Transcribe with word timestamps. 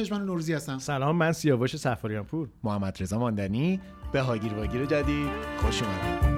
من 0.00 0.04
پژمان 0.18 0.26
نوروزی 0.26 0.54
هستم. 0.54 0.78
سلام 0.78 1.16
من 1.16 1.32
سیاوش 1.32 1.76
سفاریان 1.76 2.24
پور 2.24 2.48
محمد 2.64 2.96
رضا 3.00 3.18
ماندنی 3.18 3.80
به 4.12 4.20
هاگیر 4.20 4.54
واگیر 4.54 4.86
جدید. 4.86 5.30
خوش 5.62 5.82
اومدید. 5.82 6.30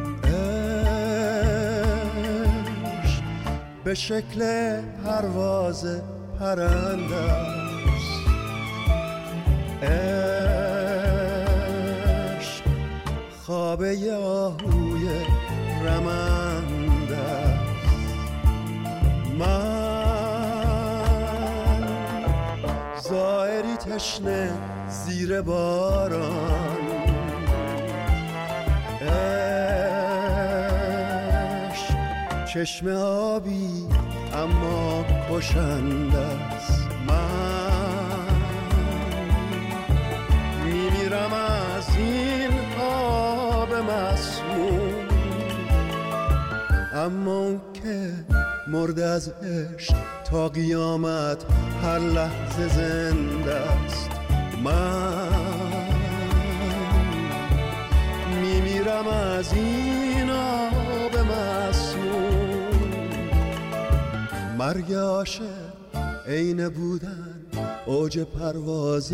به 3.84 3.94
شکل 3.94 4.80
پرواز 5.04 6.02
پرنده 6.38 7.16
است 7.16 8.22
عشق 12.32 12.64
خوابه 13.46 14.14
آهوی 14.14 15.08
رمنده 15.84 17.16
است 17.16 17.62
من 19.38 19.71
تشنه 23.94 24.50
زیر 24.88 25.42
باران. 25.42 26.78
عشق 29.02 29.74
چشم 32.44 32.88
آبی 32.96 33.86
اما 34.34 35.04
کشنده 35.30 36.18
است. 36.18 36.86
من 37.08 38.32
میمیرم 40.64 41.32
از 41.32 41.96
این 41.96 42.50
آب 42.80 43.74
مسموم. 43.74 45.08
اما 46.94 47.36
اون 47.36 47.60
که 47.74 48.12
مرد 48.68 49.00
از 49.00 49.28
عشق 49.28 50.21
تا 50.32 50.48
قیامت 50.48 51.46
هر 51.82 51.98
لحظه 51.98 52.68
زنده 52.68 53.54
است. 53.54 54.10
من 54.64 55.28
میمیرم 58.40 59.06
از 59.06 59.52
این 59.52 60.30
آب 60.30 61.16
مسموم 61.16 62.70
مرگ 64.58 64.92
عاشق 64.92 65.42
عین 66.26 66.68
بودن 66.68 67.46
اوج 67.86 68.18
پرواز 68.18 69.12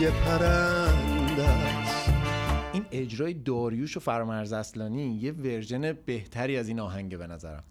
یه 0.00 0.10
پرنده 0.10 1.48
است. 1.48 2.10
این 2.72 2.84
اجرای 2.90 3.34
داریوش 3.34 3.96
و 3.96 4.00
فرامرز 4.00 4.52
اصلانی 4.52 5.18
یه 5.22 5.32
ورژن 5.32 5.92
بهتری 5.92 6.56
از 6.56 6.68
این 6.68 6.80
آهنگه 6.80 7.16
به 7.16 7.26
نظرم. 7.26 7.64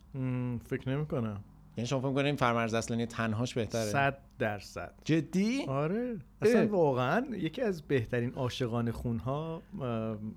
فکر 0.70 0.90
نمی 0.90 1.06
کنم 1.06 1.44
یعنی 1.78 1.88
شما 1.88 2.00
فکر 2.00 2.12
کنید 2.12 2.26
این 2.26 2.36
فرامرز 2.36 2.74
اصلانی 2.74 3.06
تنهاش 3.06 3.54
بهتره؟ 3.54 3.82
صد 3.82 4.18
درصد. 4.40 4.94
جدی؟ 5.04 5.66
آره. 5.68 6.18
اصلا 6.42 6.62
اه. 6.62 6.66
واقعا 6.66 7.26
یکی 7.32 7.62
از 7.62 7.82
بهترین 7.82 8.34
عاشقانه 8.34 8.92
خونها 8.92 9.62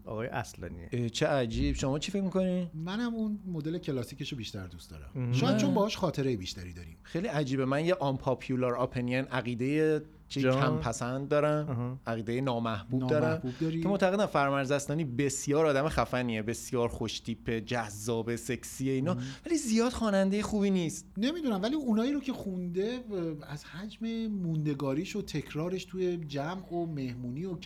آقای 0.04 0.28
اصلانیه. 0.28 1.10
چه 1.10 1.26
عجیب. 1.26 1.74
شما 1.74 1.98
چی 1.98 2.12
فکر 2.12 2.22
می‌کنی 2.22 2.70
منم 2.74 3.14
اون 3.14 3.38
مدل 3.46 3.78
کلاسیکش 3.78 4.32
رو 4.32 4.38
بیشتر 4.38 4.66
دوست 4.66 4.90
دارم. 4.90 5.32
شاید 5.32 5.56
چون 5.56 5.74
باهاش 5.74 5.96
خاطره 5.96 6.36
بیشتری 6.36 6.72
داریم. 6.72 6.96
خیلی 7.02 7.28
عجیبه. 7.28 7.64
من 7.64 7.84
یه 7.84 7.94
آن 7.94 8.16
پاپیولار 8.16 8.80
اپینین 8.80 9.24
عقیده. 9.24 10.02
کم 10.28 10.76
پسند 10.76 11.28
دارم. 11.28 12.00
عقیده 12.06 12.40
نامحبوب, 12.40 13.00
نامحبوب 13.00 13.58
دارم؟ 13.58 13.80
که 13.82 13.88
معتقدم 13.88 14.26
فرامرز 14.26 14.70
اصلانی 14.70 15.04
بسیار 15.04 15.66
آدم 15.66 15.88
خفنیه 15.88 16.42
بسیار 16.42 16.88
خوشتیپ 16.88 17.50
جذاب 17.50 18.36
سکسیه 18.36 18.92
اینا. 18.92 19.16
ولی 19.46 19.56
زیاد 19.56 19.92
خواننده 19.92 20.42
خوبی 20.42 20.70
نیست. 20.70 21.06
نمی‌دونم 21.16 21.62
ولی 21.62 21.74
اونایی 21.74 22.12
رو 22.12 22.20
که 22.20 22.32
خونده 22.32 23.04
از 23.48 23.64
حجم 23.64 24.06
موندگاریش 24.26 25.16
و 25.16 25.22
تکرارش 25.22 25.84
توی 25.84 26.16
جمع 26.16 26.72
و 26.72 26.86
مهمونی 26.86 27.44
و 27.44 27.56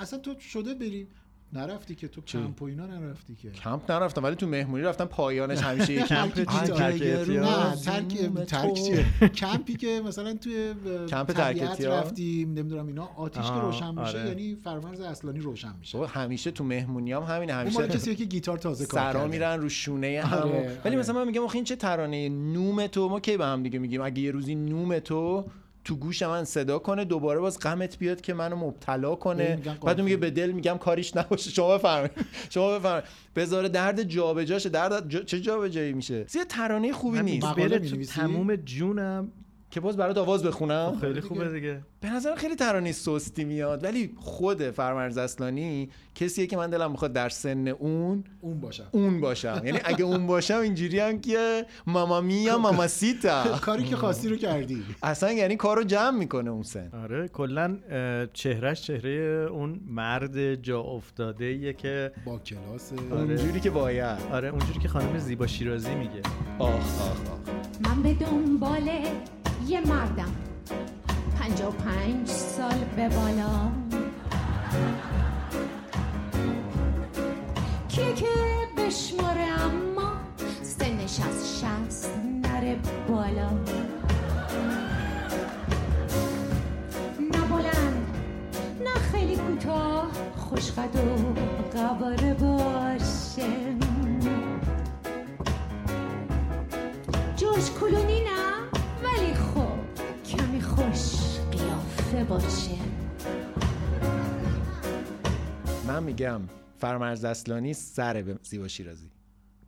اصلا 0.00 0.18
تو 0.18 0.40
شده 0.40 0.74
بری 0.74 1.08
نرفتی 1.52 1.94
که 1.94 2.08
تو 2.08 2.20
کمپ 2.20 2.62
و 2.62 2.64
اینا 2.64 2.86
نرفتی 2.86 3.34
که 3.34 3.50
کمپ 3.50 3.90
نرفتم 3.90 4.24
ولی 4.24 4.36
تو 4.36 4.46
مهمونی 4.46 4.82
رفتم 4.82 5.04
پایانش 5.04 5.58
همیشه 5.58 5.92
یه 5.92 6.02
کمپ؟ 6.02 6.38
آره. 6.48 6.66
ترک 6.66 7.02
اعتیاد؟ 7.02 7.30
نه 7.30 7.76
ترک 7.76 8.46
ترک 8.46 8.74
چیه 8.74 9.28
کمپی 9.28 9.74
که 9.74 10.02
مثلا 10.06 10.34
توی 10.34 10.68
اه، 10.68 11.06
کمپ 11.06 11.32
ترک 11.32 11.36
طبیعت 11.36 11.70
اعتیاد؟ 11.70 12.04
رفتیم 12.04 12.52
نمی‌دونم 12.52 12.86
اینا 12.86 13.08
آتیش 13.16 13.46
که 13.46 13.60
روشن 13.60 13.90
میشه 13.90 14.18
آره. 14.18 14.28
یعنی 14.28 14.54
فرمرز 14.54 15.00
اصلانی 15.00 15.40
روشن 15.40 15.74
میشه 15.80 16.06
همیشه 16.06 16.50
تو 16.50 16.64
مهمونی 16.64 17.12
هم 17.12 17.22
مال 17.22 17.50
همیشه 17.50 17.88
کسیه 17.88 18.14
که 18.14 18.24
گیتار 18.24 18.58
تازه 18.58 18.86
کار 18.86 19.12
سرا 19.12 19.26
میرن 19.26 19.60
رو 19.60 19.68
شونه 19.68 20.22
هم 20.24 20.38
آره، 20.38 20.50
ولی 20.50 20.78
آره. 20.84 20.96
مثلا 20.96 21.14
من 21.14 21.26
میگم 21.26 21.42
آخه 21.42 21.56
این 21.56 21.64
چه 21.64 21.76
ترانه 21.76 22.28
نوم 22.28 22.86
تو 22.86 23.08
ما 23.08 23.20
کی 23.20 23.36
به 23.36 23.44
هم 23.44 23.62
دیگه 23.62 23.78
میگیم 23.78 24.02
اگه 24.02 24.22
یه 24.22 24.30
روزی 24.30 24.54
نوم 24.54 24.98
تو 24.98 25.44
تو 25.84 25.96
گوش 25.96 26.22
من 26.22 26.44
صدا 26.44 26.78
کنه 26.78 27.04
دوباره 27.04 27.40
باز 27.40 27.60
غمت 27.60 27.98
بیاد 27.98 28.20
که 28.20 28.34
منو 28.34 28.56
مبتلا 28.56 29.14
کنه. 29.14 29.56
بعد 29.82 29.96
اون 29.96 30.04
میگه. 30.04 30.16
به 30.16 30.30
دل 30.30 30.50
میگم 30.52 30.78
کاریش 30.78 31.16
نباشه. 31.16 31.50
شما 31.50 31.78
بفرمایید. 31.78 32.12
شما 32.50 32.78
بفرمایید. 32.78 33.04
بذاره 33.36 33.68
درد 33.68 34.02
جابجاشه. 34.02 34.68
درد 34.68 35.08
جا... 35.08 35.22
چه 35.22 35.40
جابجایی 35.40 35.92
میشه؟ 35.92 36.26
یه 36.34 36.44
ترانه 36.48 36.92
خوبی 36.92 37.22
نیست. 37.22 37.46
مقاله 37.46 37.78
بره 37.78 37.90
تو؟ 37.90 38.04
تموم 38.04 38.56
جونم. 38.56 39.32
که 39.72 39.80
باز 39.80 39.96
برات 39.96 40.18
آواز 40.18 40.42
بخونم. 40.42 40.98
خیلی 41.00 41.14
دیگه. 41.14 41.26
خوبه 41.26 41.48
دیگه. 41.48 41.80
به 42.00 42.10
نظر 42.10 42.34
خیلی 42.34 42.56
ترانه 42.56 42.92
سستی 42.92 43.44
میاد 43.44 43.84
ولی 43.84 44.14
خود 44.16 44.70
فرمرز 44.70 45.18
اصلانی 45.18 45.88
کسیه 46.14 46.46
که 46.46 46.56
من 46.56 46.70
دلم 46.70 46.90
می‌خواد 46.90 47.12
در 47.12 47.28
سن 47.28 47.68
اون 47.68 48.24
اون 48.40 48.60
باشم. 48.60 48.84
اون 48.92 49.20
باشم. 49.20 49.62
یعنی 49.64 49.78
اگه 49.84 50.04
اون 50.04 50.26
باشم 50.26 50.58
اینجوری 50.58 50.98
هم 51.00 51.20
که 51.20 51.66
ماما 51.86 52.20
میا 52.20 52.58
ماما 52.58 52.86
سیتا. 52.86 53.44
کاری 53.66 53.84
که 53.84 53.96
خواستی 53.96 54.28
رو 54.28 54.36
کردی. 54.36 54.82
اصلا 55.02 55.32
یعنی 55.32 55.56
کارو 55.56 55.82
جمع 55.84 56.18
می‌کنه 56.18 56.50
اون 56.50 56.62
سن. 56.62 56.90
آره 57.02 57.28
کلا 57.28 57.76
اه، 57.90 58.26
چهرش 58.26 58.82
چهره 58.82 59.48
اون 59.50 59.80
مرد 59.86 60.54
جا 60.54 60.80
افتاده 60.80 61.44
ایه 61.44 61.72
که 61.72 62.12
با 62.24 62.38
کلاس. 62.38 62.92
آره. 62.92 63.20
اونجوری 63.20 63.60
که 63.60 63.70
باید. 63.70 64.18
آره 64.32 64.48
اونجوری 64.48 64.78
که 64.78 64.88
خانم 64.88 65.18
زیبا 65.18 65.46
شیرازی 65.46 65.94
میگه. 65.94 66.22
آخ 66.58 66.70
آخ 66.70 67.10
آخ 67.10 67.94
من 67.96 68.02
به 68.02 68.14
دنبال 68.14 68.90
یه 69.68 69.80
مردم. 69.80 70.32
پنجا 71.40 71.68
و 71.68 71.72
پنج 71.72 72.28
سال 72.28 72.84
به 72.96 73.08
بالا. 73.08 73.70
کیه 77.88 78.12
که 78.14 78.26
بشماره 78.76 79.40
اما 79.42 80.12
سنش 80.62 81.20
از 81.20 81.60
شست 81.60 82.10
نره 82.42 82.78
بالا. 83.08 83.50
نه 87.32 87.40
بلند 87.50 88.06
نه 88.84 88.94
خیلی 89.12 89.36
کوتاه 89.36 90.06
خوشقد 90.36 90.96
و 90.96 91.78
قواره 91.78 92.34
باشه. 92.34 93.48
جوش 97.36 97.70
کلونی 97.80 98.20
نه؟ 98.20 98.61
قیافه 102.12 102.24
باشه. 102.24 102.70
من 105.88 106.02
میگم 106.02 106.40
فرمرز 106.78 107.24
اصلانی 107.24 107.74
سره 107.74 108.22
به 108.22 108.38
زیبا 108.42 108.68
شیرازی. 108.68 109.06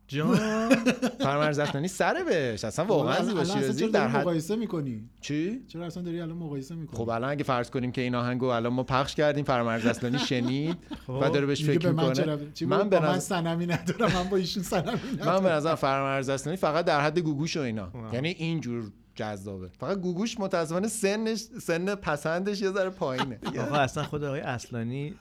جان. 0.07 0.35
فرمرز 1.25 1.59
اصلانی 1.59 1.87
سره 1.87 2.23
بهش. 2.23 2.63
اصلا 2.63 2.85
واقعا 2.85 3.23
زیبا 3.25 3.43
شیرازی 3.43 3.87
در 3.87 4.07
حد 4.07 4.21
مقایسه 4.21 4.55
می‌کنی؟ 4.55 5.09
چی؟ 5.21 5.61
چرا 5.67 5.85
اصلا 5.85 6.03
داری 6.03 6.21
الان 6.21 6.37
مقایسه 6.37 6.75
می‌کنی؟ 6.75 6.97
خب 6.97 7.09
الان 7.09 7.29
اگه 7.29 7.43
فرض 7.43 7.69
کنیم 7.69 7.91
که 7.91 8.01
این 8.01 8.15
آهنگو 8.15 8.45
الان 8.45 8.73
ما 8.73 8.83
پخش 8.83 9.15
کردیم 9.15 9.43
فرمرز 9.43 9.85
اصلانی 9.85 10.19
شنید 10.29 10.77
و 11.09 11.29
داره 11.29 11.45
بهش 11.45 11.63
فکر 11.65 11.91
من 11.91 12.07
می‌کنه. 12.07 12.35
من 12.61 12.77
من 12.77 12.89
به 12.89 12.99
من 12.99 13.07
نظر 13.07 13.19
سنمی 13.19 13.65
ندارم 13.65 14.11
من 14.13 14.29
با 14.29 14.37
ایشون 14.37 14.63
سنمی 14.63 14.91
من 14.91 15.21
ندارم. 15.21 15.43
به 15.43 15.49
نظر 15.49 15.75
فرمرز 15.75 16.29
اصلانی 16.29 16.57
فقط 16.57 16.85
در 16.85 17.01
حد 17.01 17.19
گوگوش 17.19 17.57
و 17.57 17.59
اینا. 17.59 17.91
یعنی 18.13 18.29
اینجور 18.29 18.91
جذابه. 19.15 19.67
فقط 19.79 19.97
گوگوش 19.97 20.39
متاسفانه 20.39 20.87
سنش 20.87 21.37
سن 21.39 21.95
پسندش 21.95 22.61
یه 22.61 22.71
ذره 22.71 22.89
پایینه. 22.89 23.39
آقا 23.67 23.75
اصلا 23.75 24.03
خود 24.03 24.23
آقای 24.23 24.39
اصلانی 24.39 25.15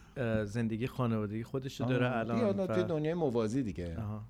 زندگی 0.45 0.87
خانوادگی 0.87 1.43
خودش 1.43 1.81
رو 1.81 1.87
داره 1.87 2.17
الان 2.17 2.41
الان 2.41 2.67
توی 2.67 2.83
و- 2.83 2.87
دنیای 2.87 3.15
موازی 3.15 3.63
دیگه. 3.63 3.97
آها. 3.99 4.23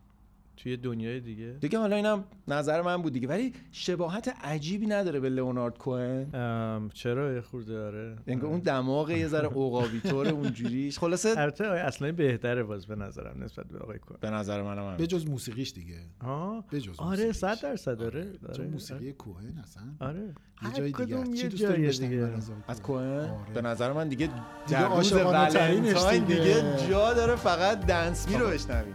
توی 0.56 0.76
دنیای 0.76 1.20
دیگه. 1.20 1.56
دیگه 1.60 1.78
حالا 1.78 1.96
اینم 1.96 2.24
نظر 2.48 2.82
من 2.82 3.02
بود 3.02 3.12
دیگه. 3.12 3.28
ولی 3.28 3.52
شباهت 3.72 4.34
عجیبی 4.42 4.86
نداره 4.86 5.20
به 5.20 5.28
لئونارد 5.28 5.78
کوهن 5.78 6.88
چرا 6.94 7.32
یه 7.32 7.40
خورده 7.40 7.72
داره 7.72 8.16
انگار 8.26 8.50
اون 8.50 8.60
دماغ 8.60 9.10
یه 9.10 9.28
ذره 9.28 9.48
عقابی 9.48 10.00
طور 10.00 10.28
اونجوریش. 10.28 10.98
خلاصه 10.98 11.34
البته 11.36 11.64
اصلانی 11.64 12.12
بهتره 12.12 12.62
باز 12.62 12.86
به 12.86 12.96
نظرم 12.96 13.42
نسبت 13.42 13.66
به 13.66 13.78
آقای 13.78 13.98
کن 13.98 14.16
به 14.20 14.30
نظر 14.30 14.62
منم 14.62 14.90
هم. 14.90 14.96
به 14.96 15.06
جز 15.06 15.26
موسیقیش 15.26 15.72
دیگه. 15.72 15.98
آه؟ 16.20 16.64
به 16.70 16.80
جز 16.80 16.94
آره 16.98 17.10
موسیقیش. 17.10 17.36
صد 17.36 17.60
درصد 17.62 17.98
داره 17.98 18.32
چون 18.32 18.50
آره، 18.50 18.66
موسیقی 18.66 19.12
کوهن 19.12 19.58
اصلا 19.62 19.82
آره. 20.00 20.20
یه 20.20 20.34
هر 20.56 20.76
جای 20.76 20.92
دیگه. 20.92 21.24
چی 21.24 21.48
دوست 21.48 21.62
داری 21.62 22.20
من 22.20 22.32
از 22.68 22.82
کوهن؟ 22.82 23.18
کوهن 23.18 23.30
آره. 23.30 23.52
به 23.54 23.62
نظر 23.62 23.92
من 23.92 24.08
دیگه 24.08 24.26
دیگه 24.26 24.40
در 24.68 24.88
روز 24.88 25.12
عاشقانه 25.12 26.18
دیگه. 26.18 26.34
دیگه 26.36 26.88
جا 26.88 27.14
داره 27.14 27.36
فقط 27.36 27.86
دنس 27.86 28.28
می 28.28 28.36
رو 28.36 28.46
بشنویم. 28.46 28.94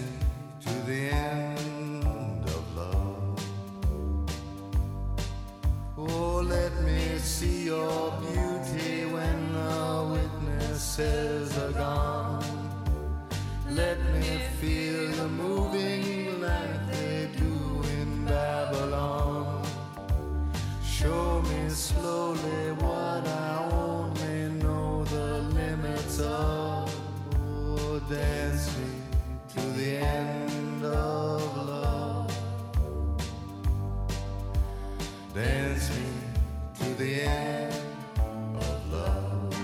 let 6.51 6.73
me 6.83 7.17
see 7.17 7.65
your 7.65 8.11
beauty 8.19 9.05
when 9.05 9.53
the 9.53 9.83
witnesses 10.15 11.57
are 11.57 11.71
gone. 11.71 12.43
Let 13.69 13.99
me 14.13 14.39
feel 14.59 15.07
the 15.19 15.29
moving 15.29 16.41
like 16.41 16.91
they 16.91 17.29
do 17.37 17.55
in 17.97 18.25
Babylon. 18.25 19.65
Show 20.83 21.41
me 21.41 21.69
slowly 21.69 22.63
what 22.83 23.23
I 23.27 23.69
only 23.71 24.51
know 24.61 25.05
the 25.05 25.29
limits 25.59 26.19
of. 26.19 26.93
Oh, 27.39 28.01
dance 28.09 28.77
me 28.77 28.91
to 29.53 29.61
the 29.79 29.91
end 29.97 30.83
of 30.83 31.41
love. 31.69 32.35
Dance 35.33 35.89
me 35.95 36.20
the 37.01 37.13
end 37.21 38.57
of 38.67 38.79
love. 38.93 39.55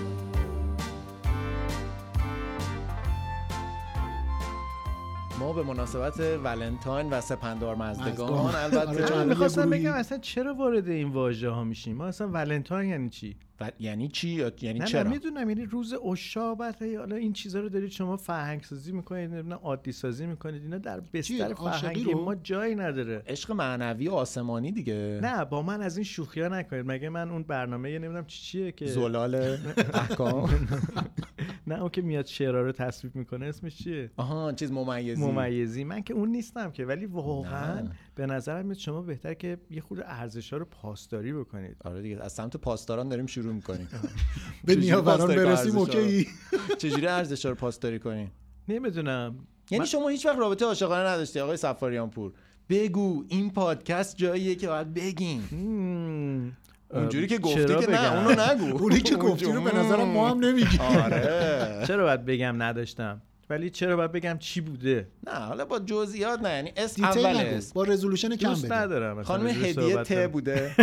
ما 5.40 5.52
به 5.52 5.62
مناسبت 5.62 6.20
ولنتاین 6.44 7.10
و 7.10 7.20
سپندار 7.20 7.74
مزدگان 7.74 8.08
مزدگان. 8.08 8.30
آره، 8.30 8.62
البته 8.64 9.04
چون- 9.08 9.28
می‌خواستم 9.28 9.62
گروهی- 9.62 9.80
بگم 9.80 9.92
اصلا 9.92 10.18
چرا 10.18 10.54
وارد 10.54 10.88
این 10.88 11.08
واژه 11.08 11.50
ها 11.50 11.64
میشیم؟ 11.64 11.96
ما 11.96 12.06
اصلا 12.06 12.28
ولنتاین 12.28 12.90
یعنی 12.90 13.08
چی؟ 13.08 13.36
و 13.60 13.70
یعنی 13.80 14.08
چی؟ 14.08 14.28
یا- 14.28 14.52
یعنی 14.60 14.78
نه 14.78 14.84
نه 14.84 14.90
چرا؟ 14.90 15.10
می‌دونم 15.10 15.48
یعنی 15.50 15.64
روز 15.64 15.94
اشابت 15.94 16.82
حالا 16.82 17.16
این 17.16 17.32
چیزا 17.32 17.60
رو 17.60 17.68
دارید 17.68 17.90
شما 17.90 18.16
فرهنگ 18.16 18.62
سازی 18.62 18.92
می‌کنید 18.92 19.30
نمی‌دونم 19.30 19.58
عادی 19.62 19.92
سازی 19.92 20.26
می‌کنید 20.26 20.62
اینا 20.62 20.78
در 20.78 21.00
بستر 21.00 21.54
فرهنگی؟ 21.54 22.14
ما 22.14 22.34
جایی 22.34 22.74
نداره. 22.74 23.22
عشق 23.26 23.52
معنوی 23.52 24.08
و 24.08 24.12
آسمانی 24.12 24.72
دیگه. 24.72 25.20
نه 25.22 25.44
با 25.44 25.62
من 25.62 25.82
از 25.82 25.96
این 25.96 26.04
شوخی 26.04 26.40
ها 26.40 26.48
نکنید. 26.48 26.84
مگه 26.86 27.08
من 27.08 27.30
اون 27.30 27.42
برنامه 27.42 27.98
نمی‌دونم 27.98 28.26
چی 28.26 28.42
چیه 28.42 28.72
که 28.72 28.86
زلال 28.86 29.34
احکام؟ 29.94 30.50
نه 31.68 31.80
اون 31.80 31.88
که 31.88 32.02
میاد 32.02 32.26
شعرها 32.26 32.60
رو 32.60 32.72
تصویب 32.72 33.16
می‌کنه 33.16 33.46
اسمش 33.46 33.76
چیه؟ 33.76 34.10
آها 34.16 34.52
چیز 34.52 34.72
ممیزی. 34.72 35.22
ممیزی. 35.22 35.84
من 35.84 36.02
که 36.02 36.14
اون 36.14 36.28
نیستم 36.28 36.70
که 36.70 36.84
ولی 36.86 37.06
واقعا 37.06 37.80
نه. 37.80 37.90
به 38.14 38.26
نظرم 38.26 38.66
میاد 38.66 38.78
شما 38.78 39.02
بهتر 39.02 39.34
که 39.34 39.58
یه 39.70 39.80
خورده 39.80 40.04
ارزش 40.06 40.52
ها 40.52 40.58
رو 40.58 40.64
پاسداری 40.64 41.32
بکنید. 41.32 41.76
آره 41.84 42.02
دیگه 42.02 42.22
از 42.22 42.32
سمت 42.32 42.56
پاسداران 42.56 43.08
داریم 43.08 43.26
شروع 43.26 43.52
می‌کنیم. 43.54 43.88
به 44.64 44.76
نیاوران 44.76 45.28
برسیم؟ 45.36 45.78
اوکی. 45.78 46.26
چجوری 46.78 47.06
ارزش 47.06 47.44
رو 47.44 47.54
پاسداری 47.54 47.98
کنیم؟ 47.98 48.30
نمی‌دونم. 48.68 49.34
یعنی 49.70 49.86
شما 49.86 50.08
هیچ 50.08 50.26
وقت 50.26 50.38
رابطه 50.38 50.64
عاشقانه 50.64 51.08
نداشتی 51.08 51.40
آقای 51.40 51.56
سفاریان 51.56 52.10
پور 52.10 52.32
بگو 52.68 53.24
این 53.28 53.50
پادکست 53.50 54.16
جاییه 54.16 54.54
که 54.54 54.68
باید 54.68 54.94
بگین. 54.94 55.42
مم. 55.52 56.52
اونجوری 56.90 57.26
که 57.26 57.38
گفتی 57.38 57.64
که 57.64 57.72
نه 57.72 57.86
بگم؟ 57.86 58.12
اونو 58.16 58.30
نگو. 58.30 58.78
اونی 58.82 59.00
که 59.00 59.16
گفتی 59.16 59.52
رو 59.52 59.60
به 59.62 59.76
نظرم 59.76 60.08
ما 60.08 60.30
هم 60.30 60.38
نمیگیم 60.38 60.80
آره. 60.80 61.60
چرا 61.88 62.04
باید 62.04 62.24
بگم 62.24 62.62
نداشتم؟ 62.62 63.22
ولی 63.50 63.70
چرا 63.70 63.96
باید 63.96 64.12
بگم 64.12 64.38
چی 64.38 64.60
بوده؟ 64.60 65.08
نه 65.26 65.32
حالا 65.32 65.64
با 65.64 65.78
جزئیات 65.78 66.42
نه 66.42 66.50
یعنی 66.50 66.72
اسم 66.76 67.04
اول 67.04 67.60
با 67.74 67.84
رزولوشن 67.84 68.36
کم 68.36 68.54
بده 68.54 68.74
ندارم 68.76 69.12
مثلا 69.18 69.24
خانم 69.24 69.46
هدیه 69.46 70.02
ت. 70.02 70.12
بوده. 70.12 70.74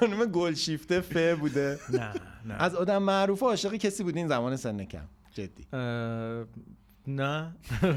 خانم 0.00 0.24
گلشیفته 0.24 1.00
ف 1.00 1.16
بوده. 1.16 1.78
نه 1.92 2.10
نه. 2.44 2.54
از 2.62 2.74
آدم 2.74 3.02
معروف 3.02 3.42
عاشق 3.42 3.74
کسی 3.74 4.02
بودین 4.02 4.28
زمان 4.28 4.56
سن 4.56 4.84
کم. 4.84 4.98
جدی. 5.34 5.66
نه. 7.06 7.52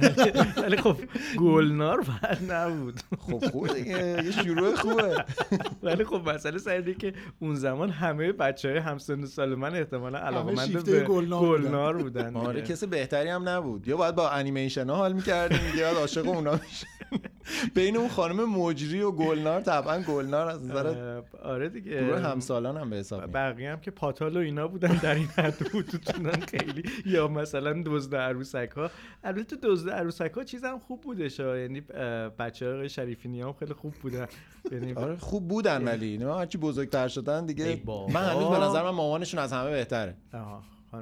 ولی 0.63 0.77
خب 0.77 0.98
گلنار 1.38 2.01
بعد 2.01 2.51
نبود. 2.51 3.00
خب 3.19 3.50
خوبه 3.51 3.74
دیگه 3.74 4.24
یه 4.25 4.31
شروع 4.31 4.75
خوبه. 4.75 5.25
ولی 5.83 6.04
خب 6.04 6.30
مسئله 6.30 6.57
سر 6.57 6.71
اینه 6.71 6.94
که 6.94 7.13
اون 7.39 7.56
زمان 7.56 7.89
همه 7.89 8.31
بچه 8.31 8.69
های 8.69 8.77
همسن 8.77 9.24
و 9.24 9.25
سال 9.25 9.56
من 9.56 9.75
احتمالا 9.75 10.19
علاقمند 10.19 10.86
به 10.86 11.00
گلنار 11.01 11.98
بودن. 11.98 12.36
آره. 12.36 12.62
کسی 12.62 12.86
بهتری 12.86 13.30
هم 13.30 13.50
نبود. 13.50 13.88
یا 13.88 13.98
باید 13.98 14.15
با 14.15 14.30
انیمیشن 14.30 14.89
ها 14.89 14.95
حال 14.95 15.13
می‌کردیم 15.13 15.59
یا 15.77 15.86
باید 15.86 15.98
عاشق 15.98 16.27
اونا 16.27 16.51
میشه 16.51 16.88
بین 17.75 17.97
اون 17.97 18.09
خانم 18.09 18.49
مجری 18.49 19.01
و 19.01 19.11
گلنار 19.11 19.61
طبعا 19.61 20.01
گلنار 20.01 20.47
از 20.47 20.65
نظر 20.65 21.21
آره 21.44 21.69
دیگه. 21.69 21.91
گروه 21.91 22.19
همسالان 22.19 22.77
هم 22.77 22.89
به 22.89 22.95
حساب 22.95 23.33
بقیه 23.33 23.71
هم 23.71 23.79
که 23.79 23.91
پاتال 23.91 24.38
و 24.38 24.39
اینا 24.39 24.67
بودن 24.67 24.95
در 25.03 25.15
این 25.15 25.27
حد 25.27 25.57
بودن 25.57 26.39
خیلی. 26.39 26.83
یا 27.05 27.27
مثلا 27.27 27.83
دزد 27.85 28.15
عروسک 28.15 28.69
ها 28.75 28.91
البته 29.23 29.55
دزد 29.63 29.89
عروسک 29.89 30.31
ها 30.35 30.44
چیز 30.44 30.63
هم 30.63 30.79
خوب 30.79 31.01
بودش. 31.01 31.39
یعنی 31.39 31.81
بچه 32.39 32.73
های 32.73 32.89
شریفینی 32.89 33.41
هم 33.41 33.53
خیلی 33.53 33.73
خوب 33.73 33.94
بودن. 33.94 34.27
یعنی 34.71 34.94
آره 34.94 35.15
خوب 35.15 35.47
بودن 35.47 35.83
ولی. 35.83 36.17
نه 36.17 36.35
هرچی 36.35 36.57
بزرگتر 36.57 37.07
شدن 37.07 37.45
دیگه. 37.45 37.81
من 38.13 38.23
هنوز 38.23 38.47
به 38.47 38.57
نظر 38.57 38.83
من 38.83 38.89
مامانشون 38.89 39.39
از 39.39 39.53
همه 39.53 39.69
بهتره. 39.69 40.15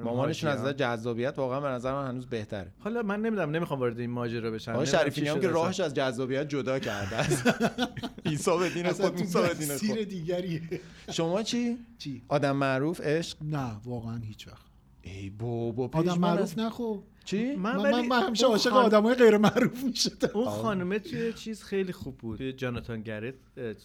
مامانشون 0.04 0.50
از 0.50 0.66
جذابیت 0.68 1.34
واقعا 1.36 1.60
به 1.60 1.68
نظر 1.68 1.92
من 1.92 2.08
هنوز 2.08 2.26
بهتره. 2.26 2.72
حالا 2.78 3.02
من 3.02 3.22
نمی‌دونم 3.22 3.50
نمی‌خوام 3.50 3.80
وارد 3.80 3.98
این 3.98 4.10
ماجرا 4.10 4.50
بشم 4.50 4.72
هم 4.72 4.84
شد 4.84 5.40
که. 5.40 5.48
راهش 5.48 5.80
از 5.80 5.94
جذابیت 5.94 6.48
جدا 6.48 6.78
کرده 6.78 7.16
است. 7.16 7.44
عیسی 8.26 8.58
به 8.58 8.68
دین 8.68 8.92
خود 8.92 9.16
تو 9.16 9.24
موسی 9.24 9.38
به 9.42 9.54
دین 9.54 9.94
خود. 9.94 9.98
دیگریه. 9.98 10.62
شما 11.10 11.42
چی؟ 11.42 11.78
چی؟ 11.98 12.22
آدم 12.28 12.56
معروف 12.56 13.00
عشق؟ 13.00 13.36
نه 13.42 13.80
واقعا 13.84 14.16
هیچ 14.16 14.48
وقت 14.48 14.65
ای 15.06 15.30
بابا 15.30 15.90
آدم 15.92 16.18
معروف 16.18 16.40
از- 16.42 16.58
نخو 16.58 16.98
چی؟ 17.24 17.56
من 17.56 17.76
من, 17.76 17.90
من, 17.90 18.06
من 18.06 18.22
همیشه 18.22 18.46
عاشق 18.46 18.70
خان- 18.70 18.84
آدمای 18.84 19.14
غیر 19.14 19.36
معروف 19.36 19.84
می‌شدم. 19.84 20.28
اون 20.34 20.44
خانمه 20.44 20.98
توی 20.98 21.32
چیز 21.32 21.62
خیلی 21.62 21.92
خوب 21.92 22.18
بود. 22.18 22.38
توی 22.38 22.52
جاناتان 22.52 23.02
گرت 23.02 23.34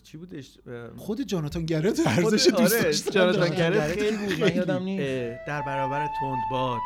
چی 0.03 0.17
بودش؟ 0.17 0.57
اه، 0.67 0.97
خود 0.97 1.21
جاناتان 1.21 1.65
گرت 1.65 1.99
ارزش 2.07 2.47
دوست 2.47 2.73
آره، 2.73 2.83
داشتن 2.83 3.11
جاناتان. 3.11 3.49
گرت 3.49 3.81
خیلی 3.81 4.17
بود، 4.17 4.41
من 4.41 4.55
یادم 4.55 4.83
نیست. 4.83 5.39
در 5.47 5.61
برابر 5.61 6.07
تندباد. 6.21 6.79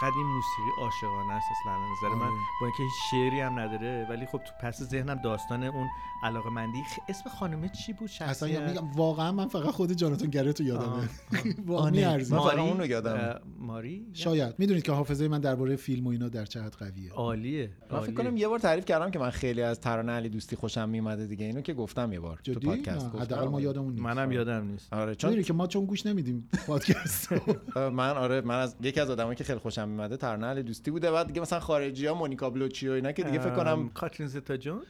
چقدر 0.00 0.16
این 0.16 0.26
موسیقی 0.26 0.70
عاشقانه 0.80 1.32
است 1.32 1.46
اصلا 1.60 1.72
نظر 1.72 2.14
من. 2.14 2.26
آره. 2.26 2.36
با 2.60 2.66
اینکه 2.66 2.82
هیچ 2.82 2.94
شعری 3.10 3.40
هم 3.40 3.58
نداره 3.58 4.06
ولی 4.10 4.26
خب 4.26 4.38
تو 4.38 4.52
پس 4.62 4.82
ذهنم 4.82 5.14
داستان 5.14 5.62
اون 5.62 5.88
علاقه 6.22 6.50
مندی 6.50 6.82
اسم 7.08 7.30
خانمه 7.30 7.68
چی 7.68 7.92
بود؟ 7.92 8.10
اصلا 8.10 8.26
شخصیت 8.26 8.60
میگم 8.60 8.90
واقعا 8.92 9.32
من 9.32 9.48
فقط 9.48 9.70
خود 9.70 10.02
یادمه. 10.02 10.86
آه. 10.86 11.04
واقعا 11.66 11.86
آنه. 11.86 11.96
میارزه. 11.96 12.34
من 12.36 12.42
فقط 12.42 12.54
ماری؟ 12.56 12.68
اون 12.68 12.78
رو 12.78 12.86
یادمه. 12.86 13.22
اه، 13.22 13.40
ماری؟ 13.58 14.06
شاید. 14.12 14.54
می‌دونید 14.58 14.82
که 14.82 14.92
حافظه 14.92 15.28
من 15.28 15.40
درباره 15.40 15.76
فیلم 15.76 16.06
و 16.06 16.10
اینا 16.10 16.28
در 16.28 16.44
چه 16.44 16.62
حد 16.62 16.74
قویه. 16.74 17.12
عالیه. 17.12 17.70
من 17.90 18.00
فکر. 18.00 18.14
کنم 18.14 18.36
یه 18.36 18.48
بار 18.48 18.58
تعریف 18.58 18.84
کردم 18.84 19.10
که 19.10 19.18
من 19.18 19.30
خیلی 19.30 19.62
از 19.62 19.80
ترانه 19.80 20.12
علی 20.12 20.28
دوستی 20.28 20.56
خوشم 20.56 20.88
میومده 20.88 21.26
دیگه. 21.26 21.46
اینو 21.46 21.60
که 21.60 21.74
گفتم 21.74 22.12
یه 22.12 22.20
بار 22.20 22.36
تو 22.44 22.52
جدی؟ 22.52 22.66
پادکست. 22.66 23.14
حداقل 23.14 23.48
ما 23.48 23.60
یادمون 23.60 23.92
نیست. 23.92 24.04
منم 24.04 24.32
یادم 24.32 24.66
نیست. 24.66 24.92
آره 24.92 25.14
چون 25.14 25.42
که 25.42 25.52
ما 25.52 25.66
چون 25.66 25.84
گوش 25.84 26.06
نمیدیم 26.06 26.48
پادکست 26.66 27.32
من 27.76 28.16
آره 28.16 28.40
من 28.40 28.60
از 28.60 28.76
یکی 28.82 29.00
از 29.00 29.10
آدمایی 29.10 29.36
که 29.36 29.44
خیلی 29.44 29.58
خوشم 29.58 29.87
میمده 29.88 30.16
ترانه 30.16 30.46
اهل 30.46 30.62
دوستی 30.62 30.90
بوده. 30.90 31.10
بعد 31.10 31.26
دیگه 31.26 31.40
مثلا 31.40 31.60
خارجی 31.60 32.06
ها 32.06 32.14
مونیکا 32.14 32.50
بلوچی 32.50 32.88
و 32.88 32.92
اینا 32.92 33.12
که 33.12 33.22
دیگه 33.22 33.38
فکر 33.38 33.54
کنم 33.54 33.88
کاترین 33.88 34.28
زتا 34.28 34.56
جونز؟ 34.56 34.82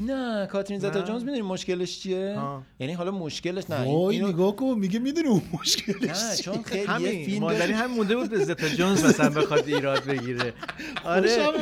نه 0.00 0.46
کاترین 0.46 0.78
زتا 0.80 0.98
نه. 0.98 1.04
جونز 1.04 1.22
می‌دونی 1.22 1.42
مشکلش 1.42 2.00
چیه. 2.00 2.38
یعنی 2.80 2.92
حالا 2.92 3.10
مشکلش 3.10 3.70
نه 3.70 3.84
وای 3.84 4.16
اینو- 4.16 4.28
نگاه 4.28 4.56
کن 4.56 4.74
میگه 4.78 4.98
می‌دونی 4.98 5.28
اون 5.28 5.42
مشکلش 5.60 6.02
نه 6.02 6.36
چیه؟ 6.36 6.44
چون 6.44 6.62
خیلی 6.62 6.82
یه 6.82 6.88
همین 6.90 7.26
فیلم 7.26 7.40
مادری 7.40 7.72
هم 7.72 7.90
مونده 7.90 8.16
بود 8.16 8.30
به 8.30 8.44
زتا 8.44 8.68
جونز 8.68 9.04
مثلا 9.04 9.30
بخواد 9.40 9.66
ایراد 9.66 10.04
بگیره. 10.04 10.52
آره. 11.04 11.28
خب، 11.28 11.52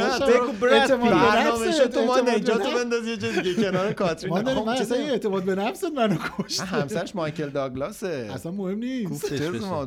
خوشم 0.00 0.26
بگو 0.26 0.52
پیت. 0.52 0.90
برنامه 0.90 1.72
تو 1.72 2.04
ما 2.04 2.16
نفس. 2.16 2.50
بنداز 2.74 3.06
یه 3.06 3.16
دیگه 3.16 3.54
کنار 3.54 3.92
کاترین. 3.92 4.32
ما 4.34 4.54
خب، 4.54 4.68
اصلا 4.68 4.98
اعتماد 4.98 5.44
به 5.44 5.54
نفست 5.54 5.84
منو 5.84 6.16
کشت 6.38 6.60
همسرش 6.60 7.16
مایکل 7.16 7.48
داگلاسه. 7.48 8.30
اصلا 8.34 8.52
مهم 8.52 8.78
نیست. 8.78 9.32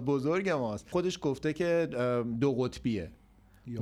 بزرگ 0.06 0.50
ماست. 0.50 0.86
خودش 0.92 1.20
گفته 1.22 1.54
که 1.54 1.90
دو 2.40 2.54
قطبیه. 2.54 3.12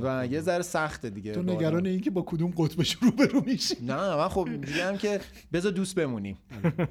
و 0.02 0.28
یه 0.28 0.42
ذره 0.42 0.62
سخته 0.62 1.10
دیگه 1.10 1.32
تو 1.32 1.44
نگران. 1.44 1.86
این 1.86 2.00
که 2.00 2.12
با 2.12 2.22
کدوم 2.22 2.54
قطبش 2.58 2.98
روبرو 3.02 3.42
میشی؟ 3.46 3.76
نه 3.82 4.16
من 4.16 4.28
خب 4.28 4.48
اینجوری 4.52 4.80
هم 4.80 4.98
که 4.98 5.20
بذار 5.54 5.72
دوست 5.72 5.96
بمونیم. 5.96 6.38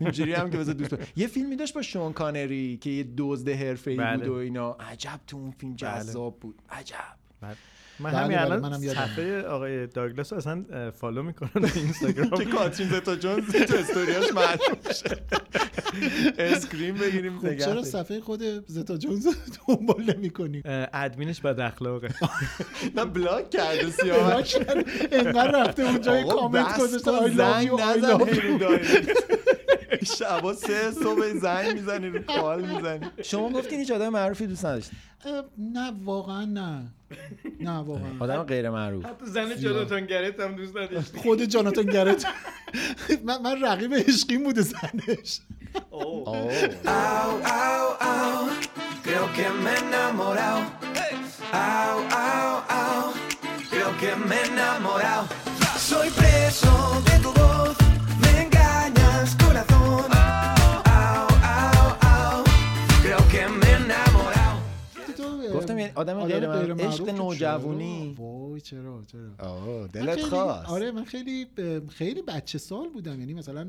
اینجوری 0.01 0.33
هم 0.33 0.51
که 0.51 0.59
بذار 0.59 0.75
دوست 0.75 0.91
بمونیم. 0.91 1.13
یه 1.17 1.27
فیلمی 1.27 1.57
داشت 1.57 1.75
با 1.75 1.83
شون 1.83 2.13
کانری 2.13 2.77
که 2.77 2.91
یه 2.91 3.07
دزد 3.17 3.49
حرفه‌ای 3.49 3.97
بله. 3.97 4.19
بود 4.19 4.29
و 4.29 4.33
اینا. 4.35 4.73
عجب 4.73 5.21
تو 5.27 5.37
اون 5.37 5.51
فیلم 5.51 5.75
جذاب 5.75 6.41
بود. 6.41 6.63
عجب. 6.71 7.57
من 8.01 8.11
بله، 8.11 8.19
همین 8.19 8.39
بله، 8.39 8.53
الان. 8.53 8.79
صفحه 8.81 9.43
آقای 9.43 9.87
داگلاس 9.87 10.33
رو 10.33 10.39
اصلا 10.39 10.65
follow 10.91 11.23
می‌کنم 11.23 11.51
تو 11.69 11.79
اینستاگرام. 11.79 12.31
که 12.39 12.45
کاترین 12.45 12.89
زتا 12.89 13.17
جونز 13.17 13.53
تو 13.53 13.77
استوریاش 13.77 14.33
معلوم 14.35 14.93
شه 14.95 15.17
screen 16.39 16.95
بگیریم 16.95 17.39
خب 17.39 17.57
چرا. 17.57 17.83
صفحه 17.83 18.21
خود 18.21 18.43
زتا 18.67 18.97
جونز 18.97 19.27
دنبال 19.69 20.15
نمی 20.17 20.31
کنی 20.31 20.63
اه، 20.65 20.87
ادمینش 20.93 21.41
بد 21.41 21.61
اخلاقه 21.61 22.09
نه 22.97 23.05
block 23.05 23.51
کرده 23.51 23.91
سیاوش 24.03 24.57
انقدر 25.13 25.63
رفته 25.63 25.83
اونجا 25.83 26.23
کامنت 26.23 26.79
گذاشته 26.79 27.11
هی 27.59 27.69
رو 27.69 27.79
you. 27.79 28.61
direct. 28.61 29.19
شبا 30.19 30.53
سه 30.55 30.91
صبح 30.91 31.29
زنگ 31.35 31.73
می‌زنی 31.75 32.09
رو 32.09 32.19
call 32.23 32.61
می‌زنی 32.65 33.07
شما 33.23 33.51
گفتین 33.51 33.79
هیچ 33.79 33.91
آدم 33.91 34.09
معروفی 34.09 34.47
دوست 34.47 34.65
نداشت. 34.65 34.91
نه 35.59 35.93
واقعا 36.05 36.45
نه. 36.45 36.93
نه 37.61 37.79
واقعا. 37.79 38.11
آدم 38.21 38.43
غیر 38.43 38.71
معروف. 38.71 39.07
حتی 39.07 39.27
زن 39.27 39.57
جاناتان 39.57 40.07
گرت 40.07 40.41
هم 40.41 40.57
دوست 40.57 40.77
نداشت 40.77 41.17
خود 41.17 41.43
جاناتان 41.43 41.87
گرت. 41.87 42.27
من, 43.25 43.43
من 43.43 43.63
رقیب 43.63 43.95
عشقیم 43.95 44.45
بوده 44.45 44.63
زنش. 44.63 45.41
Au, 45.93 46.25
au, 46.27 47.87
au, 48.13 48.41
creo 49.05 49.27
que 49.37 49.47
me 49.65 49.71
he 49.71 49.79
enamorado. 49.83 50.63
Au, 51.53 51.99
au, 52.27 52.55
au, 52.79 53.05
creo 53.71 53.91
que 54.01 54.11
me 54.29 54.37
he 54.37 54.47
enamorado. 54.47 55.27
Soy 55.89 56.09
preso 56.19 56.75
de 57.07 57.15
tu 57.23 57.31
آدم 65.95 66.25
غیر 66.25 66.49
معروف. 66.49 66.81
عشق 66.81 67.09
نوجوانی. 67.11 68.15
وای 68.19 68.61
چرا 68.61 69.03
چرا؟ 69.07 69.49
آه 69.49 69.89
دلت 69.89 70.15
خیلی- 70.15 70.27
خواست. 70.29 70.69
آره 70.71 70.91
من 70.91 71.05
خیلی 71.05 71.47
خیلی 71.89 72.23
بچه 72.23 72.59
سال 72.59 72.89
بودم. 72.89 73.21
یعنی 73.21 73.35
مثلا 73.35 73.67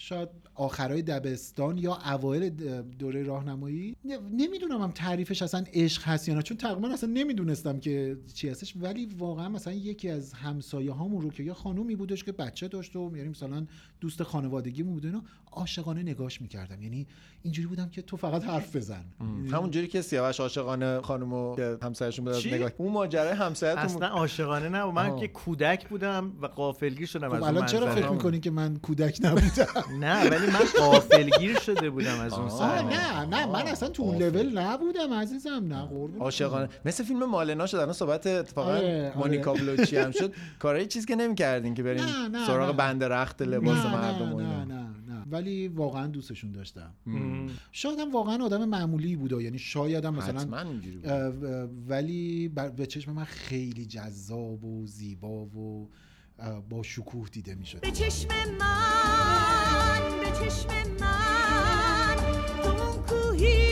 شاید 0.00 0.28
آخرای 0.54 1.02
دبستان 1.02 1.78
یا 1.78 1.98
اوایل 2.12 2.50
دوره 2.98 3.22
راهنمایی 3.22 3.96
نمی‌دونم 4.32 4.82
هم 4.82 4.90
تعریفش 4.90 5.42
اصلا 5.42 5.64
عشق 5.72 6.02
هست 6.04 6.28
یا 6.28 6.34
نه. 6.34 6.42
چون 6.42 6.56
تقریبا 6.56 6.88
اصلا 6.88 7.10
نمی‌دونستم 7.10 7.80
که 7.80 8.16
چی 8.34 8.48
هستش. 8.48 8.74
ولی 8.80 9.06
واقعا 9.18 9.48
مثلا 9.48 9.72
یکی 9.72 10.08
از 10.08 10.32
همسایه 10.32 10.92
هامون 10.92 11.22
رو 11.22 11.30
که 11.30 11.42
یه 11.42 11.52
خانومی 11.52 11.96
بودش 11.96 12.24
که 12.24 12.32
بچه 12.32 12.68
داشت 12.68 12.96
و 12.96 13.16
یعنی 13.16 13.28
مثلا 13.28 13.66
دوست 14.00 14.22
خانوادگیمون 14.22 14.94
بود 14.94 15.06
اینا 15.06 15.22
عاشقانه 15.58 16.02
نگاش 16.02 16.40
می‌کردم. 16.40 16.82
یعنی 16.82 17.06
اینجوری 17.42 17.68
بودم 17.68 17.88
که 17.88 18.02
تو 18.02 18.16
فقط 18.16 18.44
حرف 18.44 18.76
بزن. 18.76 19.04
همون 19.52 19.70
جوری 19.70 19.86
که 19.86 20.02
سیاوش 20.02 20.40
عاشقانه 20.40 21.00
خانمو 21.00 21.56
که 21.56 21.78
همسرشون 21.82 22.24
بود 22.24 22.34
از؟ 22.34 22.46
نگاه 22.46 22.70
اون 22.76 22.92
ماجرای 22.92 23.32
همسایه‌تون 23.32 23.84
اصلا 23.84 24.06
عاشقانه 24.06 24.68
نه 24.68 24.84
من. 24.84 25.16
که 25.16 25.28
کودک 25.28 25.88
بودم 25.88 26.32
و 26.42 26.46
قافلگیر 26.46 27.06
شدم 27.06 27.30
از 27.30 27.38
خب 27.38 27.42
اون 27.42 27.48
الان 27.48 27.66
چرا. 27.66 27.94
فکر 27.94 28.08
می‌کنی 28.08 28.40
که 28.40 28.50
من 28.50 28.76
کودک 28.76 29.18
نبودم؟ 29.22 29.66
نه 30.04 30.30
ولی 30.30 30.46
من 30.46 30.60
قافلگیر 30.78 31.58
شده 31.58 31.90
بودم 31.90 32.20
از 32.20 32.32
اون 32.32 32.48
سر. 32.48 32.82
نه 32.82 33.24
نه 33.24 33.46
من 33.46 33.62
اصلا 33.66 33.88
تو 33.88 34.02
اون. 34.02 34.16
لول 34.16 34.58
نبودم 34.58 35.12
عزیزم 35.12 35.64
نه 35.68 35.82
قربون 35.82 36.20
عاشقانه. 36.20 36.68
مثل 36.84 37.04
فیلم 37.04 37.24
مالنا 37.24 37.66
شد 37.66 37.76
الان 37.76 37.92
صحبت 37.92 38.26
اتفاقا 38.26 38.70
آره، 38.70 38.78
آره. 38.78 39.18
مونیکا 39.18 39.52
بلوچی 39.52 39.96
هم 39.96 40.10
شد. 40.10 40.32
کارای 40.58 40.86
چیزی 40.86 41.06
که 41.06 41.16
نمی‌کردین 41.16 41.74
که 41.74 41.82
بریم 41.82 42.04
نه، 42.04 42.28
نه، 42.28 42.46
سراغ. 42.46 42.76
بند 42.76 43.04
رخت 43.04 43.42
لباس 43.42 43.86
مردم 43.86 44.34
و 44.34 44.40
نه 44.40 44.64
نه. 44.64 44.87
ولی 45.30 45.68
واقعا 45.68 46.06
دوستشون 46.06 46.52
داشتم. 46.52 46.94
شاید 47.72 47.98
هم 47.98 48.12
واقعا 48.12 48.44
آدم 48.44 48.64
معمولی 48.64 49.16
بوده 49.16 49.42
یعنی 49.42 49.58
شاید 49.58 50.04
هم 50.04 50.14
مثلا 50.14 50.66
ولی 51.88 52.48
به 52.48 52.86
چشم 52.86 53.12
من 53.12 53.24
خیلی 53.24 53.86
جذاب 53.86 54.64
و 54.64 54.86
زیبا 54.86 55.44
و 55.44 55.88
با 56.68 56.82
شکوه 56.82 57.28
دیده 57.28 57.54
می‌شد. 57.54 57.80
به 57.80 57.90
چشم 57.90 58.28
من 58.58 60.20
به 60.20 60.26
چشم 60.26 60.68
من 61.00 62.18
اون 62.64 63.02
کوهی 63.06 63.68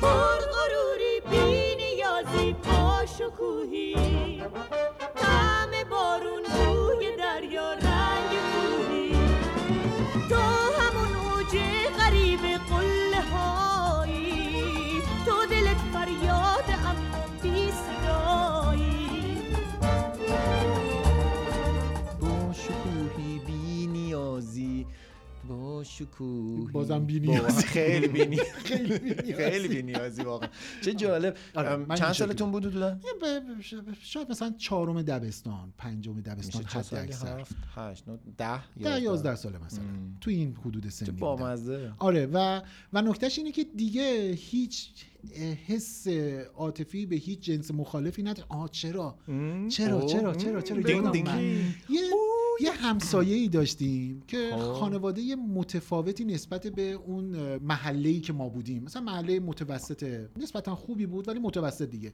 پر 0.00 0.38
غروری 0.52 1.20
بی 1.30 1.76
نیازی 1.76 2.52
با 2.52 3.06
شکوهی. 3.06 3.94
تو 10.10 10.49
شکوهی 26.00 26.72
بازم 26.72 27.04
بی 27.06 27.20
با- 27.20 27.32
نیازی. 27.32 27.62
خیلی 27.76 28.08
بی 28.08 28.26
نیازی. 28.26 28.50
خیلی 29.34 29.68
بی 29.68 29.82
نیازی 29.82 30.22
واقعا. 30.22 30.48
چه 30.84 30.94
جالب. 30.94 31.36
آره، 31.54 31.76
من 31.76 31.86
این 31.90 31.94
چند 31.94 32.12
سالتون 32.12 32.50
بود 32.52 32.66
ب- 32.76 33.00
شاید 34.02 34.30
مثلا 34.30 34.54
چهارم 34.58 35.02
دبستان 35.02 35.72
پنجم 35.78 36.20
دبستان 36.20 36.64
حد 36.64 36.94
اکثر. 36.94 37.44
هشت 37.74 38.04
ده 38.38 38.60
ده 38.82 39.00
یازده 39.02 39.34
ساله 39.34 39.58
مثلا. 39.64 39.84
تو 40.20 40.30
این 40.30 40.56
حدود 40.64 40.88
سنی. 40.88 41.10
بامزه 41.10 41.92
آره 41.98 42.26
و 42.26 42.60
و 42.92 43.02
نکتهش 43.02 43.38
اینه 43.38 43.52
که 43.52 43.64
دیگه 43.76 44.32
هیچ 44.38 44.88
حس 45.66 46.08
عاطفی 46.54 47.06
به 47.06 47.16
هیچ 47.16 47.40
جنس 47.40 47.70
مخالفی 47.70 48.22
نداره. 48.22 48.48
آه 48.48 48.68
چرا؟ 48.68 49.18
چرا 49.68 50.00
اوه. 50.00 50.06
چرا 50.06 50.34
چرا 50.34 50.60
چرا. 50.60 51.00
اومد. 51.00 51.40
یه 51.90 52.00
یه 52.62 52.70
همسایه 52.70 53.36
ای 53.36 53.48
داشتیم 53.48 54.22
که 54.26 54.50
خب. 54.52 54.72
خانواده 54.72 55.36
متفاوتی 55.36 56.24
نسبت 56.24 56.66
به 56.66 56.92
اون 56.92 57.56
محله 57.56 58.08
ای 58.08 58.20
که 58.20 58.32
ما 58.32 58.48
بودیم. 58.48 58.82
مثلا 58.82 59.02
محله 59.02 59.40
متوسط 59.40 60.26
نسبتا 60.36 60.74
خوبی 60.74 61.06
بود 61.06 61.28
ولی 61.28 61.38
متوسط 61.38 61.90
دیگه. 61.90 62.12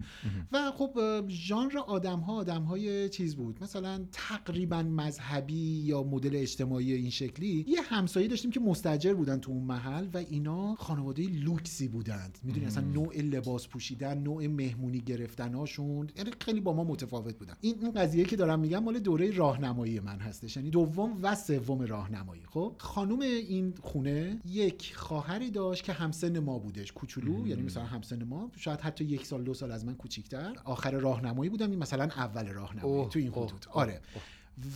و 0.52 0.70
خب 0.70 1.00
ژانر 1.28 1.78
آدم 1.78 2.20
ها 2.20 2.34
آدم 2.34 2.62
های 2.62 3.08
چیز 3.08 3.36
بود. 3.36 3.62
مثلا 3.62 4.04
تقریبا 4.12 4.82
مذهبی 4.82 5.82
یا 5.84 6.02
مدل 6.02 6.36
اجتماعی 6.36 6.92
این 6.92 7.10
شکلی 7.10 7.64
یه 7.68 7.82
همسایه 7.82 8.28
داشتیم 8.28 8.50
که 8.50 8.60
مستجر 8.60 9.14
بودن 9.14 9.38
تو 9.38 9.52
اون 9.52 9.62
محل 9.62 10.06
و 10.14 10.16
اینا 10.16 10.74
خانواده 10.74 11.22
لوکسی 11.22 11.88
بودند. 11.88 12.38
می‌دونی؟ 12.42 12.66
اصلا 12.66 12.84
نوع 12.96 13.16
لباس 13.16 13.68
پوشیدن 13.68 14.18
نوع 14.18 14.46
مهمونی 14.46 15.00
گرفتناشون 15.00 16.10
یعنی 16.16 16.30
خیلی 16.40 16.60
با 16.60 16.72
ما 16.72 16.84
متفاوت 16.84 17.38
بودن. 17.38 17.54
این 17.60 17.74
این 17.82 17.90
قضیه 17.90 18.24
که 18.24 18.36
دارم 18.36 18.60
میگم 18.60 18.78
مال 18.78 18.98
دوره 18.98 19.30
راهنمایی 19.30 20.00
من 20.00 20.18
هستش. 20.18 20.56
یعنی 20.56 20.70
دوم 20.70 21.18
و 21.22 21.34
سوم 21.34 21.80
راهنمایی. 21.80 22.42
خب 22.46 22.72
خانم 22.78 23.20
این 23.20 23.74
خونه 23.82 24.40
یک 24.44 24.94
خواهری 24.96 25.50
داشت 25.50 25.84
که 25.84 25.92
همسن 25.92 26.38
ما 26.38 26.58
بودش 26.58 26.92
کوچولو 26.92 27.46
یعنی 27.46 27.62
مثلا 27.62 27.84
همسن 27.84 28.24
ما 28.24 28.50
شاید 28.56 28.80
حتی 28.80 29.04
یک 29.04 29.26
سال 29.26 29.44
دو 29.44 29.54
سال 29.54 29.70
از 29.72 29.84
من 29.84 29.94
کوچیکتر. 29.94 30.56
آخر 30.64 30.90
راهنمایی 30.90 31.50
بودم 31.50 31.70
این 31.70 31.78
مثلا 31.78 32.04
اول 32.04 32.46
راهنمایی 32.48 33.08
تو 33.08 33.18
این 33.18 33.28
اوه، 33.28 33.46
حدود 33.46 33.66
اوه، 33.66 33.76
آره 33.82 34.00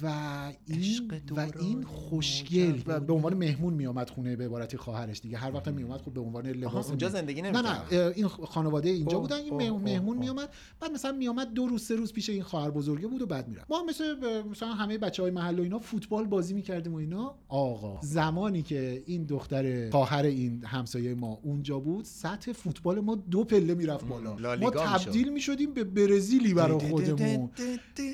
و 0.02 0.06
این 0.66 1.10
و 1.36 1.46
این 1.60 1.82
خوشگل. 1.82 2.80
و 2.86 3.00
به 3.00 3.12
عنوان 3.12 3.34
مهمون 3.34 3.74
میومد 3.74 4.10
خونه 4.10 4.36
به 4.36 4.44
عبارتی 4.44 4.76
خواهرش 4.76 5.20
دیگه. 5.20 5.36
هر 5.38 5.54
وقت 5.54 5.68
میومد 5.68 6.00
خب 6.00 6.12
به 6.12 6.20
عنوان 6.20 6.46
لباس 6.46 6.88
اونجا 6.88 7.06
می- 7.06 7.12
زندگی 7.12 7.42
نه 7.42 7.50
نمی‌کرد 7.50 7.94
نه 7.94 8.00
اه، 8.00 8.12
این 8.16 8.28
خانواده 8.28 8.88
اینجا 8.88 9.18
بودن 9.18 9.36
این 9.36 9.54
مهمون 9.54 10.16
اوه. 10.16 10.18
میومد 10.18 10.48
بعد 10.80 10.92
مثلا 10.92 11.12
میومد 11.12 11.52
دو 11.52 11.66
روز 11.66 11.82
سه 11.82 11.96
روز 11.96 12.12
پیش 12.12 12.30
این 12.30 12.42
خواهر 12.42 12.70
بزرگه 12.70 13.06
بود 13.06 13.22
و 13.22 13.26
بعد 13.26 13.48
می‌رفت. 13.48 13.70
ما 13.70 13.84
مثل 13.84 14.14
ب- 14.14 14.48
مثلا 14.50 14.68
همه 14.68 14.98
بچه 14.98 15.22
های 15.22 15.30
محل 15.32 15.58
و 15.58 15.62
اینا 15.62 15.78
فوتبال 15.78 16.24
بازی 16.26 16.54
می‌کردیم 16.54 16.92
و 16.94 16.96
اینا. 16.96 17.34
آقا. 17.48 17.98
زمانی 18.02 18.62
که 18.62 19.02
این 19.06 19.24
دختر 19.24 19.90
خواهر 19.90 20.24
این 20.24 20.64
همسایه 20.64 21.14
ما 21.14 21.38
اونجا 21.42 21.78
بود 21.78 22.04
سطح 22.04 22.52
فوتبال 22.52 23.00
ما 23.00 23.14
دو 23.14 23.44
پله 23.44 23.74
می‌رفت 23.74 24.06
بالا. 24.06 24.56
ما. 24.56 24.70
تبدیل 24.70 25.32
می‌شدیم 25.32 25.74
به 25.74 25.84
برزیلی 25.84 26.54
برای 26.54 26.78
خودمون. 26.90 27.50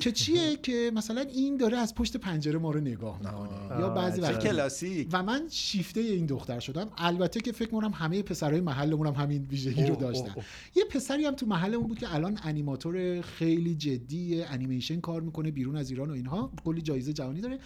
که 0.03 0.13
چیه؟ 0.13 0.57
که 0.57 0.91
مثلا 0.95 1.21
این 1.21 1.56
داره 1.57 1.79
از 1.79 1.95
پشت 1.95 2.17
پنجره 2.17 2.59
ما 2.59 2.71
رو 2.71 2.81
نگاه 2.81 3.19
می‌کنه. 3.19 3.81
یا 3.81 3.89
بعضی 3.89 4.21
چه 4.21 4.27
وقتا. 4.27 4.39
کلاسیک. 4.39 5.09
و 5.13 5.23
من 5.23 5.43
شیفته 5.51 6.01
این 6.01 6.27
دختر 6.27 6.61
شدم. 6.61 6.89
البته 6.99 7.41
که 7.41 7.53
فکر 7.53 7.71
کنم 7.71 7.91
همه 7.91 8.23
پسرهای 8.23 8.61
محلمون 8.61 9.07
هم 9.07 9.15
همین 9.15 9.47
ویژگی 9.51 9.87
رو 9.87 9.97
داشتن. 9.97 10.35
یه 10.75 10.85
پسری 10.91 11.25
هم 11.25 11.35
تو 11.35 11.47
محلمون 11.47 11.87
بود 11.87 11.99
که 11.99 12.15
الان 12.15 12.39
انیماتور 12.43 13.21
خیلی 13.21 13.75
جدی 13.75 14.43
انیمیشن 14.43 15.01
کار 15.01 15.21
می‌کنه 15.21 15.51
بیرون 15.51 15.77
از 15.77 15.91
ایران 15.91 16.11
و 16.11 16.13
اینها. 16.13 16.53
کلی 16.65 16.81
جایزه 16.81 17.13
جهانی 17.13 17.41
داره. 17.41 17.59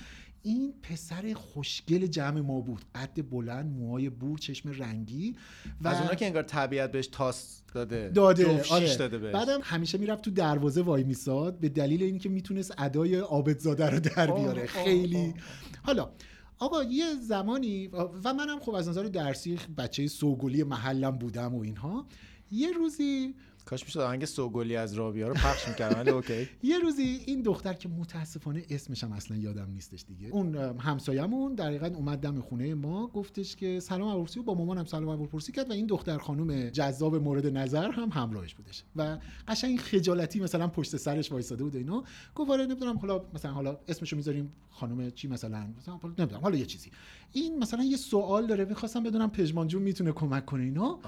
این 0.43 0.75
پسر 0.83 1.33
خوشگل 1.35 2.07
جمع 2.07 2.41
ما 2.41 2.61
بود. 2.61 2.85
قد 2.95 3.31
بلند 3.31 3.77
موهای 3.77 4.11
بور 4.11 4.39
چشم 4.39 4.69
رنگی 4.69 5.37
و 5.81 5.89
از 5.89 6.01
اونا 6.01 6.15
که 6.15 6.27
انگار 6.27 6.43
طبیعت 6.43 6.93
بهش 6.93 7.07
تاس 7.07 7.63
داده 7.75 8.11
داده 8.15 8.63
آره. 8.71 8.97
داده 8.97 9.19
بهش. 9.19 9.35
بعدم 9.35 9.61
همیشه 9.63 9.99
می‌رفت 9.99 10.25
تو 10.25 10.31
دروازه 10.31 10.83
وای 10.83 11.05
میساد 11.05 11.59
به 11.59 11.69
دلیل 11.69 12.03
اینکه 12.03 12.29
می‌تونست 12.29 12.75
ادای 12.79 13.15
عابدزاده 13.15 13.91
رو 13.91 14.01
در 14.01 14.31
آه، 14.31 14.41
بیاره. 14.41 14.63
آه، 14.63 14.67
خیلی. 14.67 15.27
آه. 15.27 15.35
حالا 15.83 16.11
آقا 16.59 16.83
یه 16.83 17.07
زمانی 17.15 17.87
و 18.25 18.35
منم 18.35 18.61
خب 18.61 18.75
از 18.75 18.89
نظر 18.89 19.03
درسی 19.03 19.59
بچه 19.79 20.07
سوگلی 20.07 20.63
محلم 20.63 21.19
بودم 21.19 21.55
و 21.55 21.61
اینها. 21.61 22.07
یه 22.51 22.73
روزی 22.73 23.35
کاش 23.71 23.85
می‌شد 23.85 24.01
آهنگ 24.01 24.25
سوگلی 24.25 24.77
از 24.77 24.95
رابیا 24.95 25.29
رو 25.29 25.35
پخش 25.35 25.69
می‌کردم 25.69 25.99
ولی 25.99 26.11
اوکی. 26.11 26.49
یه 26.63 26.79
روزی 26.79 27.21
این 27.27 27.43
دختر 27.43 27.73
که 27.73 27.89
متاسفانه 27.89 28.63
اسمش 28.71 29.05
هم 29.05 29.13
اصلا 29.13 29.37
یادم 29.37 29.71
نیستش 29.71 30.05
دیگه. 30.09 30.29
اون 30.29 30.57
ام، 30.57 30.79
همسایمون 30.79 31.55
دقیقا 31.55 31.87
اومد 31.87 32.19
دم 32.19 32.41
خونه 32.41 32.75
ما 32.75 33.07
گفتش 33.07 33.57
که 33.57 33.81
سلام 33.81 34.09
ابوالپرسی 34.09 34.41
و 34.41 34.43
با 34.43 34.55
مامانم 34.55 34.85
سلام 34.85 35.09
ابوالپرسی 35.09 35.53
کرد 35.53 35.71
و 35.71 35.73
این 35.73 35.87
دختر 35.87 36.19
خانم 36.19 36.71
جذاب 36.71 37.17
مورد 37.17 37.47
نظر 37.47 37.91
هم 37.91 38.09
همراهش 38.09 38.55
بودش. 38.55 38.85
و 38.97 39.19
قشنگ 39.49 39.79
خجالتی 39.79 40.41
مثلا 40.41 40.69
پشت 40.69 40.97
سرش 40.97 41.33
وایساده 41.33 41.65
بود 41.65 41.75
و 41.75 41.79
اینا 41.79 42.05
گفت 42.35 42.51
آره 42.51 42.67
نمی‌دونم 42.67 42.99
حالا 42.99 43.25
مثلا 43.35 43.53
حالا 43.53 43.79
اسمشو 43.89 44.17
می‌ذاریم 44.17 44.53
خانم 44.71 45.11
چی 45.11 45.29
مثلا؟ 45.29 45.67
مثلا 45.79 45.99
نمی‌دونم 46.19 46.43
حالا 46.43 46.57
یه 46.57 46.67
چیزی. 46.67 46.91
این 47.33 47.59
مثلا 47.59 47.85
یه 47.85 47.97
سوال 47.97 48.47
داره 48.47 48.65
می‌خواستم 48.65 49.03
بدونم 49.03 49.31
پژمان 49.31 49.69
جون 49.69 49.83
می‌تونه 49.83 50.13
کمک 50.13 50.47
کنه 50.47 50.63
اینا. 50.63 50.99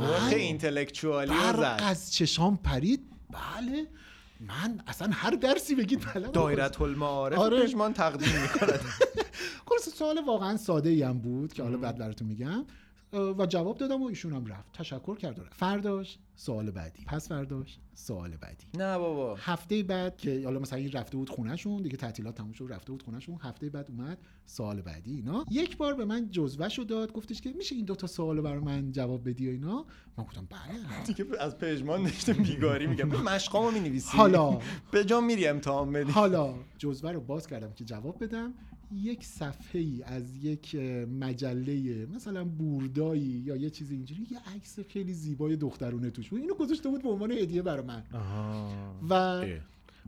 من 0.00 0.06
خیلی 0.06 0.42
اینتלקچوالی 0.42 1.32
از 1.78 2.12
چشام 2.12 2.56
پرید. 2.56 3.00
بله. 3.30 3.86
من 4.40 4.80
اصلا 4.86 5.08
هر 5.12 5.30
درسی 5.30 5.74
بگید 5.74 6.06
بلدم 6.14 6.30
دایره 6.30 6.82
المعارف 6.82 7.38
آره. 7.38 7.62
پژمان 7.62 7.92
تقدیم 7.92 8.42
می‌کند. 8.42 8.80
خلاص 9.68 9.88
سوال 9.94 10.20
واقعا 10.26 10.56
ساده 10.56 10.88
ای 10.88 11.02
هم 11.02 11.18
بود 11.18 11.52
که 11.52 11.62
حالا 11.62 11.76
بعد 11.76 11.98
براتون 11.98 12.28
میگم. 12.28 12.64
و 13.12 13.46
جواب 13.46 13.78
دادم 13.78 14.02
و 14.02 14.06
ایشون 14.06 14.32
هم 14.32 14.46
رفت. 14.46 14.72
تشکر 14.72 15.16
کرد 15.16 15.38
و 15.38 15.42
رفت. 15.42 15.54
فرداش 15.54 16.18
سوال 16.36 16.70
بعدی. 16.70 17.04
پس 17.06 17.28
فرداش. 17.28 17.78
سوال 17.94 18.36
بعدی. 18.36 18.66
نه 18.74 18.98
بابا. 18.98 19.34
هفته 19.34 19.82
بعد 19.82 20.16
که 20.16 20.42
حالا 20.44 20.60
مثلا 20.60 20.78
این 20.78 20.92
رفته 20.92 21.16
بود 21.16 21.30
خونهشون 21.30 21.82
دیگه 21.82 21.96
تعطیلات 21.96 22.34
تموم 22.34 22.52
شد 22.52 22.66
رفته 22.70 22.92
بود 22.92 23.02
خونهشون 23.02 23.38
هفته 23.42 23.70
بعد 23.70 23.90
اومد 23.90 24.18
سوال 24.46 24.82
بعدی 24.82 25.14
اینا. 25.14 25.44
یک 25.50 25.76
بار 25.76 25.94
به 25.94 26.04
من 26.04 26.30
جزوهشو 26.30 26.82
داد 26.84 27.12
گفتش 27.12 27.40
که 27.40 27.52
میشه 27.52 27.74
این 27.74 27.84
دوتا 27.84 28.06
سوال 28.06 28.36
رو 28.36 28.42
برای 28.42 28.58
من 28.58 28.92
جواب 28.92 29.28
بدی 29.28 29.48
و 29.48 29.50
اینا؟ 29.50 29.84
من 30.18 30.24
گفتم 30.24 30.48
بله. 30.50 31.04
دیگه 31.06 31.24
از 31.40 31.58
پژمان 31.58 32.02
داشته 32.02 32.32
بیگاری 32.32 32.86
میگم. 32.86 33.08
مشقامو 33.08 33.70
می‌نویسی؟ 33.70 34.16
حالا. 34.16 34.58
به 34.90 35.04
جا 35.04 35.20
میری 35.20 35.46
امتحان 35.46 35.92
بدی. 35.92 36.12
حالا. 36.12 36.54
جزوه 36.78 37.12
رو 37.12 37.20
باز 37.20 37.46
کردم 37.46 37.72
که 37.72 37.84
جواب 37.84 38.24
بدم. 38.24 38.54
یک 38.92 39.24
صفحه 39.24 39.80
ای 39.80 40.02
از 40.06 40.36
یک 40.36 40.74
مجله 41.20 42.06
مثلا 42.14 42.44
بوردایی 42.44 43.42
یا 43.46 43.56
یه 43.56 43.70
چیز 43.70 43.90
اینجوری 43.90 44.26
یه 44.30 44.38
عکس 44.56 44.80
خیلی 44.80 45.12
زیبای 45.12 45.56
دخترونه 45.56 46.10
توش. 46.10 46.28
بود 46.28 46.40
اینو 46.40 46.54
گذاشته 46.54 46.88
بود 46.88 47.02
به 47.02 47.08
عنوان 47.08 47.32
هدیه 47.32 47.62
برای 47.62 47.84
من. 47.86 48.02
و 49.10 49.44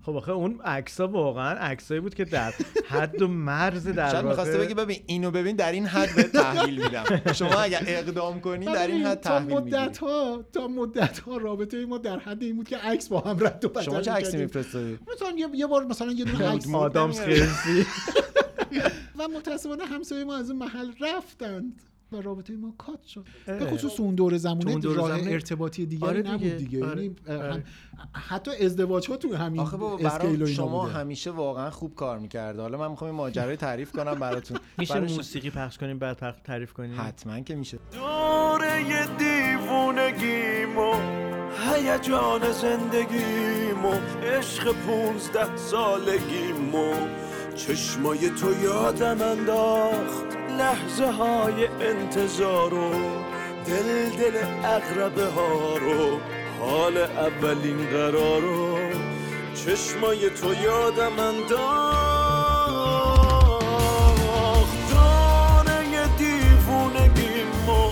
خب 0.07 0.17
آخه 0.17 0.33
اون 0.33 0.61
عکسا 0.65 1.09
واقعا 1.09 1.51
عکسایی 1.51 2.01
بود 2.01 2.15
که 2.15 2.25
در 2.25 2.55
حد 2.89 3.23
و 3.23 3.29
مرز 3.29 3.89
در 3.89 4.11
شاید 4.11 4.25
می‌خواسته 4.25 4.59
بگه 4.59 4.75
ببین 4.75 5.03
اینو 5.07 5.31
ببین 5.31 5.57
در 5.57 5.73
این 5.73 5.87
حد 5.87 6.17
به 6.17 6.23
تحویل 6.23 6.83
میدم. 6.83 7.33
شما 7.33 7.55
اگر 7.55 7.83
اقدام 7.87 8.41
کنی 8.41 8.67
در 8.67 8.87
این 8.87 9.07
حد 9.07 9.21
تحویل 9.21 9.59
می‌گیری. 9.59 9.77
مدت 9.77 9.99
ها 9.99 10.45
تا 10.53 10.69
مدت 10.69 11.19
ها 11.19 11.37
رابطه 11.37 11.87
ما 11.87 11.99
در 11.99 12.19
حد 12.19 12.43
این 12.43 12.57
بود 12.57 12.69
که 12.69 12.77
عکس 12.77 13.09
با 13.09 13.21
هم 13.21 13.47
رد 13.47 13.65
و 13.65 13.69
بدل 13.69 13.83
شما 13.83 14.01
چه 14.01 14.13
عکسی 14.13 14.37
می‌کردیم. 14.37 14.41
میفرستادی؟ 14.41 14.99
مثلا 15.15 15.55
یه, 15.55 15.67
بار 15.67 15.85
مثلا 15.85 16.13
یه 16.13 16.25
دونه 16.25 16.49
عکس 16.55 16.75
آدامس 16.75 17.21
خیلی 17.21 17.47
و 19.19 19.29
متاسفانه 19.39 19.85
همسایه 19.85 20.25
ما 20.25 20.37
از 20.37 20.51
اون 20.51 20.59
محل 20.59 20.93
رفتند 21.01 21.83
و 22.13 22.17
رابطه 22.21 22.57
ما 22.57 22.75
کات 22.79 23.03
شد 23.05 23.25
اه. 23.49 23.59
به 23.59 23.67
خصوص 23.67 24.01
اون 24.01 24.15
دور 24.15 24.33
تو 24.33 24.39
زمانه 24.39 24.71
اون 24.71 24.81
دور 24.81 24.97
راه 24.97 25.09
زمونه- 25.19 25.33
ارتباطی 25.33 25.87
دیگری 25.87 26.09
آره 26.09 26.23
نبود 26.23 26.57
دیگه. 26.57 26.87
آره. 26.87 27.03
یعنی 27.05 27.17
آره. 27.29 27.53
هم- 27.53 27.63
حتی 28.13 28.51
ازدواج 28.65 29.09
ها 29.11 29.17
تو 29.17 29.37
همین 29.37 29.61
آخه 29.61 29.77
بابا 29.77 29.97
برای 29.97 30.47
شما 30.47 30.81
بوده. 30.85 30.93
همیشه 30.99 31.31
واقعا 31.31 31.71
خوب 31.71 31.95
کار 31.95 32.19
می‌کرده 32.19 32.63
حالا 32.63 32.79
من 32.79 32.89
می‌خوام 32.91 33.11
این 33.11 33.17
ماجرای 33.17 33.57
تعریف 33.57 33.93
کنم 33.93 34.15
براتون 34.15 34.59
میشه 34.79 34.95
برای 34.95 35.15
موسیقی 35.17 35.51
پخش 35.51 35.79
کنیم 35.79 35.99
بعد 35.99 36.19
پخ- 36.19 36.43
تعریف 36.45 36.73
کنیم 36.73 37.01
حتما 37.01 37.41
که 37.41 37.55
میشه 37.55 37.79
دوره 37.93 39.07
دیوونگیمو 39.19 40.93
هیجان 41.75 42.53
زندگیمو 42.53 43.93
عشق 44.23 44.73
پونزده 44.73 45.57
سالگیمو 45.57 46.93
چشمای 47.57 48.31
تو 48.31 48.63
یادم 48.63 49.23
انداخت. 49.23 50.37
لحظه 50.59 51.07
های 51.07 51.67
انتظارو 51.67 52.91
دل 53.67 54.11
دل 54.11 54.37
اقربه 54.65 55.27
ها 55.27 55.77
رو. 55.77 56.21
حال 56.61 56.97
اولین 56.97 57.87
قرارو 57.87 58.79
چشمای 59.55 60.31
تو 60.31 60.55
یادم 60.55 61.19
انداخت. 61.19 61.53
دانه 64.91 66.09
دیوونگیمو 66.19 67.91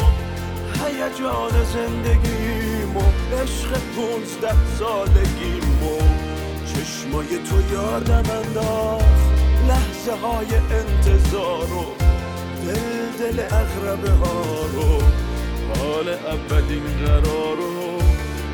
هیجان 0.85 1.64
زندگیمو 1.64 3.03
عشق 3.42 3.79
پونزده 3.96 4.55
سالگیمو 4.79 5.99
چشمای 6.66 7.29
تو 7.29 7.73
یادم 7.73 8.31
انداخت. 8.31 9.39
لحظه 10.00 10.12
های 10.12 10.54
انتظارو 10.54 11.86
دل 12.66 13.18
دل 13.18 13.40
اغربه 13.40 14.10
ها 14.10 14.66
رو 14.74 15.02
حال 15.78 16.08
اولین 16.08 16.82
قرارو 17.06 17.98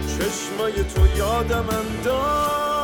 چشمای 0.09 0.73
تو 0.73 1.19
یادم 1.19 1.67
انداخت 1.69 2.76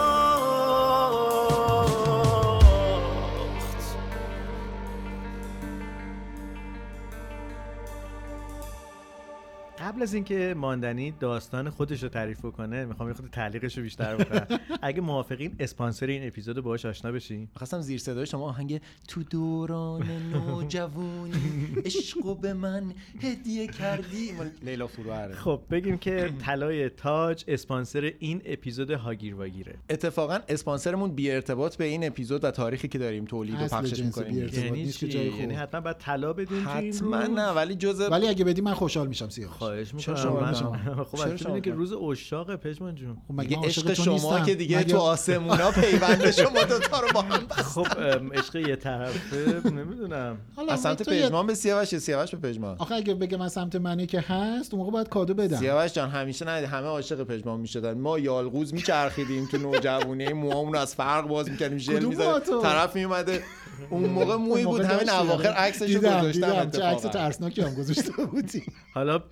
قبل 9.92 10.02
از 10.02 10.14
اینکه 10.14 10.54
ماندنی 10.56 11.10
داستان 11.20 11.70
خودش 11.70 12.02
رو 12.02 12.08
تعریف 12.08 12.40
کنه 12.40 12.84
می‌خوام 12.84 13.08
یه 13.08 13.14
خود 13.14 13.28
تعلیقش 13.32 13.76
رو 13.76 13.82
بیشتر 13.82 14.16
بکنم. 14.16 14.46
اگه 14.82 15.00
موافقین 15.00 15.56
اسپانسر 15.60 16.06
این 16.06 16.26
اپیزود 16.26 16.56
رو 16.56 16.62
باهاش 16.62 16.86
آشنا 16.86 17.12
بشین. 17.12 17.48
خواستم 17.56 17.80
زیر 17.80 17.98
صدای 17.98 18.26
شما 18.26 18.48
آهنگ 18.48 18.80
تو 19.08 19.22
دوران 19.22 20.02
نوجوانی 20.32 21.32
عشقو 21.86 22.34
به 22.34 22.52
من 22.54 22.94
هدیه 23.22 23.66
کردی. 23.66 24.30
لیلا 24.62 24.86
فروهره. 24.86 25.34
خب 25.34 25.60
بگیم 25.70 25.98
که 25.98 26.30
طلای 26.46 26.88
تاج 26.88 27.44
اسپانسر 27.48 28.12
این 28.18 28.42
اپیزود 28.44 28.90
هاگیر 28.90 29.34
واگیره 29.34 29.74
اتفاقا 29.90 30.38
اسپانسرمون 30.48 31.10
بی 31.10 31.30
ارتباط 31.30 31.76
به 31.76 31.84
این 31.84 32.06
اپیزود 32.06 32.44
و 32.44 32.50
تاریخی 32.50 32.88
که 32.88 32.98
داریم 32.98 33.24
تولید 33.24 33.54
و 33.54 33.66
پخشش 33.66 34.00
می‌کنیم. 34.00 34.48
یعنی 34.48 34.70
نیست 34.70 34.98
که 34.98 35.06
چی؟ 35.06 35.12
جای 35.12 35.30
خوب. 35.30 35.40
یعنی 35.40 35.54
حتما 35.54 35.80
باید 35.80 35.98
طلا 35.98 36.32
بدیم 36.32 36.68
حتما؟ 36.68 37.26
نه 37.26 37.48
ولی 37.48 37.74
جز 37.74 38.00
ولی 38.00 38.28
اگه 38.28 38.44
بدی 38.44 38.60
من 38.60 38.74
خوشحال 38.74 39.08
میشم 39.08 39.28
سیاوش. 39.28 39.81
خواهش 39.90 39.94
می‌کنم 40.08 40.16
شما 40.16 40.40
من 40.40 40.54
شما؟ 40.54 40.76
خب 41.12 41.36
چرا 41.36 41.50
اینه 41.50 41.60
که؟ 41.60 41.72
روز 41.72 41.92
اشاق 41.92 42.56
پژمان 42.56 42.94
جون 42.94 43.16
خب 43.28 43.34
مگه 43.34 43.56
عاشق 43.56 43.90
عشق 43.90 44.02
شما 44.02 44.14
نیستم؟ 44.14 44.44
که 44.44 44.54
دیگه 44.54 44.78
مگه- 44.78 44.92
تو 44.92 44.98
آسمونا 44.98 45.70
پیوند 45.70 46.30
شما 46.30 46.62
دوتا 46.62 47.00
رو 47.00 47.08
با 47.14 47.22
هم. 47.22 47.48
خب 47.48 47.86
عشق 48.34 48.56
یه 48.56 48.76
طرفه 48.76 49.70
نمی‌دونم 49.70 50.38
حالا 50.56 50.72
از 50.72 50.80
سمت 50.80 51.08
پژمان 51.08 51.46
به 51.46 51.54
سیاوش 51.54 51.92
یا 51.92 51.98
سیاوش 51.98 52.34
به 52.34 52.48
پژمان 52.48 52.76
آخه 52.78 52.94
اگه 52.94 53.14
بگه 53.14 53.36
من 53.36 53.48
سمت 53.48 53.76
منی 53.76 54.06
که 54.06 54.20
هست 54.20 54.74
اون 54.74 54.82
موقع 54.82 54.92
باید 54.92 55.08
کادو 55.08 55.34
بدم 55.34 55.56
سیاوش 55.56 55.92
جان 55.92 56.10
همیشه 56.10 56.44
نه 56.44 56.66
همه 56.66 56.86
عاشق 56.86 57.22
پژمان 57.24 57.60
می‌شدن 57.60 57.98
ما 57.98 58.18
یالغوز 58.18 58.74
میچرخیدیم 58.74 59.46
تو 59.46 59.58
نوجوانی 59.58 60.32
موامون 60.42 60.76
از 60.76 60.94
فرق 60.94 61.28
باز 61.28 61.50
می‌کردیم 61.50 61.78
ژل 61.78 62.04
می‌زدیم؟ 62.04 62.62
طرف 62.62 62.96
میومده 62.96 63.42
اون 63.90 64.04
موقع 64.06 64.36
موی 64.36 64.64
بود 64.64 64.80
همین 64.80 65.10
اواخر 65.10 65.48
آره. 65.48 65.58
عکسش 65.58 65.96
گذاشتم 65.96 66.30
دیدم 66.30 66.70
چه 66.70 66.82
عکس 66.82 67.02
ترسناکی 67.02 67.62
هم 67.62 67.74
گذاشته 67.74 68.12
بودی 68.12 68.62
حالا. 68.94 69.18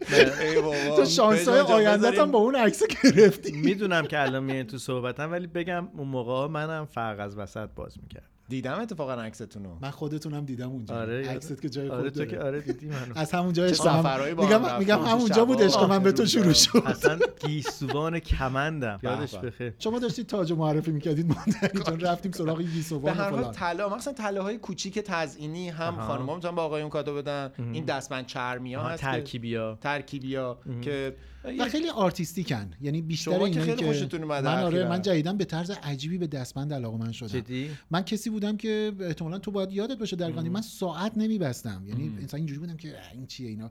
تو 0.97 1.05
جان، 1.05 1.33
آیندت 1.33 1.89
هم 1.89 1.97
بذاریم- 1.97 2.31
با 2.31 2.39
اون 2.39 2.57
عکس 2.57 2.83
گرفتی. 2.87 3.53
می‌دونم 3.53 4.07
که 4.07 4.23
الان 4.23 4.43
میان 4.43 4.67
تو 4.67 4.79
صحبتم 4.79 5.33
ولی 5.33 5.47
بگم 5.47 5.89
اون 5.97 6.09
موقع 6.09 6.47
منم 6.47 6.85
فرق 6.87 7.21
از 7.21 7.39
وسط 7.39 7.69
باز 7.77 7.99
می‌کرد. 8.03 8.29
دیدم 8.51 8.81
اتفاقا 8.81 9.15
عکستون 9.15 9.65
رو 9.65 9.71
من 9.83 9.91
خودتونم 9.91 10.45
دیدم 10.45 10.71
اونجا. 10.71 10.95
آره 11.01 11.29
عکست 11.29 11.63
که 11.63 11.69
جای 11.69 11.89
آره 11.89 12.03
خود 12.11 12.29
که 12.29 12.37
داره. 12.37 12.47
آره 12.47 12.61
دیدی 12.61 12.87
منو. 12.87 13.19
از 13.23 13.33
همونجا 13.33 13.67
هم 13.67 14.03
با 14.35 14.45
میگم 14.45 14.79
میگم 14.79 15.03
همونجا 15.03 15.45
بود 15.45 15.63
عشق 15.63 15.83
من 15.91 16.03
به 16.03 16.13
تو. 16.13 16.27
شروع 16.27 16.53
شد. 16.53 16.83
اصلا 16.87 17.19
گیسوان 17.47 18.19
کمندم. 18.19 18.99
یادش 19.03 19.35
به. 19.35 19.51
بخیر. 19.51 19.75
شما 19.79 19.99
داشتید 19.99 20.27
تاج 20.27 20.53
معرفی 20.53 20.91
می‌کردید 20.91 21.27
ما 21.29 21.37
در 21.63 21.71
اینجا 21.75 22.11
رفتیم 22.13 22.33
سراغ 22.33 22.57
به 22.57 22.63
گیسوان 22.63 23.15
هر 23.17 23.33
و 23.33 23.37
حال 23.37 23.53
طلا 23.53 23.89
مثلا 23.97 24.13
طلاهای 24.13 24.59
کوچیک 24.59 24.99
تزئینی 24.99 25.69
هم. 25.69 25.97
خانم‌ها 26.01 26.35
می‌تونن 26.35 26.55
با 26.55 26.63
آقایون 26.63 26.89
کادو 26.89 27.15
بدن. 27.15 27.51
این 27.73 27.85
دستبند 27.85 28.27
چرمی 28.27 28.75
هست 28.75 29.01
که- 29.01 29.07
ترکیبیا. 29.07 29.79
ترکیبیا 29.81 30.59
که 30.83 31.15
و 31.45 31.69
خیلی 31.69 31.89
آرتیستیکن. 31.89 32.71
یعنی 32.81 33.03
بیشتر 33.03 33.31
شما 33.31 33.49
که 33.49 33.61
خیلی 33.61 33.87
خوشتون 33.87 34.23
اومده 34.23 34.49
من 34.49 34.63
آره. 34.63 34.89
من 34.89 35.03
جدیدن 35.03 35.37
به 35.37 35.45
طرز 35.45 35.71
عجیبی 35.71 36.19
به 36.19 36.27
دستبند 36.27 36.73
علاقه 36.73 36.99
من 36.99 37.13
شدم. 37.13 37.29
جدی؟ 37.29 37.71
من 37.91 38.03
کسی 38.03 38.31
بودم 38.31 38.57
که 38.57 38.93
احتمالا 39.01 39.39
تو 39.39 39.51
باید 39.51 39.73
یادت 39.73 39.99
باشه 39.99 40.17
در 40.17 40.31
من 40.31 40.63
ساعت 40.63 41.13
نمیبستم. 41.19 41.83
یعنی 41.87 42.17
انسان 42.21 42.39
اینجوری 42.39 42.61
بودم 42.61 42.77
که 42.77 42.95
این 43.13 43.27
چیه 43.27 43.49
اینا؟ 43.49 43.71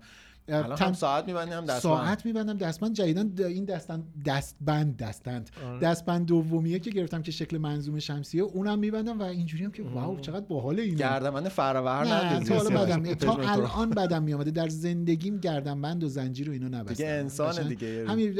الان 0.51 0.77
هم 0.77 0.93
ساعت 0.93 1.27
میبندیم 1.27 1.53
هم 1.53 1.65
دستبند. 1.65 1.79
ساعت 1.79 2.25
میبندم 2.25 2.57
دستبند. 2.57 2.93
جدیدن 2.93 3.45
این 3.45 3.65
دستن 3.65 4.03
دستبند 4.25 4.97
دستند 4.97 5.49
آره. 5.65 5.79
دستبند 5.79 6.25
دومیه 6.25 6.79
که 6.79 6.91
گرفتم 6.91 7.21
که 7.21 7.31
شکل 7.31 7.57
منظومه 7.57 7.99
شمسیه 7.99 8.43
اونم 8.43 8.79
میبندم 8.79 9.19
و 9.19 9.23
اینجوری 9.23 9.63
هم 9.63 9.71
که 9.71 9.83
واو 9.83 10.19
چقدر 10.19 10.45
باحال 10.45 10.79
اینا 10.79 10.97
گردمند 10.97 11.49
فرور 11.49 12.03
نه 12.03 12.39
تا. 12.39 12.69
بدم. 12.69 13.13
تا 13.13 13.35
رو. 13.35 13.49
الان 13.49 13.89
بدم 13.89 14.23
میامده 14.23 14.51
در 14.51 14.67
زندگیم 14.69 15.37
گردنبند 15.37 16.03
و 16.03 16.07
زنجیر 16.07 16.49
و 16.49 16.53
اینا 16.53 16.67
نبستم. 16.67 16.93
دیگه 16.93 17.09
انسانه 17.09 17.51
قشنگ. 17.51 17.67
دیگه. 17.67 18.05
همین 18.07 18.33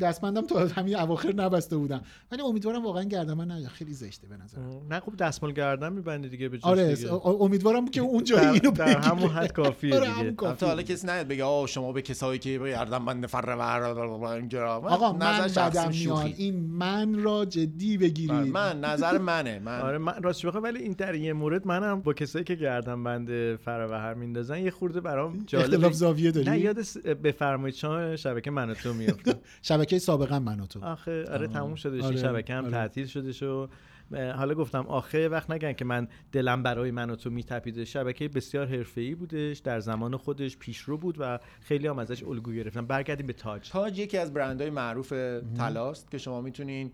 دستبندم 0.00 0.46
تا 0.46 0.66
همین 0.66 0.96
اواخر 0.96 1.32
نبسته 1.34 1.76
بودم. 1.76 2.00
ولی 2.32 2.42
امیدوارم 2.42 2.84
واقعا 2.84 3.02
گردنبند 3.02 3.52
نه 3.52 3.68
خیلی 3.68 3.92
زشته 3.92 4.26
به 4.26 4.36
نظر 4.36 4.58
نه 4.90 5.00
خب 5.00 5.16
دستمال 5.16 5.52
گردن 5.52 5.92
میبندی 5.92 6.28
دیگه 6.28 6.48
به 6.48 6.58
آره 6.62 6.96
امیدوارم 7.24 7.88
که 7.88 8.00
اون 8.00 8.24
جایی 8.24 8.46
در, 8.46 8.52
اینو 8.52 8.70
در. 8.70 8.98
همون 8.98 9.30
حد 9.30 9.52
کافیه 9.52 9.94
آره، 9.94 10.30
دیگه. 10.30 10.66
حالا 10.66 10.82
کسی 10.82 11.06
نیاد 11.06 11.28
بگه 11.28 11.44
آه 11.60 11.66
شما 11.66 11.92
به 11.92 12.02
کسایی 12.02 12.38
که 12.38 12.58
به 12.58 12.70
گردنبند 12.70 13.26
فرور 13.26 13.82
اینجا 14.26 14.66
آقا 14.76 15.12
من 15.12 15.18
بدم. 15.46 15.88
میاد. 15.88 16.34
این 16.36 16.60
من 16.70 17.22
را 17.22 17.44
جدی 17.44 17.96
آره، 17.96 18.06
بگیرید. 18.08 18.52
من 18.52 18.80
نظر 18.80 19.18
منه. 19.18 19.58
من 19.58 19.80
آره 19.80 19.98
من 19.98 20.22
راستش 20.22 20.46
بخوام 20.46 20.62
ولی 20.62 20.78
این 20.82 20.92
در 20.92 21.14
یه 21.14 21.32
مورد 21.32 21.66
منم 21.66 22.00
با 22.00 22.12
کسایی 22.12 22.44
که 22.44 22.54
گردن 22.54 23.04
بند 23.04 23.56
فروهر 23.56 24.14
میندازن 24.14 24.58
یه 24.58 24.70
خورده 24.70 25.00
برام 25.00 25.32
اختلاف 25.52 25.70
جالب 25.70 25.92
زاویه 25.92 26.32
نه 26.32 26.42
داری 26.42 26.58
یاد 26.60 26.82
س- 26.82 26.96
بفرمایید 26.96 27.74
شما 27.74 28.16
شبکه 28.16 28.50
من 28.50 28.70
و 28.70 28.74
تو 28.74 28.94
میافتم 28.94 29.38
شبکه 29.62 29.98
سابقا 29.98 30.38
من 30.38 30.60
و 30.60 30.66
تو 30.66 30.84
آخه 30.84 31.24
آره 31.32 31.46
تموم 31.48 31.74
شده 31.74 32.02
آره، 32.04 32.16
شبکه 32.16 32.54
هم 32.54 32.62
آره. 32.64 32.72
تعطیل 32.72 33.06
شده 33.06 33.32
شو. 33.32 33.68
حالا 34.12 34.54
گفتم 34.54 34.86
آخه 34.86 35.28
وقت 35.28 35.50
نگن 35.50 35.72
که 35.72 35.84
من 35.84 36.08
دلم 36.32 36.62
برای 36.62 36.90
من 36.90 37.10
و 37.10 37.16
تو 37.16 37.30
میتپیده 37.30 37.84
شبکه 37.84 38.28
بسیار 38.28 38.66
حرفه‌ای 38.66 39.14
بودش 39.14 39.58
در 39.58 39.80
زمان 39.80 40.16
خودش 40.16 40.56
پیشرو 40.56 40.98
بود 40.98 41.16
و 41.18 41.38
خیلی 41.60 41.86
هم 41.86 41.98
ازش 41.98 42.22
الگو 42.22 42.52
گرفتن 42.52 42.86
برگردیم 42.86 43.26
به 43.26 43.32
تاج. 43.32 43.70
تاج 43.70 43.98
یکی 43.98 44.18
از 44.18 44.32
برندهای 44.32 44.70
معروف 44.70 45.12
طلاست 45.56 46.10
که 46.10 46.18
شما 46.18 46.40
می‌تونین 46.40 46.92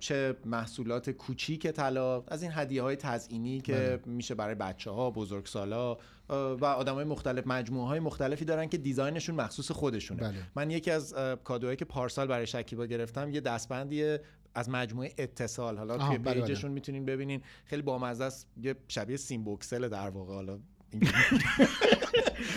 چه 0.00 0.36
محصولات 0.44 1.10
کوچیک 1.10 1.66
طلا 1.66 2.22
از 2.28 2.42
این 2.42 2.52
هدیه 2.54 2.82
های 2.82 2.96
تزئینی 2.96 3.60
که 3.60 4.00
میشه 4.06 4.34
برای 4.34 4.54
بچه 4.54 4.90
ها 4.90 5.10
بزرگسالا 5.10 5.98
و 6.30 6.64
آدم 6.64 6.94
های 6.94 7.04
مختلف 7.04 7.46
مجموعه 7.46 7.86
های 7.86 8.00
مختلفی 8.00 8.44
دارن 8.44 8.68
که 8.68 8.78
دیزاینشون 8.78 9.34
مخصوص 9.34 9.70
خودشونه. 9.70 10.20
بله. 10.20 10.34
من 10.56 10.70
یکی 10.70 10.90
از 10.90 11.14
کادوهایی 11.44 11.76
که 11.76 11.84
پارسال 11.84 12.26
برای 12.26 12.46
شکیبا 12.46 12.86
گرفتم 12.86 13.30
یه 13.30 13.40
دستبندی 13.40 14.16
از 14.54 14.68
مجموعه 14.68 15.12
اتصال. 15.18 15.78
حالا 15.78 15.98
توی 15.98 16.18
بله، 16.18 16.34
بله. 16.34 16.46
پیجشون 16.46 16.70
می‌تونین 16.70 17.04
ببینین. 17.04 17.42
خیلی 17.64 17.82
بامزه 17.82 18.24
است. 18.24 18.46
یه 18.62 18.74
شبیه 18.88 19.16
سیم 19.16 19.44
بوکسل 19.44 19.88
در 19.88 20.08
واقع. 20.08 20.34
حالا 20.34 20.58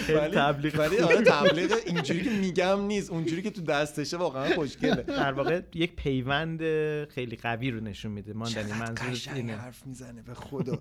ولی 0.09 0.35
تبلیغ 0.35 0.79
ولی 0.79 0.97
آره 0.97 1.21
تبلیغ 1.21 1.73
اینجوری 1.85 2.23
که 2.23 2.29
میگم 2.29 2.81
نیست. 2.81 3.11
اونجوری 3.11 3.41
که 3.41 3.49
تو 3.49 3.61
دستشه 3.61 4.17
واقعا 4.17 4.55
خوشگله. 4.55 5.03
در 5.03 5.31
واقع 5.31 5.61
یک 5.73 5.95
پیوند 5.95 6.59
خیلی 7.05 7.35
قوی 7.35 7.71
رو 7.71 7.79
نشون 7.79 8.11
میده. 8.11 8.33
ماندنی 8.33 8.71
منظور 8.71 9.33
اینه. 9.33 9.55
حرف 9.55 9.85
می‌زنه 9.85 10.21
به 10.21 10.33
خدا. 10.33 10.77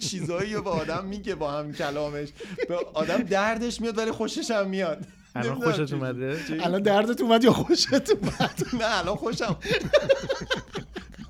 چیزایی 0.00 0.54
رو 0.54 0.62
به 0.62 0.70
آدم 0.70 1.04
میگه 1.04 1.34
با 1.34 1.52
هم 1.52 1.72
کلامش. 1.72 2.28
به 2.68 2.76
آدم 2.94 3.18
دردش 3.18 3.80
میاد 3.80 3.98
ولی 3.98 4.10
خوشش 4.10 4.50
هم 4.50 4.68
میاد. 4.68 5.06
الان 5.34 5.54
خوشت. 5.54 5.92
اومده؟ 5.92 6.38
الان 6.60 6.82
دردت 6.82 7.20
اومد 7.20 7.44
یا 7.44 7.52
خوشت 7.52 7.92
اومد؟ 7.92 8.62
نه 8.80 8.98
الان 8.98 9.16
خوشم. 9.16 9.56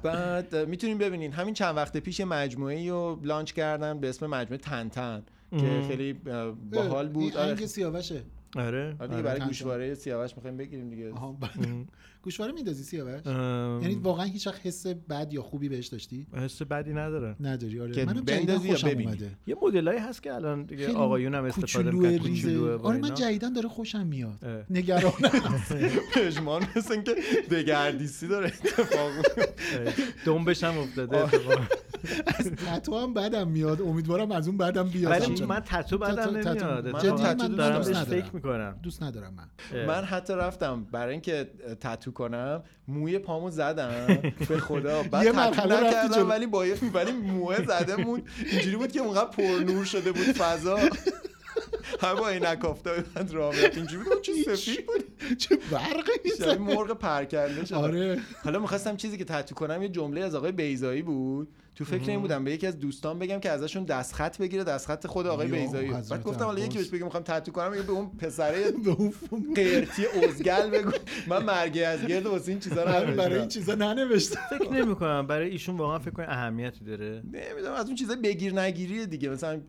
بعد 0.03 0.57
می‌تونیم 0.57 0.99
ببینین. 0.99 1.33
همین 1.33 1.55
چند 1.55 1.77
وقت 1.77 1.97
پیش 1.97 2.21
یه 2.21 2.25
مجموعه 2.25 2.91
رو 2.91 3.21
لانچ 3.23 3.53
کردن 3.53 4.01
به 4.01 4.09
اسم 4.09 4.27
مجموعه 4.27 4.59
تنتن 4.59 5.23
که 5.51 5.85
خیلی 5.89 6.13
باحال 6.73 7.09
بود. 7.09 7.37
آره. 7.37 7.67
سیاوشه. 7.67 8.23
آره. 8.57 8.97
آره 9.01 9.09
دیگه. 9.09 9.23
برای. 9.23 9.41
گوشواره 9.41 9.95
سیاوش 9.95 10.37
می‌خوایم 10.37 10.57
بگیریم 10.57 10.91
دیگه. 10.91 11.13
گوشواره 12.23 12.53
میندازی 12.53 12.83
سیاوش؟ 12.83 13.27
ام، 13.27 13.83
یعنی 13.83 13.95
واقعا 13.95 14.25
هیچ 14.27 14.47
وقت 14.47 14.67
حس 14.67 14.87
بد 14.87 15.33
یا 15.33 15.43
خوبی 15.43 15.69
بهش 15.69 15.87
داشتی؟ 15.87 16.27
حس 16.33 16.63
بدی 16.63 16.93
نداره. 16.93 17.37
نداری 17.41 17.81
آره. 17.81 17.93
که 17.93 18.05
منم 18.05 18.21
جدیدن 18.21 18.37
بندازی 18.37 18.69
یا 18.69 18.75
خوشم 18.75 18.89
ببینی؟ 18.89 19.05
اومده. 19.07 19.31
یه 19.47 19.57
مدلایی 19.63 19.99
هست 19.99 20.23
که 20.23 20.35
الان 20.35 20.63
دیگه 20.65 20.87
خیلی 20.87 20.99
آقایون 20.99 21.35
هم 21.35 21.45
استفاده 21.45 21.91
می‌کنن 21.91 22.77
با 22.79 22.89
آره 22.89 22.99
من. 22.99 23.15
جدیدن 23.15 23.53
داره 23.53 23.69
خوشم 23.69 24.07
میاد. 24.07 24.45
اه. 24.45 24.65
نگرانم 24.71 25.63
پژمان 26.15 26.63
مثل 26.77 26.93
اینکه 26.93 27.15
دگردیسی 27.51 28.29
داره 28.29 28.47
اتفاق. 28.47 29.13
دنبش 30.25 30.65
هم 30.65 30.79
افتاده. 30.79 31.17
از 32.27 32.51
تتو 32.51 32.99
هم 32.99 33.15
بدم 33.15 33.49
میاد. 33.49 33.83
امیدوارم 33.83 34.33
از 34.33 34.49
اون 34.49 34.57
بدم 34.57 34.89
بیاد. 34.89 35.13
ولی. 35.13 35.45
من 35.45 35.61
تتو 35.61 35.99
بدم 35.99 36.43
تتو- 36.43 36.45
تتو. 36.45 36.67
نمیاد. 36.67 36.89
من 36.89 37.37
من 37.37 37.57
دارم. 37.57 37.83
فکر 38.05 38.35
می‌کنم. 38.35 38.79
دوست 38.83 39.03
ندارم 39.03 39.35
من. 39.35 39.87
من 39.87 40.05
حتی 40.05 40.33
رفتم 40.33 40.85
برای 40.85 41.13
اینکه 41.13 41.51
تتو 41.81 42.10
کنم 42.11 42.63
موی 42.89 43.19
پامو 43.19 43.51
زدم. 43.51 44.19
به 44.49 44.59
خدا. 44.59 45.03
بعد 45.13 45.25
یه 45.25 45.33
تتو 45.33 45.41
مرحله 45.41 45.89
نکردم. 45.89 46.31
ولی 46.31 46.47
با 46.47 46.65
ولی 46.95 47.13
موه 47.13 47.65
زده 47.67 47.97
بود. 47.97 48.29
اینجوری 48.53 48.77
بود 48.77 48.93
که 48.93 49.01
اونقدر 49.01 49.31
پرنور 49.31 49.85
شده 49.85 50.13
بود 50.13 50.25
فضا. 50.25 50.79
همه 52.01 52.21
با 52.21 52.29
عینک 52.29 52.65
آفتابی 52.65 53.03
بعد 53.15 53.31
راه 53.31 53.55
اینجوری 53.77 54.05
بود 54.05 54.23
چه 54.23 54.33
سفید 54.33 54.87
بود. 54.87 55.37
چه 55.39 55.59
برقی 55.71 56.13
می‌زنه 56.25 56.59
مرغ 56.59 56.93
پرکنده 56.93 57.65
شد. 57.65 57.75
آره. 57.75 58.19
حالا 58.45 58.59
می‌خواستم 58.59 58.97
چیزی 58.97 59.19
که 59.19 59.25
تتو 59.25 59.55
کنم 59.55 59.83
یه 59.83 59.89
جمله 59.89 60.21
از 60.21 60.35
آقای 60.35 60.53
بیزایی 60.53 61.03
بود. 61.03 61.49
تو 61.75 61.85
فکر 61.85 62.11
این 62.11 62.21
بودم 62.21 62.45
به 62.45 62.53
یکی 62.53 62.67
از 62.67 62.79
دوستان 62.79 63.19
بگم 63.19 63.41
که 63.41 63.51
ازشون 63.51 63.85
دستخط 63.85 64.39
بگیره 64.39 64.65
دستخط 64.65 65.07
خود 65.07 65.27
آقای 65.27 65.47
بیزایی 65.47 65.91
بعد 65.91 66.23
گفتم 66.23 66.45
حالا 66.45 66.61
یکی. 66.61 66.79
بهش 66.79 66.89
بگم 66.89 67.05
می‌خوام 67.05 67.23
تتو 67.23 67.53
کنم 67.53 67.71
به 67.71 67.93
اون 67.93 68.11
پسره 68.19 68.71
به 68.85 68.91
اون 68.91 69.55
قیرتی 69.55 70.07
ازگل 70.29 70.71
بگو. 70.71 70.91
من 71.29 71.45
مرگی 71.45 71.83
از 71.83 72.07
گرد 72.07 72.27
واسه 72.27 72.51
این 72.51 72.61
چیزا 72.61 72.85
برای 72.85 73.39
این 73.39 73.49
چیزا 73.49 73.75
ننوشتم. 73.75 74.41
فکر 74.51 74.73
نمی 74.73 74.95
کنم 74.95 75.27
برای 75.27 75.51
ایشون 75.51 75.77
واقعا 75.77 75.99
فکر 75.99 76.11
کنم 76.11 76.27
اهمیتی 76.29 76.85
داره. 76.85 77.23
نمی‌دونم 77.25 77.75
از 77.75 77.87
اون 77.87 77.95
چیزا 77.95 78.17
بگیر 78.25 78.61
نگیریه 78.61 79.07
دیگه. 79.07 79.29
مثلا 79.29 79.61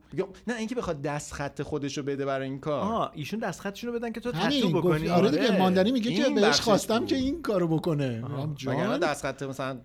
نه 0.48 0.56
اینکه 0.58 0.76
بخواد 0.76 1.02
دست 1.02 1.34
خط 1.34 1.62
خودش 1.62 1.98
رو 1.98 2.04
بده 2.04 2.26
برای 2.26 2.50
این 2.50 2.60
کار. 2.60 2.82
آها 2.82 3.12
ایشون 3.14 3.40
دستخطشون 3.40 3.94
رو 3.94 4.00
بدن 4.00 4.12
که 4.12 4.20
تو 4.20 4.32
تتو 4.32 4.70
بکنی. 4.70 5.10
آره 5.10 5.30
دیگه 5.30 5.48
آره. 5.48 5.58
ماندنی 5.60 5.92
میگه 5.92 6.14
که 6.14 6.30
بهش 6.30 6.62
خواستم. 6.62 7.06
که 7.06 7.16
این 7.16 7.42
کارو 7.42 7.68
بکنه. 7.68 8.22
آها. 8.24 8.42
هم 8.42 8.52
وگرنه 8.52 8.84
جان. 8.84 9.00
دست 9.00 9.26
خط 9.26 9.44
مثلا 9.44 9.80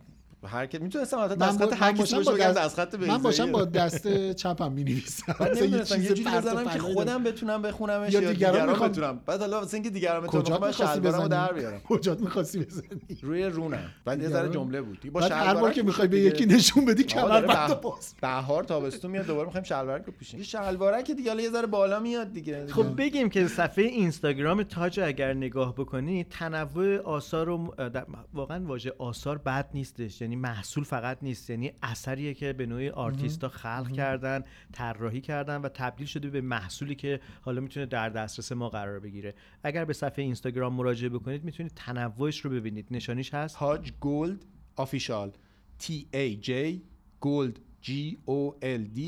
هر 0.46 0.66
کی 0.66 0.78
می‌تونستم 0.78 1.18
البته 1.18 1.35
دست 1.46 1.64
خط 1.64 1.72
هر 1.82 1.92
من 1.92 1.98
کسی 1.98 2.14
باشم 2.14 2.16
باشه 2.16 2.30
با 2.30 2.37
بگم 2.37 2.46
دست- 2.52 2.59
دست 2.59 2.74
خط 2.80 2.94
من 2.94 3.18
باشم. 3.18 3.52
با 3.52 3.64
دست 3.64 4.32
چپم 4.32 4.72
می 4.72 4.85
نویسم 4.85 5.35
بعد 5.40 5.56
یه 5.56 5.68
جوری 5.85 6.24
بزنم 6.24 6.64
که 6.68 6.78
خودم 6.78 7.22
بتونم 7.22 7.62
بخونمش 7.62 8.12
یا 8.12 8.20
یا 8.22 8.32
دیگران 8.32 8.88
بتونم. 8.88 9.20
بعد 9.26 9.40
حالا 9.40 9.61
واسه 9.61 9.74
اینکه 9.74 9.90
دیگران 9.90 10.26
بتونم 10.26 10.61
من 10.61 10.72
شلوارمو 10.72 11.28
در 11.28 11.52
بیارم. 11.52 11.80
کجا 11.80 12.14
می‌خواستی 12.20 12.59
بزنی؟ 12.59 12.87
روی 13.22 13.44
رونم. 13.44 13.90
بعد 14.04 14.22
یه 14.22 14.28
ذره؟ 14.28 14.48
جمله 14.48 14.82
بود. 14.82 15.12
با 15.12 15.20
بعد 15.20 15.32
هر 15.32 15.54
بار 15.54 15.72
که 15.72 15.82
می‌خوای 15.82 16.09
به 16.09 16.16
دیگه. 16.16 16.28
یکی 16.28 16.46
نشون 16.46 16.85
بدی 16.85 17.04
کمر 17.04 17.40
بند 17.40 17.68
به- 17.68 17.74
باز. 17.74 18.14
بهار 18.20 18.64
تابستون 18.64 19.11
میاد 19.11 19.26
دوباره 19.26 19.46
می‌خوایم 19.46 19.64
شلوارک 19.64 20.04
رو 20.06 20.12
پوشیم 20.12 20.38
یه 20.40 20.46
شلوارک 20.46 21.11
دیگه 21.11 21.30
حالا 21.30 21.42
یه 21.42 21.50
ذره 21.50 21.66
بالا 21.66 22.00
میاد 22.00 22.32
دیگه. 22.32 22.66
خب 22.66 22.96
بگیم 22.96 23.28
که 23.28 23.48
صفحه 23.48 23.85
اینستاگرام 23.85 24.62
تاج 24.62 25.00
رو 25.00 25.06
اگر 25.06 25.35
نگاه 25.35 25.74
بکنید 25.74 26.26
تنوع 26.30 26.96
آثار 26.98 27.48
و 27.48 27.74
در- 27.76 28.06
واقعا 28.35 28.64
واژه 28.66 28.92
آثار 28.98 29.38
بد 29.38 29.68
نیستش. 29.74 30.20
یعنی 30.20 30.36
محصول 30.37 30.85
فقط 30.85 31.18
نیست. 31.22 31.51
یعنی 31.51 31.72
اثریه 31.83 32.35
که 32.35 32.53
به 32.53 32.66
نوعی 32.66 32.88
آرتیستا 32.88 33.49
خلق 33.49 33.92
کردن 33.92 34.44
طراحی 34.72 35.20
کردن 35.20 35.57
و 35.57 35.68
تبدیل 35.68 36.07
شده 36.07 36.31
به 36.31 36.40
محصولی 36.40 36.94
که 36.94 37.20
حالا 37.40 37.61
می‌تونه 37.61 37.87
در 37.87 38.09
دسترس 38.09 38.53
ما 38.53 38.68
قرار 38.68 39.01
بگیره. 39.01 39.35
اگر 39.62 39.85
به 39.85 39.92
صفحه 39.92 40.25
اینستاگرام 40.25 40.75
مراجعه 40.75 41.09
بکنید 41.09 41.44
می‌تونید 41.44 41.72
تنوعش 41.77 42.40
رو 42.40 42.51
ببینید. 42.51 42.87
نشانیش 42.90 43.35
هست. 43.35 43.57
تاج 43.57 43.92
Gold 44.00 44.44
Official 44.76 45.33
T 45.83 45.85
A 46.14 46.46
J 46.46 46.51
Gold 47.20 47.61
G 47.83 47.90
O 48.27 48.62
L 48.62 48.96
D 48.96 49.01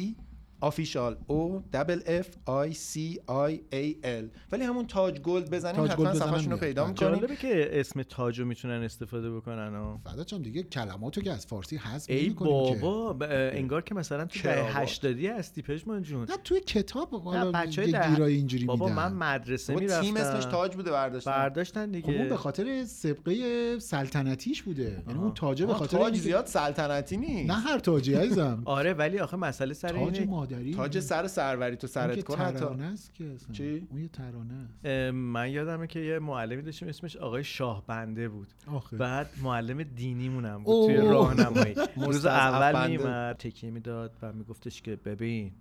Official 0.61 1.16
O 1.27 1.62
double 1.73 2.01
F 2.07 2.27
I 2.47 2.73
C 2.73 3.21
I 3.27 3.61
A 3.73 3.97
L 4.05 4.29
ولی 4.53 4.64
همون 4.64 4.87
تاج 4.87 5.21
Gold 5.21 5.51
بزنیم 5.51 5.77
تاج 5.77 5.90
حتما 5.90 6.14
صفحهشون 6.14 6.53
رو. 6.53 6.59
پیدا 6.59 6.83
بله. 6.85 6.90
می‌کنیم. 6.92 7.12
جالبه 7.14 7.37
که 7.37 7.81
اسم 7.81 8.03
تاج 8.03 8.40
رو 8.40 8.47
می‌تونن 8.47 8.83
استفاده 8.83 9.31
بکنن 9.31 9.77
و 9.77 9.99
فدا 10.05 10.25
جان 10.25 10.42
دیگه 10.42 10.62
کلماتو 10.62 11.21
که 11.21 11.33
از 11.33 11.47
فارسی 11.47 11.77
حذف 11.77 12.11
ای 12.11 12.25
نمی‌کنیم 12.25 12.75
که. 12.75 12.81
بابا 12.81 13.12
ب- 13.12 13.27
انگار 13.31 13.83
که 13.83 13.94
مثلا 13.94 14.25
تو. 14.25 14.40
دهه 14.42 14.79
هشتادی 14.81 15.27
هستی 15.27 15.62
پژمان 15.62 16.03
جون. 16.03 16.21
نه 16.21 16.37
توی 16.44 16.61
کتاب 16.61 17.11
حالا 17.14 17.64
یه 17.64 18.11
گیرای 18.11 18.35
اینجوری 18.35 18.64
بابا 18.64 18.88
میدن. 18.88 18.97
من 18.97 19.12
مدرسه 19.35 19.75
می‌رفتم 19.75 20.01
تیم 20.01 20.16
اسمش 20.16 20.44
تاج 20.44 20.75
بوده 20.77 20.90
برداشتن. 20.90 21.31
برداشتن 21.31 21.81
خب 21.87 22.07
اون 22.07 22.16
دیگه 22.16 22.25
به 22.29 22.37
خاطر 22.37 22.85
سبقه 22.85 23.79
سلطنتیش 23.79 24.62
بوده. 24.62 25.03
یعنی 25.09 25.18
اون 25.21 25.35
تاجه 25.35 25.66
به 25.66 25.75
خاطر 25.75 25.99
تاج 25.99 26.14
که- 26.14 26.21
زیاد 26.21 26.47
سلطنتی 26.47 27.16
نیست. 27.16 27.51
نه 27.51 27.57
هر 27.57 27.79
تاجی 27.79 28.14
عزیزم. 28.14 28.62
آره 28.64 28.92
ولی 28.92 29.18
آخه 29.18 29.37
مسئله 29.37 29.75
سر 29.75 29.92
اینه. 29.94 30.11
مادری 30.55 30.75
تاج 30.75 30.99
سر 30.99 31.27
سروری 31.27 31.77
تو 31.77 31.87
سرت 31.87 32.25
کن 32.25 32.39
حتی 32.39 32.59
ترانه 32.59 32.85
است 32.85 33.15
که 33.15 33.25
اصلا. 33.25 33.53
چی؟ 33.55 33.87
اون 33.91 34.01
یه 34.01 34.09
ترانه 34.09 34.55
است 34.55 34.87
من 35.15 35.51
یادمه 35.51 35.87
که 35.87 36.01
یه 36.01 36.19
معلمی 36.19 36.63
داشتیم 36.63 36.89
اسمش 36.89 37.17
آقای 37.17 37.45
شاه 37.45 37.85
بنده 37.87 38.29
بود 38.29 38.49
آخه 38.67 38.97
بعد 38.97 39.31
معلم 39.43 39.83
دینیمون 39.83 40.45
هم 40.45 40.63
بود 40.65 40.75
اوه. 40.75 40.87
توی 40.87 40.97
راهنمایی 40.97 41.75
روز 41.97 42.27
اول. 42.27 42.91
میومد 42.91 43.37
تکیه 43.37 43.71
می‌داد 43.71 44.13
و 44.23 44.33
میگفتش 44.33 44.83
که 44.83 44.97
ببین 44.97 45.53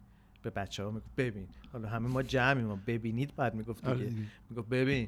به 0.44 0.50
بچه 0.50 0.84
ها 0.84 0.92
می‌گفت 0.92 1.16
ببین 1.18 1.48
حالا 1.74 1.88
همه 1.90 2.08
ما 2.08 2.24
جمعیم 2.24 2.68
ما 2.68 2.80
ببینید 2.88 3.36
بعد 3.36 3.56
می‌گفت 3.56 3.86
آره 3.88 3.98
دیگه 3.98 4.10
دیگه. 4.10 4.28
می‌گفت 4.50 4.70
ببین 4.70 5.08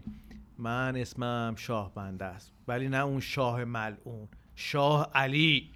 من 0.57 0.95
اسمم 0.95 1.53
شاه 1.57 1.93
بنده 1.95 2.25
است 2.25 2.51
ولی 2.67 2.89
نه 2.89 2.97
اون 2.97 3.19
شاه 3.19 3.63
ملعون 3.63 4.27
شاه 4.55 5.11
علی 5.15 5.69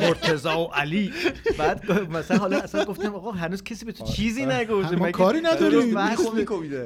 مرتضا 0.00 0.60
و 0.60 0.64
علی. 0.74 1.12
بعد 1.58 2.10
مثلا 2.10 2.38
حالا 2.38 2.58
اصلا 2.58 2.84
گفتم 2.84 3.14
آقا 3.14 3.30
هنوز 3.30 3.62
کسی 3.62 3.84
به 3.84 3.92
تو 3.92 4.04
چیزی 4.04 4.46
نگفته 4.46 4.96
ما 4.96 5.10
کاری 5.10 5.40
نداریم. 5.40 5.98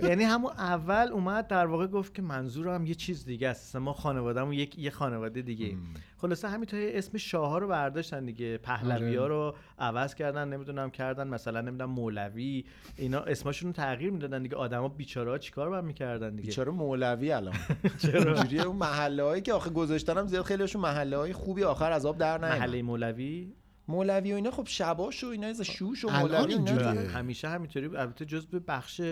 یعنی 0.03 0.25
همون 0.25 0.53
اول 0.59 1.09
اومد 1.13 1.47
در 1.47 1.67
واقع 1.67 1.87
گفت 1.87 2.15
که 2.15 2.23
منظورم 2.23 2.87
یه 2.87 2.95
چیز 2.95 3.25
دیگه 3.25 3.49
است. 3.49 3.77
ما 3.77 3.93
خانوادهمون 3.93 4.53
یک 4.53 4.79
یه 4.79 4.91
خانواده 4.91 5.43
دیگه. 5.43 5.77
خلاصه 6.17 6.49
همینطور 6.49 6.81
اسم 6.83 7.19
شاه 7.19 7.51
ها 7.51 7.59
رو 7.59 7.69
برداشتن 7.69 8.25
دیگه. 8.25 8.59
پهلوی 8.59 9.17
ها 9.17 9.23
آره. 9.23 9.35
رو 9.35 9.55
عوض 9.79 10.15
کردن 10.15 10.49
نمی‌دونم 10.49 10.91
کردن 10.91 11.29
مثلا 11.29 11.61
نمی‌دونم 11.61 11.91
مولوی. 11.91 12.65
اینا 12.97 13.21
اسمشون 13.21 13.67
رو 13.67 13.73
تغییر 13.73 14.11
می‌دادن 14.11 14.43
دیگه. 14.43 14.57
آدما 14.57 14.89
بیچاره 14.89 15.31
ها 15.31 15.39
چیکار 15.39 15.71
باید 15.71 15.85
می‌کردن 15.85 16.31
دیگه؟ 16.31 16.47
بیچاره 16.47 16.73
مولوی 16.73 17.33
الان. 17.33 17.55
چرا؟ 18.03 18.43
اون 18.67 18.77
محله 18.77 19.23
هایی 19.23 19.43
که 19.43 19.53
آخه 19.53 19.71
گذاشتن 19.71 20.19
هم 20.19 20.27
زیاد 20.27 20.45
خیلیشون 20.45 20.83
محله 20.83 21.17
های 21.17 21.33
خوبی 21.33 21.63
آخر 21.63 21.93
از 21.93 22.07
آب 22.07 22.19
در 22.19 22.39
نیومد. 22.39 22.59
محله 22.59 22.83
مولوی؟ 22.83 23.53
مولوی 23.89 24.33
و 24.33 24.35
اینا 24.35 24.51
خب 24.51 24.67
شباش 24.67 25.25
و 25.25 25.27
اینا 25.27 25.47
از 25.47 25.61
شوش 25.63 26.05
و 26.05 26.11
مولوی 26.11 26.55
اینا. 26.55 26.91
همیشه 26.91 27.49
همینطوری. 27.49 27.87
البته 27.97 28.25
جزء 28.25 28.59
بخش 28.69 29.01
اه، 29.01 29.07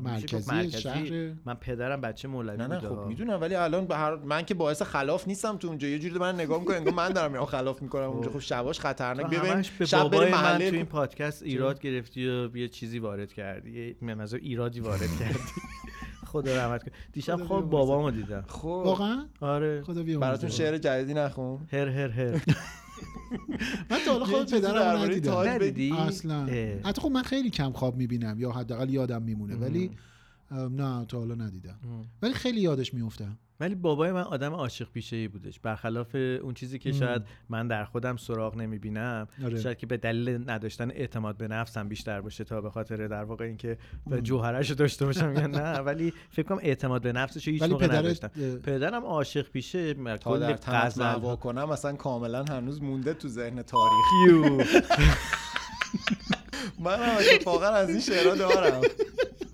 میشه 0.00 0.36
گفت 0.36 0.52
مرکزی 0.52 0.78
شهر. 0.80 1.32
من 1.44 1.54
پدرم 1.54 2.00
بچه 2.00 2.28
مولوی 2.28 2.56
نه 2.56 2.66
نه 2.66 2.80
خب. 2.80 3.06
می‌دونم 3.06 3.40
ولی 3.40 3.54
الان 3.54 3.86
به 3.86 3.96
هر 3.96 4.16
من 4.16 4.42
که 4.44 4.54
باعث 4.54 4.82
خلاف 4.82 5.28
نیستم 5.28 5.56
تو 5.56 5.68
اونجا. 5.68 5.88
یه 5.88 5.98
جوری 5.98 6.18
من 6.18 6.34
نگاه 6.34 6.60
می‌کنم 6.60 6.76
انگار 6.76 6.94
من 6.94 7.08
دارم 7.08 7.32
میام 7.32 7.44
خلاف 7.44 7.82
می‌کنم 7.82 8.02
اونجا. 8.02 8.30
خب. 8.30 8.38
شباش 8.38 8.80
خطرناک. 8.80 9.26
ببین 9.26 9.64
به 9.78 9.86
شب 9.86 10.14
من 10.14 10.28
محله 10.30 10.70
تو 10.70 10.76
این 10.76 10.86
پادکست 10.86 11.42
ایراد 11.42 11.80
گرفتی 11.80 12.28
و 12.28 12.56
یه 12.56 12.68
چیزی 12.68 12.98
وارد 12.98 13.32
کردی. 13.32 13.96
یه 14.02 14.36
ایرادی 14.42 14.80
وارد 14.80 15.16
کردی. 15.20 15.38
خدا 16.26 16.56
رحمت 16.56 16.82
کنه. 16.82 16.92
دیشب 17.12 17.36
خواب. 17.36 17.70
بابامو 17.70 18.10
دیدم. 18.10 18.44
خب. 18.48 18.64
واقعا؟ 18.66 19.26
آره. 19.40 19.82
خدا 19.82 20.02
بیامرزه. 20.02 20.20
براتون 20.30 20.50
شعر 20.50 20.78
جدیدی 20.78 21.14
نخون. 21.14 21.66
هر 21.72 21.88
هر 21.88 22.08
هر. 22.08 22.40
من 23.90 23.98
تا 24.06 24.12
حالا 24.12 24.44
چیزی 24.44 24.60
پدرم 24.60 24.98
ندیدم 24.98 25.96
اصلا. 25.96 26.46
حتی 26.84 27.00
خب 27.00 27.10
من 27.10 27.22
خیلی 27.22 27.50
کم 27.50 27.72
خواب 27.72 27.96
می‌بینم 27.96 28.40
یا 28.40 28.52
حداقل 28.52 28.90
یادم 28.90 29.22
میمونه 29.22 29.54
ولی 29.54 29.90
نه 30.50 31.04
تا 31.04 31.18
حالا 31.18 31.34
ندیدم. 31.34 31.78
ولی 32.22 32.34
خیلی 32.34 32.60
یادش 32.60 32.94
میفتم 32.94 33.38
ولی 33.60 33.74
بابای 33.74 34.12
من 34.12 34.22
آدم 34.22 34.52
عاشق 34.54 34.90
پیشه 34.92 35.16
ای 35.16 35.28
بودش. 35.28 35.60
برخلاف 35.60 36.14
اون 36.14 36.54
چیزی 36.54 36.78
که 36.78 36.92
شاید 36.92 37.22
من 37.48 37.68
در 37.68 37.84
خودم 37.84 38.16
سراغ 38.16 38.56
نمی‌بینم 38.56 39.28
آره. 39.44 39.60
شاید 39.60 39.78
که 39.78 39.86
به 39.86 39.96
دلیل 39.96 40.50
نداشتن 40.50 40.90
اعتماد 40.90 41.36
به 41.36 41.48
نفسم 41.48 41.88
بیشتر 41.88 42.20
باشه 42.20 42.44
تا 42.44 42.60
به 42.60 42.70
خاطر 42.70 43.06
در 43.06 43.24
واقع 43.24 43.44
اینکه 43.44 43.78
به 44.06 44.22
جوهرش 44.22 44.70
رو 44.70 44.76
داشته 44.76 45.06
باشم 45.06 45.34
یا 45.36 45.46
نه. 45.46 45.72
ولی 45.88 46.12
فکر 46.30 46.46
کنم 46.46 46.58
اعتماد 46.62 47.02
به 47.02 47.12
نفسش 47.12 47.48
هیچ 47.48 47.62
موقع 47.62 47.86
نداشتم. 47.86 48.30
اه، 48.36 48.56
پدرم 48.56 49.04
عاشق 49.04 49.50
پیشه 49.50 49.94
تا 49.94 50.16
کل 50.16 50.40
در 50.40 50.54
تنت 50.54 50.74
غزل. 50.74 51.36
کنم 51.36 51.70
اصلا 51.70 51.92
کاملا 51.92 52.44
هنوز 52.44 52.82
مونده 52.82 53.14
تو 53.14 53.28
ذهن 53.28 53.62
تاریخ. 53.62 54.06
یو. 54.28 54.56
من 56.84 57.02
هم 57.02 57.16
اتفاقا 57.34 57.66
از 57.66 57.90
این 57.90 58.00
شعرها 58.00 58.34
دارم. 58.34 58.80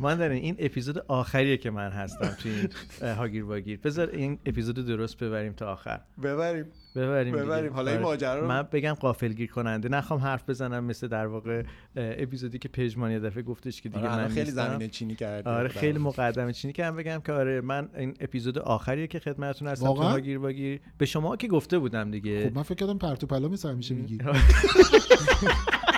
من 0.03 0.17
در 0.19 0.29
این 0.29 0.57
اپیزود 0.59 0.99
آخریه 0.99 1.57
که 1.57 1.71
من 1.71 1.91
هستم 1.91 2.29
تو 2.43 2.49
این 2.49 2.69
هاگیر 3.15 3.45
واگیر 3.45 3.79
بذار 3.85 4.09
این 4.11 4.39
اپیزود 4.47 4.75
درست 4.87 5.19
ببریم 5.25 5.53
تا 5.53 5.73
آخر 5.73 6.01
ببریم 6.23 6.65
ببریم. 6.97 7.35
ببریم. 7.37 7.73
حالا 7.73 7.91
این 7.91 7.97
آره. 8.01 8.07
ماجرا 8.09 8.41
رو- 8.41 8.49
من 8.49 8.63
بگم 8.63 8.93
قافلگیر 8.95 9.51
کننده 9.51 9.89
نخوام 9.89 10.21
حرف 10.21 10.51
بزنم 10.51 10.85
مثل 10.85 11.09
در 11.09 11.27
واقع 11.27 11.63
اپیزودی 11.97 12.59
که 12.59 12.69
پژمان 12.69 13.11
یه 13.11 13.19
دفعه 13.21 13.43
گفتش 13.43 13.83
که 13.83 13.89
دیگه 13.89 14.09
آره، 14.09 14.23
من 14.23 14.29
خیلی 14.29 14.41
نیستم. 14.41 14.69
زمینه 14.69 14.89
چینی 14.89 15.15
کردی 15.15 15.49
آره 15.51 15.69
در 15.69 15.75
خیلی. 15.75 15.99
مقدمه 15.99 16.53
چینی 16.53 16.73
که 16.73 16.85
هم 16.85 16.97
بگم 16.97 17.21
که 17.27 17.33
آره 17.33 17.61
من 17.61 17.89
این 17.97 18.15
اپیزود 18.21 18.59
آخریه 18.59 19.07
که 19.07 19.19
خدمتتون 19.19 19.69
هستم 19.69 19.87
تو 19.87 19.93
واقعا؟ 19.93 20.11
هاگیر 20.11 20.39
واگیر 20.39 20.81
به 20.99 21.07
شما 21.07 21.37
که 21.37 21.49
گفته 21.49 21.79
بودم 21.79 22.11
دیگه 22.11 22.49
خب 22.49 22.57
من 22.57 22.63
فکر 22.63 22.75
کردم 22.75 22.99
پرتو 22.99 23.27
پلا 23.27 23.49
مثل 23.49 23.69
همیشه 23.71 23.95
میگی 23.95 24.19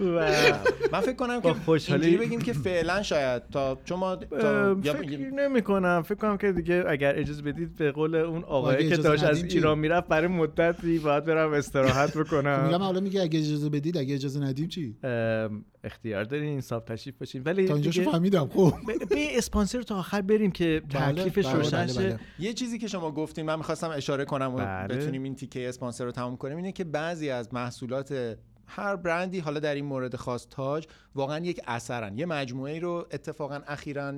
و 0.00 0.04
من 0.92 1.00
فکر 1.00 1.12
کنم 1.12 1.40
که 1.40 1.52
خوشحالی- 1.52 2.06
اینجوری 2.06 2.26
بگیم 2.26 2.40
که 2.40 2.52
فعلا 2.52 3.02
شاید 3.02 3.42
تا 3.52 3.78
چون 3.84 3.98
ما 3.98 4.16
تا 4.16 4.74
فکر 4.82 5.18
نمی 5.18 5.62
کنم 5.62 6.02
فکر 6.02 6.14
کنم 6.14 6.36
که 6.36 6.52
دیگه 6.52 6.84
اگر 6.88 7.18
اجازه 7.18 7.42
بدید 7.42 7.76
به 7.76 7.92
قول 7.92 8.14
اون 8.14 8.44
آقایی 8.44 8.88
که 8.88 8.96
داشت 8.96 9.24
از؟ 9.24 9.44
ایران 9.44 9.78
می‌رفت 9.78 10.08
برای 10.08 10.26
مدتی 10.26 10.98
باید 10.98 11.24
برم 11.24 11.52
استراحت 11.52 12.10
خب 12.10 12.16
میگم 12.16 12.24
بکنم 12.24 12.82
حالا 12.82 13.00
میگه 13.00 13.22
اگه 13.22 13.38
اجازه 13.38 13.68
بدید 13.68 13.96
اگه 13.98 14.14
اجازه 14.14 14.40
ندیم 14.40 14.68
چی 14.68 14.96
اختیار 15.84 16.24
دارین 16.24 16.60
صاحب 16.60 16.84
تشریف 16.84 17.16
باشین 17.18 17.42
ولی 17.42 17.64
تا 17.68 17.74
اینجاشو 17.74 18.10
فهمیدم 18.10 18.48
خب 18.48 18.72
به- 19.10 19.38
اسپانسر 19.38 19.82
تا 19.82 19.96
آخر 19.98 20.20
بریم 20.20 20.50
که 20.50 20.82
بله، 20.94 21.12
تکلیفش 21.12 21.46
بله، 21.46 21.54
روشن 21.56 21.76
بله، 21.76 21.92
شه 21.92 22.00
بله. 22.00 22.18
یه 22.38 22.52
چیزی 22.52 22.78
که 22.78 22.86
شما 22.88 23.10
گفتین 23.10 23.46
من 23.46 23.56
می‌خواستم 23.56 23.90
اشاره 23.90 24.24
کنم 24.24 24.54
و 24.54 24.56
بله. 24.56 24.96
بتونیم 24.96 25.22
این 25.22 25.34
تیکه 25.34 25.68
اسپانسر 25.68 26.04
رو 26.04 26.12
تموم 26.12 26.36
کنیم 26.36 26.56
اینه 26.56 26.72
که 26.72 26.84
بعضی 26.84 27.30
از 27.30 27.54
محصولات 27.54 28.36
هر 28.70 28.96
برندی 28.96 29.38
حالا 29.38 29.60
در 29.60 29.74
این 29.74 29.84
مورد 29.84 30.16
خاص 30.16 30.46
تاج 30.50 30.86
واقعا 31.14 31.38
یک 31.38 31.60
اثرن 31.66 32.18
یه 32.18 32.26
مجموعه 32.26 32.72
ای 32.72 32.80
رو 32.80 33.06
اتفاقا 33.10 33.60
اخیرا 33.66 34.14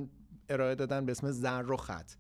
ارائه 0.49 0.75
دادن 0.75 1.07
به 1.07 1.13
اسم 1.13 1.31
زر 1.31 1.71
و 1.71 1.77
خط 1.77 2.11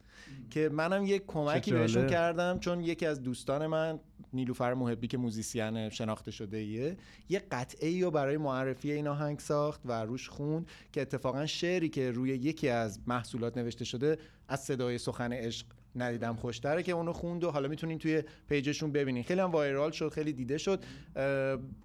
که 0.51 0.68
منم 0.68 1.05
یک 1.05 1.23
کمکی 1.27 1.73
بهشون. 1.73 2.07
کردم 2.07 2.59
چون 2.59 2.81
یکی 2.81 3.07
از 3.07 3.23
دوستان 3.23 3.66
من 3.66 4.01
نیلوفر 4.33 4.75
محبی 4.75 5.07
که 5.07 5.18
موزیسین 5.18 5.88
شناخته 5.88 6.31
شده 6.31 6.57
ایه 6.57 6.97
یه 7.29 7.42
قطعه 7.51 7.88
ای 7.88 8.03
رو 8.03 8.11
برای 8.11 8.37
معرفی 8.37 8.92
این 8.92 9.09
آهنگ 9.09 9.38
ساخت 9.38 9.81
و 9.85 10.05
روش 10.05 10.29
خوند 10.29 10.68
که 10.92 11.03
اتفاقا 11.03 11.47
شعری 11.47 11.88
که 11.88 12.11
روی 12.11 12.31
یکی 12.31 12.68
از 12.68 13.01
محصولات 13.07 13.57
نوشته 13.59 13.85
شده 13.85 14.18
از 14.49 14.61
صدای 14.61 14.99
سخن 14.99 15.33
عشق 15.33 15.66
ندیدم 15.96 16.35
خوشتره 16.35 16.83
که 16.83 16.92
اونو 16.92 17.12
خوند 17.12 17.44
و 17.44 17.50
حالا 17.50 17.68
می‌تونین 17.68 17.98
توی 17.98 18.22
پیجشون 18.48 18.92
ببینین. 18.92 19.22
خیلی 19.22 19.40
هم 19.40 19.50
وایرال 19.50 19.90
شد 19.90 20.09
خیلی 20.09 20.33
دیده 20.33 20.59
شد. 20.59 20.81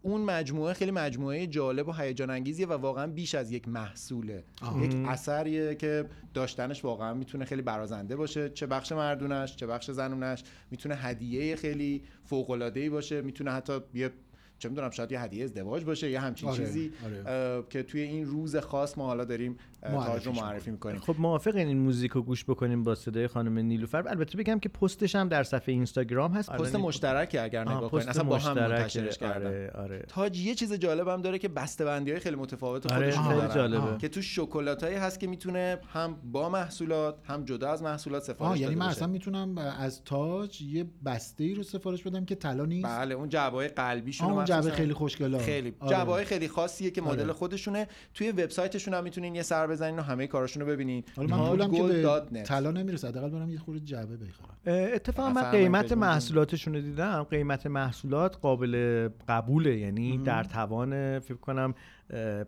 اون 0.01 0.21
مجموعه 0.21 0.73
خیلی 0.73 0.91
مجموعه 0.91 1.47
جالب 1.47 1.87
و 1.87 1.91
هیجان 1.91 2.29
انگیزیه 2.29 2.67
و 2.67 2.73
واقعا 2.73 3.07
بیش 3.07 3.35
از 3.35 3.51
یک 3.51 3.67
محصوله. 3.67 4.43
آه. 4.61 4.83
یک 4.83 4.95
اثریه 5.07 5.75
که 5.75 6.05
داشتنش 6.33 6.85
واقعا 6.85 7.13
می‌تونه 7.13 7.45
خیلی 7.45 7.61
برازنده 7.61 8.15
باشه. 8.15 8.49
چه 8.49 8.65
بخش 8.65 8.91
مردونش 8.91 9.55
چه 9.55 9.67
بخش 9.67 9.91
زنونش. 9.91 10.43
می‌تونه 10.71 10.95
هدیه 10.95 11.55
خیلی 11.55 12.03
فوق 12.23 12.49
العاده 12.49 12.79
ای 12.79 12.89
باشه. 12.89 13.21
می‌تونه 13.21 13.51
حتی 13.51 13.79
یه 13.93 14.11
چه 14.59 14.69
می‌دونم 14.69 14.89
شاید 14.89 15.11
یه 15.11 15.21
هدیه 15.21 15.43
ازدواج 15.43 15.83
باشه 15.83 16.11
یه 16.11 16.19
همچین 16.19 16.49
آره، 16.49 16.57
چیزی 16.57 16.91
آره. 17.05 17.63
که 17.69 17.83
توی 17.83 18.01
این 18.01 18.25
روز 18.25 18.55
خاص 18.55 18.97
ما 18.97 19.05
حالا 19.05 19.25
داریم 19.25 19.57
تاج 19.81 20.25
رو 20.25 20.31
معرفی 20.31 20.71
می‌کنیم. 20.71 20.99
خب 20.99 21.15
موافقین 21.19 21.67
این 21.67 21.77
موزیک 21.77 22.11
رو 22.11 22.21
گوش 22.21 22.45
بکنیم 22.45 22.83
با 22.83 22.95
صدای 22.95 23.27
خانم 23.27 23.57
نیلوفر. 23.57 24.07
البته 24.07 24.37
بگم 24.37 24.59
که 24.59 24.69
پستش 24.69 25.15
هم 25.15 25.27
در 25.29 25.43
صفحه 25.43 25.73
اینستاگرام 25.73 26.31
هست. 26.31 26.51
پست 26.51 26.75
مشترکه 26.75 27.41
اگر 27.41 27.61
نگاه 27.61 27.91
کنین. 27.91 28.03
پست 28.03 28.09
اصلا 28.09 28.23
با 28.23 28.37
هم. 28.37 28.53
منتشرش 28.53 29.17
کردن. 29.17 29.47
آره. 29.47 29.71
آره 29.75 30.05
تاج 30.07 30.39
یه 30.39 30.55
چیز 30.55 30.73
جالب 30.73 31.07
هم 31.07 31.21
داره 31.21 31.39
که 31.39 31.47
بسته 31.47 31.89
های 31.89 32.19
خیلی 32.19 32.35
متفاوت 32.35 32.91
آره 32.91 33.11
خودشون 33.11 33.23
خیلی 33.23 33.47
دارن. 33.47 33.55
جالبه. 33.55 33.97
که 33.97 34.09
تو 34.09 34.21
شکلاتایی 34.21 34.95
هست 34.95 35.19
که 35.19 35.27
می‌تونه 35.27 35.77
هم 35.93 36.15
با 36.31 36.49
محصولات 36.49 37.15
هم 37.23 37.43
جدا 37.43 37.69
از 37.69 37.83
محصولات 37.83 38.23
سفارش 38.23 38.59
یعنی 38.59 38.75
من. 38.75 38.85
اصلا 38.85 39.07
می‌تونم 39.07 39.57
از 39.57 40.03
تاج 40.03 40.61
یه 40.61 40.85
بسته 41.05 41.43
ای 41.43 41.53
رو 41.53 41.63
سفارش 41.63 42.03
بدم 42.03 42.25
که 42.25 42.35
طلا 42.35 42.65
نیست؟ 42.65 42.87
بله 42.87 43.15
اون 43.15 43.29
جعبه 43.29 43.67
رو 43.67 43.71
اون 44.21 44.45
جعبه 44.47 44.71
خیلی 44.71 44.93
خوشگلا 44.93 45.37
خیلی. 45.37 45.73
آره. 45.79 45.91
جعبه 45.91 46.23
خیلی 46.25 46.47
خاصیه 46.47 46.91
که 46.91 47.01
مدل 47.01 47.23
آره. 47.23 47.33
خودشونه. 47.33 47.87
توی 48.13 48.31
وبسایتشون 48.31 48.93
هم 48.93 49.03
می‌تونین 49.03 49.35
یه 49.35 49.41
سر 49.41 49.67
بزنین 49.67 49.99
و 49.99 50.01
همه 50.01 50.27
کاراشون 50.27 50.61
رو 50.61 50.67
ببینین. 50.67 51.03
حالا 51.15 51.37
من 51.37 51.49
پولم 51.49 51.71
که 51.71 51.83
به. 51.83 52.43
طلا 52.43 52.71
نمی‌رسه. 52.71 53.07
حداقل 53.07 53.29
برم 53.29 53.49
یه 53.49 53.59
خورده 53.59 53.79
جعبه 53.85 54.17
بخرم. 54.17 54.57
اتفاقا 54.93 55.29
من 55.29 55.51
قیمت. 55.51 55.91
محصولاتشون 55.91 56.73
رو 56.73 56.81
دیدم. 56.81 57.23
قیمت 57.23 57.67
محصولات 57.67 58.37
قابل 58.37 59.09
قبوله. 59.27 59.77
یعنی 59.77 60.17
در 60.17 60.43
توان 60.43 61.19
فکر 61.19 61.37
کنم 61.37 61.73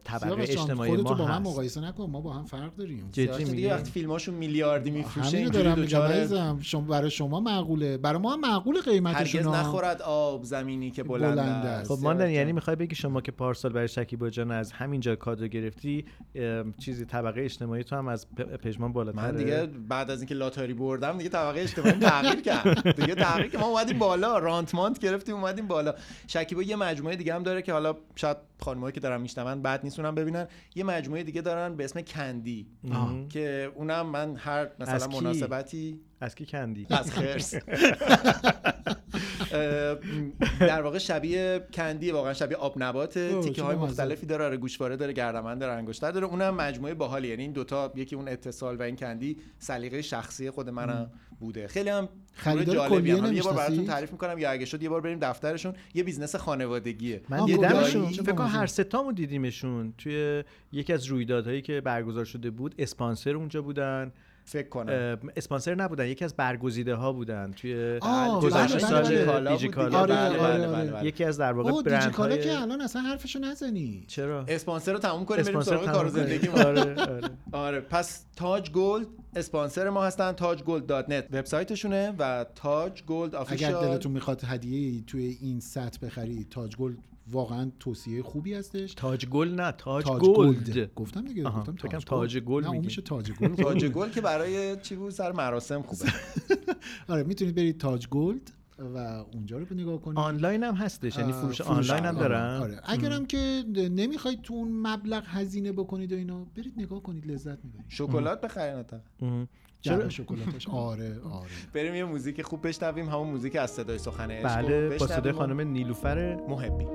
طبقه 0.04 0.42
اجتماعی 0.42 0.98
ما 0.98 1.14
با 1.14 1.26
من 1.26 1.32
هست. 1.32 1.42
مقایسه 1.42 1.82
نکن 1.82 2.10
ما 2.10 2.22
با 2.22 2.34
هم 2.34 2.46
فرق 2.46 2.76
داریم. 2.76 3.10
جدی 3.12 3.28
دیگه 3.28 3.52
میگی؟ 3.52 3.68
وقتی 3.68 3.92
فیلماشون 3.92 4.36
میلیاردی 4.36 4.92
میفروشه 4.92 5.38
اینجوری 5.38 5.88
دارم 5.88 6.60
شما 6.62 6.82
برای 6.82 7.12
شما 7.12 7.40
معقوله. 7.40 7.98
برای 7.98 8.20
ما 8.20 8.34
هم 8.34 8.40
معقوله 8.40 8.80
هرگز 8.80 8.92
قیمتشون 8.92 9.44
ها. 9.44 9.62
نخورد 9.62 10.02
آب 10.02 10.44
زمینی 10.44 10.92
که 10.92 11.04
بلند, 11.04 11.34
بلند 11.34 11.66
است. 11.66 11.92
خب 11.92 12.04
ماندن 12.04 12.30
یعنی 12.30 12.54
می‌خوای 12.54 12.76
بگی 12.76 12.96
شما 12.96 13.22
که 13.22 13.32
پارسال 13.32 13.72
برای 13.72 13.88
شکیبا 13.88 14.30
جان 14.30 14.52
از 14.52 14.72
همینجا 14.72 15.16
کادو 15.16 15.48
گرفتی 15.48 16.06
چیزی 16.78 17.06
طبقه 17.06 17.42
اجتماعی 17.42 17.84
تو 17.84 17.96
هم 17.96 18.08
از 18.08 18.28
پژمان 18.36 18.94
بالاتره؟ 18.94 19.22
من 19.22 19.36
دیگه 19.36 19.66
بعد 19.66 20.12
از 20.12 20.20
اینکه 20.20 20.36
لاتاری 20.36 20.74
بردم 20.74 21.18
دیگه 21.18 21.30
طبقه 21.30 21.60
اجتماعی 21.60 22.00
تغییر 22.00 22.42
کرد. 22.42 23.02
دیگه 23.02 23.16
تغییر 23.16 23.52
که 23.52 23.58
ما 23.58 23.68
اومدیم 23.68 24.00
بالا 24.00 24.38
رانتمانت 24.38 25.00
گرفتیم 25.00 25.36
اومدیم 25.36 25.68
بالا. 25.68 25.94
شکیبا 26.28 26.64
یه 26.64 26.76
مجموعه 26.76 27.16
دیگه 27.16 27.36
هم 27.36 27.44
داره 27.44 27.62
که 27.62 27.74
حالا 27.74 27.96
شاید 28.16 28.38
خانمایی 28.60 28.94
که 28.94 29.00
دارن 29.00 29.22
میشنون 29.22 29.49
بعد 29.56 29.84
نیستونم 29.84 30.16
ببینن 30.16 30.48
یه 30.76 30.84
مجموعه 30.84 31.24
دیگه 31.24 31.42
دارن 31.42 31.76
به 31.76 31.84
اسم 31.84 32.02
Candy 32.02 32.68
آه. 32.92 33.28
که 33.30 33.72
اونم 33.76 34.06
من 34.06 34.36
هر 34.36 34.70
مثلا؟ 34.80 35.08
مناسبتی 35.22 36.02
از 36.22 36.36
کی 36.36 36.46
Candy؟ 36.46 36.88
از 36.90 37.12
خرس. 37.12 37.56
در 40.60 40.82
واقع 40.82 40.98
شبیه 40.98 41.68
Candy 41.74 42.12
واقعا 42.12 42.34
شبیه 42.34 42.58
آب 42.58 42.74
نبات 42.78 43.18
اوه، 43.18 43.44
تیکه 43.44 43.64
های. 43.64 43.76
مختلفی 43.76 44.26
داره. 44.26 44.46
آره 44.46 44.58
گوشواره 44.58 44.96
داره 44.96 45.14
گردنبند 45.14 45.60
داره 45.60 45.74
انگشتر 45.74 46.12
داره. 46.12 46.26
اونم 46.26 46.56
مجموعه 46.56 46.94
باحالی 46.94 47.28
یعنی 47.28 47.42
این 47.42 47.52
دوتا 47.52 47.94
یکی 47.96 48.16
اون 48.16 48.28
اتصال 48.28 48.76
و 48.78 48.82
این 48.82 48.96
Candy 48.96 49.38
سلیقه 49.60 50.02
شخصی 50.02 50.50
خود 50.50 50.70
منم 50.70 51.12
بوده. 51.40 51.68
خیلی 51.68 51.90
هم 51.90 52.10
خریدار 52.34 52.90
کلیه 52.90 53.34
یه 53.34 53.42
بار 53.42 53.54
براتون؟ 53.54 53.86
تعریف 53.86 54.12
می‌کنم. 54.12 54.38
یا 54.38 54.52
اگه 54.52 54.66
شد 54.66 54.84
یه 54.84 54.90
بار 54.90 55.02
بریم 55.02 55.20
دفترشون. 55.20 55.74
یه 55.94 56.04
business 56.04 56.36
خانوادگیه. 56.36 57.22
من 57.30 57.46
دیدمشون 57.46 58.06
فکر 58.06 58.32
کنم. 58.32 58.48
هر 58.48 58.68
ستامو 58.68 59.12
دیدیمشون. 59.12 59.94
توی 59.98 60.44
یکی 60.72 60.94
از 60.94 61.06
رویدادهایی 61.06 61.62
که 61.62 61.82
برگزار 61.82 62.26
شده 62.26 62.50
بود 62.50 62.76
اسپانسر 62.80 63.36
اونجا 63.36 63.62
بودن. 63.62 64.12
فکر 64.50 64.70
کنم 64.70 65.20
اسپانسر 65.36 65.76
نبودن 65.76 66.08
یکی 66.08 66.26
از 66.26 66.36
برگزیده 66.36 66.96
ها 66.96 67.14
بودن 67.14 67.52
توی 67.52 68.00
گذشته 68.42 68.80
سال 68.80 69.50
دیجیکالا. 69.52 70.00
آره، 70.00 70.16
بله، 70.16 70.28
آره، 70.28 70.38
بله، 70.38 70.68
آره. 70.68 70.68
بله، 70.68 70.92
بله. 70.92 71.06
یکی 71.06 71.24
از 71.24 71.38
در 71.38 71.54
واقع 71.54 71.72
اوه 71.72 71.84
دیجیکالا 71.84 72.38
که 72.38 72.62
الان 72.62 72.82
اصلا 72.82 73.02
حرفشو 73.02 73.40
نزنی 73.40 74.04
چرا 74.08 74.46
اسپانسر 74.48 74.94
رو 74.94 75.00
تموم 75.00 75.26
کنیم 75.26 75.44
بریم 75.44 75.58
اسپانسر 75.58 75.84
سراغ 75.84 75.96
کار 75.96 76.08
زندگی. 76.08 76.48
آره 76.48 76.96
آره 77.02 77.30
آره 77.52 77.80
پس 77.80 78.26
تاج 78.36 78.72
Gold 78.72 79.08
اسپانسر 79.36 79.90
ما 79.90 80.06
هستن 80.06 80.32
تاج 80.32 80.64
Gold 80.64 80.86
dot 80.86 81.10
net 81.10 81.26
وبسایتشونه 81.34 82.16
و 82.20 82.46
تاج 82.56 83.04
Gold 83.04 83.36
اگر 83.36 83.72
دلتون 83.72 84.12
می‌خواد 84.12 84.42
هدیه 84.46 85.04
توی 85.04 85.38
این 85.42 85.60
سطح 85.60 86.06
بخرید 86.06 86.50
تاج 86.50 86.76
Gold 86.76 86.98
واقعا 87.32 87.72
توصیه 87.80 88.24
خوبی 88.24 88.54
هستش. 88.54 88.94
تاج 88.94 89.26
گل 89.26 89.48
نه 89.50 89.72
تاج, 89.72 90.06
تاج 90.06 90.22
Gold 90.22 90.70
Gold. 90.76 90.94
گفتم 90.94 91.22
دیگه 91.26 91.48
آها، 91.48 91.60
گفتم 91.60 91.76
تاج 91.76 92.06
تاج 92.06 92.38
گل 92.38 92.64
نه 92.64 92.70
اون. 92.70 92.78
میشه 92.86 93.02
تاج 93.02 93.32
Gold 93.32 93.56
تاج 93.64 93.86
گل 93.86 94.10
که 94.10 94.22
برای 94.22 94.78
چی 94.82 94.96
بود؟ 94.96 95.12
سر 95.12 95.32
مراسم 95.32 95.82
خوبه. 95.82 96.06
آره 97.14 97.24
می‌تونید 97.24 97.56
برید 97.56 97.78
تاج 97.80 98.08
Gold 98.08 98.52
و 98.96 98.98
اونجا 99.34 99.58
رو 99.58 99.66
نگاه 99.76 100.02
کنید. 100.02 100.18
آنلاین 100.20 100.64
هم 100.64 100.76
هستش 100.76 101.18
یعنی 101.18 101.32
فروش 101.32 101.62
فروش 101.62 101.78
آنلاین 101.92 102.06
هم 102.06 102.18
آره، 102.18 102.28
دارن. 102.28 102.62
آره. 102.62 102.82
اگرم 102.84 103.26
که 103.26 103.64
نمی‌خواید 103.76 104.42
تو 104.42 104.54
اون 104.54 104.72
مبلغ 104.88 105.24
هزینه 105.28 105.72
بکنید 105.72 106.14
و 106.14 106.16
اینا 106.16 106.46
برید 106.56 106.74
نگاه 106.78 107.04
کنید 107.04 107.28
لذت 107.28 107.66
می‌برید. 107.66 107.86
شکلات. 107.90 108.58
اه. 108.58 109.48
چرا؟ 109.82 110.10
شکلاتش. 110.10 110.68
آره 110.90 111.20
آره. 111.32 111.50
بریم 111.74 111.96
یه 111.96 112.04
موزیک 112.06 112.42
خوب 112.42 112.68
بشنویم 112.68 113.10
همون 113.10 113.28
موزیک 113.28 113.56
از 113.56 113.72
صدای 113.72 113.98
سخن 113.98 114.32
عشق 114.32 114.56
بله 114.62 114.98
با 114.98 115.08
صدای 115.08 115.32
خانم 115.34 115.62
نیلوفر 115.62 116.36
محبی. 116.50 116.86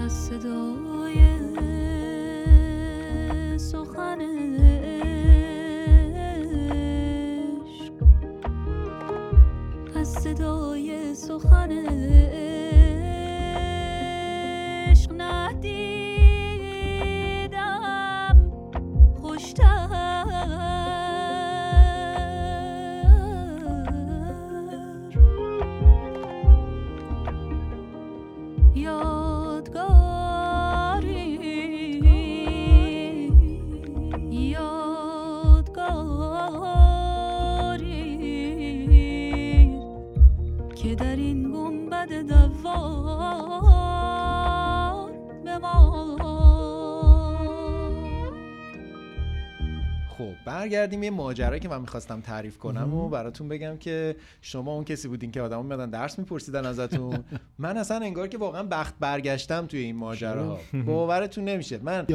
از 0.00 0.12
صدای 0.12 1.14
سخن 3.58 4.20
عشق. 4.20 5.20
از 9.96 10.08
صدای 10.08 11.14
سخن 11.14 11.70
عشق 14.92 15.12
ندیدم 15.16 15.80
خوشتر. 19.20 19.79
خب 50.20 50.34
برگردیم 50.44 51.02
یه 51.02 51.10
ماجرایی 51.10 51.60
که 51.60 51.68
من 51.68 51.80
می‌خواستم 51.80 52.20
تعریف 52.20 52.58
کنم 52.58 52.94
و 52.94 53.08
براتون 53.08 53.48
بگم 53.48 53.76
که 53.76 54.16
شما 54.40 54.74
اون 54.74 54.84
کسی 54.84 55.08
بودین 55.08 55.30
که 55.30 55.40
آدما 55.40 55.62
میادن 55.62 55.90
درس 55.90 56.18
میپرسیدن 56.18 56.66
ازتون. 56.66 57.24
من 57.58 57.76
اصلا 57.76 57.96
انگار 57.96 58.28
که 58.28 58.38
واقعا 58.38 58.62
بخت 58.62 58.94
برگشتم 59.00 59.66
توی 59.66 59.80
این 59.80 59.96
ماجراها. 59.96 60.58
باورتون 60.86 61.44
نمیشه. 61.44 61.78
من؟ 61.82 62.06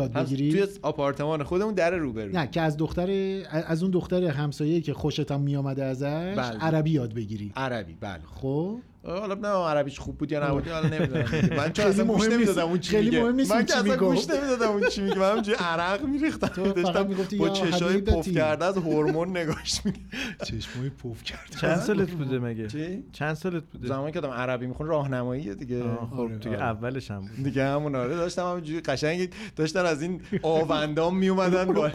توی 0.52 0.68
آپارتمان 0.82 1.44
خودمون 1.44 1.74
در 1.74 1.96
روبرو. 1.96 2.32
نه 2.32 2.48
که 2.48 2.62
از 2.62 2.78
دختر 2.78 3.10
از 3.52 3.84
اون 3.84 3.92
دختر 3.92 4.24
همسایه‌ای 4.24 4.82
که 4.82 4.94
خوشت 4.94 5.32
هم 5.32 5.42
میامده 5.42 5.84
ازش 5.84 6.34
بله. 6.38 6.60
عربی 6.60 6.92
یاد 6.92 7.14
بگیری 7.14 7.54
عربی 7.56 7.98
بله. 8.00 8.22
خب. 8.26 8.80
حالا 9.06 9.36
نه 9.36 9.48
عربیش 9.48 10.00
خوب 10.00 10.18
بود 10.18 10.32
یا 10.32 10.48
نبود 10.50 10.68
حالا 10.68 10.90
نمی‌دونم. 10.90 11.26
من 11.58 11.74
چون 11.74 11.86
اصلا 11.86 12.06
گوش. 12.06 12.28
نمی‌دادم 12.28 12.66
اون 12.66 12.80
چی 12.80 12.92
خیلی 12.92 13.10
میگه. 13.10 13.24
مهم 13.24 13.36
نیست 13.36 13.52
من 13.52 13.66
که 13.66 13.74
چی 13.74 13.80
اصلا. 13.80 13.96
گوش 13.96 14.30
نمی‌دادم 14.30 14.70
اون 14.72 14.90
چی 14.90 15.02
میگه. 15.02 15.20
من 15.20 15.32
همینجوری 15.32 15.58
عرق 15.60 16.06
میریختم. 16.06 16.64
داشتم 16.64 17.08
می‌گفتی 17.08 17.38
با 17.38 17.48
یا 17.48 17.54
چشای 17.54 18.02
پف. 18.02 18.30
کرده 18.30 18.66
از 18.66 18.78
هورمون 18.78 19.38
نگاش 19.38 19.86
میگه 19.86 20.00
چشمای 20.44 20.90
پف 20.90 21.24
کرد 21.24 21.56
چند 21.62 21.76
سالت 21.76 22.12
بوده 22.12 22.40
مگه؟ 22.40 22.68
چی؟ 22.68 23.04
چند 23.12 23.34
سالت 23.34 23.64
بوده؟ 23.64 23.88
زمانی 23.88 24.12
که 24.12 24.20
آدم 24.20 24.30
عربی 24.30 24.68
می‌خونه 24.68 24.90
راهنماییه 24.90 25.56
دیگه. 25.56 25.84
خب 26.12 26.20
آره، 26.20 26.38
دیگه. 26.38 26.56
اولش 26.56 27.12
هم 27.12 27.20
بود. 27.22 27.44
دیگه 27.44 27.66
همون 27.66 27.96
آره 27.96 28.16
داشتم 28.16 28.52
همینجوری 28.52 28.82
قشنگ 28.82 29.30
داشتن 29.56 29.86
از 29.86 30.02
این 30.02 30.22
آوندام 30.42 31.18
میومدن 31.18 31.66
با 31.66 31.92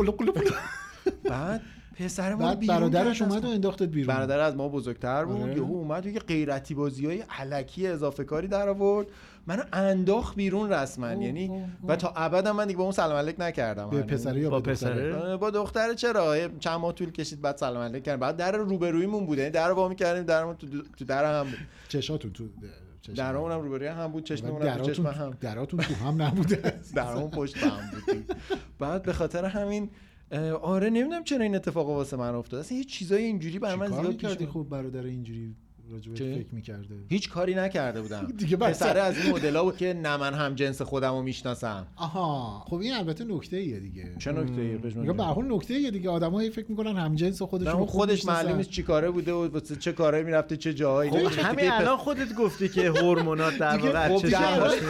بعد 2.01 2.09
پسرمون 2.09 2.47
بعد 2.47 2.59
بیرون 2.59 2.77
برادرش 2.77 3.23
اومد 3.23 3.45
و 3.45 3.49
انداختت 3.49 3.89
بیرون. 3.89 4.15
برادر 4.15 4.39
از 4.41 4.57
ما 4.57 4.69
بزرگتر 4.69 5.25
بود. 5.25 5.43
آره. 5.43 5.57
یهو 5.57 5.73
اومد 5.73 6.07
و 6.07 6.09
یه 6.09 6.21
غیرتی 6.21 6.75
بازی 6.75 7.07
های 7.07 7.25
علکی 7.39 7.87
اضافه 7.87 8.25
کاری 8.25 8.49
در 8.49 8.69
آورد. 8.69 9.07
منو 9.47 9.63
انداخت 9.73 10.37
بیرون 10.37 10.73
رسما. 10.73 11.13
یعنی 11.13 11.49
اوه، 11.49 11.65
و 11.89 11.97
تا 11.97 12.13
ابدا 12.17 12.53
من 12.53 12.67
دیگه 12.67 12.77
با 12.79 12.83
اون 12.83 12.93
سلام 12.93 13.17
علیک 13.17 13.37
نکردم. 13.39 13.91
به. 13.91 14.03
پسره 14.03 14.41
یا 14.41 14.51
با 14.51 14.61
به 14.61 14.73
دختره؟ 14.73 14.93
پسره؟ 14.93 15.15
آه، 15.17 15.37
با 15.37 15.51
دختر 15.51 15.95
چرا؟ 15.95 16.37
یه 16.37 16.51
چند 16.61 16.81
ماه 16.81 16.93
طول 16.93 17.11
کشید 17.13 17.41
بعد 17.41 17.57
سلام 17.57 17.83
علیک 17.83 18.05
کردیم 18.05 18.21
بعد 18.21 18.37
در 18.37 18.57
روبرویمون 18.57 19.27
بوده 19.27 19.43
یعنی 19.43 19.53
در 19.53 19.69
رو 19.69 19.75
وا 19.75 19.89
می‌کردیم 19.89 20.23
درمون 20.23 20.57
تو 20.57 20.67
تو 20.99 21.05
در 21.05 21.41
هم 21.41 21.45
بود. 21.45 21.59
چشاتون 21.89 22.33
تو 22.33 22.45
چشم. 23.03 23.15
درمون 23.15 23.53
هم 23.53 23.61
روبروی 23.61 23.87
هم 23.87 24.13
بود 24.13 24.25
چشممون 24.25 24.63
هم 24.63 24.69
تو 24.69 24.75
دراتون 24.75 24.95
چشم 24.95 25.07
هم. 25.07 25.37
دراتون 25.41 25.81
تو 25.81 25.95
هم 25.95 26.23
نبوده. 26.23 26.75
درمون 26.97 27.31
پشت 27.31 27.57
هم 27.57 27.81
بود. 28.07 28.35
بعد 28.79 29.03
به 29.03 29.13
خاطر 29.13 29.45
همین 29.45 29.91
آره 30.63 30.91
نمی‌دونم 30.91 31.25
چرا 31.25 31.43
این 31.43 31.55
اتفاق 31.55 31.89
واسه 31.89 32.17
من 32.17 32.35
افتاد 32.35 32.61
اصلا 32.61 32.79
یه 32.79 32.85
چیزای 32.85 33.25
اینجوری 33.25 33.59
برای 33.59 33.77
من 33.77 33.87
زیاد 33.87 34.17
پیش. 34.17 34.49
خب 34.49 34.67
برادر 34.71 35.05
اینجوری 35.05 35.57
راجبت 35.93 36.17
چه؟ 36.17 36.35
فکر 36.35 36.55
می‌کرده 36.55 36.95
هیچ 37.09 37.31
کاری 37.31 37.55
نکرده 37.55 38.03
بودم 38.03 38.27
دیگه. 38.39 38.57
پسره 38.57 39.01
از 39.01 39.19
این 39.19 39.33
مدلا 39.35 39.65
بود 39.65 39.77
که 39.77 39.95
نه 39.95 40.17
من 40.17 40.35
هم 40.35 40.55
جنس 40.55 40.83
خودم 40.83 41.13
رو 41.13 41.23
می‌شناسم 41.23 41.87
آها 41.97 42.65
خب 42.69 42.77
این 42.77 42.95
البته 42.95 43.25
نکته 43.25 43.57
ایه 43.57 43.81
دیگه 43.81 44.15
چه 44.19 44.33
نکته 44.33 44.61
ایه 44.61 44.79
میگم 44.95 45.17
به 45.17 45.25
هر 45.25 45.43
نکته 45.43 45.75
ایه 45.75 45.91
دیگه 45.91 46.11
آدمایی 46.11 46.51
فکر 46.51 46.67
می‌کنن 46.69 46.97
هم 46.97 47.15
جنس 47.15 47.43
خودشون 47.43 47.87
خودش 47.87 48.13
می‌شناسن. 48.13 48.43
معلوم 48.43 48.57
نیست 48.57 48.71
چی 48.71 48.83
کاره 48.83 49.11
بوده 49.11 49.33
و 49.33 49.49
واسه 49.49 49.77
چه 49.77 49.93
کاره 49.93 50.23
می‌رفته 50.23 50.57
چه 50.57 50.75
جاهایی 50.75 51.11
خب. 51.11 51.39
همین 51.43 51.71
الان 51.73 51.97
خودت 51.97 52.35
گفتی 52.35 52.69
که 52.69 52.91
هورمونات 53.01 53.59
در 53.59 53.77
واقع 53.79 54.09
خب 54.09 54.29
چه 54.29 54.37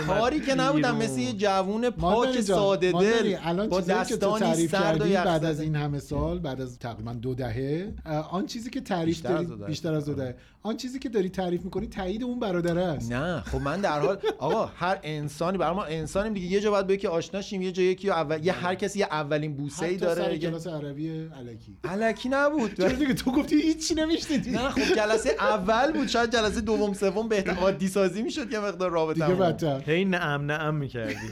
کاری 0.06 0.40
که 0.40 0.54
نبودم. 0.54 0.96
مثل 0.96 1.18
یه 1.20 1.32
جوون 1.32 1.90
پاک 1.90 2.40
ساده 2.40 2.92
دل 2.92 3.36
الان 3.42 3.68
با 3.68 3.80
دستانی 3.80 4.40
تعریف 4.40 4.70
سرد 4.70 5.00
و 5.00 5.04
بعد 5.04 5.44
از. 5.44 5.60
این 5.60 5.76
همه 5.76 5.98
سال 5.98 6.38
بعد 6.38 6.60
از 6.60 6.78
تقریبا 6.78 7.12
دو 7.12 7.34
دهه 7.34 7.92
آن 8.30 8.46
چیزی 8.46 8.70
که 8.70 8.80
تعریف. 8.80 9.26
بیشتر 9.66 9.94
از 9.94 10.06
دو 10.06 10.14
دهه 10.14 10.34
آن 10.62 10.76
چیزی 10.76 10.98
که 10.98 11.08
داری 11.08 11.28
تعریف 11.28 11.64
می‌کنی 11.64 11.86
تایید 11.86 12.22
اون 12.24 12.40
برادره 12.40 12.82
است. 12.82 13.12
نه 13.12 13.40
خب 13.40 13.60
من 13.60 13.80
در 13.80 14.00
حال 14.00 14.18
آقا 14.38 14.66
هر 14.66 14.98
انسانی 15.02 15.58
برای 15.58 15.74
ما 15.74 15.84
انسانیم 15.84 16.32
دیگه. 16.32 16.46
یه 16.46 16.60
جا 16.60 16.70
باید 16.70 16.86
به 16.86 16.94
یکی 16.94 17.06
آشنا 17.06 17.40
شیم 17.42 17.62
یه 17.62 17.72
جا 17.72 17.82
یکی 17.82 18.10
اول 18.10 18.44
یه 18.46 18.52
هر 18.52 18.74
کسی 18.74 18.98
یه 18.98 19.06
اولین 19.10 19.56
بوسه 19.56 19.86
ای 19.86 19.98
سر 19.98 20.06
داره 20.06 20.32
یه- 20.32 20.38
کلاس 20.38 20.66
عربی 20.66 21.10
الکی 21.10 21.76
الکی 21.84 22.28
نبود. 22.28 22.76
چرا 22.76 22.88
دیگه 22.88 23.14
تو 23.14 23.32
گفتی 23.32 23.62
هیچی 23.62 23.94
نمیشنیدی؟ 23.94 24.50
نه 24.50 24.70
خب 24.70 24.94
جلسه 24.96 25.30
اول 25.40 25.92
بود. 25.92 26.08
شاید 26.08 26.32
جلسه 26.32 26.60
دوم 26.60 26.92
سوم 26.94 27.28
بهتر 27.28 27.50
عادی 27.54 27.88
سازی 27.88 28.22
می‌شد 28.22 28.52
یه 28.52 28.60
مقدار 28.60 28.90
رابطه 28.90 29.26
دیگه 29.26 29.38
بدتر. 29.38 29.80
هی 29.86 30.04
نعم 30.04 30.46
نعم 30.46 30.74
می‌کردی. 30.74 31.14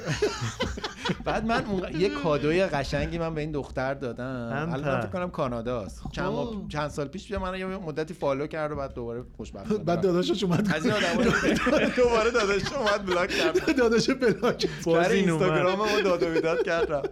بعد 1.24 1.46
من 1.46 1.64
اون... 1.64 2.00
یه 2.00 2.08
کادوی 2.08 2.64
قشنگی 2.66 3.18
من 3.18 3.34
به 3.34 3.40
این 3.40 3.52
دختر 3.52 3.94
دادم. 3.94 4.68
الان. 4.72 5.00
فکر 5.00 5.10
کنم 5.10 5.30
کاناداست. 5.30 6.02
چند, 6.12 6.26
خب. 6.32 6.54
چند 6.68 6.88
سال 6.90 7.08
پیش 7.08 7.28
بیا 7.28 7.38
من 7.40 7.58
یه 7.58 7.66
مدتی 7.66 8.14
follow 8.14 8.46
کرد 8.46 8.72
و 8.72 8.76
بعد 8.76 8.94
دوباره 8.94 9.17
خوشبختانه 9.36 9.84
بعد 9.84 10.00
داداشش 10.00 10.44
اومد 10.44 10.72
از 10.74 10.86
این 10.86 10.94
دوباره 11.96 12.30
داداش 12.30 12.72
اومد 12.72 13.06
block 13.06 13.30
کرد 13.30 13.76
داداش 13.78 14.10
block 14.10 14.68
باز. 14.84 15.12
اینستاگرام 15.12 15.78
ما 15.78 16.00
داد 16.04 16.22
و 16.22 16.26
بیداد 16.26 16.62
کرد. 16.62 17.10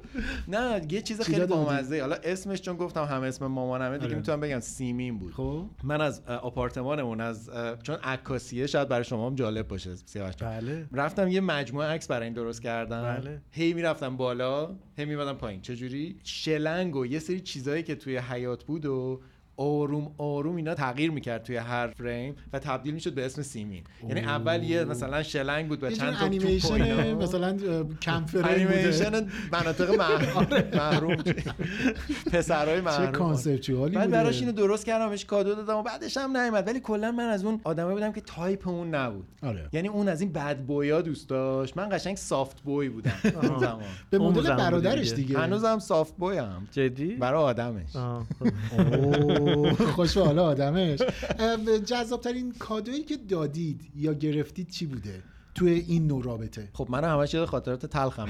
نه 0.49 0.81
یه 0.91 1.03
چیز 1.03 1.21
چی 1.21 1.33
خیلی؟ 1.33 1.47
بامزه 1.47 2.01
حالا 2.01 2.17
اسمش 2.25 2.61
چون 2.61 2.77
گفتم 2.77 3.05
هم 3.05 3.23
اسم 3.23 3.47
مامانمه 3.47 3.95
دیگه 3.95 4.07
آره. 4.07 4.17
می‌تونم 4.17 4.41
بگم 4.41 4.61
سیمین 4.61 5.19
بود 5.19 5.33
خب 5.33 5.65
من 5.85 6.01
از 6.01 6.23
آپارتمانمون 6.27 7.21
از 7.21 7.51
چون 7.83 7.97
عکاسیه 7.97 8.67
شاید 8.67 8.89
برای 8.89 9.05
شما 9.05 9.27
هم 9.27 9.35
جالب 9.35 9.69
باشه 9.69 9.95
سیاوش. 9.95 10.35
بله 10.41 10.87
رفتم 10.93 11.29
یه 11.29 11.41
مجموعه 11.41 11.89
عکس 11.89 12.07
برای 12.07 12.25
این 12.25 12.35
درست 12.35 12.63
کردم 12.63 13.03
بله. 13.03 13.43
هی 13.51 13.73
می‌رفتم 13.75 14.17
بالا 14.17 14.77
هی 14.97 15.05
میمدم 15.05 15.33
پایین 15.35 15.61
چجوری 15.61 16.17
شلنگ 16.25 16.97
و 16.97 17.07
یه 17.07 17.19
سری 17.19 17.41
چیزایی 17.41 17.83
که 17.83 17.95
توی 17.95 18.17
حیات 18.19 18.65
بود 18.65 18.87
و 18.87 19.21
آروم 19.57 20.15
آروم 20.19 20.57
اینا 20.57 20.75
تغییر 20.75 21.11
می‌کرد 21.11 21.43
توی 21.43 21.57
هر 21.57 21.87
فریم 21.87 22.37
و 22.53 22.59
تبدیل 22.59 22.95
می‌شد 22.95 23.15
به 23.15 23.27
اسم 23.27 23.43
سیمین. 23.43 23.85
یعنی 24.09 24.21
اول 24.21 24.63
یه 24.63 24.85
مثلا 24.85 25.23
شلنگ 25.23 25.69
بود 25.69 25.83
و 25.83 25.91
چند 25.91 26.15
تا 26.15 26.25
انیمیشن 26.25 26.73
اینا. 26.83 27.19
مثلا 27.19 27.57
کم 28.03 28.25
فریم 28.27 28.67
بوده. 28.67 28.79
انیمیشن 28.79 29.27
مناطق 29.53 29.91
محروم 29.91 30.47
محروم. 30.81 31.17
پسرای 32.33 32.77
چه 32.77 32.83
محروم. 32.83 33.13
conceptually 33.13 33.97
بعد 33.97 34.11
براش 34.11 34.41
اینو 34.41 34.53
درست 34.53 34.87
کردم 34.87 35.09
بهش 35.09 35.25
کادو 35.25 35.55
دادم 35.55 35.77
و 35.77 35.83
بعدش 35.83 36.17
هم 36.17 36.37
نیومد. 36.37 36.67
ولی 36.67 36.81
کلا 36.81 37.13
من 37.13 37.25
از 37.25 37.45
اون 37.45 37.61
آدمه 37.65 37.93
بودم 37.95 38.13
که 38.13 38.21
تایپ 38.21 38.69
اون 38.69 38.95
نبود. 38.95 39.27
آره. 39.43 39.69
یعنی 39.73 39.89
اون 39.89 40.09
از 40.09 40.21
این 40.21 40.33
bad 40.33 40.59
boy 40.59 40.92
یا 40.92 41.03
دوست 41.03 41.29
داشت. 41.29 41.77
من 41.77 41.89
قشنگ 41.93 42.17
soft 42.17 42.63
boy 42.63 42.89
بودم 42.89 43.13
اون 43.43 43.59
زمان. 43.59 43.83
به 44.11 44.19
مدل 44.19 44.57
برادرش 44.57 45.13
دیگه. 45.13 45.39
هنوزم 45.39 45.79
soft 45.79 46.17
boy 46.17 46.39
ام 46.39 46.69
جدی؟ 46.73 47.17
برای 47.17 47.43
آدمش. 47.43 47.91
حال 50.21 50.39
آدمش. 50.39 51.03
جذاب 51.87 52.21
ترین 52.21 52.53
کادویی 52.59 53.03
که 53.03 53.17
دادید 53.17 53.81
یا 53.97 54.13
گرفتید 54.13 54.71
چی 54.71 54.87
بوده 54.87 55.23
توی 55.55 55.71
این 55.71 56.07
نوع 56.07 56.25
رابطه؟ 56.25 56.69
خب 56.73 56.87
من 56.91 57.05
همش 57.05 57.35
یاد 57.35 57.49
خاطرات 57.49 57.87
تلخم 57.87 58.27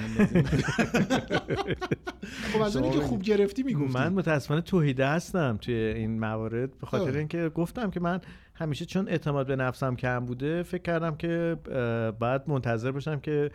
خب 2.52 2.62
از 2.62 2.76
اونی 2.76 2.90
که 2.90 3.00
خوب 3.00 3.22
گرفتی 3.22 3.62
می‌گفتی. 3.62 3.92
من 3.94 4.12
متاسفانه 4.12 4.60
توحیده 4.60 5.06
هستم 5.06 5.58
توی 5.60 5.74
این 5.74 6.20
موارد 6.20 6.78
به 6.78 6.86
خاطر 6.86 7.10
خب. 7.10 7.16
اینکه 7.16 7.48
گفتم 7.54 7.90
که 7.90 8.00
من 8.00 8.20
همیشه 8.58 8.84
چون 8.84 9.08
اعتماد 9.08 9.46
به 9.46 9.56
نفسم 9.56 9.96
کم 9.96 10.26
بوده 10.26 10.62
فکر 10.62 10.82
کردم 10.82 11.16
که 11.16 11.56
باید 12.18 12.42
منتظر 12.46 12.90
باشم 12.90 13.20
که 13.20 13.50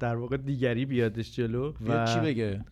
در 0.00 0.16
واقع 0.16 0.36
دیگری 0.36 0.86
بیادش 0.86 1.36
جلو 1.36 1.72
و 1.88 2.06
چی 2.06 2.20
بگه؟ 2.20 2.64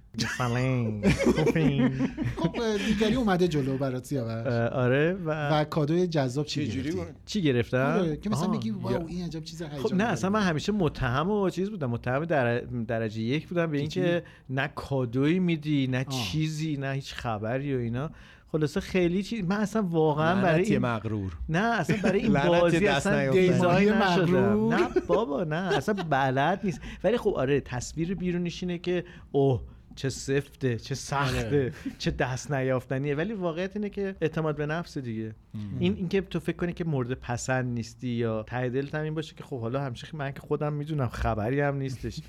خب 2.40 2.56
دیگری 2.86 3.14
اومده 3.14 3.48
جلو 3.48 3.78
برات 3.78 4.04
سیاوش. 4.04 4.46
آره 4.72 5.14
و, 5.24 5.60
و 5.60 5.64
کادوی 5.64 6.06
جذاب 6.06 6.46
چی 6.46 6.68
جوری 6.68 6.96
چی 7.26 7.42
گرفتم؟ 7.42 7.98
آره، 8.00 8.16
که 8.16 8.30
مثلا 8.30 8.48
میگی 8.48 8.70
واو 8.70 9.06
این 9.06 9.24
عجب 9.24 9.44
چیز 9.44 9.62
خب 9.62 9.94
نه 9.94 10.04
اصلا 10.04 10.30
من. 10.30 10.42
همیشه 10.42 10.72
متهم 10.72 11.30
و 11.30 11.50
چیز 11.50 11.70
بودم 11.70 11.90
متهم 11.90 12.24
در 12.24 12.60
درجه 12.60 13.20
یک 13.20 13.48
بودم 13.48 13.70
به 13.70 13.78
اینکه 13.78 14.22
نه 14.50 14.68
کادویی 14.68 15.38
میدی 15.38 15.86
نه. 15.86 16.04
چیزی 16.04 16.76
نه 16.76 16.92
هیچ 16.92 17.14
خبری 17.14 17.76
و 17.76 17.78
اینا. 17.78 18.10
خلاصه 18.52 18.80
خیلی 18.80 19.22
چیز 19.22 19.44
من 19.44 19.56
اصلا 19.56 19.82
واقعا 19.82 20.42
برای 20.42 20.64
این 20.64 20.78
مغرور. 20.78 21.32
نه 21.48 21.58
اصلا 21.58 21.96
برای 22.04 22.20
این 22.20 22.32
بازی 22.32 22.80
دست 22.80 23.06
اصلا. 23.06 23.30
دیزاین 23.30 23.92
مغرور. 23.92 24.74
نه 24.74 24.88
بابا 25.06 25.44
نه 25.44 25.56
اصلا 25.76 25.94
بلد 25.94 26.60
نیست. 26.64 26.80
ولی 27.04 27.16
خب 27.16 27.30
آره 27.30 27.60
تصویر 27.60 28.14
بیرونیش 28.14 28.62
اینه 28.62 28.78
که 28.78 29.04
اوه 29.32 29.60
چه 29.96 30.08
سفته 30.08 30.76
چه 30.76 30.94
سخته 30.94 31.72
چه 31.98 32.10
دست 32.10 32.52
نیافتنیه. 32.52 33.14
ولی 33.14 33.32
واقعیت 33.32 33.76
اینه 33.76 33.90
که 33.90 34.16
اعتماد 34.20 34.56
به 34.56 34.66
نفس 34.66 34.98
دیگه. 34.98 35.34
این 35.78 35.94
اینکه 35.96 36.20
تو 36.20 36.40
فکر 36.40 36.56
کنی 36.56 36.72
که 36.72 36.84
مورد 36.84 37.12
پسند 37.12 37.74
نیستی 37.74 38.08
یا 38.08 38.42
ته 38.42 38.68
دلت 38.68 38.94
هم 38.94 39.02
این 39.02 39.14
باشه 39.14 39.34
که 39.34 39.44
خب 39.44 39.60
حالا 39.60 39.80
همیشه 39.80 40.08
من 40.12 40.32
که 40.32 40.40
خودم 40.40 40.72
می‌دونم 40.72 41.08
خبری 41.08 41.60
هم 41.60 41.76
نیستش. 41.76 42.20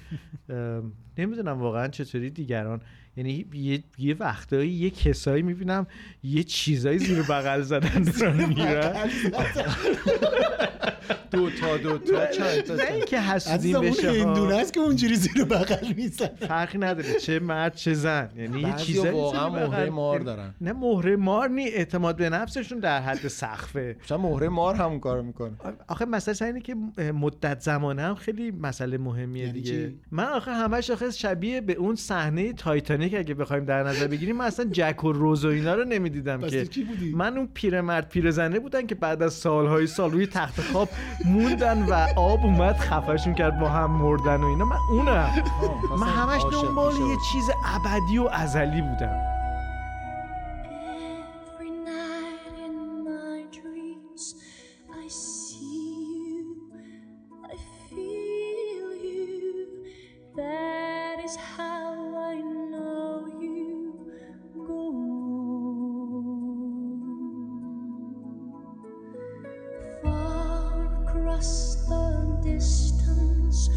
نمی‌دونم 1.17 1.59
واقعا 1.59 1.88
چطوری 1.88 2.30
دیگران 2.30 2.82
یعنی 3.20 3.45
یه, 3.53 3.84
یه 3.97 4.15
وقتایی 4.20 4.70
یه 4.72 4.89
کسایی 4.89 5.43
می‌بینم 5.43 5.88
یه 6.24 6.43
چیزایی 6.43 6.99
زیر 6.99 7.22
بغل 7.22 7.61
زدن 7.61 8.03
دارن 8.03 8.45
میرن 8.45 9.09
دو 11.32 11.49
تا 11.49 11.78
دو 11.78 11.97
تا 11.97 12.26
چند 12.26 12.62
تا 12.62 12.76
نه 12.76 12.84
اینکه 12.93 13.20
حسودیم 13.20 13.76
اون 13.76 13.89
بشه 13.89 14.10
ها. 14.10 14.30
هندونه 14.30 14.55
است 14.55 14.74
که 14.74 14.80
اونجوری 14.80 15.16
زیر 15.16 15.43
بغل 15.43 15.93
میزن 15.97 16.28
فرقی 16.28 16.78
نداره 16.78 17.14
چه 17.14 17.39
مرد 17.39 17.76
چه 17.76 17.93
زن 17.93 18.30
یعنی 18.38 18.62
یه 18.62 18.74
چیزایی 18.74 19.12
واقعا 19.12 19.49
مهره 19.49 19.89
مار 19.89 20.20
دارن. 20.20 20.55
نه 20.62 20.74
مهره 20.74 21.16
مار 21.16 21.49
نی 21.49 21.68
اعتماد 21.68 22.16
به 22.16 22.30
نفسشون 22.30 22.80
در 22.80 23.01
حد 23.01 23.28
سقفه 23.28 23.95
مثلا 24.03 24.18
مهره 24.18 24.49
مار 24.49 24.76
همون 24.76 24.99
کارو 24.99 25.24
می‌کنه 25.24 25.51
آخه 25.88 26.05
مسئله 26.05 26.47
اینه 26.47 26.62
که 26.62 26.76
مدت 27.14 27.62
زمانه 27.62 28.01
هم 28.01 28.16
خیلی 28.16 28.51
مسئله 28.51 28.97
مهمیه 28.97 29.45
یعنی 29.45 29.62
دیگه 29.62 29.89
چی؟ 29.89 29.99
من 30.12 30.24
آخه 30.24 30.51
همش 30.51 30.89
آخه 30.89 31.12
شبیه 31.12 31.62
به 31.62 31.74
اون 31.74 31.95
صحنه 31.95 32.53
تایتانیک 32.53 33.16
اگه 33.16 33.34
بخوایم 33.34 33.66
در 33.66 33.84
نظر 33.84 34.07
بگیریم 34.07 34.36
من 34.36 34.45
اصلا 34.45 34.66
جک 34.72 35.03
و 35.03 35.12
روز 35.12 35.45
و 35.45 35.47
اینا 35.47 35.76
رو 35.76 35.84
نمی‌دیدم 35.84 36.41
که 36.41 36.64
تو 36.64 36.70
کی 36.70 36.84
بودی؟ 36.84 37.14
من 37.14 37.38
اون 37.38 37.49
پیرمرد 37.53 38.10
پیرزنه 38.10 38.60
بودن 38.60 38.88
که 38.88 38.95
بعد 38.95 39.24
از 39.24 39.34
سالهای 39.34 39.88
سال 39.88 40.12
روی 40.12 40.28
تخت 40.28 40.62
خواب 40.62 40.89
موندن 41.25 41.83
و 41.83 42.07
آب 42.15 42.45
اومد 42.45 42.77
خفشون 42.77 43.33
کرد 43.33 43.59
با 43.59 43.69
هم 43.69 43.91
مردن 43.91 44.43
و 44.43 44.47
اینا. 44.47 44.65
من 44.65 44.77
اونم. 44.89 45.29
من 45.99 46.07
همش 46.07 46.41
دنبال. 46.51 46.93
یه 46.93 47.17
چیز 47.31 47.49
ابدی 47.65 48.17
و 48.17 48.29
ازلی 48.33 48.81
بودم. 48.81 49.38
the 71.39 72.39
distance 72.43 73.69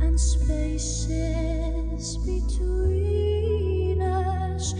and 0.00 0.18
spaces 0.18 2.16
between 2.26 4.02
us. 4.02 4.74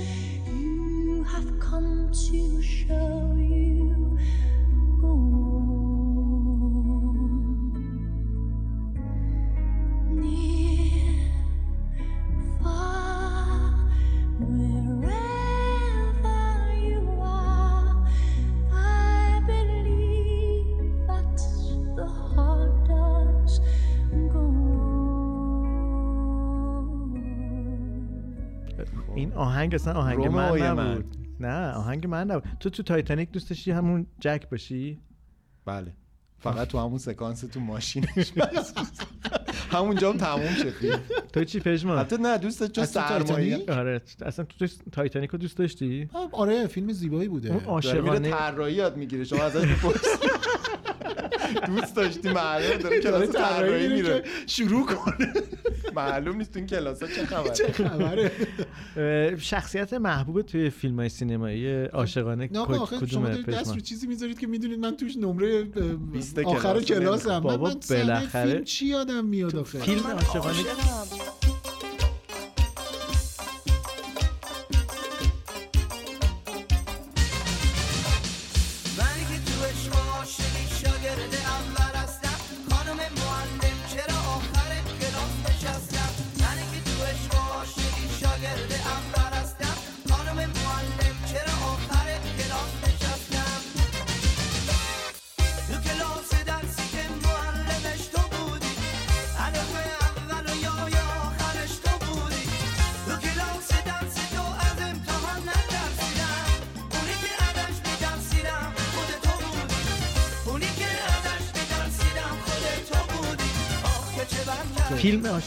You 0.47 1.23
have 1.25 1.61
come 1.61 2.11
to 2.11 2.63
show. 2.63 3.50
آهنگ 29.61 29.75
اصلا 29.75 29.93
آهنگ 29.95 30.27
من 30.27 30.51
من. 30.75 30.93
نبود. 30.93 31.17
نه 31.41 31.73
آهنگ 31.73 32.07
من 32.07 32.31
نبود. 32.31 32.45
تو 32.61 32.71
تو 32.71 32.83
تایتانیک 32.83 33.31
دوست 33.31 33.51
داشتی 33.51 33.71
همون 33.71 34.07
جک 34.21 34.49
باشی؟ 34.51 34.99
بله. 35.65 35.93
فقط 36.39 36.69
تو 36.69 36.79
همون 36.79 36.99
سکانس 36.99 37.41
تو 37.41 37.61
ماشینش 37.61 38.33
همونجا 39.73 40.13
هم 40.13 40.19
تموم 40.19 40.55
شد. 40.55 40.73
تو 41.33 41.45
چی 41.45 41.61
پژمان؟ 41.61 41.99
حتی 41.99 42.17
نه 42.17 42.39
دوست 42.39 42.73
چون 42.73 42.85
سرمایه؟ 42.85 43.65
آره. 43.69 44.01
اصلا 44.23 44.45
تو 44.45 44.67
تایتانیک 44.93 45.31
رو 45.31 45.39
دوست 45.39 45.57
داشتی؟ 45.59 46.09
آره 46.33 46.67
فیلم 46.67 46.93
زیبایی 46.93 47.29
بوده. 47.29 47.49
اون 47.51 47.65
عاشقانه 47.65 48.31
طراحی 48.31 48.73
یاد 48.73 48.97
می‌گیره. 48.97 49.25
شما 49.25 49.43
ازش 49.43 49.65
دوست 51.67 51.97
داشتی 51.97 52.31
معلومه 52.33 52.77
داره 52.77 53.01
کلاس 53.01 53.29
طراحی 53.31 53.89
میره. 53.89 53.95
میره. 53.95 54.21
که 54.21 54.29
شروع 54.47 54.87
کنه. 54.87 55.33
معلوم 55.97 56.37
نیست 56.37 56.53
تو 56.53 56.59
این 56.59 56.67
کلاس 56.67 56.99
چه 57.05 57.25
خبره. 57.27 57.69
خبره؟ 57.73 58.33
اه، 58.97 59.37
شخصیت 59.37 59.93
محبوب 59.95 60.43
توی 60.43 60.71
فیلم 60.71 60.97
های 60.97 61.09
سینمایی 61.09 61.85
عاشقانه 61.85 62.51
شما 62.55 62.87
کدومه 62.87 63.29
دارید 63.29 63.47
دست 63.51 63.75
رو 63.75 63.81
چیزی 63.81 64.07
می‌ذارید 64.07 64.39
که 64.39 64.47
می‌دونید 64.47 64.79
من 64.79 64.97
توش 64.97 65.17
نمره 65.17 65.69
آخر 66.45 66.81
کلاسم 66.81 67.39
من 67.39 67.57
من 67.57 67.75
بالاخره 67.91 68.53
فیلم 68.53 68.65
چی 68.65 68.87
یادم 68.87 69.25
میاد 69.25 69.57
آخه؟ 69.57 69.79
فیلم 69.79 70.07
عاشقانه 70.07 70.59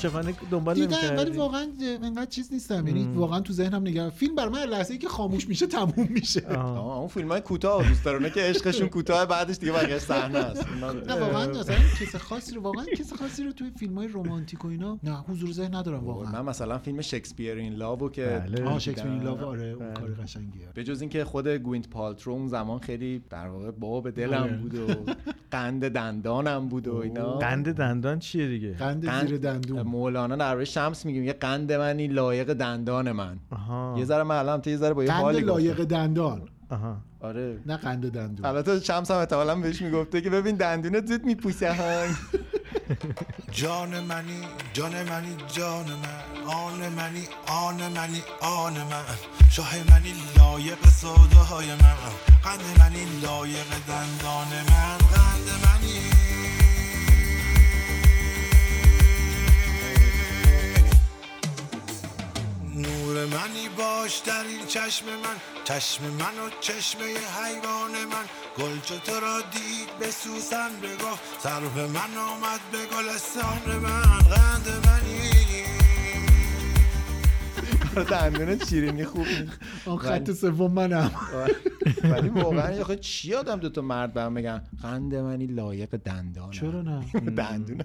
عاشقانه 0.06 0.34
دنبال 0.51 0.76
دیدم 0.76 0.97
ولی 1.18 1.38
واقعا 1.38 1.68
انقدر 2.04 2.26
چیز 2.26 2.54
نیستم. 2.54 2.88
یعنی 2.88 3.04
واقعا 3.16 3.39
تو 3.39 3.54
ذهنم 3.54 3.82
نگرم 3.82 4.10
فیلم 4.10 4.36
بر 4.36 4.49
من 4.49 4.60
لحظه 4.64 4.93
ای 4.93 4.99
که 4.99 5.08
خاموش 5.08 5.47
میشه 5.47 5.68
تموم 5.68 6.08
میشه. 6.10 6.60
اون 6.60 7.08
فیلم 7.08 7.32
های 7.32 7.41
کوتاه 7.41 7.88
دوست 7.88 8.06
دارونه 8.06 8.30
که 8.30 8.41
عشقشون 8.41 8.89
کوتاه 8.89 9.26
بعدش 9.26 9.58
دیگه 9.58 9.72
بقیه 9.72 9.99
صحنه 9.99 10.38
است. 10.39 10.68
نه 11.08 11.14
واقعا 11.16 11.47
مثلا 11.47 11.76
کس 11.99 12.16
خاصی 12.16 12.56
رو 12.56 12.62
واقعا 12.62 12.86
کس 12.86 13.14
خاصی 13.14 13.43
رو 13.43 13.51
توی 13.51 13.72
فیلم 13.80 13.97
های 13.97 14.08
رمانتیک 14.14 14.66
و 14.66 14.68
اینا 14.68 14.99
نه 15.04 15.18
حضور 15.18 15.51
ذهن 15.51 15.76
ندارم 15.76 15.99
من 15.99 16.06
واقعا 16.06 16.43
مثلا 16.43 16.78
فیلم 16.78 17.01
شکسپیر 17.01 17.58
این 17.58 17.74
لاو 17.74 18.10
که 18.10 18.43
بله. 18.47 18.64
آه 18.64 18.80
شکسپیر 18.80 19.12
این 19.12 19.24
لاو. 19.24 19.38
آره 19.45 19.66
اون 19.80 19.93
کار 19.93 20.14
قشنگیه. 20.14 20.68
به 20.74 20.84
جز 20.84 21.01
اینکه 21.01 21.26
خود 21.26 21.47
گوینت 21.47 21.89
پالترو 21.89 22.34
اون 22.34 22.47
زمان 22.47 22.80
خیلی 22.80 23.24
در 23.30 23.47
واقع 23.47 23.72
باب 23.72 24.10
دلم 24.10 24.43
آره. 24.43 24.58
بود 24.58 24.76
و 24.76 24.88
قند 25.51 25.88
دندانم 25.88 26.68
بود 26.68 26.88
و 26.88 26.95
اینا. 26.95 27.38
قند 27.38 27.72
دندان 27.72 28.20
چیه 28.20 28.47
دیگه؟ 28.47 28.74
قند- 28.74 29.28
زیر 29.28 29.38
دندون. 29.38 29.80
مولانا 29.94 30.36
در 30.36 30.64
شمس 30.64 31.06
میگه 31.06 31.22
یه 31.22 31.34
قند 31.34 31.74
منی 31.74 32.08
لایق 32.08 32.54
دندان 32.54 33.12
من. 33.12 33.38
آها. 33.52 33.96
یه 33.98 34.06
ذره 34.06 34.24
من 34.24 34.62
یه 34.66 34.78
ذره 34.78 34.94
با 34.94 35.04
یه 35.04 35.10
قند 35.10 35.36
گفتم. 35.36 35.48
لایق 35.48 35.84
دندان. 35.84 36.41
آها. 36.70 36.98
آره. 37.22 37.60
نه 37.66 37.78
قند 37.78 38.12
دندون. 38.12 38.46
البته 38.46 38.80
شمس 38.80 39.12
هم 39.12 39.18
احتمالاً 39.18 39.56
بهش 39.56 39.82
می‌گفته 39.82 40.22
که 40.22 40.30
ببین 40.30 40.56
دندونت 40.56 41.06
زود 41.06 41.26
میپوسه 41.26 41.74
های 41.74 42.10
جان 43.52 43.89
منی 44.00 44.41
جان 44.74 44.91
منی 45.10 45.36
جان 45.56 45.86
من. 46.04 46.24
آن 46.64 46.80
منی 46.98 47.24
آن 47.48 47.80
منی 47.98 48.22
آن 48.41 48.74
من. 48.74 49.06
شاه 49.52 49.74
منی 49.91 50.14
لایق 50.38 50.82
سوده 51.02 51.36
های 51.36 51.68
من. 51.68 51.96
قند 52.44 52.64
منی 52.80 53.04
لایق 53.24 53.70
دندان 53.88 54.52
من. 54.70 54.98
قند 55.14 55.48
منی 55.66 56.03
نور 62.74 63.26
منی 63.26 63.69
باش 63.78 64.17
در 64.17 64.43
این 64.43 64.65
چشم 64.67 65.05
من. 65.05 65.38
چشم 65.63 66.03
من 66.03 66.39
و 66.39 66.49
چشمه 66.61 67.05
حیوان 67.05 68.05
من. 68.05 68.26
گل 68.57 68.80
چو 68.80 68.97
تو 68.97 69.19
را 69.19 69.41
دید 69.41 69.97
به 69.99 70.11
سوسن 70.11 70.80
بگفت. 70.80 71.21
سرو 71.43 71.88
من 71.88 72.17
آمد 72.17 72.59
به 72.71 72.86
گلستان 72.86 73.80
من. 73.80 74.19
قند 74.19 74.88
منی. 74.88 75.43
دندونت 78.12 78.70
شیرینی 78.70 79.06
خوب 79.06 79.26
آن 79.86 79.98
خط 79.98 80.32
سوم 80.32 80.72
منم. 80.72 81.12
ولی 82.04 82.30
واقعا 82.44 82.82
آخه 82.82 82.96
چی 82.96 83.34
آدم 83.34 83.60
دوتا 83.60 83.82
مرد 83.82 84.14
برم 84.14 84.34
بگن؟ 84.34 84.62
قند 84.82 85.16
منی 85.16 85.46
لایق 85.46 85.89
دندانم. 85.96 86.52
چرا 86.52 86.82
نه؟ 86.82 87.06
دندون. 87.38 87.82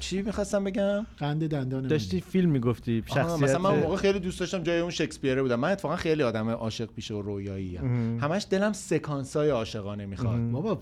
چی 0.00 0.22
می‌خواستم 0.22 0.64
بگم؟ 0.64 1.06
قند 1.18 1.48
دندان 1.48 1.86
داشتی 1.86 2.20
فیلم 2.20 2.50
می‌گفتی 2.50 3.04
شخصیت 3.06 3.42
مثلا 3.42 3.58
من 3.58 3.78
موقع 3.78 3.96
خیلی 3.96 4.18
دوست 4.18 4.40
داشتم 4.40 4.62
جای 4.62 4.80
اون 4.80 4.90
شکسپیره 4.90 5.42
بودم. 5.42 5.60
من 5.60 5.72
اتفاقا 5.72 5.96
خیلی 5.96 6.22
آدم 6.22 6.48
عاشق 6.48 6.86
پیشه 6.86 7.14
و 7.14 7.22
رویایی 7.22 7.76
همش 8.20 8.46
دلم 8.50 8.72
سکانس 8.72 9.36
های 9.36 9.50
عاشقانه 9.50 10.06
می‌خواد. 10.06 10.50
بابا 10.50 10.80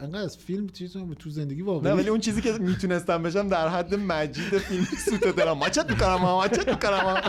انقدر 0.00 0.18
از 0.18 0.36
فیلم 0.36 0.68
چیز 0.68 0.96
تو 1.18 1.30
زندگی 1.30 1.60
نه 1.60 1.66
واقعی 1.66 1.92
ولی 1.92 2.08
اون 2.08 2.20
چیزی 2.20 2.40
که 2.40 2.52
می‌تونستم 2.52 3.22
بشم 3.22 3.48
در 3.48 3.68
حد 3.68 3.94
مجید 3.94 4.58
فیلم 4.58 4.84
سوت 4.84 5.36
دلم. 5.36 5.52
ماچت 5.52 5.90
می‌کنم 5.90 6.18
ها 6.18 6.36
ماچت 6.36 6.68
می‌کنم. 6.68 7.20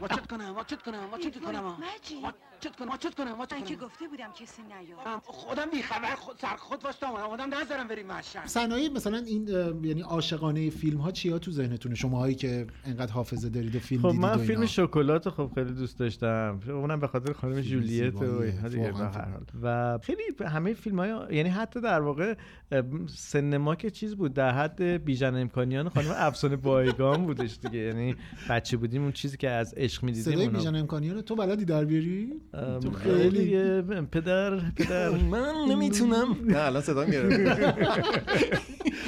واچت 0.00 0.26
کنم 0.26 0.54
واچت 0.56 0.82
کنم 0.82 1.08
واچت 1.12 1.40
کنم. 1.40 1.78
مجید. 1.94 2.49
واچت 2.64 2.76
کنم 2.76 2.88
واچت 2.88 3.14
کنم 3.14 3.38
واچت 3.38 3.52
من 3.52 3.64
که 3.64 3.76
کنم 3.76 3.86
گفته 3.86 4.08
بودم 4.08 4.32
کسی 4.32 4.62
نیاد. 4.62 5.20
خودم 5.24 5.70
بی 5.70 5.82
خبر 5.82 6.14
خود 6.14 6.36
سر 6.38 6.56
خود 6.56 6.84
واسه 6.84 7.06
آدم 7.06 7.54
نذارم 7.54 7.88
بریم 7.88 8.06
مشهد 8.06 8.46
صحنه 8.46 8.88
مثلا 8.88 9.18
این 9.18 9.48
یعنی 9.84 10.00
عاشقانه 10.00 10.70
فیلم 10.70 10.98
ها 10.98 11.10
چیا 11.10 11.38
تو 11.38 11.50
ذهنتونه؟ 11.50 11.94
شما 11.94 12.18
هایی 12.18 12.34
که 12.34 12.66
انقدر 12.84 13.12
حافظه 13.12 13.48
دارید 13.48 13.76
و 13.76 13.78
فیلم 13.78 14.02
خب 14.02 14.08
دیدید 14.08 14.22
من 14.22 14.36
فیلم. 14.36 14.66
شکلات 14.66 15.28
خب 15.28 15.50
خیلی 15.54 15.72
دوست 15.72 15.98
داشتم. 15.98 16.60
اونم 16.68 17.00
به 17.00 17.06
خاطر 17.06 17.32
خانم 17.32 17.60
جولیت 17.60 18.14
و 18.14 18.44
دیگه 18.44 18.68
به 18.68 18.90
واقعا 18.90 19.08
هر 19.08 19.28
حال. 19.30 19.44
و 19.62 19.98
خیلی 20.02 20.22
همه 20.46 20.74
فیلم 20.74 20.98
های 20.98 21.36
یعنی 21.36 21.48
حتی 21.48 21.80
در 21.80 22.00
واقع 22.00 22.34
اه، 22.72 22.82
سن 23.06 23.56
ما 23.56 23.74
که 23.74 23.90
چیز 23.90 24.16
بود 24.16 24.34
در 24.34 24.50
حد 24.50 24.82
بیژن 24.82 25.34
امکانیان 25.34 25.88
خانم 25.88 26.14
افسانه 26.16 26.56
بایگان 26.56 27.26
بودش 27.26 27.58
دیگه. 27.62 27.78
یعنی 27.78 28.16
بچه 28.50 28.76
بودیم 28.76 29.02
اون 29.02 29.12
چیزی 29.12 29.36
که 29.36 29.50
از 29.50 29.74
عشق 29.76 30.04
می‌دیدیم 30.04 30.32
صدای 30.32 30.48
بیژن 30.48 30.74
امکانیان 30.74 31.22
تو 31.22 31.36
بلدی 31.36 31.64
در 31.64 31.84
بیاری؟ 31.84 32.40
تو 32.52 32.90
خیلی 32.90 33.82
پدر 34.12 34.58
پدر 34.76 35.08
من 35.08 35.54
نمی‌تونم 35.68 36.36
نه 36.44 36.58
الان 36.58 36.82
صدا 36.82 37.04
گرفت 37.04 37.40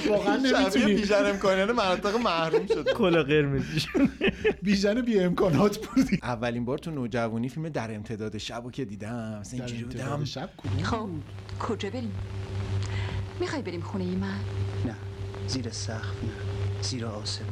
واقعا 0.08 0.36
نمی‌تونی 0.36 0.94
بیژن 0.94 1.26
امکانیان 1.26 1.72
مناطق 1.72 2.16
محروم 2.16 2.66
شد 2.66 2.92
کلا 2.92 3.22
قرمزی 3.22 3.80
بیژن 4.62 5.00
بی 5.00 5.20
امکانات 5.20 5.86
بودی 5.86 6.18
اولین 6.22 6.64
بار 6.64 6.78
تو 6.78 6.90
نوجوانی 6.90 7.48
فیلم 7.48 7.68
در 7.68 7.94
امتداد 7.94 8.38
شب 8.38 8.70
که 8.70 8.84
دیدم 8.84 9.38
مثلا 9.40 9.64
اینجوری 9.64 9.84
بودم 9.84 10.24
شب 10.24 10.50
خب 10.82 11.08
کجا 11.60 11.90
بریم 11.90 12.12
می‌خوای 13.40 13.62
بریم 13.62 13.80
خونه 13.80 14.04
ای 14.04 14.16
من 14.16 14.40
نه 14.86 14.94
زیر 15.46 15.70
سقف 15.70 16.24
نه 16.24 16.30
زیر 16.82 17.06
آسمون 17.06 17.50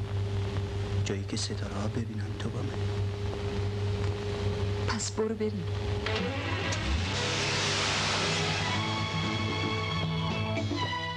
جایی 1.04 1.24
که 1.28 1.36
ستاره 1.36 1.74
ها 1.74 1.88
ببینن 1.88 2.26
تو 2.38 2.48
با 2.48 2.58
من 2.58 2.99
پس 4.90 5.10
برو 5.14 5.34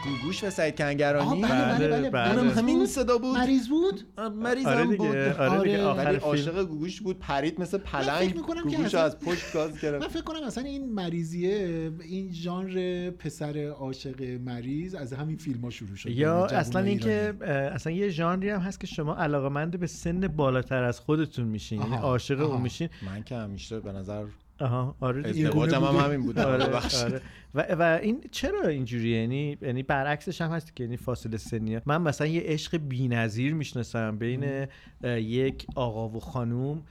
گوگوش 0.03 0.43
و 0.43 0.49
سعید 0.49 0.77
کنگرانی؟ 0.77 1.41
بله 1.41 1.51
بله 1.51 1.87
بله، 1.87 1.87
بله. 1.87 2.09
بله. 2.09 2.29
اونم 2.29 2.43
مریض 2.43 2.57
همین 2.57 2.79
بود؟ 2.79 2.87
صدا 2.87 3.17
بود؟ 3.17 3.37
مریض 3.37 3.67
بود؟ 3.67 4.01
مریضم 4.35 4.69
آره 4.69 4.83
بود. 4.85 4.97
دیگه 4.97 5.33
آره 5.33 5.63
دیگه 5.63 5.85
آره. 5.85 6.01
آخر 6.01 6.05
ولی 6.05 6.19
فیلم. 6.19 6.29
عاشق 6.29 6.63
گوگوش 6.63 7.01
بود 7.01 7.19
پرید 7.19 7.61
مثل 7.61 7.77
پلنگ 7.77 8.33
گوگوش 8.35 8.95
از 8.95 9.19
پشت 9.19 9.53
گاز 9.53 9.71
من 9.71 9.79
گرفت. 9.81 10.07
فکر 10.07 10.21
کنم 10.23 10.43
اصلا 10.43 10.63
این 10.63 10.93
مریضیه 10.93 11.91
این 12.03 12.33
ژانر 12.33 13.09
پسر 13.11 13.67
عاشق 13.67 14.21
مریض 14.21 14.95
از 14.95 15.13
همین 15.13 15.37
فیلم 15.37 15.61
ها 15.61 15.69
شروع 15.69 15.95
شد 15.95 16.09
یا 16.09 16.45
اصلا 16.45 16.81
اینکه 16.81 17.33
اصلا 17.73 17.93
یه 17.93 18.09
ژانری 18.09 18.49
هم 18.49 18.59
هست 18.59 18.79
که 18.79 18.87
شما 18.87 19.15
علاقمند 19.15 19.79
به 19.79 19.87
سن 19.87 20.27
بالاتر 20.27 20.83
از 20.83 20.99
خودتون 20.99 21.45
میشین 21.45 21.81
یعنی 21.81 21.95
عاشق. 21.95 22.39
اون 22.41 22.61
میشین. 22.61 22.89
من 23.05 23.23
که 23.23 23.35
همیشه 23.35 23.79
به 23.79 23.91
نظر 23.91 24.25
آها 24.63 24.95
آره. 24.99 25.29
ازدواجم 25.29 25.83
هم. 25.83 25.95
همین 25.95 26.21
بوده 26.21 26.43
آره، 26.43 26.65
ببخشید. 26.65 27.03
آره. 27.03 27.21
و, 27.55 27.75
و 27.79 27.99
این 28.01 28.21
چرا 28.31 28.67
اینجوریه 28.67 29.21
یعنی 29.21 29.57
یعنی 29.61 29.83
برعکسش 29.83 30.41
هم 30.41 30.51
هست 30.51 30.75
که 30.75 30.83
یعنی 30.83 30.97
فاصله 30.97 31.37
سنی 31.37 31.79
من 31.85 32.01
مثلا 32.01 32.27
یه 32.27 32.41
عشق 32.45 32.77
بی‌نظیر 32.77 33.53
می‌شناسم 33.53 34.17
بین 34.17 34.67
یک 35.03 35.65
آقا 35.75 36.09
و 36.09 36.19
خانوم 36.19 36.83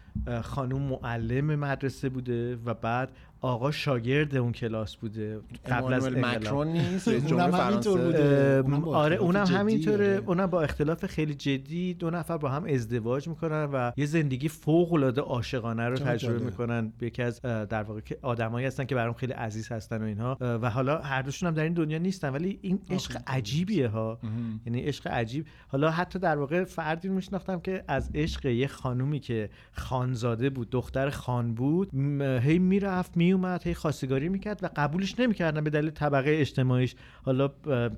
خانوم 0.43 0.83
معلم 0.83 1.55
مدرسه 1.55 2.09
بوده 2.09 2.57
و 2.57 2.75
بعد 2.75 3.09
آقا 3.43 3.70
شاگرد 3.70 4.36
اون 4.36 4.53
کلاس 4.53 4.97
بوده. 4.97 5.40
قبل 5.70 5.93
از. 5.93 6.07
مکرون 6.07 6.68
نیست؟ 6.68 7.09
اونم 7.09 7.55
همینطور 7.55 8.01
بوده. 8.01 8.62
اونم 8.64 8.80
با 8.80 8.97
آره 8.97 9.14
اختلاف 9.14 9.36
اونم 9.36 9.61
همینطوره. 9.61 10.14
آره. 10.16 10.22
اونم 10.26 10.47
با 10.47 10.62
اختلاف 10.62 11.07
خیلی 11.07 11.34
جدی. 11.34 11.95
دو 11.95 12.11
نفر 12.11 12.36
با 12.36 12.49
هم 12.49 12.64
ازدواج 12.64 13.28
می‌کنن 13.28 13.64
و 13.72 13.93
یه 13.97 14.07
زندگی 14.07 14.49
فوق 14.49 14.93
العاده 14.93 15.20
عاشقانه 15.20 15.88
رو 15.88 15.97
تجربه 15.97 16.16
جالب. 16.34 16.43
می‌کنن. 16.43 16.93
یکی 17.01 17.22
از 17.22 17.40
در 17.43 17.82
واقع 17.82 18.01
که 18.01 18.18
آدمایی 18.22 18.66
هستن 18.66 18.84
که 18.84 18.95
برام 18.95 19.14
خیلی 19.14 19.32
عزیز 19.32 19.72
هستن 19.72 20.03
و 20.03 20.05
اینها. 20.05 20.36
و 20.40 20.70
حالا 20.70 20.99
هر 20.99 21.22
دوشون 21.22 21.49
هم 21.49 21.55
در 21.55 21.62
این 21.62 21.72
دنیا 21.72 21.99
نیستن 21.99 22.28
ولی 22.28 22.59
این 22.62 22.80
عشق 22.90 23.16
عجیبیه 23.26 23.88
ها. 23.88 24.18
یعنی 24.66 24.80
عشق 24.80 25.07
عجیب. 25.07 25.47
حالا 25.68 25.90
حتی 25.90 26.18
در 26.18 26.36
واقع 26.36 26.64
فردی 26.64 27.09
رو 27.09 27.14
میشناختم 27.14 27.61
که 27.61 27.84
از 27.88 28.11
عشق 28.14 28.47
یه 28.47 28.66
خانومی 28.66 29.20
که 29.20 29.51
خانزاده 29.72 30.51
بود 30.51 30.70
دختر 30.70 31.11
خان 31.11 31.55
بود 31.55 31.95
هی 32.20 32.59
می‌رفت 32.59 33.16
میومد 33.33 33.66
هی 33.66 33.74
خواستگاری 33.74 34.28
می‌کرد 34.28 34.61
و 34.62 34.68
قبولش 34.76 35.20
نمی‌کردن 35.20 35.64
به 35.64 35.70
دلیل 35.70 35.91
طبقه 35.91 36.30
اجتماعیش. 36.41 36.95
حالا 37.24 37.51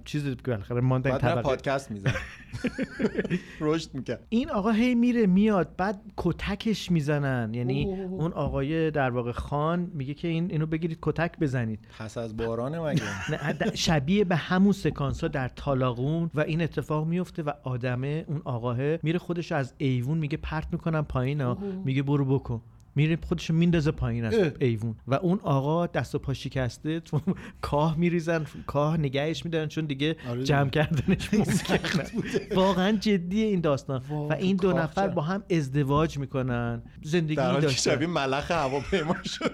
چیزی 0.05 0.35
که 0.35 0.43
بالاخره 0.47 0.81
ماندن 0.81 1.11
بعد 1.11 1.23
می‌رفت 1.23 1.35
طبقه. 1.35 1.43
پادکست 1.43 1.91
میزن 1.91 2.13
رشد 3.61 3.95
می‌کرد. 3.95 4.27
این 4.29 4.51
آقا 4.51 4.71
هی 4.71 4.95
میره 4.95 5.27
میاد 5.27 5.77
بعد 5.77 6.01
کتکش 6.17 6.91
می‌زنن. 6.91 7.55
یعنی 7.55 7.85
اوه. 7.85 7.99
اون 7.99 8.33
آقای 8.33 8.91
در 8.91 9.11
واقع 9.11 9.33
خان 9.33 9.91
میگه 9.95 10.15
که 10.15 10.29
این 10.29 10.51
اینو 10.51 10.67
بگیرید 10.67 10.99
کتک 11.03 11.39
بزنید. 11.39 11.79
پس 11.99 12.19
از 12.19 12.37
بارانه 12.37 12.81
مگه؟ 12.81 13.03
شبیه 13.75 14.25
به 14.25 14.37
همون 14.37 14.73
سکانس 14.73 15.21
ها 15.21 15.29
در 15.29 15.49
تالاقون 15.49 16.31
و 16.35 16.41
این 16.41 16.63
اتفاق 16.63 17.07
میفته 17.07 17.43
و 17.43 17.51
آدمه 17.63 18.25
اون 18.29 18.43
آقاه 18.45 18.77
میره 19.03 19.19
خودش 19.19 19.53
از 19.53 19.75
ایوون 19.79 20.19
میگه 20.19 20.37
پرت 20.37 20.67
می‌کنم 20.73 21.05
پایین 21.05 21.41
ها 21.41 21.59
میگه 21.85 22.03
برو 22.03 22.25
بکن. 22.25 22.61
میره 22.95 23.19
خودش 23.29 23.51
میندازه 23.51 23.91
پایین 23.91 24.25
از. 24.25 24.35
ایوون. 24.61 24.97
و 25.07 25.15
اون 25.15 25.41
آقا 25.43 25.87
دست 25.87 26.15
و 26.15 26.19
پا 26.19 26.35
شکسته 26.35 27.01
تو 27.01 27.21
کاه 27.61 27.99
میریزن 27.99 28.47
کاه 28.67 28.97
نگهش 28.97 29.45
میدارن 29.45 29.69
چون 29.69 29.85
دیگه 29.85 30.17
آره. 30.29 30.45
جمع 30.45 30.71
کردنش 30.71 31.35
ممکنه. 31.35 32.09
واقعا 32.55 32.93
جدیه 32.93 33.47
این 33.47 33.61
داستان. 33.61 34.03
و 34.11 34.33
این 34.33 34.57
دو 34.57 34.73
نفر. 34.73 35.09
با 35.09 35.23
هم 35.23 35.43
ازدواج 35.51 36.19
می‌کنن. 36.19 36.83
زندگی 37.03 37.35
در 37.35 37.47
حالی 37.47 37.61
که 37.61 37.67
داشتن. 37.67 37.91
شبیه 37.91 38.07
ملخ 38.09 38.51
هواپیما 38.51 39.17
شده. 39.25 39.51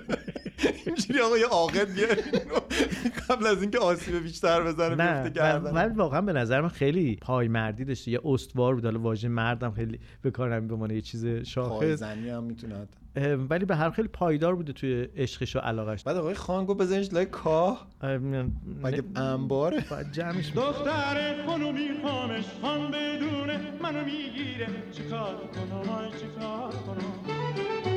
اینجوری 0.86 1.20
آقا 1.20 1.38
یه 1.38 1.46
عاقل 1.46 1.86
قبل 3.28 3.46
از 3.46 3.62
اینکه 3.62 3.78
آسیب 3.78 4.22
بیشتر 4.22 4.62
بزنه 4.62 4.94
نه 4.94 5.58
ولی 5.58 5.94
واقعا 5.94 6.20
به 6.20 6.32
نظر 6.32 6.60
من 6.60 6.68
خیلی 6.68 7.16
پای 7.16 7.48
مردی 7.48 7.84
داشته. 7.84 8.10
یه 8.10 8.20
استوار 8.24 8.74
بود. 8.74 8.84
حالا 8.84 9.00
واژه 9.00 9.28
مردم 9.28 9.70
خیلی 9.70 10.00
به 10.22 10.30
کار 10.30 10.54
نمی 10.56 10.68
به 10.68 10.74
عنوان 10.74 10.90
یه 10.90 11.00
چیز 11.00 11.26
شاخص. 11.26 11.78
پایزنی 11.78 12.28
هم 12.28 12.44
می‌تونه 12.44 12.86
ولی 13.16 13.64
به 13.64 13.76
هر 13.76 13.82
حال 13.82 13.90
خیلی 13.90 14.08
پایدار 14.08 14.54
بوده 14.54 14.72
توی 14.72 15.02
عشقش 15.16 15.56
و 15.56 15.58
علاقش 15.58 16.02
بعد 16.04 16.16
آقای 16.16 16.34
خان 16.34 16.64
گفت 16.64 16.80
بزنش 16.80 17.12
لای 17.12 17.26
کاه. 17.26 17.86
مگه 18.82 19.02
انباره؟ 19.16 19.84
باید 19.90 20.12
جمعش 20.12 20.52
دختر 20.52 21.44
خانومی 21.46 21.88
خامش 22.04 22.44
خان 22.62 22.90
بدونه 22.90 23.60
منو 23.82 24.04
می‌گیره. 24.04 24.68
چیکار 24.92 25.34
کنم؟ 25.36 25.90
آی 25.90 26.10
چیکار 26.20 26.72
کنم؟ 26.86 27.89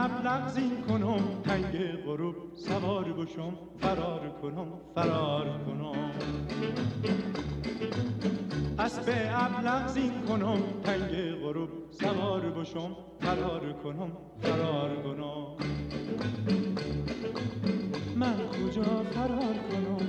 اسب 0.00 0.12
ابلق 0.12 0.48
زین 0.48 0.82
کنم 0.88 1.42
تنگ 1.44 2.04
غروب 2.06 2.34
سوار 2.54 3.04
بشم 3.04 3.52
فرار 3.80 4.30
کنم 4.42 4.66
فرار 4.94 5.46
کنم. 5.66 6.10
اسب 8.78 9.04
ابلق 9.30 9.86
زین 9.86 10.12
کنم 10.28 10.58
تنگ 10.84 11.32
غروب 11.42 11.68
سوار 11.90 12.40
بشم 12.40 12.96
فرار 13.20 13.72
کنم 13.72 14.12
فرار 14.42 14.96
کنم. 15.02 15.56
من 18.16 18.36
کجا 18.48 19.02
فرار 19.14 19.56
کنم؟ 19.70 20.06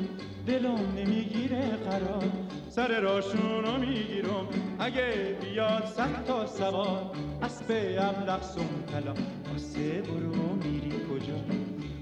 دلم 0.48 0.80
نمی‌گیره 0.98 1.62
قرار. 1.62 2.24
سر 2.70 3.00
راشونو 3.00 3.78
می‌گیرم. 3.78 4.48
اگه 4.80 5.38
بیاد 5.42 5.86
صد 5.86 6.26
تا 6.28 6.46
سوار 6.46 7.12
اسب 7.42 7.66
ابلق 8.00 8.42
سم 8.42 8.62
طلا. 8.92 9.14
آسه 9.56 10.02
برو 10.02 10.54
میری 10.64 10.92
کجا؟ 10.92 11.34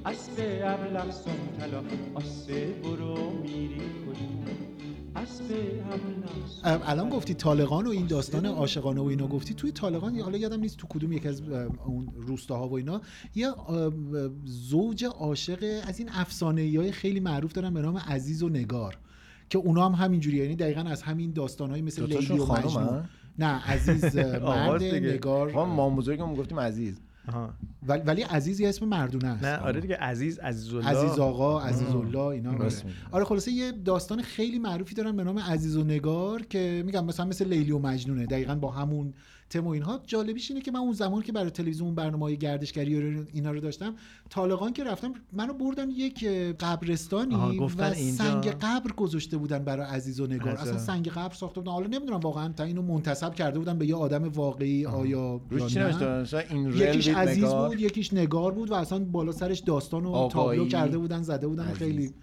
اسب 0.05 0.33
ابلق 0.63 1.11
سم 1.11 1.31
طلا. 1.59 1.83
آسه 2.15 2.65
برو 2.83 3.29
میری 3.29 3.79
کجا؟ 3.79 4.48
الان 6.63 7.09
گفتی 7.09 7.33
طالقان 7.33 7.87
و 7.87 7.89
این 7.89 8.07
داستان 8.07 8.45
عاشقانه 8.45 9.01
و 9.01 9.03
اینا 9.03 9.27
گفتی. 9.27 9.53
توی 9.53 9.71
طالقان 9.71 10.19
حالا 10.19 10.37
یادم 10.37 10.59
نیست 10.59 10.77
تو 10.77 10.87
کدوم 10.87 11.11
یک 11.11 11.25
از 11.25 11.41
اون 11.85 12.07
روستاها 12.15 12.67
و 12.67 12.73
اینا 12.73 13.01
یه 13.35 13.47
زوج 14.45 15.05
عاشق 15.05 15.81
از 15.87 15.99
این 15.99 16.09
افسانه 16.13 16.61
های 16.61 16.91
خیلی 16.91 17.19
معروف 17.19 17.53
دارن 17.53 17.73
به 17.73 17.81
نام 17.81 17.97
عزیز 17.97 18.43
و 18.43 18.49
نگار 18.49 18.97
که 19.49 19.57
اونا 19.57 19.89
هم 19.89 20.05
همینجوری 20.05 20.37
یعنی 20.37 20.55
دقیقا 20.55 20.81
از 20.81 21.01
همین 21.01 21.31
داستانهای 21.31 21.81
مثل 21.81 22.01
دوتاشون 22.01 22.37
لیلی 22.37 22.49
و 22.49 22.53
مجنون؟ 22.53 23.03
نه 23.39 23.45
عزیز 23.45 24.17
مرد. 24.41 24.83
نگار. 24.83 25.51
ما 25.51 25.65
ما 25.65 25.89
بزرگمون 25.89 26.35
گفتیم 26.35 26.59
عزیز. 26.59 27.01
آها. 27.29 27.53
ولی, 27.87 28.01
ولی 28.01 28.21
عزیز 28.21 28.59
یه 28.59 28.69
اسم 28.69 28.85
مردونه 28.85 29.27
است. 29.27 29.43
نه 29.43 29.57
آره 29.57 29.81
دیگه 29.81 29.95
عزیز 29.95 30.39
عزیز 30.39 30.73
الله 30.73 30.87
عزیز 30.87 31.19
آقا 31.19 31.61
عزیز 31.61 31.89
الله 31.89 32.19
اینا. 32.19 32.51
آره. 32.53 32.71
آره 33.11 33.25
خلاصه 33.25 33.51
یه 33.51 33.71
داستان 33.71 34.21
خیلی 34.21 34.59
معروفی 34.59 34.95
دارن 34.95 35.15
به 35.15 35.23
نام 35.23 35.39
عزیز 35.39 35.77
و 35.77 35.83
نگار 35.83 36.41
که 36.41 36.83
میگم 36.85 37.05
مثلا 37.05 37.25
مثل 37.25 37.47
لیلی 37.47 37.71
و 37.71 37.79
مجنونه. 37.79 38.25
دقیقا 38.25 38.55
با 38.55 38.71
همون 38.71 39.13
تم 39.49 39.67
و 39.67 39.69
اینها. 39.69 39.99
جالبیش 40.07 40.51
اینه 40.51 40.63
که 40.63 40.71
من 40.71 40.79
اون 40.79 40.93
زمان 40.93 41.21
که 41.21 41.31
برای 41.31 41.49
تلویزیون 41.49 41.95
برنامه 41.95 42.23
های 42.25 42.37
گردشگری 42.37 43.15
و 43.19 43.23
اینا 43.33 43.51
رو 43.51 43.59
داشتم 43.59 43.95
طالقان 44.29 44.73
که 44.73 44.83
رفتم 44.83 45.13
منو 45.33 45.53
بردن 45.53 45.89
یک 45.89 46.25
قبرستانی 46.59 47.35
و 47.35 47.39
اینجا- 47.39 48.23
سنگ 48.23 48.47
قبر 48.47 48.91
گذاشته 48.91 49.37
بودن 49.37 49.59
برای 49.59 49.85
عزیز 49.85 50.19
و 50.19 50.27
نگار. 50.27 50.49
عجب. 50.49 50.61
اصلا 50.61 50.77
سنگ 50.77 51.09
قبر 51.09 51.33
ساخته 51.33 51.59
بودن. 51.59 51.71
حالا 51.71 51.87
نمی‌دونم 51.87 52.19
واقعا 52.19 52.53
تا 52.53 52.63
اینو 52.63 52.81
منتسب 52.81 53.35
کرده 53.35 53.59
بودن 53.59 53.77
به 53.77 53.85
یه 53.85 53.95
آدم 53.95 54.23
واقعی 54.23 54.85
آیا 54.85 55.41
این 56.49 56.71
یکیش 56.71 57.07
عزیز 57.07 57.43
نگار. 57.43 57.69
بود 57.69 57.79
یکیش 57.79 58.13
نگار 58.13 58.51
بود 58.51 58.71
و 58.71 58.73
اصلا 58.73 58.99
بالا 58.99 59.31
سرش 59.31 59.59
داستان 59.59 60.05
و. 60.05 60.27
تابلو 60.27 60.67
کرده 60.67 60.97
بودن 60.97 61.21
زده 61.21 61.47
بودن 61.47 61.63
عزیز. 61.63 61.77
خیلی 61.77 62.13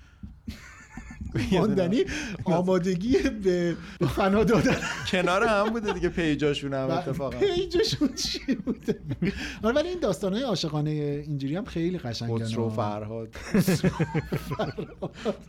ماندنی 1.52 2.04
آمادگی 2.44 3.16
به 3.44 3.76
فنا 4.16 4.44
دادن. 4.44 4.76
کنار 5.10 5.44
هم 5.44 5.70
بوده 5.70 5.92
دیگه 5.92 6.08
پیجاشون 6.08 6.74
هم 6.74 6.90
اتفاقا. 6.90 7.38
پیجشون 7.38 8.08
چی 8.14 8.54
بوده؟ 8.54 9.00
آره 9.62 9.74
ولی 9.74 9.88
این 9.88 10.00
داستانهای 10.00 10.42
عاشقانه 10.42 10.90
اینجوری 10.90 11.56
هم 11.56 11.64
خیلی 11.64 11.98
قشنگن 11.98 12.44
خسرو 12.44 12.70
فرهاد. 12.80 13.28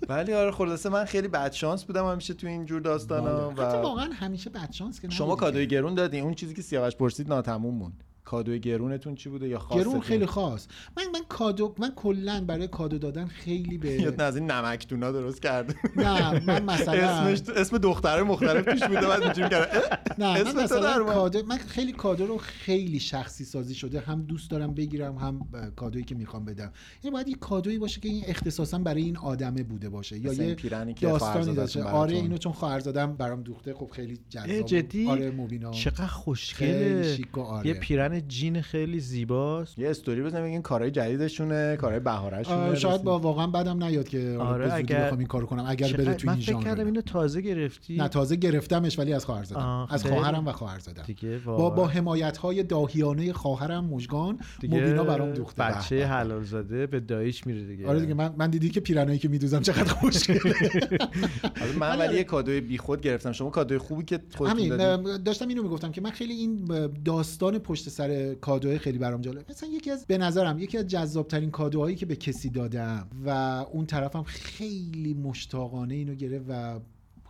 ولی 0.09 0.33
آره 0.33 0.51
خلاصه 0.51 0.89
من 0.89 1.05
خیلی 1.05 1.27
بد 1.27 1.51
شانس 1.51 1.83
بودم 1.83 2.05
همیشه 2.05 2.33
تو 2.33 2.47
این 2.47 2.65
جور 2.65 2.81
داستانا 2.81 3.49
و 3.49 3.61
واقعا 3.61 4.09
همیشه 4.13 4.49
بدشانس 4.49 5.01
که 5.01 5.09
شما. 5.09 5.35
کادوی 5.35 5.67
گرون 5.67 5.95
دادین 5.95 6.23
اون 6.23 6.33
چیزی 6.33 6.53
که 6.53 6.61
سیاوش 6.61 6.95
پرسید 6.95 7.29
ناتموم 7.29 7.75
موند. 7.75 8.03
کادوی 8.27 8.59
گرونتون 8.59 9.15
چی 9.15 9.29
بوده 9.29 9.47
یا 9.47 9.59
خاصتون 9.59 9.83
گرون 9.83 10.01
خیلی 10.01 10.25
خاص. 10.25 10.67
من 10.97 11.03
من 11.13 11.19
کادو 11.29 11.75
من 11.77 11.91
کلا 11.95 12.45
برای 12.47 12.67
کادو 12.67 12.97
دادن 12.97 13.25
خیلی 13.27 13.77
به 13.77 13.91
یاد 13.91 14.21
از 14.21 14.37
این 14.37 14.51
نمکتونا 14.51 15.11
درست 15.11 15.41
کرده. 15.41 15.75
نه 15.95 16.45
من 16.45 16.63
مثلا 16.63 17.09
اسمش 17.09 17.49
اسم 17.55 17.77
دختره 17.77 18.23
مختلف 18.23 18.65
توش 18.65 18.83
بوده 18.83 19.07
بعد 19.07 19.21
اینجوری 19.21 19.49
کرده 19.49 19.81
نه 20.17 20.25
اسم 20.25 20.57
من 20.57 20.63
مثلا. 20.63 21.03
کادو 21.03 21.45
من 21.45 21.57
خیلی 21.57 21.91
کادو 21.91 22.27
رو 22.27 22.37
خیلی 22.37 22.99
شخصی 22.99 23.45
سازی 23.45 23.75
شده. 23.75 23.99
هم 23.99 24.21
دوست 24.21 24.51
دارم 24.51 24.73
بگیرم 24.73 25.15
هم 25.15 25.47
کادویی 25.75 26.05
که 26.05 26.15
می‌خوام 26.15 26.45
بدم. 26.45 26.71
این 27.01 27.13
باید 27.13 27.27
یه 27.27 27.35
کادویی 27.35 27.77
باشه 27.77 28.01
که 28.01 28.09
این 28.09 28.23
اختصاصا 28.27 28.77
برای 28.77 29.01
این 29.01 29.17
آدمه 29.17 29.63
بوده 29.63 29.89
باشه 29.89 30.19
یا 30.19 30.33
یه 30.33 30.55
پیرنی 30.55 30.93
که 30.93 31.07
داستانی 31.07 31.53
براتون. 31.53 31.83
آره 31.83 32.13
اینو 32.13 32.37
چون 32.37 32.51
خواهرزادم 32.51 33.15
برام 33.15 33.41
دوخته 33.41 33.73
خب 33.73 33.89
خیلی 33.93 34.19
جذاب 34.29 35.09
آره 35.09 35.31
مبینا 35.31 35.71
چقدر 35.71 36.07
خوشگله. 36.07 37.17
آره. 37.37 37.67
یه 37.67 37.73
پیرن 37.73 38.16
جین 38.21 38.61
خیلی 38.61 38.99
زیباست. 38.99 39.79
یه 39.79 39.89
استوری 39.89 40.21
بزنیم 40.21 40.45
بگین 40.45 40.61
کارهای 40.61 40.91
جدیدشونه 40.91 41.75
کارهای 41.75 41.99
بهارشونه 41.99 42.75
شاید 42.75 43.03
با 43.03 43.19
واقعا 43.19 43.47
بدم 43.47 43.83
نیاد 43.83 44.07
که 44.09 44.37
آره، 44.39 44.63
به 44.65 44.69
زودی 44.69 44.93
اگر- 44.93 45.03
بخوام 45.05 45.19
این 45.19 45.27
کارو 45.27 45.45
کنم. 45.45 45.65
اگر 45.67 45.93
بره 45.93 46.13
تو 46.13 46.27
من 46.27 46.33
این 46.33 46.41
فکر 46.41 46.51
ژانر. 46.51 46.63
کردم 46.63 46.85
اینو 46.85 47.01
تازه 47.01 47.41
گرفتی. 47.41 47.95
نه 47.97 48.07
تازه 48.07 48.35
گرفتمش 48.35 48.99
ولی 48.99 49.13
از 49.13 49.25
خواهر 49.25 49.43
زدم. 49.43 49.87
از. 49.89 50.05
خواهرم 50.05 50.47
و 50.47 50.51
خواهر 50.51 50.79
زدم. 50.79 51.03
دیگه 51.03 51.37
با. 51.45 51.69
با 51.69 51.87
حمایت 51.87 52.37
های 52.37 52.63
داهیانه 52.63 53.33
خواهرم 53.33 53.85
مژگان 53.85 54.39
مبینا 54.63 55.03
برام 55.03 55.31
دوخته. 55.31 55.63
بچه. 55.63 56.05
حلال 56.05 56.43
زاده 56.43 56.87
به 56.87 56.99
دایش 56.99 57.47
میره 57.47 57.63
دیگه. 57.65 57.87
آره 57.87 57.99
دیگه 57.99 58.13
من 58.13 58.33
من 58.37 58.49
دیدی 58.49 58.69
که 58.69 58.79
پیرنایی 58.79 59.19
که 59.19 59.27
میدوزم 59.27 59.61
چقدر 59.61 59.93
خوشگله. 59.93 60.53
من 61.79 61.99
ولی 61.99 62.15
یه 62.15 62.23
کادوی 62.23 62.61
بیخود 62.61 63.01
گرفتم. 63.01 63.31
شما 63.31 63.49
کادوی 63.49 63.77
خوبی 63.77 64.03
که 64.03 64.19
خودتون 64.37 65.17
داشتم 65.17 65.47
اینو 65.47 65.63
می‌گفتم 65.63 65.91
که 65.91 66.01
من 66.01 66.09
خیلی 66.09 66.33
این 66.33 66.65
داستان 67.05 67.59
پشت 67.59 67.89
سر 67.89 68.06
کادوهای 68.41 68.77
خیلی 68.77 68.97
برام 68.97 69.21
جالب. 69.21 69.51
مثلا 69.51 69.69
یکی 69.69 69.91
از 69.91 70.05
به 70.05 70.17
نظرم 70.17 70.59
یکی 70.59 70.77
از 70.77 70.87
جذابترین 70.87 71.51
کادوهایی 71.51 71.95
که 71.95 72.05
به 72.05 72.15
کسی 72.15 72.49
دادم 72.49 73.07
و 73.25 73.29
اون 73.71 73.85
طرفم 73.85 74.23
خیلی 74.23 75.13
مشتاقانه 75.13 75.93
اینو 75.93 76.15
گرفت 76.15 76.45
و 76.49 76.79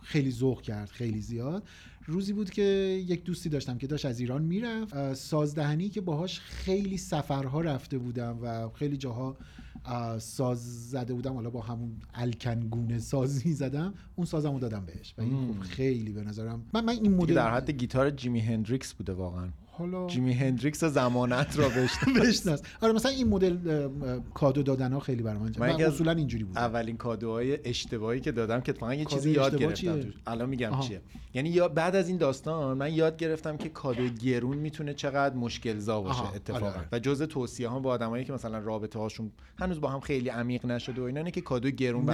خیلی 0.02 0.30
ذوق 0.30 0.62
کرد 0.62 0.88
خیلی 0.88 1.20
زیاد. 1.20 1.62
روزی 2.06 2.32
بود 2.32 2.50
که 2.50 2.62
یک 3.08 3.24
دوستی 3.24 3.48
داشتم 3.48 3.78
که 3.78 3.86
داشت 3.86 4.06
از 4.06 4.20
ایران 4.20 4.42
می‌رفت. 4.42 5.14
سازدهنی 5.14 5.88
که 5.88 6.00
باهاش 6.00 6.40
خیلی 6.40 6.96
سفرها 6.96 7.60
رفته 7.60 7.98
بودم 7.98 8.38
و 8.42 8.68
خیلی 8.68 8.96
جاها 8.96 9.36
اه، 9.84 10.18
ساز 10.18 10.90
زده 10.90 11.14
بودم. 11.14 11.34
حالا 11.34 11.50
با 11.50 11.60
همون 11.60 11.92
الکنگونه 12.14 12.98
سازی 12.98 13.52
زدم. 13.52 13.94
اون 14.16 14.26
سازم 14.26 14.52
رو 14.52 14.58
دادم 14.58 14.86
بهش. 14.86 15.14
و 15.18 15.20
این. 15.22 15.54
خب 15.54 15.60
خیلی 15.60 16.12
به 16.12 16.22
نظرم 16.22 16.64
من 16.74 16.84
من 16.84 16.92
این 16.92 17.14
مدل 17.14 17.34
در 17.34 17.50
حد 17.50 17.70
گیتار 17.70 18.10
جیمی 18.10 18.40
هندریکس 18.40 18.94
بوده 18.94 19.12
واقعا. 19.12 19.48
حالا 19.78 20.06
جیمی 20.06 20.32
هندریکس 20.32 20.84
زمانت 20.84 21.58
را 21.58 21.68
بشناس. 22.22 22.62
آره 22.80 22.92
مثلا 22.92 23.10
این 23.10 23.28
مدل 23.28 23.88
کادو 24.34 24.62
دادن 24.62 24.92
ها 24.92 25.00
خیلی 25.00 25.22
برام 25.22 25.52
من 25.58 25.68
اصولا 25.68 26.12
اینجوری 26.12 26.44
بود 26.44 26.58
اولین 26.58 26.96
کادوهای 26.96 27.58
اشتباهی 27.64 28.20
که 28.20 28.32
دادم 28.32 28.60
که 28.60 28.72
اتفاقا 28.72 28.94
یه 28.94 29.04
چیزی 29.04 29.30
یاد 29.30 29.56
گرفتم. 29.56 30.00
الان 30.26 30.48
میگم 30.48 30.72
آها. 30.72 30.82
چیه. 30.82 31.00
یعنی 31.34 31.48
یا 31.48 31.68
بعد 31.68 31.96
از 31.96 32.08
این 32.08 32.16
داستان 32.16 32.78
من 32.78 32.92
یاد 32.94 33.16
گرفتم 33.16 33.56
که 33.56 33.68
کادوی 33.68 34.10
گرون 34.10 34.56
می‌تونه 34.56 34.94
چقدر 34.94 35.34
مشکل 35.34 35.78
زا 35.78 36.00
باشه 36.00 36.20
آها، 36.20 36.34
اتفاقا 36.34 36.66
آره، 36.66 36.76
آره. 36.76 36.88
و 36.92 36.98
جزء 36.98 37.26
توصیه 37.26 37.68
ها 37.68 37.78
با 37.78 37.90
آدمایی 37.90 38.24
که 38.24 38.32
مثلا 38.32 38.58
رابطه 38.58 38.98
هاشون 38.98 39.30
هنوز 39.58 39.80
با 39.80 39.88
هم 39.88 40.00
خیلی 40.00 40.28
عمیق 40.28 40.66
نشده 40.66 41.02
و 41.02 41.04
اینا 41.04 41.30
که 41.30 41.40
کادوی 41.40 41.72
گرون 41.72 42.06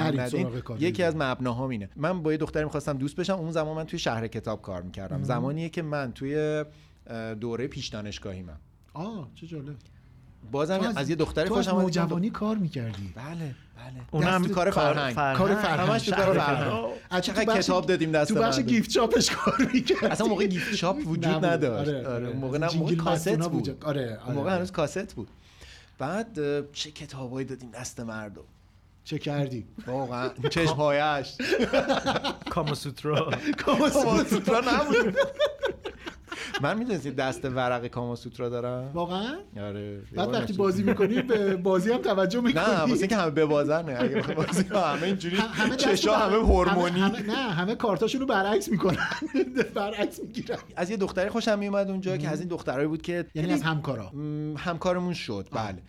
کادوی 0.61 0.87
یکی 0.87 1.03
از 1.03 1.17
مبناهام 1.17 1.71
اینه. 1.71 1.89
من 1.97 2.23
با 2.23 2.33
یه 2.33 2.39
دختری 2.39 2.65
می‌خواستم 2.65 2.99
دوست 2.99 3.17
بشم 3.17 3.35
اون 3.35 3.51
زمان 3.51 3.77
من 3.77 3.85
توی 3.85 3.99
شهر 3.99 4.27
کتاب 4.27 4.62
کار 4.62 4.83
می‌کردم. 4.83 5.23
زمانیه 5.23 5.69
که 5.69 5.83
من 5.83 6.12
توی 6.12 6.65
دوره 7.41 7.67
پیش 7.67 7.89
دانشگاهیمم 7.89 8.61
آه 8.95 9.29
چه 9.35 9.47
جالب. 9.47 9.77
بازم 10.53 10.79
تو 10.79 10.99
از, 10.99 11.11
یه 11.11 11.17
دختری 11.17 11.49
تو 11.49 11.55
از 11.55 11.59
خوشم 11.59 11.71
اومد. 11.71 11.85
نوجوانی 11.85 12.31
کار 12.31 12.57
می‌کردی. 12.57 13.13
بله 13.17 13.35
بله. 13.35 13.55
اون 14.11 14.23
هم 14.23 14.43
دست 14.43 14.53
کار 14.53 14.71
فرهنگ. 14.71 15.15
کار 15.15 15.55
فرهنگ. 15.55 15.91
همش 15.91 16.03
تو 16.03 16.17
کار 16.17 16.39
فرهنگ. 16.39 16.73
از 17.11 17.23
تو 17.23 17.33
چقدر 17.33 17.61
کتاب 17.61 17.87
دادیم 17.87 18.13
دست 18.13 18.35
تو 18.35 18.41
بخش. 18.41 18.59
گیفت 18.59 18.91
چاپش 18.91 19.31
کار 19.31 19.69
می‌کردی. 19.75 20.07
اصلا 20.07 20.27
موقع 20.27 20.47
گیفت 20.47 20.75
چاپ 20.75 20.97
وجود. 21.07 21.27
نداشت. 21.27 21.89
آره، 21.89 21.99
آره, 21.99 22.27
آره. 22.27 22.33
موقع 22.33 22.59
نه 22.59 22.77
موقع 22.77 22.95
کاست 22.95 23.49
بود. 23.49 23.85
آره، 23.85 24.19
موقع 24.29 24.41
آره. 24.41 24.51
هنوز 24.51 24.73
کاست 24.73 25.15
بود. 25.15 25.29
بعد 25.99 26.39
چه 26.73 26.91
کتابایی 26.91 27.47
دادیم 27.47 27.71
دست 27.71 28.01
مردم. 28.01 28.43
چه 29.05 29.19
کردی؟ 29.19 29.67
واقعا 29.87 30.29
چشمهایش. 30.51 31.37
کاماسوترا. 32.51 33.31
کاماسوترا 33.59 34.61
نبود. 34.61 35.17
من 36.63 36.79
می‌دونستی 36.79 37.11
دست 37.11 37.45
ورق 37.45 37.87
کاماسوترا 37.87 38.49
دارم. 38.49 38.91
واقعا؟ 38.95 39.35
آره 39.57 40.03
بعد 40.17 40.35
وقتی 40.35 40.53
بازی 40.53 40.83
می‌کنی 40.83 41.23
به 41.23 41.57
بازی 41.57 41.93
هم 41.93 41.99
توجه 41.99 42.41
می‌کنی. 42.41 42.65
نه 42.65 42.81
واسه 42.81 42.93
اینکه 42.93 43.17
همه 43.17 43.31
ببازن 43.31 43.97
اگه 43.99 44.17
بخوای 44.17 44.37
بازی 44.37 44.63
همه 44.63 45.03
اینجوری 45.03 45.39
چشا 45.77 46.17
همه 46.17 46.37
هورمونی. 46.37 47.01
نه 47.01 47.35
همه 47.35 47.75
کارتاشون 47.75 48.21
رو 48.21 48.27
برعکس 48.27 48.69
می‌کنن. 48.69 49.07
برعکس 49.75 50.21
می‌گیرن. 50.21 50.59
از 50.77 50.91
یه 50.91 50.97
دختری 50.97 51.31
خوشم 51.31 51.59
میومد 51.59 51.91
اونجا 51.91 52.17
که 52.17 52.29
از 52.29 52.41
این 52.41 52.49
دخترایی 52.49 52.89
بود 52.89 53.03
که 53.03 53.27
یعنی 53.35 53.53
از 53.53 53.63
همکارا. 53.63 54.13
همکارمون 54.57 55.15
شد. 55.15 55.49
بله. 55.53 55.83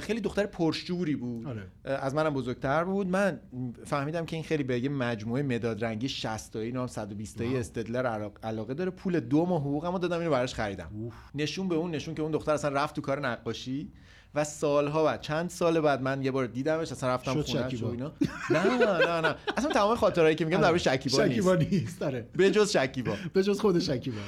خیلی 0.00 0.20
دختر 0.20 0.46
پرشجوری 0.46 1.16
بود. 1.16 1.46
آره. 1.46 1.66
از 1.84 2.14
منم 2.14 2.34
بزرگتر 2.34 2.84
بود. 2.84 3.06
من 3.06 3.40
فهمیدم 3.84 4.24
که 4.26 4.36
این 4.36 4.44
خیلی 4.44 4.62
به 4.62 4.80
یه 4.80 4.88
مجموعه 4.88 5.42
مداد 5.42 5.84
رنگی 5.84 6.08
60 6.08 6.52
تایی 6.52 6.72
نام 6.72 6.86
120 6.86 7.38
تایی 7.38 7.56
استدلر 7.56 8.06
علاق- 8.06 8.38
علاقه 8.42 8.74
داره. 8.74 8.90
پول 8.90 9.20
دو 9.20 9.46
ماه 9.46 9.60
حقوقمو 9.60 9.98
دادم 9.98 10.18
اینو 10.18 10.30
براش 10.30 10.54
خریدم. 10.54 10.90
نشون 11.34 11.68
به 11.68 11.74
اون 11.74 11.90
نشون 11.90 12.14
که 12.14 12.22
اون 12.22 12.30
دختر 12.32 12.52
اصلا 12.52 12.70
رفت 12.82 12.96
تو 12.96 13.00
کار 13.00 13.20
نقاشی. 13.28 13.92
و 14.34 14.44
سالها 14.44 15.04
بعد 15.04 15.20
چند 15.20 15.50
سال 15.50 15.80
بعد 15.80 16.02
من 16.02 16.22
یه 16.22 16.30
بار 16.30 16.46
دیدمش 16.46 16.92
اصلا 16.92 17.14
رفتم 17.14 17.36
و 17.36 17.42
شکیبا. 17.42 17.90
اینا. 17.90 18.12
نه 18.50 18.64
نه 18.76 19.20
نه. 19.20 19.34
اصلا 19.56 19.72
تمام 19.72 19.96
خاطرایی 19.96 20.34
که 20.34 20.44
میگم 20.44 20.60
در 20.60 20.76
شکیبا 20.76 21.24
نیست. 21.24 21.32
شکیبا 21.32 21.54
نیست 21.54 22.02
آره. 22.02 22.26
به 22.36 22.50
جز 22.50 22.70
شکیبا. 22.70 23.12
به 23.32 23.42
جز 23.42 23.60
خود 23.60 23.78
شکیبا. 23.78 24.20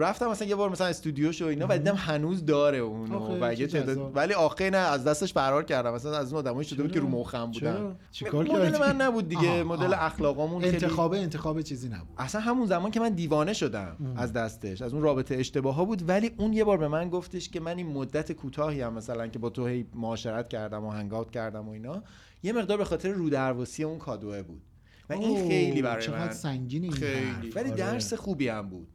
رفتم 0.00 0.30
مثلا 0.30 0.48
یه 0.48 0.54
بار 0.54 0.70
مثلا 0.70 0.86
استودیوش 0.86 1.42
و 1.42 1.46
اینا 1.46 1.66
و 1.68 1.78
دیدم 1.78 1.94
هنوز 1.94 2.44
داره 2.44 2.78
اونو. 2.78 3.38
و 3.40 3.54
یه 3.54 3.66
تعداد. 3.66 4.16
ولی 4.16 4.34
آخه 4.34 4.70
نه 4.70 4.76
از 4.76 5.04
دستش 5.04 5.32
فرار 5.32 5.64
کردم. 5.64 5.94
مثلا 5.94 6.18
از 6.18 6.32
اون 6.32 6.38
آدمایی 6.38 6.68
شده 6.68 6.82
بود 6.82 6.92
که؟ 6.92 7.00
رو 7.00 7.08
مخم 7.08 7.50
بودن؟ 7.50 7.96
چیکار 8.12 8.44
مدل 8.44 8.70
کردی؟ 8.70 8.78
من 8.78 8.96
نبود 9.00 9.28
دیگه. 9.28 9.62
مدل 9.62 9.94
آها. 9.94 10.06
اخلاقامون 10.06 10.62
خیلی 10.62 10.72
انتخاب 10.72 11.12
انتخاب 11.12 11.62
چیزی 11.62 11.88
نبود. 11.88 12.08
اصلا 12.18 12.40
همون 12.40 12.66
زمان 12.66 12.90
که 12.90 13.00
من 13.00 13.08
دیوانه 13.08 13.52
شدم 13.52 13.96
از 14.16 14.32
دستش 14.32 14.82
از 14.82 14.94
اون 14.94 15.02
رابطه 15.02 15.34
اشتباه 15.34 15.74
ها 15.74 15.84
بود. 15.84 16.08
ولی 16.08 16.30
اون 16.36 16.52
یه 16.52 16.64
بار 16.64 16.78
به 16.78 16.88
من 16.88 17.08
گفتش 17.08 17.48
که 17.48 17.60
من 17.60 17.76
این 17.76 17.86
مدت 17.86 18.32
کوتاهی 18.32 18.80
هم 18.80 18.92
مثلا 18.92 19.26
که 19.26 19.38
با 19.44 19.50
تو 19.50 19.66
هی 19.66 19.86
معاشرت 19.94 20.48
کردم 20.48 20.84
و 20.84 20.90
هنگات 20.90 21.30
کردم 21.30 21.68
و 21.68 21.70
اینا 21.70 22.02
یه 22.42 22.52
مقدار 22.52 22.78
به 22.78 22.84
خاطر 22.84 23.08
رودرواسی 23.08 23.84
اون 23.84 23.98
کادوه 23.98 24.42
بود. 24.42 24.62
و 25.08 25.12
این 25.12 25.48
خیلی 25.48 25.82
برای 25.82 26.02
چقدر 26.02 26.18
من 26.18 26.30
سنگینه 26.30 26.84
این 26.84 26.92
خیلی. 26.92 27.50
ولی 27.54 27.70
آره. 27.70 27.78
درس 27.78 28.14
خوبی 28.14 28.48
هم 28.48 28.68
بود. 28.68 28.88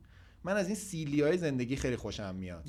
من 0.44 0.58
از 0.58 0.68
این 0.68 0.76
سیلی 0.76 1.22
های 1.22 1.38
زندگی 1.38 1.76
خیلی 1.76 1.96
خوشم 1.96 2.36
میاد. 2.36 2.64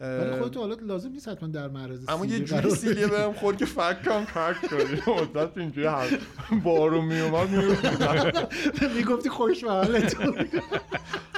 ولی 0.00 0.40
خودت 0.40 0.56
حالا 0.56 0.74
لازم 0.74 1.10
نیست 1.10 1.28
حتما 1.28 1.48
در 1.48 1.68
معرض 1.68 2.04
اما 2.08 2.26
یه 2.26 2.32
سیلی 2.32 2.44
جوری 2.44 2.60
قرار 2.60 2.74
سیلیه 2.74 3.06
بهم 3.06 3.32
خورد 3.32 3.56
که 3.58 3.64
فکم 3.64 4.24
پرک 4.24 4.56
شد 4.70 5.10
مدت 5.34 5.58
اینجوری 5.58 5.86
هر 5.86 6.18
بارون 6.64 7.04
میومد 7.04 7.50
میومد. 7.50 8.54
می‌گفتی 8.96 9.28
خوش 9.28 9.64
به 9.64 9.70
حالتون 9.70 10.34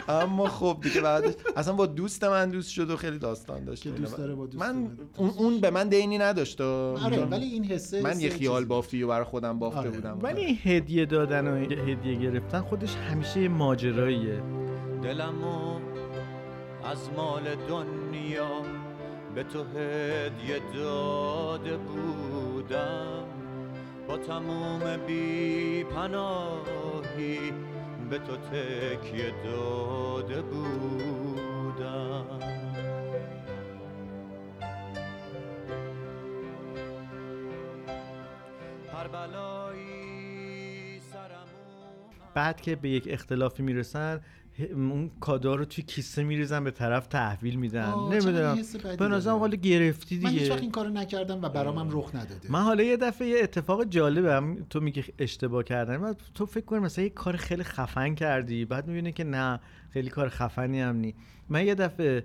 اما 0.09 0.49
خب 0.49 0.77
دیگه 0.83 1.01
بعدش 1.01 1.35
اصلا 1.57 1.75
با 1.75 1.87
دوست 1.87 2.25
من 2.25 2.51
دوست 2.51 2.71
شد 2.71 2.91
و 2.91 2.97
خیلی 2.97 3.19
داستان 3.19 3.65
داشت 3.65 3.83
که 3.83 3.91
دوست 3.91 4.17
داره 4.17 4.35
با 4.35 4.47
دوست 4.47 4.65
من. 4.65 4.99
اون, 5.17 5.31
اون 5.39 5.61
به 5.61 5.71
من 5.71 5.89
دینی 5.89 6.19
نداشت 6.19 6.61
و 6.61 6.65
آره 7.05 7.25
ولی 7.25 7.47
این 7.47 7.65
حسه 7.65 8.03
من 8.03 8.21
یه 8.21 8.31
خیال. 8.31 8.65
بافتی 8.65 9.03
و 9.03 9.09
برای 9.09 9.25
خودم 9.25 9.59
بافته 9.59 9.79
آره. 9.79 9.91
بودم 9.91 10.19
ولی 10.23 10.55
هدیه 10.55 11.07
دادن 11.07 11.47
و 11.47 11.57
هدیه 11.91 12.15
گرفتن 12.15 12.61
خودش 12.61 12.95
همیشه 12.97 13.41
یه 13.41 13.49
ماجراییه 13.49 14.43
دلمو 15.03 15.77
از 16.85 17.11
مال 17.17 17.43
دنیا 17.69 18.63
به 19.35 19.43
تو 19.43 19.65
هدیه 19.65 20.61
داده 20.75 21.77
بودم 21.77 23.25
با 24.09 24.19
تموم 24.19 24.97
بی 25.07 25.85
پناهی 25.85 27.53
به 28.11 28.19
تو 28.19 28.37
تکیه 28.37 29.33
داده 29.45 30.43
بودم. 30.43 32.27
بعد 42.35 42.61
که 42.61 42.77
به 42.77 42.89
یک 42.89 43.09
اختلافی 43.11 43.63
می‌رسن 43.63 44.21
اون 44.59 45.11
کادا 45.21 45.55
رو 45.55 45.65
توی 45.65 45.85
کیسه 45.85 46.23
میریزن 46.23 46.65
به 46.65 46.71
طرف 46.71 47.07
تحویل 47.07 47.57
میدن. 47.57 47.93
نمی‌دونم. 48.13 48.59
به 48.99 49.09
نظرم. 49.09 49.39
حالا 49.39 49.57
گرفتی 49.57 50.19
من 50.19 50.31
هیچ 50.31 50.41
دیگه. 50.41 50.53
وقت 50.53 50.63
این 50.63 50.71
کارو 50.71 50.91
نکردم 50.91 51.43
و 51.43 51.49
برام 51.49 51.79
هم 51.79 51.89
رخ 51.91 52.15
نداده. 52.15 52.53
من 52.53 52.63
حالا 52.63 52.83
یه 52.83 52.97
دفعه 52.97 53.29
یه 53.29 53.39
اتفاق 53.43 53.85
جالبم 53.85 54.57
تو 54.71 54.81
میگی 54.81 55.05
اشتباه 55.19 55.65
کردن. 55.65 55.97
من 55.97 56.15
تو 56.35 56.47
فکر 56.47 56.65
کنم 56.65 56.83
مثلا 56.83 57.05
یه 57.05 57.11
کار 57.11 57.37
خیلی 57.37 57.65
خفن 57.65 58.15
کردی 58.15 58.65
بعد 58.65 58.87
می‌بینی 58.87 59.13
که 59.13 59.25
نه 59.25 59.61
خیلی 59.91 60.11
کار 60.11 60.29
خفنی 60.29 60.81
هم 60.81 60.97
نی. 60.97 61.15
من 61.49 61.67
یه 61.67 61.75
دفعه 61.75 62.25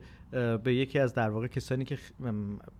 به 0.63 0.75
یکی 0.75 0.99
از 0.99 1.13
در 1.13 1.29
واقع 1.29 1.47
کسانی 1.47 1.85
که 1.85 1.97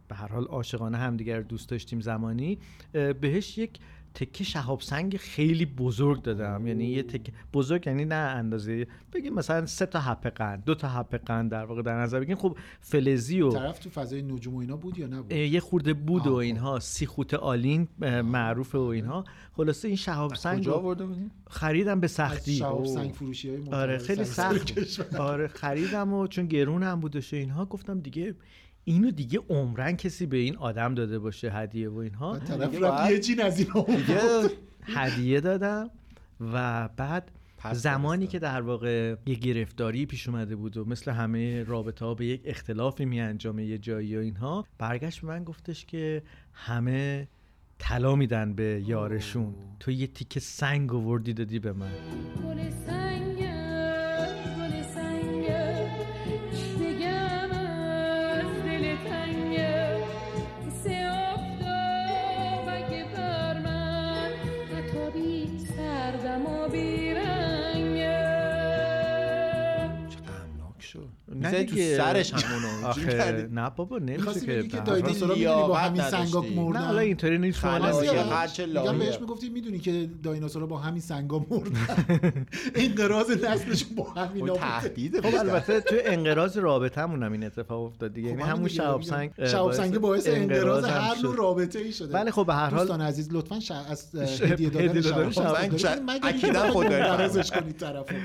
به 0.08 0.16
هر 0.16 0.28
حال 0.28 0.45
عاشقانه 0.45 0.97
همدیگر 0.97 1.41
دوست 1.41 1.70
داشتیم 1.70 1.99
زمانی 1.99 2.60
بهش 2.93 3.58
یک 3.58 3.80
تکه 4.14 4.43
شهاب 4.43 4.82
سنگ 4.82 5.18
خیلی 5.18 5.66
بزرگ 5.66 6.22
دادم. 6.22 6.68
یعنی 6.68 6.86
یه 6.86 7.03
تکه 7.03 7.32
بزرگ 7.53 7.88
یعنی 7.88 8.05
نه 8.05 8.16
اندازه 8.16 8.88
بگیم 9.14 9.34
مثلا 9.34 9.66
سه 9.66 9.86
تا 9.86 9.99
حبه 9.99 10.30
قند 10.30 10.64
دو 10.66 10.76
تا 10.76 10.88
حبه 10.88 11.18
قند 11.18 11.51
در 11.51 11.66
واقع 11.66 11.82
در 11.82 12.01
نظر 12.01 12.20
بگیم 12.20 12.36
خب 12.36 12.57
فلزی 12.80 13.41
و 13.41 13.51
طرف 13.51 13.80
تو 13.80 13.89
فضای 13.89 14.22
نجوم 14.22 14.55
و 14.55 14.57
اینا 14.59 14.78
بود 14.78 14.97
یا 14.99 15.07
نبود؟ 15.07 15.32
یه 15.32 15.59
خورده 15.59 15.93
بود 15.93 16.28
و 16.28 16.34
اینها. 16.34 16.80
سیخوت 16.80 17.34
آلین 17.34 17.88
اه، 18.01 18.22
معروفه 18.22 18.78
و 18.78 18.82
اینها. 18.82 19.24
خلاصه 19.53 19.88
این 19.88 19.97
شهاب 19.97 20.36
سنگ 20.36 20.59
کجا 20.59 20.74
آورده 20.74 21.07
خریدم 21.49 21.99
به 21.99 22.07
سختی. 22.07 22.53
شهاب. 22.53 22.86
سنگ 22.86 23.12
فروشی 23.12 23.49
های 23.49 23.70
آره 23.72 23.97
خیلی 23.97 24.26
سخت. 24.26 25.16
آره 25.16 25.47
خریدم 25.47 26.14
و 26.14 26.28
چون 26.28 26.45
گرون 26.45 26.84
هم 26.84 26.99
بودش 26.99 27.34
و 27.34 27.36
اینها 27.36 27.66
گفتم 27.66 27.99
دیگه 27.99 28.36
اینو 28.84 29.12
دیگه 29.12 29.40
عمرن 29.50 29.96
کسی 29.96 30.26
به 30.26 30.38
این 30.38 30.58
آدم 30.58 30.96
داده 30.96 31.20
باشه 31.20 31.52
هدیه 31.52 31.90
و 31.90 31.98
اینها. 31.98 32.40
طرف 32.40 32.82
رفت 32.82 33.12
یه 33.12 33.20
جین 33.20 33.42
از 33.42 33.60
اینا 33.60 33.86
هدیه 34.84 35.42
دادم 35.42 35.90
و 36.40 36.90
بعد 36.98 37.32
زمانی. 37.74 38.28
که 38.28 38.40
در 38.40 38.62
واقع 38.62 39.16
یه 39.26 39.36
گرفتاری 39.36 40.06
پیش 40.06 40.28
اومده 40.30 40.56
بود 40.56 40.78
و 40.78 40.86
مثل 40.86 41.12
همه 41.12 41.64
رابطه 41.64 42.06
ها 42.06 42.14
به 42.14 42.26
یک 42.26 42.42
اختلافی 42.46 43.06
می 43.06 43.22
انجامه 43.22 43.66
یه 43.66 43.78
جایی 43.78 44.18
و 44.18 44.20
اینها 44.20 44.66
برگشت 44.78 45.22
به 45.22 45.28
من 45.28 45.44
گفتش 45.44 45.86
که 45.86 46.24
همه 46.54 47.28
طلا 47.80 48.16
میدن 48.16 48.54
به 48.54 48.84
یارشون. 48.88 49.56
تو 49.80 49.92
یه 49.92 50.08
تیکه 50.08 50.40
سنگ 50.40 50.94
آوردی 50.94 51.34
دادی 51.34 51.60
به 51.60 51.74
من. 51.74 51.92
می‌زدی 71.42 71.66
تو 71.66 71.76
دیگه. 71.76 71.98
سرش 71.98 72.34
همونو. 72.34 72.88
آخه. 72.88 73.48
نه 73.52 73.70
بابا 73.76 73.98
نمیشه 73.98 74.39
که 74.39 74.68
که 74.68 74.80
دیناسورا 74.80 75.36
می‌دونی 75.36 75.68
با 75.68 75.78
همین 75.78 76.02
سنگا. 76.02 76.42
مردن 76.42 76.80
نه 76.80 76.86
حالا 76.86 77.00
اینطوری 77.00 77.38
نیست 77.38 77.66
میگم-. 77.66 79.00
بهش 79.00 79.20
می‌گفتی 79.22 79.50
می‌دونی 79.50 79.80
که 79.80 80.10
دایناسورا 80.24 80.66
با 80.66 80.78
همین 80.78 81.02
سنگا 81.02 81.46
مردن 81.50 81.72
انقراض 82.76 83.30
نسلشون 83.32 83.96
با 83.96 84.04
همین 84.04 84.54
تهدید 84.54 85.22
خب 85.30 85.36
البته 85.36 85.80
توی 85.80 86.00
انقراض 86.06 86.58
رابطمون 86.58 87.24
هم 87.24 87.32
این 87.32 87.44
اتفاق 87.44 87.82
افتاد 87.82 88.14
دیگه. 88.14 88.30
یعنی 88.30 88.42
همون 88.42 88.68
شهاب 88.68 89.02
سنگ 89.02 89.46
شهاب 89.46 89.72
سنگ 89.74 90.00
باعث 90.00 90.28
انقراض 90.28 90.86
هر 90.86 91.16
نوع. 91.24 91.36
رابطه 91.36 91.80
ای 91.80 91.92
شده. 91.92 92.14
ولی 92.14 92.32
خب 92.32 92.46
به 92.46 92.54
هر 92.54 92.70
حال 92.70 92.80
دوستان 92.80 93.02
عزیز 93.02 93.30
لطفا. 93.32 93.60
از 93.89 94.16
هدیه 94.42 94.70
دادن 94.70 95.02
شهاب 95.02 95.32
سنگ 95.32 95.86
اکیداً 96.24 96.72
خود 96.72 96.89
داری 96.89 97.04
منقرضش 97.04 97.52
کنید 97.52 97.78
طرفو؟ 97.78 98.16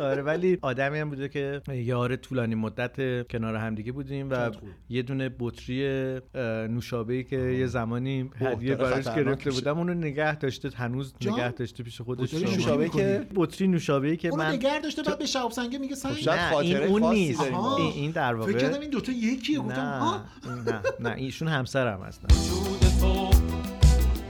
آره 0.00 0.22
ولی 0.22 0.58
آدمی 0.62 0.98
هم 0.98 1.10
بوده 1.10 1.28
که 1.28 1.60
یار 1.68 2.16
طولانی 2.16 2.53
مدت 2.54 3.28
کنار 3.28 3.56
همدیگه 3.56 3.92
بودیم 3.92 4.30
و. 4.30 4.50
یه 4.88 5.02
دونه 5.02 5.30
بطری 5.38 5.86
اه، 5.86 6.42
نوشابه‌ای 6.66 7.24
که 7.24 7.36
یه 7.36 7.66
زمانی 7.66 8.30
هدیه 8.40 8.74
براش 8.74 9.04
گرفته. 9.04 9.50
بودم 9.50 9.78
اونو 9.78 9.94
نگه 9.94 10.36
داشته 10.36 10.70
هنوز؟ 10.74 11.14
نگه 11.20 11.52
داشته 11.52 11.82
پیش 11.82 12.00
خودش. 12.00 12.34
نوشابه 12.34 12.88
که 12.88 13.26
بطری 13.34 13.68
نوشابه‌ای 13.68 14.16
که 14.16 14.28
اونو 14.28 14.42
من 14.42 14.52
نگه 14.52 14.80
داشته 14.80 15.02
بعد 15.02 15.18
به 15.18 15.26
شهاب 15.26 15.50
سنگ 15.50 15.76
میگه 15.76 15.94
سنگ 15.94 16.16
شاید 16.16 16.40
نه 16.40 16.50
خاطره 16.50 16.68
این 16.68 16.88
اون 16.88 17.02
خاصی 17.02 17.14
نیست. 17.14 17.40
این 17.40 17.92
این 17.94 18.10
در 18.10 18.34
واقع 18.34 18.52
فکر 18.52 18.58
کردم 18.58 18.80
این 18.80 18.90
دوتا 18.90 19.12
یکیه 19.12 19.58
گفتم 19.58 19.80
نه 19.80 20.72
نه 20.72 20.80
نه 21.00 21.14
ایشون 21.16 21.48
همسرم 21.48 22.02
هستن 22.02 22.28
وجود 22.34 22.80
تو 23.00 23.30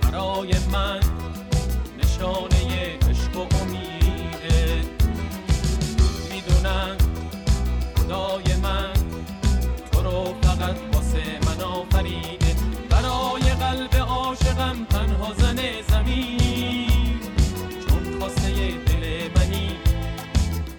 برای 0.02 0.52
من 0.72 1.00
نشانه 1.98 2.63
عاشقم 15.24 15.34
تنها 15.34 15.34
زن 15.34 15.82
زمین. 15.88 17.20
چون 17.88 18.18
خواسته 18.18 18.50
دل 18.70 19.30
منی 19.36 19.76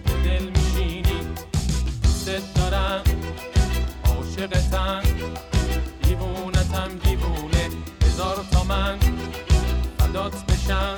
به 0.04 0.12
دل 0.24 0.50
میشینی. 0.50 1.20
دوست 2.02 2.54
دارم 2.54 3.02
عاشقتم. 4.04 5.02
دیوونتم 6.02 6.88
دیوونه. 7.04 7.70
هزار 8.02 8.44
تا 8.52 8.64
من 8.64 8.98
فدات 9.98 10.44
بشم. 10.46 10.96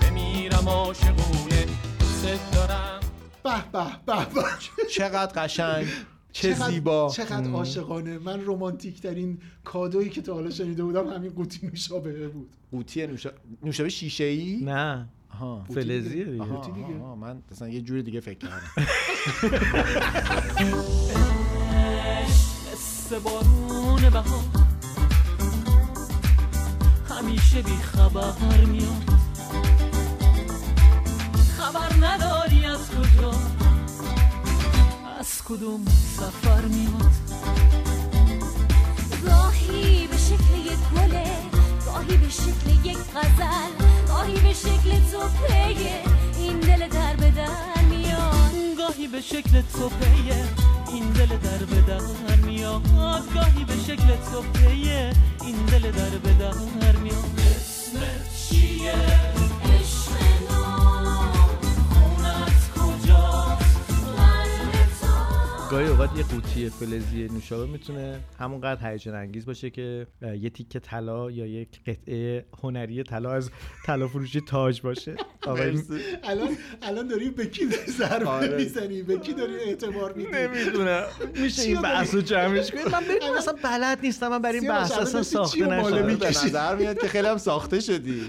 بمیرم 0.00 0.68
عاشقونه. 0.68 1.66
دوست 1.98 2.52
دارم. 2.52 3.00
به 3.42 3.62
به 3.72 3.84
به 4.06 4.24
به. 4.34 4.86
چقدر 4.96 5.42
قشنگ. 5.42 5.86
چه 6.32 6.54
چقدر- 6.54 6.70
زیبا. 6.70 7.08
چقدر 7.14 7.50
عاشقانه. 7.50 8.18
من 8.18 8.40
رومانتیک 8.40 9.00
ترین 9.02 9.38
کادویی 9.64 10.08
که 10.10 10.22
تا 10.22 10.34
حالا 10.34 10.50
شنیده 10.50 10.84
بودم 10.84 11.08
همین 11.08 11.30
قوطی 11.32 11.66
نوشابه 11.66 12.28
بود. 12.28 12.50
قوطی 12.70 13.06
نوشا- 13.16 13.32
نوشابه 13.62 13.88
شیشه 13.88 14.24
ای 14.24 14.60
نه. 14.64 15.08
آها. 15.34 15.64
فلزیه 15.74 16.24
دیگه؟ 16.24 16.42
آها، 16.42 16.56
قوطی 16.60 16.72
دیگه. 16.72 17.00
آها، 17.00 17.14
من 17.16 17.42
مثلا 17.50 17.68
یه 17.68 17.80
جور 17.80 18.00
دیگه 18.02 18.20
فکر 18.20 18.38
کردم. 18.38 18.70
بارون 23.24 24.10
بهار 24.10 24.44
همیشه 27.10 27.62
بی 27.62 27.70
خبر 27.70 28.64
میاد. 28.64 29.10
خبر 31.58 32.06
نداری 32.06 32.64
از 32.64 32.90
کجا. 32.90 33.59
از 35.20 35.42
کدوم 35.44 35.84
سفر 36.16 36.60
میاد 36.60 37.12
گاهی 39.26 40.06
به 40.06 40.16
شکل 40.16 40.72
یک 40.72 40.78
گله 40.96 41.26
گاهی 41.86 42.16
به 42.16 42.28
شکل 42.28 42.88
یک 42.90 42.96
غزل 42.96 43.70
گاهی 44.08 44.40
به 44.40 44.52
شکل 44.52 44.90
تو 45.12 45.28
پیه 45.46 46.02
این 46.38 46.60
دل 46.60 46.88
در 46.88 47.16
به 47.16 47.30
در 47.30 47.82
میاد. 47.90 48.76
گاهی 48.78 49.08
به 49.08 49.20
شکل 49.20 49.62
تو 49.72 49.88
پیه 49.88 50.44
این 50.92 51.10
دل 51.10 51.26
در 51.26 51.64
به 51.64 51.80
در 51.80 52.36
میاد. 52.46 52.82
گاهی 53.34 53.64
به 53.64 53.76
شکل 53.86 54.16
تو 54.32 54.42
پیه 54.42 55.12
این 55.44 55.56
دل 55.66 55.90
در 55.90 56.18
به 56.18 56.32
در 56.32 56.96
میاد. 56.96 57.40
اسمت 57.40 58.48
چیه؟ 58.48 59.29
گاهی 65.70 65.88
اوقات 65.88 66.16
یه 66.16 66.22
قوطی 66.22 66.68
فلزی 66.68 67.28
نوشابه 67.28 67.66
می‌تونه 67.66 68.20
همونقدر 68.38 68.90
هیجان 68.92 69.14
انگیز 69.14 69.46
باشه 69.46 69.70
که 69.70 70.06
یه 70.40 70.50
تیکه 70.50 70.80
طلا 70.80 71.30
یا 71.30 71.46
یک 71.46 71.80
قطعه 71.86 72.44
هنری 72.62 73.02
طلا 73.02 73.32
از 73.32 73.50
طلا 73.84 74.08
فروشی 74.08 74.40
تاج 74.40 74.82
باشه. 74.82 75.14
آقای 75.46 75.82
الان 76.22 76.48
الان 76.82 77.08
داری 77.08 77.30
به 77.30 77.46
کی 77.46 77.68
ضربه 77.88 78.28
آره. 78.28 78.56
می‌زنی؟ 78.56 79.02
به 79.02 79.18
کی 79.18 79.32
داری 79.32 79.54
اعتبار 79.54 80.12
میدی؟ 80.12 80.30
نمی‌دونم. 80.32 81.02
میشه 81.42 81.62
این 81.62 81.70
چیا 81.70 81.80
بحث 81.80 82.14
رو 82.14 82.20
جمعش 82.20 82.70
کنید 82.70 82.88
من 82.88 83.00
ببین 83.00 83.36
اصلا 83.38 83.54
بلد 83.64 83.98
نیستم 84.02 84.28
من 84.28 84.42
برای 84.42 84.58
این 84.58 84.68
بحث 84.68 84.92
اصلا 84.92 85.22
ساخته 85.22 85.66
نشدم. 85.66 86.16
به؟ 86.16 86.28
نظر 86.28 86.76
میاد 86.76 86.98
که 86.98 87.08
خیلی 87.08 87.28
هم 87.28 87.38
ساخته 87.38 87.80
شدی. 87.80 88.20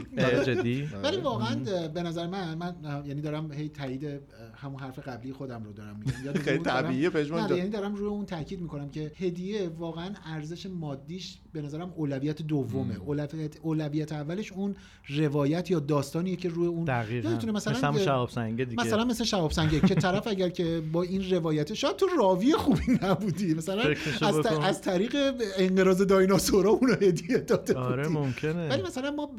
جدی. 0.45 0.89
ولی 1.03 1.17
واقعا 1.17 1.55
به 1.87 2.03
نظر 2.03 2.27
من 2.27 2.55
من 2.55 2.75
یعنی 3.05 3.21
دارم 3.21 3.51
هی 3.51 3.69
تایید 3.69 4.21
همون 4.55 4.79
حرف 4.79 4.99
قبلی 4.99 5.33
خودم 5.33 5.63
رو 5.63 5.73
دارم 5.73 5.95
میگم 5.99 6.25
یاد 6.25 6.37
خیلی 6.47 6.63
طبیعیه 6.63 7.09
جان. 7.09 7.57
یعنی 7.57 7.69
دارم 7.69 7.95
روی 7.95 8.07
اون 8.07 8.25
تاکید 8.25 8.61
می‌کنم 8.61 8.89
که 8.89 9.11
هدیه 9.15 9.69
واقعا 9.69 10.09
ارزش 10.25 10.65
مادیش 10.65 11.39
به 11.53 11.61
نظرم 11.61 11.93
اولویت 11.95 12.41
دومه 12.41 12.95
اولویت 12.95 13.57
اولویت 13.61 14.11
اولش 14.11 14.51
اون 14.51 14.75
روایت 15.09 15.71
یا 15.71 15.79
داستانیه 15.79 16.35
که 16.35 16.49
روی 16.49 16.67
اون 16.67 16.85
دقیقاً 16.85 17.29
مثلا 17.29 17.53
مثلا 17.53 17.97
شهاب 17.97 18.29
سنگه 18.29 18.65
دیگه 18.65 18.83
مثلا 18.83 19.05
مثل 19.05 19.23
شهاب 19.23 19.51
سنگه 19.51 19.79
که 19.79 19.95
طرف 19.95 20.27
اگر 20.27 20.49
که 20.49 20.83
با 20.91 21.03
این 21.03 21.29
روایت 21.29 21.73
شاید 21.73 21.95
تو 21.95 22.07
راوی 22.17 22.53
خوبی 22.53 22.99
نبودی 23.03 23.53
مثلا 23.53 23.83
از. 24.21 24.45
از 24.45 24.81
طریق 24.81 25.15
انقراض 25.57 26.01
دایناسورا 26.01 26.69
اونو 26.69 26.93
هدیه 26.93 27.37
داده 27.37 27.73
آره 27.73 28.03
بودی. 28.03 28.15
ممکنه 28.15 28.69
ولی 28.69 28.81
مثلا 28.81 29.11
ما 29.11 29.31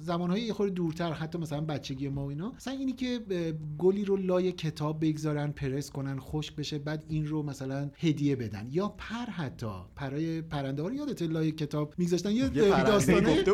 زمانهای 0.00 0.40
یه 0.40 0.52
خورده 0.52 0.74
دورتر 0.74 1.12
حتی 1.12 1.38
مثلا 1.38 1.60
بچگی 1.60 2.08
ما 2.08 2.24
و 2.24 2.28
اینا 2.28 2.52
مثلا 2.56 2.74
اینی 2.74 2.92
که 2.92 3.20
گلی 3.78 4.04
رو 4.04 4.16
لای 4.16 4.49
کتاب 4.52 5.04
بگذارن 5.04 5.52
پرس 5.52 5.90
کنن 5.90 6.18
خشک 6.18 6.56
بشه 6.56 6.78
بعد 6.78 7.04
این 7.08 7.26
رو 7.26 7.42
مثلا 7.42 7.90
هدیه 7.98 8.36
بدن. 8.36 8.68
یا 8.70 8.88
پر 8.88 9.30
حتی 9.32 9.72
پرای 9.96 10.42
پرنده 10.42 10.82
ها 10.82 10.88
رو 10.88 10.94
یادت 10.94 11.22
لای 11.22 11.52
کتاب 11.52 11.94
میگذاشتن 11.98 12.30
یه, 12.30 12.48
داستانه. 12.48 13.44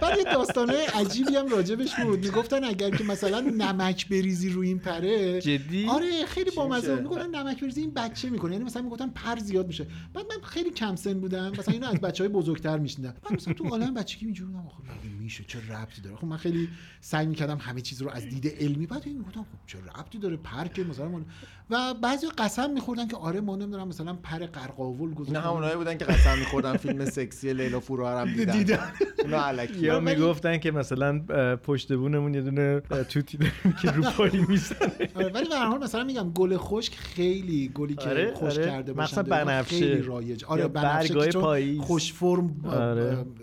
بعد 0.00 0.18
یه 0.18 0.24
داستانه 0.24 0.86
عجیبی 0.94 1.36
هم 1.36 1.48
راجبش 1.48 1.94
بود. 1.94 2.24
می‌گفتن 2.24 2.64
اگر 2.64 2.90
که 2.90 3.04
مثلا 3.04 3.40
نمک 3.40 4.08
بریزی 4.08 4.48
روی 4.48 4.68
این 4.68 4.78
پره 4.78 5.40
جدی؟ 5.40 5.86
آره 5.88 6.26
خیلی 6.26 6.50
بامزه 6.50 6.96
می‌گفتن 6.96 7.34
نمک 7.36 7.60
بریزی 7.60 7.80
این 7.80 7.94
بچه 7.94 8.30
می‌کنه. 8.30 8.52
یعنی 8.52 8.64
مثلا 8.64 8.82
می‌گفتن 8.82 9.08
پر 9.08 9.38
زیاد 9.38 9.66
میشه. 9.66 9.86
بعد 10.14 10.26
من 10.30 10.42
خیلی 10.42 10.70
کم 10.70 10.96
سن 10.96 11.20
بودم. 11.20 11.50
مثلا 11.58 11.74
اینو 11.74 11.86
از 11.86 12.00
بچه 12.00 12.24
های 12.24 12.32
بزرگتر 12.32 12.78
میشنیدم. 12.78 13.14
بعد 13.22 13.32
مثلا 13.32 13.54
تو 13.54 13.68
عالم 13.68 13.94
بچگی 13.94 14.24
اینجوری 14.24 14.52
بودم. 14.52 14.66
آخه 14.66 14.76
میشه؟ 15.20 15.44
چه 15.48 15.58
ربطی 15.58 16.00
داره؟ 16.02 16.16
خب 16.16 16.24
من 16.24 16.36
خیلی 16.36 16.68
سعی 17.00 17.26
می‌کردم 17.26 17.58
همه 17.58 17.80
چیز 17.80 18.02
رو 18.02 18.10
از 18.10 18.28
دید 18.28 18.46
علمی 18.46 18.86
بعد 18.86 19.02
این 19.06 19.18
می‌گفتم 19.18 19.42
خب 19.42 19.58
چه 19.66 19.78
ربطی 19.78 20.18
داره؟ 20.18 20.36
پر 20.36 20.68
که 20.68 20.84
مثلا 20.84 21.24
و 21.70 21.94
بعضی 21.94 22.26
قسم 22.38 22.70
میخوردن 22.70 23.08
که 23.08 23.16
آره 23.16 23.40
ما 23.40 23.56
نمی‌دونم 23.56 23.88
مثلا 23.88 24.14
پر 24.22 24.38
قرقاول 24.38 25.14
گذاشتیم 25.14 25.36
اینا 25.36 25.50
همونایی 25.50 25.76
بودن 25.76 25.98
که 25.98 26.04
قسم 26.04 26.38
میخوردن 26.38 26.76
فیلم 26.76 27.04
سکسی 27.04 27.52
لیلا 27.52 27.80
فروهرم 27.80 28.32
دیدن 28.34 28.52
دیدن 28.58 28.92
اونا 29.24 29.44
الکی 29.44 29.78
یا 29.80 30.00
می‌گفتن 30.00 30.58
که 30.58 30.70
مثلا 30.70 31.18
پشت 31.56 31.92
بونمون 31.92 32.34
یه 32.34 32.40
دونه 32.40 32.80
توتی 32.80 33.36
داریم 33.36 33.76
که 33.82 33.90
رو 33.90 34.02
پایی 34.02 34.44
می‌زنه 34.48 34.90
آره 35.14 35.28
ولی 35.28 35.48
به 35.48 35.54
هر 35.56 35.66
حال 35.66 35.78
مثلا 35.82 36.04
میگم 36.04 36.30
گل 36.30 36.56
خشک 36.56 36.94
خیلی 36.94 37.70
گلی 37.74 37.94
که 37.94 38.08
آره، 38.10 38.34
خوش 38.34 38.52
آره. 38.58 38.66
کرده 38.66 38.92
باشن 38.92 39.12
مثلا 39.20 39.22
بنفشه. 39.44 39.76
خیلی 39.78 40.02
رایج 40.02 40.44
آره 40.44 40.68
بنفشه 40.68 41.28
که. 41.30 41.76
خوش 41.80 42.12
فرم. 42.12 42.56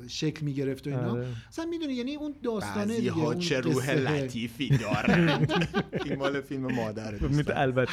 شکل 0.08 0.46
می‌گرفت 0.46 0.88
و 0.88 0.90
اینا. 0.90 1.18
مثلا 1.50 1.66
می‌دونی 1.66 1.94
یعنی 1.94 2.16
اون 2.16 2.34
داستانه 2.44 2.98
دیگه 2.98 3.12
ها 3.12 3.26
اون 3.26 3.40
چه 3.40 3.60
روح. 3.60 3.92
لطیفی 3.92 4.78
دارن 4.78 5.48
این 6.06 6.16
مال 6.20 6.42
فیلم 6.42 6.72
مادره. 6.72 7.20
البته 7.56 7.92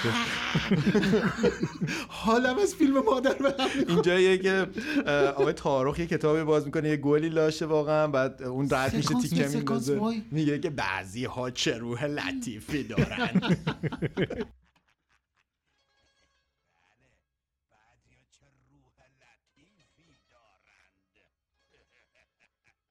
حالم 2.09 2.59
از 2.59 2.75
فیلم 2.75 2.99
مادر 3.05 3.35
به 3.35 3.55
هم 3.59 3.64
می‌خوره. 3.79 3.91
اینجاییه 3.95 4.39
که 4.39 4.66
آقای 5.37 5.53
تارخ 5.53 5.99
یه 5.99 6.07
کتابی 6.07 6.43
باز 6.43 6.66
می‌کنه 6.66 6.89
یه 6.89 6.97
گلی 6.97 7.29
لاشه 7.29 7.66
واقعا 7.66 8.07
بعد 8.07 8.43
اون 8.43 8.68
رد 8.70 8.95
میشه 8.97 9.14
تیکه 9.22 9.49
میندازه. 9.49 10.01
میگه 10.31 10.59
که 10.59 10.70
بعضی 10.70 11.25
ها 11.25 11.51
چه 11.51 11.79
روح 11.79 12.05
لطیفی 12.05 12.83
دارن 12.83 13.31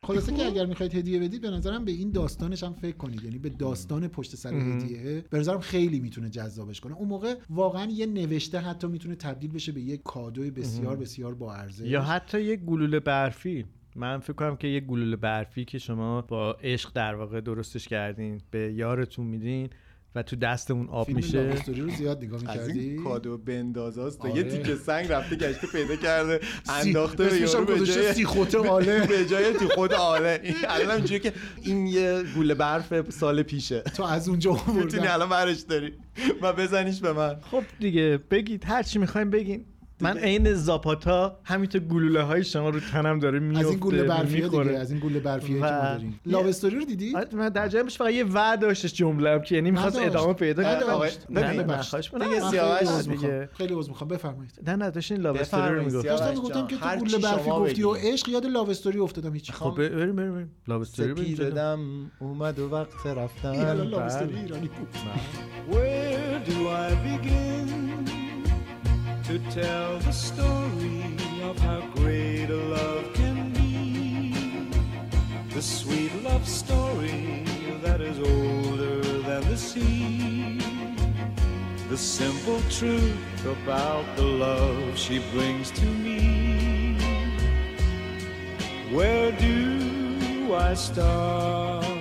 خلاصه 0.03 0.33
که 0.33 0.45
اگر 0.45 0.65
می‌خواید 0.65 0.95
هدیه 0.95 1.19
بدید 1.19 1.41
به 1.41 1.49
نظرم 1.49 1.85
به 1.85 1.91
این 1.91 2.11
داستانش 2.11 2.63
هم 2.63 2.73
فکر 2.73 2.97
کنید. 2.97 3.23
یعنی 3.23 3.37
به 3.37 3.49
داستان 3.49 4.07
پشت 4.07 4.35
سر 4.35 4.53
هدیه 4.53 5.25
به 5.29 5.39
نظرم 5.39 5.59
خیلی 5.59 5.99
می‌تونه 5.99 6.29
جذابش 6.29 6.79
کنه. 6.79 6.95
اون 6.95 7.07
موقع 7.07 7.35
واقعا 7.49 7.85
یه 7.91 8.05
نوشته 8.05 8.59
حتی 8.59 8.87
می‌تونه 8.87 9.15
تبدیل 9.15 9.51
بشه 9.51 9.71
به 9.71 9.81
یک 9.81 10.03
کادوی 10.03 10.51
بسیار 10.51 10.95
بسیار 10.95 11.33
با 11.33 11.53
ارزش. 11.53 11.87
یا 11.87 12.01
حتی 12.01 12.41
یه 12.41 12.55
گلوله 12.55 12.99
برفی. 12.99 13.65
من 13.95 14.19
فکر 14.19 14.33
کنم 14.33 14.55
که 14.55 14.67
یه 14.67 14.79
گلوله 14.79 15.15
برفی 15.15 15.65
که 15.65 15.77
شما 15.77 16.21
با 16.21 16.53
عشق 16.53 16.91
در 16.93 17.15
واقع 17.15 17.41
درستش 17.41 17.87
کردین 17.87 18.41
به 18.51 18.73
یارتون 18.73 19.25
میدین 19.25 19.69
و 20.15 20.23
تو 20.23 20.35
دستمون 20.35 20.89
آب 20.89 21.05
فیلم 21.05 21.17
میشه. 21.17 21.41
لاوستوری 21.41 21.81
رو 21.81 21.89
زیاد 21.89 22.23
نگاه 22.23 22.49
از 22.49 22.59
می‌کردی؟ 22.59 22.79
این 22.79 23.03
کادو 23.03 23.37
بندازاست 23.37 24.21
آره. 24.21 24.35
یه 24.35 24.43
تیکه 24.43 24.75
سنگ 24.75 25.11
رفته 25.11 25.35
گشته 25.35 25.67
پیدا 25.67 25.95
کرده 25.95 26.39
انداخته 26.69 27.23
به 27.23 27.31
هم 27.31 27.43
یارو 27.43 27.65
به 27.65 27.85
جای 27.85 28.13
سیخوته 28.13 28.57
آله. 28.57 29.05
به 29.07 29.25
جای 29.25 29.53
تی 29.53 29.65
خود 29.67 29.93
آله. 29.93 30.55
الان 30.69 30.95
اینجوریه 30.95 31.19
که 31.19 31.33
این 31.61 31.87
یه 31.87 32.23
گوله 32.35 32.53
برف 32.53 33.09
سال 33.09 33.43
پیشه. 33.43 33.81
تو 33.81 34.03
از 34.03 34.29
اونجا 34.29 34.51
می‌تونی 34.51 34.81
آوردن. 34.81 35.07
الان 35.07 35.29
برش 35.29 35.59
داری. 35.59 35.93
و 36.41 36.53
بزنیش 36.53 36.99
به 36.99 37.13
من. 37.13 37.35
خب 37.51 37.63
دیگه 37.79 38.19
بگید. 38.31 38.63
هر 38.65 38.83
چی 38.83 38.99
می‌خوایم 38.99 39.29
بگین 39.29 39.65
من 40.03 40.17
عین 40.17 40.53
زاپاتا 40.53 41.39
همینطور 41.43 41.81
گلوله 41.81 42.21
های 42.21 42.43
شما 42.43 42.69
رو 42.69 42.79
تنم 42.79 43.19
داره 43.19 43.39
میفته 43.39 43.59
از 43.65 43.69
این 43.69 43.79
گوله 43.79 44.03
برفیه. 44.03 44.47
دیگه 44.47 44.71
از 44.77 44.91
این 44.91 44.99
گوله 44.99 45.19
برفیه 45.19 45.59
که 45.59 45.65
و- 45.65 45.71
ما 45.71 45.81
داریم 45.81 46.19
لاو 46.25 46.47
استوری 46.47 46.75
رو 46.75 46.85
دیدی 46.85 47.15
آره، 47.15 47.27
من 47.33 47.49
در 47.49 47.67
جایش 47.67 47.97
فقط 47.97 48.11
یه 48.11 48.23
وعد 48.23 48.59
داشتش 48.59 48.93
جمله‌ام 48.93 49.41
که 49.41 49.55
یعنی 49.55 49.71
می‌خواست. 49.71 49.99
ادامه 49.99 50.33
پیدا 50.33 50.63
کنه 50.63 50.75
نداشت. 50.75 51.25
نه 51.29 51.63
ببخشید. 51.63 52.13
می‌کنم. 52.13 52.49
سیاوش. 52.51 53.07
دیگه. 53.07 53.49
خیلی 53.53 53.73
عذر 53.73 53.89
می‌خوام 53.89 54.07
بفرمایید 54.07 54.51
نه 54.67 54.75
نه 54.75 54.89
داشتین 54.91 55.17
لاو 55.17 55.37
استوری 55.37 55.75
رو 55.75 55.83
می‌گفت. 55.83 56.05
داشتم 56.05 56.29
می‌گفتم 56.29 56.67
که 56.67 56.75
تو 56.77 57.05
چی 57.05 57.17
برفی 57.17 57.49
گفتی 57.49 57.83
و. 57.83 57.93
عشق 57.93 58.29
یاد 58.29 58.45
لاو 58.45 58.69
استوری 58.69 58.99
افتادم 58.99 59.33
هیچ 59.33 59.51
خب 59.51 59.75
بریم 59.77 60.15
بریم 60.15 60.33
بریم 60.35 60.51
لاو 60.67 60.81
استوری 60.81 61.13
بریم 61.13 61.25
سپید 61.25 61.37
جلو. 61.37 61.49
دم 61.49 62.11
اومد 62.19 62.59
و 62.59 62.69
وقت 62.69 63.05
رفتن 63.05 63.73
لاو 63.83 63.99
استوری 64.01 64.35
ایرانی 64.39 64.67
بود 64.67 64.87
Where 65.71 66.49
do 66.49 66.53
I 66.53 66.91
begin 67.05 68.12
to 69.23 69.39
tell 69.51 69.99
the 69.99 70.11
story 70.11 71.15
of 71.43 71.57
how 71.59 71.79
great 71.95 72.49
a 72.49 72.55
love 72.55 73.13
can 73.13 73.53
be? 73.53 74.69
The 75.53 75.61
sweet 75.61 76.11
love 76.23 76.45
story 76.45 77.45
that 77.81 78.01
is 78.01 78.19
older 78.19 79.01
than 79.21 79.41
the 79.49 79.55
sea. 79.55 80.59
The 81.89 81.97
simple 81.97 82.59
truth 82.69 83.45
about 83.45 84.03
the 84.17 84.23
love 84.23 84.97
she 84.97 85.19
brings 85.31 85.71
to 85.71 85.85
me. 85.85 86.97
Where 88.91 89.31
do 89.31 90.53
I 90.53 90.73
start? 90.73 91.92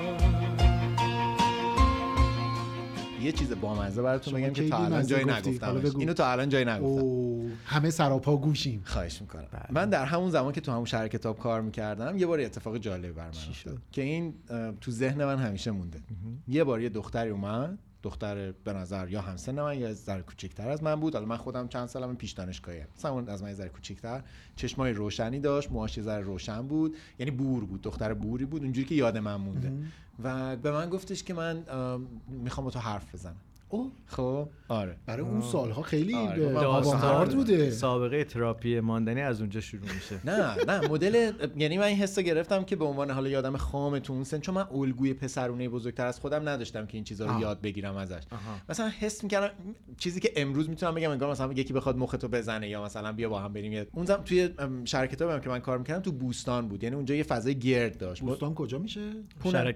یه 3.22 3.32
چیز 3.32 3.52
بامزه 3.60 4.02
براتون 4.02 4.34
بگم 4.34 4.52
که 4.52 4.68
تا 4.68 4.84
الان 4.84 5.02
گفتی؟ 5.02 5.24
نگفتم. 5.24 5.98
اینو 5.98 6.12
تا 6.12 6.30
الان 6.32 6.48
جایی 6.48 6.64
نگفتم. 6.64 7.52
همه 7.64 7.90
سراپا 7.90 8.36
گوشیم. 8.36 8.82
خواهش 8.84 9.20
می‌کنم. 9.20 9.46
من 9.70 9.90
در 9.90 10.04
همون 10.04 10.30
زمان 10.30 10.52
که 10.52 10.60
تو 10.60 10.72
همون 10.72 10.84
شهر 10.84 11.08
کتاب 11.08 11.38
کار 11.38 11.60
می‌کردم 11.60 12.18
یه 12.18 12.26
بار 12.26 12.40
اتفاق 12.40 12.78
جالب 12.78 13.14
بر 13.14 13.22
من 13.22 13.28
افتاد 13.28 13.78
که 13.92 14.02
این 14.02 14.34
تو 14.80 14.90
ذهن 14.90 15.24
من 15.24 15.38
همیشه 15.38 15.70
مونده. 15.70 16.00
یه 16.48 16.64
بار 16.64 16.80
یه 16.80 16.88
دختری 16.88 17.30
اومد 17.30 17.78
دختر 18.02 18.52
به 18.52 18.72
نظر 18.72 19.08
یا 19.08 19.20
همسن 19.20 19.60
من 19.60 19.78
یا 19.78 19.88
از 19.88 20.04
ذره 20.04 20.22
کوچیک‌تر 20.22 20.70
از 20.70 20.82
من 20.82 21.00
بود. 21.00 21.14
حالا 21.14 21.26
من 21.26 21.36
خودم 21.36 21.68
چند 21.68 21.88
سالم 21.88 22.16
پیش 22.16 22.32
دانشگاهیه 22.32 22.86
مثلا 22.96 23.10
اون 23.12 23.28
از 23.28 23.42
من 23.42 23.48
یه 23.48 23.54
ذره 23.54 23.68
کوچیک‌تر 23.68 24.22
چشمای 24.56 24.92
روشنی 24.92 25.40
داشت 25.40 25.72
موهاش 25.72 26.00
ذره 26.00 26.22
روشن 26.22 26.62
بود. 26.62 26.96
یعنی 27.18 27.30
بور 27.30 27.64
بود 27.64 27.82
دختر 27.82 28.14
بوری 28.14 28.44
بود. 28.44 28.62
اونجوری 28.62 28.86
که 28.86 28.94
یاد 28.94 29.18
من 29.18 29.36
مونده. 29.36 29.72
و 30.24 30.56
به 30.56 30.70
من 30.70 30.90
گفتش 30.90 31.22
که 31.22 31.34
من 31.34 31.64
می‌خوام 32.28 32.64
با 32.64 32.70
تو 32.70 32.78
حرف 32.78 33.14
بزنم. 33.14 33.36
او 33.72 33.92
خب. 34.06 34.48
آره. 34.68 34.96
برای 35.06 35.26
اون 35.26 35.40
سالها 35.40 35.82
خیلی 35.82 36.14
آره، 36.14 37.34
بوده. 37.34 37.70
سابقه 37.70 38.24
تراپی 38.24 38.80
ماندنی 38.80 39.20
از 39.20 39.40
اونجا 39.40 39.60
شروع 39.60 39.82
میشه. 39.94 40.20
نه 40.24 40.64
نه 40.64 40.88
مدل 40.88 41.32
یعنی 41.56 41.78
من 41.78 41.84
این 41.84 41.96
حس 41.96 42.18
رو 42.18 42.24
گرفتم 42.24 42.64
که 42.64 42.76
به 42.76 42.84
عنوان 42.84 43.10
حالا 43.10 43.28
یادم 43.28 43.56
خام 43.56 43.98
تو 43.98 44.12
اون 44.12 44.24
سن 44.24 44.40
چون 44.40 44.54
من 44.54 44.66
الگوی 44.74 45.14
پسرونه 45.14 45.68
بزرگتر 45.68 46.06
از 46.06 46.20
خودم 46.20 46.48
نداشتم 46.48 46.86
که 46.86 46.94
این 46.94 47.04
چیزا 47.04 47.26
رو 47.26 47.32
آه. 47.32 47.40
یاد 47.40 47.60
بگیرم 47.60 47.96
ازش. 47.96 48.22
مثلا 48.68 48.88
حس 48.88 49.22
می‌کردم 49.24 49.54
چیزی 49.98 50.20
که 50.20 50.32
امروز 50.36 50.68
می‌تونم 50.68 50.94
بگم 50.94 51.10
انگار 51.10 51.30
مثلا 51.30 51.52
یکی 51.52 51.72
بخواد 51.72 51.96
مختو 51.96 52.28
بزنه 52.28 52.68
یا 52.68 52.84
مثلا 52.84 53.12
بیا 53.12 53.28
با 53.28 53.40
هم 53.40 53.52
بریم 53.52 53.86
اون 53.92 54.06
زمان 54.06 54.24
توی 54.24 54.48
ام، 54.58 54.84
شهر 54.84 55.06
کتابم 55.06 55.40
که 55.40 55.48
من 55.48 55.58
کار 55.58 55.78
می‌کردم 55.78 56.02
تو 56.02 56.12
بوستان 56.12 56.68
بود. 56.68 56.84
یعنی 56.84 56.96
اونجا 56.96 57.14
یه 57.14 57.22
فضای 57.22 57.58
گرد 57.58 57.98
داشت. 57.98 58.22
بوستان 58.22 58.54
کجا 58.54 58.78
میشه؟ 58.78 59.10
پونه. 59.40 59.74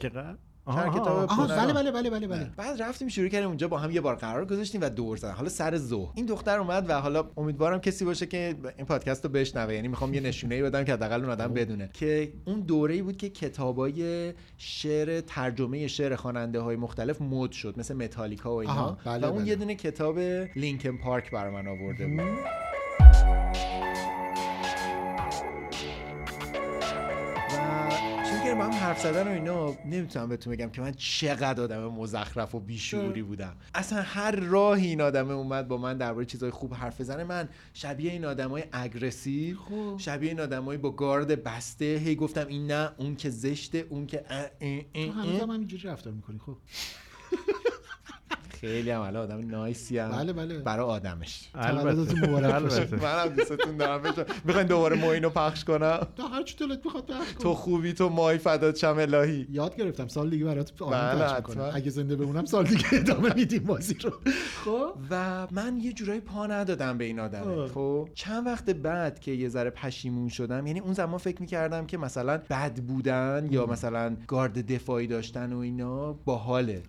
شهر 0.75 0.89
کتاب 0.89 1.07
آها. 1.07 1.47
بله 1.47 1.73
بله 1.73 1.91
بله 1.93 2.11
بله 2.11 2.27
بله. 2.27 2.51
بعد 2.57 2.83
رفتیم 2.83 3.09
شروع 3.09 3.29
کردیم 3.29 3.49
اونجا 3.49 3.69
با 3.69 3.79
هم 3.79 3.91
یه 3.91 4.01
بار 4.01 4.15
قرار 4.15 4.45
گذاشتیم 4.45 4.81
و 4.81 4.89
دور 4.89 5.17
زدن. 5.17 5.33
حالا 5.33 5.49
سر 5.49 5.77
ظهر. 5.77 6.13
این 6.15 6.27
دختر 6.27 6.59
اومد 6.59 6.91
و 6.91 7.01
حالا 7.01 7.31
امیدوارم 7.37 7.81
کسی 7.81 8.05
باشه 8.05 8.27
که 8.27 8.55
این 8.77 8.87
پادکست 8.87 9.25
رو 9.25 9.31
بشنوه. 9.31 9.75
یعنی 9.75 9.89
می‌خوام 9.89 10.15
یه 10.15 10.21
نشونه 10.21 10.55
ای 10.55 10.63
بدم 10.63 10.85
که 10.85 10.93
حداقل 10.93 11.21
اون 11.21 11.31
آدم 11.31 11.55
بدونه. 11.55 11.91
که 11.93 12.33
اون 12.47 12.61
دوره 12.61 12.95
ای 12.95 13.03
بود 13.03 13.17
که 13.17 13.29
کتابای 13.29 14.33
شعر 14.57 15.21
ترجمه 15.21 15.89
شعر 15.89 16.17
خواننده 16.17 16.61
های 16.61 16.77
مختلف 16.77 17.23
مد 17.23 17.53
شد 17.53 17.75
مثل 17.79 17.95
متالیکا 17.95 18.55
و 18.55 18.61
اینا. 18.61 18.99
بله، 19.05 19.27
و 19.27 19.31
اون 19.31 19.39
بله. 19.39 19.49
یه 19.49 19.57
دونه 19.57 19.75
کتاب 19.75 20.19
لینکن 20.57 20.97
پارک 20.97 21.31
برای 21.31 21.55
من 21.55 21.69
آورده 21.69 22.07
بود. 22.07 23.46
با 28.57 28.65
هم 28.65 28.71
حرف 28.71 29.03
زدن 29.03 29.29
و 29.29 29.31
اینا 29.31 29.77
نمی‌تونم 29.85 30.29
بهتون 30.29 30.53
بگم 30.53 30.71
که 30.71 30.81
من 30.81 30.93
چقدر 30.93 31.63
آدم 31.63 31.89
مزخرف 31.89 32.55
و 32.55 32.61
بیشعوری 32.61 33.23
بودم. 33.23 33.57
اصلا 33.75 34.03
هر 34.03 34.31
راهی 34.31 34.87
این 34.87 35.01
آدمه 35.01 35.33
اومد 35.33 35.69
با 35.69 35.77
من 35.77 35.97
درباره 35.97 36.27
چیزای 36.27 36.51
خوب 36.51 36.75
حرف 36.75 37.01
بزنه. 37.01 37.25
من 37.25 37.49
شبیه 37.75 38.13
این 38.13 38.25
آدمای 38.25 38.65
اگریسیو 38.73 39.57
شبیه 39.99 40.31
این 40.31 40.41
آدمای 40.41 40.77
با 40.77 40.91
گارد 40.91 41.45
بسته. 41.45 41.85
هی 42.05 42.15
گفتم 42.15 42.47
این 42.49 42.67
نه 42.67 42.91
اون 42.97 43.17
که 43.17 43.31
زشته 43.31 43.87
اون 43.89 44.07
که 44.07 44.25
اه، 44.29 44.47
اه، 44.61 44.81
اه، 44.95 45.07
تو. 45.07 45.13
هنوز 45.13 45.41
هم 45.41 45.51
همینجوری 45.51 45.83
رفتار 45.83 46.13
می‌کنی 46.13 46.39
خب. 46.39 46.57
خیلی 48.61 48.91
هم 48.91 49.01
الان 49.01 49.23
آدم 49.23 49.51
نایسی 49.51 49.99
هم 49.99 50.09
بله، 50.09 50.33
بله. 50.33 50.59
برای 50.59 50.87
آدمش. 50.87 51.49
تولدتون 51.53 52.31
مبارک 52.31 52.63
باشه. 52.63 52.89
منم 52.95 53.29
دوستتون 53.29 53.77
دارم. 53.77 54.15
می‌خواین 54.45 54.67
دوباره 54.67 54.97
موینو 54.97 55.31
پخش 55.31 55.65
کنم؟ 55.65 56.07
تا 56.17 56.29
هر 56.29 56.43
چی 56.43 56.57
دلت 56.57 56.83
بخواد 56.83 57.07
پخش 57.07 57.33
کن 57.33 57.43
تو 57.43 57.55
خوبی 57.55 57.93
تو 57.93 58.09
مای 58.09 58.39
فدات 58.39 58.77
شم 58.77 58.97
الهی. 58.99 59.47
یاد 59.51 59.77
گرفتم 59.77 60.09
سال 60.09 60.31
دیگه 60.31 60.45
برات 60.45 60.83
آهنگ 60.83 61.19
بله، 61.19 61.25
پخش. 61.25 61.37
می‌کنم 61.37 61.71
اگه 61.75 61.91
زنده 61.91 62.17
بمونم 62.17 62.45
سال 62.45 62.65
دیگه 62.65 62.85
ادامه 62.93 63.35
میدیم 63.35 63.65
بازی 63.65 63.95
رو. 63.95 64.13
خب؟ 64.65 64.93
و 65.11 65.47
من 65.51 65.79
یه 65.83 65.93
جورایی 65.93 66.21
پا 66.21 66.47
ندادم 66.47 66.99
به 66.99 67.05
این 67.05 67.21
آدم 67.21 67.43
آه. 67.43 67.69
خب؟ 67.69 68.09
چند 68.15 68.47
وقت 68.47 68.71
بعد 68.71 69.21
که 69.21 69.33
یه 69.33 69.49
ذره 69.49 69.71
پشیمون 69.71 70.29
شدم 70.29 70.67
یعنی 70.67 70.81
اون 70.81 70.93
زمان 70.93 71.19
فکر 71.19 71.41
می‌کردم 71.41 71.87
که 71.87 71.99
مثلا 71.99 72.37
بد 72.51 72.75
بودن 72.81 73.49
یا 73.51 73.67
مثلا 73.67 74.17
گارد 74.27 74.73
دفاعی 74.73 75.07
داشتن 75.07 75.53
و 75.53 75.59
اینا 75.59 76.13
باحاله. 76.13 76.83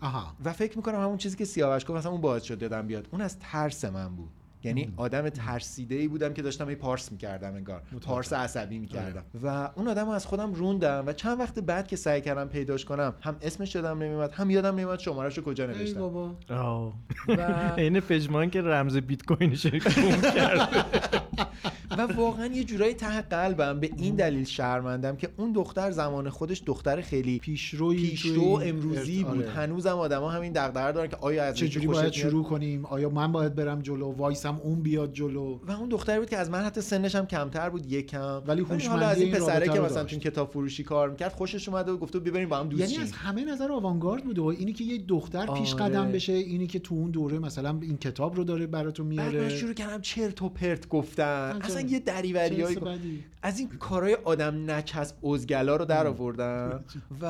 و 0.46 0.54
فکر 0.54 0.78
می‌کنم 0.78 1.02
همون 1.02 1.18
چیزی 1.18 1.38
که 1.38 1.46
سیاوش 1.68 1.84
گفت 1.86 1.92
مثلا 1.98 2.12
اون 2.12 2.22
باعث 2.22 2.44
شد 2.44 2.62
یادم 2.62 2.88
بیاد. 2.88 3.08
اون 3.12 3.22
از 3.22 3.40
ترس 3.40 3.86
من 3.86 4.16
بود. 4.16 4.30
یعنی 4.64 4.94
آدم 4.98 5.30
ترسیده 5.30 5.96
ای 5.96 6.08
بودم 6.08 6.34
که 6.34 6.42
داشتم 6.42 6.70
هی 6.70 6.76
پارس 6.76 7.12
می‌کردم 7.12 7.54
انگار. 7.56 7.82
پارس 8.02 8.34
عصبی 8.34 8.80
می‌کردم. 8.80 9.24
و 9.44 9.70
اون 9.76 9.88
آدم 9.88 10.06
رو 10.06 10.12
از 10.12 10.26
خودم 10.26 10.54
روندم 10.54 11.04
و 11.08 11.14
چند 11.14 11.40
وقت 11.40 11.60
بعد 11.60 11.88
که 11.88 11.96
سعی 11.96 12.22
کردم 12.22 12.48
پیداش 12.48 12.86
کنم 12.86 13.14
هم 13.22 13.36
اسمش 13.42 13.76
یادم 13.76 14.04
نمیومد 14.04 14.32
هم 14.32 14.50
یادم 14.50 14.74
نمیومد 14.74 15.00
شمارهشو 15.00 15.42
کجا 15.42 15.64
ای 15.70 15.70
نوشتم. 15.78 16.00
بابا. 16.00 16.34
و- 16.50 16.92
عین 17.82 18.00
پژمان 18.00 18.50
که 18.50 18.62
رمز 18.62 18.98
بیت 18.98 19.26
کوینش 19.26 19.66
رو 19.66 19.72
گم 19.72 20.22
کرده. 20.22 20.68
و 21.92 22.02
واقعا 22.02 22.46
یه 22.46 22.64
جورایی 22.64 22.94
ته 22.94 23.22
قلبم 23.22 23.80
به 23.80 23.90
این 23.98 24.16
دلیل 24.16 24.46
شرمندم 24.46 25.16
که 25.16 25.30
اون 25.38 25.52
دختر 25.52 25.92
زمان 25.92 26.30
خودش 26.30 26.64
دختر 26.66 27.02
خیلی 27.02 27.40
پیشرویی 27.40 28.10
پیشرو 28.10 28.62
امروزی 28.64 29.24
بود 29.24 29.38
آره. 29.38 29.50
هنوزم 29.50 29.98
آدما 29.98 30.30
همین 30.30 30.52
دغدغه 30.52 30.92
دارن 30.92 31.10
که 31.10 31.18
آیا 31.22 31.44
از 31.44 31.56
چجوری 31.56 31.88
خوشت 31.88 32.00
باید؟ 32.00 32.14
شروع 32.14 32.44
کنیم 32.44 32.86
آیا 32.86 33.10
من 33.10 33.32
باید 33.32 33.56
برم 33.56 33.82
جلو 33.82 34.12
وایسم 34.12 34.62
اون 34.64 34.82
بیاد 34.82 35.14
جلو 35.14 35.60
و 35.68 35.72
اون 35.72 35.90
دختری 35.90 36.20
بود 36.20 36.30
که 36.30 36.38
از 36.38 36.50
من 36.50 36.60
حتی 36.60 36.82
سنش 36.82 37.16
هم 37.16 37.26
کمتر 37.26 37.70
بود 37.70 37.92
یکم 37.92 38.42
ولی 38.48 38.62
هوشمندی 38.62 39.04
از 39.04 39.22
این 39.22 39.32
پسره 39.32 39.68
که 39.70 39.80
مثلا. 39.80 40.04
تو 40.04 40.18
کتاب 40.18 40.50
فروشی 40.50 40.84
کار 40.84 41.10
می‌کرد 41.10 41.34
خوشش 41.34 41.70
اومده 41.70 41.92
و 41.92 41.98
گفته 41.98 42.20
ببریم 42.20 42.50
با 42.50 42.58
هم 42.58 42.70
دوست 42.70 42.92
یعنی. 42.92 43.04
از 43.04 43.12
همه 43.12 43.46
نظر 43.46 43.72
آوانگارد 43.72 44.24
بوده 44.24 44.42
و 44.42 44.46
اینی 44.46 44.74
که 44.74 44.84
یه 44.84 44.98
دختر 44.98 45.46
پیش 45.46 45.74
آره. 45.74 45.84
قدم 45.84 46.12
بشه 46.12 46.34
اینی 46.34 46.68
که 46.68 46.80
تو 46.80 46.96
اون 46.96 47.12
دوره 47.12 47.40
مثلا 47.40 47.80
این 47.82 47.98
کتاب 47.98 48.36
رو 48.36 48.44
داره 48.44 48.68
براتون 48.68 49.10
بعد 49.10 49.20
من 49.20 49.32
میاره 49.32 49.50
شروع 49.50 49.74
کردم 49.74 50.02
چرت 50.02 50.42
و 50.42 50.50
پرت 50.50 50.90
گفتن. 50.90 51.60
اصلا 51.78 51.90
یه 51.90 52.00
دریوریایی 52.00 52.76
چه 52.76 52.82
بدی. 52.82 53.24
از 53.42 53.60
این 53.60 53.70
کارهای 53.70 54.16
آدم 54.16 54.72
نچسب 54.72 55.26
ازگلا 55.26 55.76
رو 55.76 55.86
در 55.86 56.08
آوردم 56.08 56.84
و 57.22 57.26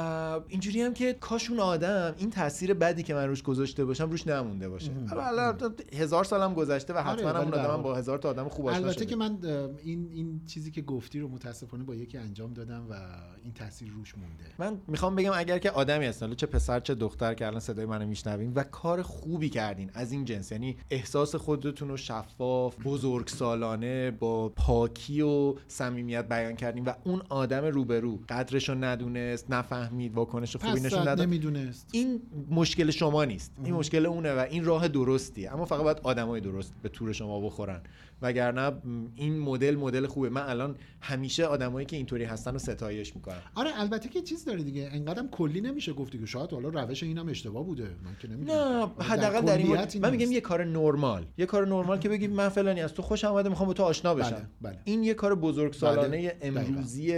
اینجوری 0.48 0.82
هم 0.82 0.93
که 0.93 1.14
کاش 1.14 1.50
اون 1.50 1.60
آدم 1.60 2.16
این 2.18 2.30
تاثیر 2.30 2.74
بدی 2.74 3.04
که 3.04 3.14
من 3.14 3.28
روش 3.28 3.43
گذاشته 3.43 3.86
باشم 3.86 4.10
روش 4.10 4.28
نمونده 4.28 4.70
باشه 4.70 4.91
حالا 5.10 5.58
هزار 5.93 6.24
سالم 6.24 6.54
گذشته 6.54 6.93
و 6.93 6.98
آره، 6.98 7.08
حتما 7.08 7.39
اون 7.39 7.52
واقع. 7.52 7.84
با 7.84 7.95
هزار 7.95 8.18
تا 8.18 8.30
آدم 8.30 8.50
خوب 8.50 8.68
آشنا 8.68 8.88
البته. 8.88 9.06
که 9.06 9.16
من 9.16 9.38
این 9.84 10.10
این 10.14 10.41
چیزی 10.45 10.72
که 10.72 10.82
گفتی 10.82 11.20
رو 11.20 11.28
متاسفانه 11.28 11.84
با 11.84 11.95
یکی 11.95 12.18
انجام 12.18 12.54
دادم 12.54 12.88
و 12.89 12.93
این 13.43 13.54
تاثیر 13.54 13.91
روش 13.91 14.18
مونده 14.18 14.43
من 14.58 14.82
می‌خوام 14.88 15.16
بگم 15.16 15.32
اگر 15.36 15.60
که 15.60 15.72
آدمی 15.72 16.06
هستن 16.06 16.26
حالا 16.26 16.36
چه 16.36 16.48
پسر 16.48 16.80
چه 16.80 16.95
دختر 16.95 17.34
که 17.34 17.48
الان 17.48 17.60
صدای 17.60 17.86
منو 17.86 18.08
میشنوین 18.08 18.54
و 18.54 18.64
کار 18.64 19.02
خوبی 19.02 19.50
کردین 19.50 19.91
از 19.93 20.12
این 20.12 20.26
جنس 20.26 20.52
یعنی 20.52 20.78
احساس 20.89 21.36
خودتون 21.36 21.89
رو 21.89 21.98
شفاف 21.98 22.76
بزرگ 22.84 23.28
سالانه 23.28 24.12
با 24.38 24.50
پاکی 24.50 25.22
و 25.22 25.54
صمیمیت 25.68 26.30
بیان 26.30 26.56
کردین 26.56 26.86
و 26.86 26.94
اون 27.04 27.22
آدم 27.30 27.66
روبرو 27.66 28.20
قدرش 28.30 28.70
رو 28.70 28.76
ندونست 28.76 29.52
نفهمید 29.52 30.14
واکنش 30.14 30.56
خوبی 30.56 30.80
نشون 30.80 31.00
نداد. 31.00 31.22
نمی‌دونست. 31.22 31.90
این 31.92 32.22
مشکل 32.52 32.92
شما 32.92 33.26
نیست. 33.26 33.52
این 33.64 33.74
مشکل 33.74 34.06
اونه 34.06 34.34
و 34.34 34.46
این 34.50 34.66
راه 34.66 34.88
درستیه 34.88 35.54
اما 35.54 35.66
فقط 35.66 35.82
باید 35.84 36.00
آدمای 36.04 36.42
درست 36.42 36.74
به 36.82 36.90
تور 36.90 37.14
شما 37.14 37.40
بخورن. 37.42 37.82
وگرنه 38.22 38.72
این 39.15 39.39
مدل 39.39 39.76
مدل 39.76 40.07
خوبه. 40.07 40.30
من 40.30 40.41
الان 40.41 40.76
همیشه 41.01 41.45
آدمایی 41.45 41.86
که 41.86 41.95
اینطوری 41.95 42.24
هستن 42.24 42.53
رو 42.53 42.59
ستایش 42.59 43.15
می‌کنم. 43.15 43.41
آره 43.55 43.70
البته 43.80 44.09
که 44.09 44.22
چیز 44.22 44.45
داره 44.45 44.63
دیگه. 44.63 44.89
انقدرم 44.91 45.28
کلی 45.28 45.61
نمیشه 45.61 45.93
گفتی 45.93 46.20
که 46.20 46.26
شاید 46.26 46.51
حالا 46.51 46.70
روش 46.70 47.03
اینم 47.03 47.30
اشتباه 47.30 47.65
بوده. 47.65 47.84
من 47.84 48.15
که 48.20 48.28
نمی‌دونم. 48.28 48.59
نه 48.99 49.03
حداقل 49.03 49.41
در 49.41 49.57
این 49.57 49.68
مورد 49.68 49.97
من 49.97 50.11
میگم 50.11 50.32
یه 50.32 50.41
کار 50.41 50.65
نرمال. 50.65 51.26
یه 51.38 51.45
کار 51.45 51.68
نرمال 51.68 51.99
که 51.99 52.09
بگی 52.09 52.28
من 52.28 52.49
فلانی 52.49 52.82
از 52.82 52.93
تو 52.93 53.01
خوشم 53.01 53.28
اومده 53.28 53.49
می‌خوام 53.49 53.68
با 53.68 53.74
تو 53.74 53.84
آشنا 53.84 54.15
بشم. 54.15 54.30
بله، 54.30 54.47
بله. 54.61 54.80
این 54.84 55.03
یه 55.03 55.13
کار 55.13 55.36
بزرگسالانه 55.36 56.07
بله، 56.07 56.38
امروزی 56.41 57.11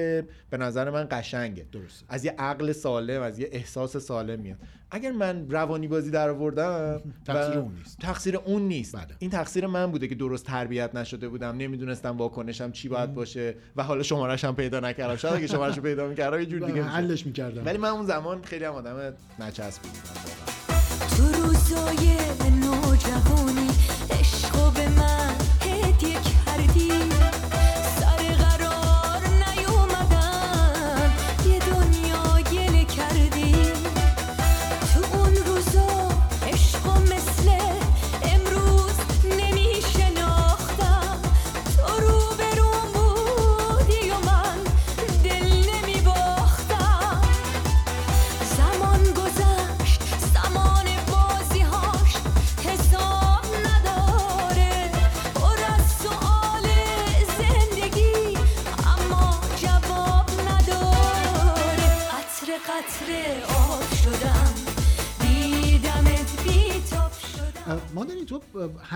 به 0.49 0.57
نظر 0.57 0.89
من 0.89 1.07
قشنگه. 1.11 1.65
درسته. 1.71 2.05
از 2.09 2.25
یه 2.25 2.31
عقل 2.37 2.71
سالم 2.71 3.21
از 3.21 3.39
یه 3.39 3.49
احساس 3.51 3.97
سالم 3.97 4.39
میاد. 4.39 4.57
اگر 4.91 5.11
من 5.11 5.49
روانی 5.49 5.87
بازی 5.87 6.11
در 6.11 6.29
آوردم 6.29 7.01
تقصیر 7.25 7.59
اون 7.59 7.73
نیست. 7.73 7.97
تقصیر 7.99 8.37
اون 8.37 8.61
نیست. 8.61 8.95
بله. 8.95 9.15
این 9.19 9.29
تقصیر 9.29 9.67
من 9.67 9.91
بوده 9.91 10.07
که 10.07 10.15
درست 10.15 10.45
تربیت 10.45 10.88
نشده 10.95 11.29
بودم 11.29 11.57
نمی‌دونستم 11.57 12.17
واکنشم 12.17 12.71
چی 12.71 12.89
باید 12.89 13.13
باشه 13.13 13.55
و 13.75 13.83
حالا 13.83 14.03
شمارش 14.03 14.45
هم 14.45 14.55
پیدا 14.55 14.79
نکردم 14.79 15.15
شاید 15.15 15.33
اگه 15.33 15.47
شمارش 15.47 15.75
رو 15.75 15.83
پیدا 15.83 16.07
می‌کردم 16.07 16.39
یه 16.39 16.45
جور 16.45 16.59
دیگه. 16.59 16.83
حلش 16.83 17.25
می‌کردم 17.25 17.65
ولی 17.65 17.77
من 17.77 17.89
اون 17.89 18.05
زمان 18.05 18.41
خیلی 18.43 18.65
هم 18.65 18.73
آدم 18.73 19.13
نچسبی 19.39 19.87
بودم 19.87 20.21
واقعا. 20.25 21.09
تو 21.09 21.43
روزای 21.43 22.17
نوجوانی 22.59 23.67
عشقو 24.09 24.71
به 24.71 24.89
من 24.89 25.35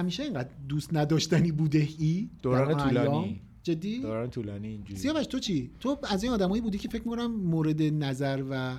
همیشه 0.04 0.24
اینقدر 0.24 0.50
دوست 0.70 0.94
نداشتنی 0.94 1.52
بوده 1.52 1.88
ای؟ 2.00 2.30
دوران 2.42 2.78
طولانی. 2.78 3.42
جدی؟ 3.64 4.00
دوران 4.00 4.30
طولانی 4.30 4.68
اینجوری. 4.68 5.00
سیاوش 5.00 5.26
تو 5.26 5.40
چی؟ 5.40 5.72
تو 5.80 5.98
از 6.10 6.24
این 6.24 6.32
آدمایی 6.32 6.62
بودی 6.62 6.78
که 6.78 6.90
فکر 6.90 7.04
می‌کنم 7.04 7.32
مورد 7.32 7.82
نظر 7.82 8.44
و 8.50 8.78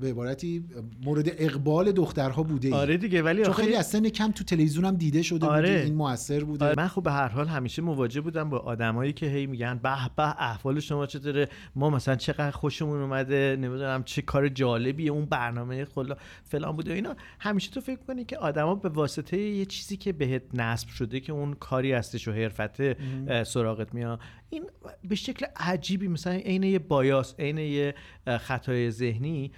به 0.00 0.10
عبارتی 0.10 0.64
مورد 1.04 1.28
اقبال 1.38 1.92
دخترها 1.92 2.42
بوده 2.42 2.68
ای. 2.68 2.74
آره 2.74 2.96
دیگه 2.96 3.22
ولی 3.22 3.44
چون 3.44 3.52
خیلی 3.52 3.74
از 3.74 3.86
سن 3.86 4.08
کم 4.08 4.30
تو 4.30 4.44
تلویزیون 4.44 4.84
هم 4.84 4.96
دیده 4.96 5.22
شده 5.22 5.46
آره. 5.46 5.70
بودی 5.70 5.84
این 5.84 5.94
موثر 5.94 6.44
بوده. 6.44 6.64
آره. 6.64 6.74
من 6.76 6.88
خب 6.88 7.02
به 7.02 7.12
هر 7.12 7.28
حال 7.28 7.46
همیشه 7.46 7.82
مواجه 7.82 8.20
بودم 8.20 8.50
با 8.50 8.58
آدمایی 8.58 9.12
که 9.12 9.26
هی 9.26 9.46
میگن 9.46 9.80
به 9.82 9.90
به 10.16 10.42
احوال 10.42 10.80
شما 10.80 11.06
چطوره؟ 11.06 11.48
ما 11.76 11.90
مثلا 11.90 12.16
چقدر 12.16 12.50
خوشمون 12.50 13.00
اومده؟ 13.00 13.56
نمی‌دونم 13.60 14.02
چه 14.04 14.22
کار 14.22 14.48
جالبیه؟ 14.48 15.10
اون 15.10 15.24
برنامه 15.24 15.84
خلا 15.84 16.16
فلان 16.44 16.76
بوده. 16.76 16.92
اینا 16.92 17.16
همیشه 17.40 17.70
تو 17.70 17.80
فکر 17.80 18.00
کنی 18.06 18.24
که 18.24 18.38
آدما 18.38 18.74
به 18.74 18.88
واسطه 18.88 19.38
یه 19.38 19.64
چیزی 19.64 19.96
که 19.96 20.12
بهت 20.12 20.42
نصب 20.54 20.88
شده 20.88 21.20
که 21.20 21.32
اون 21.32 21.54
کاری 21.54 21.92
هستش 21.92 22.28
و 22.28 22.32
حرفته 22.32 22.96
سراغت 23.46 23.94
میاد 23.94 24.20
این 24.50 24.70
به 25.04 25.14
شکل 25.14 25.46
عجیبی 25.56 26.08
مثلا 26.08 26.32
عین 26.32 26.62
یه 26.62 26.78
بایاس 26.78 27.34
عین 27.38 27.58
یه 27.58 27.94
خطای 28.40 28.90
ذهنی 28.90 29.52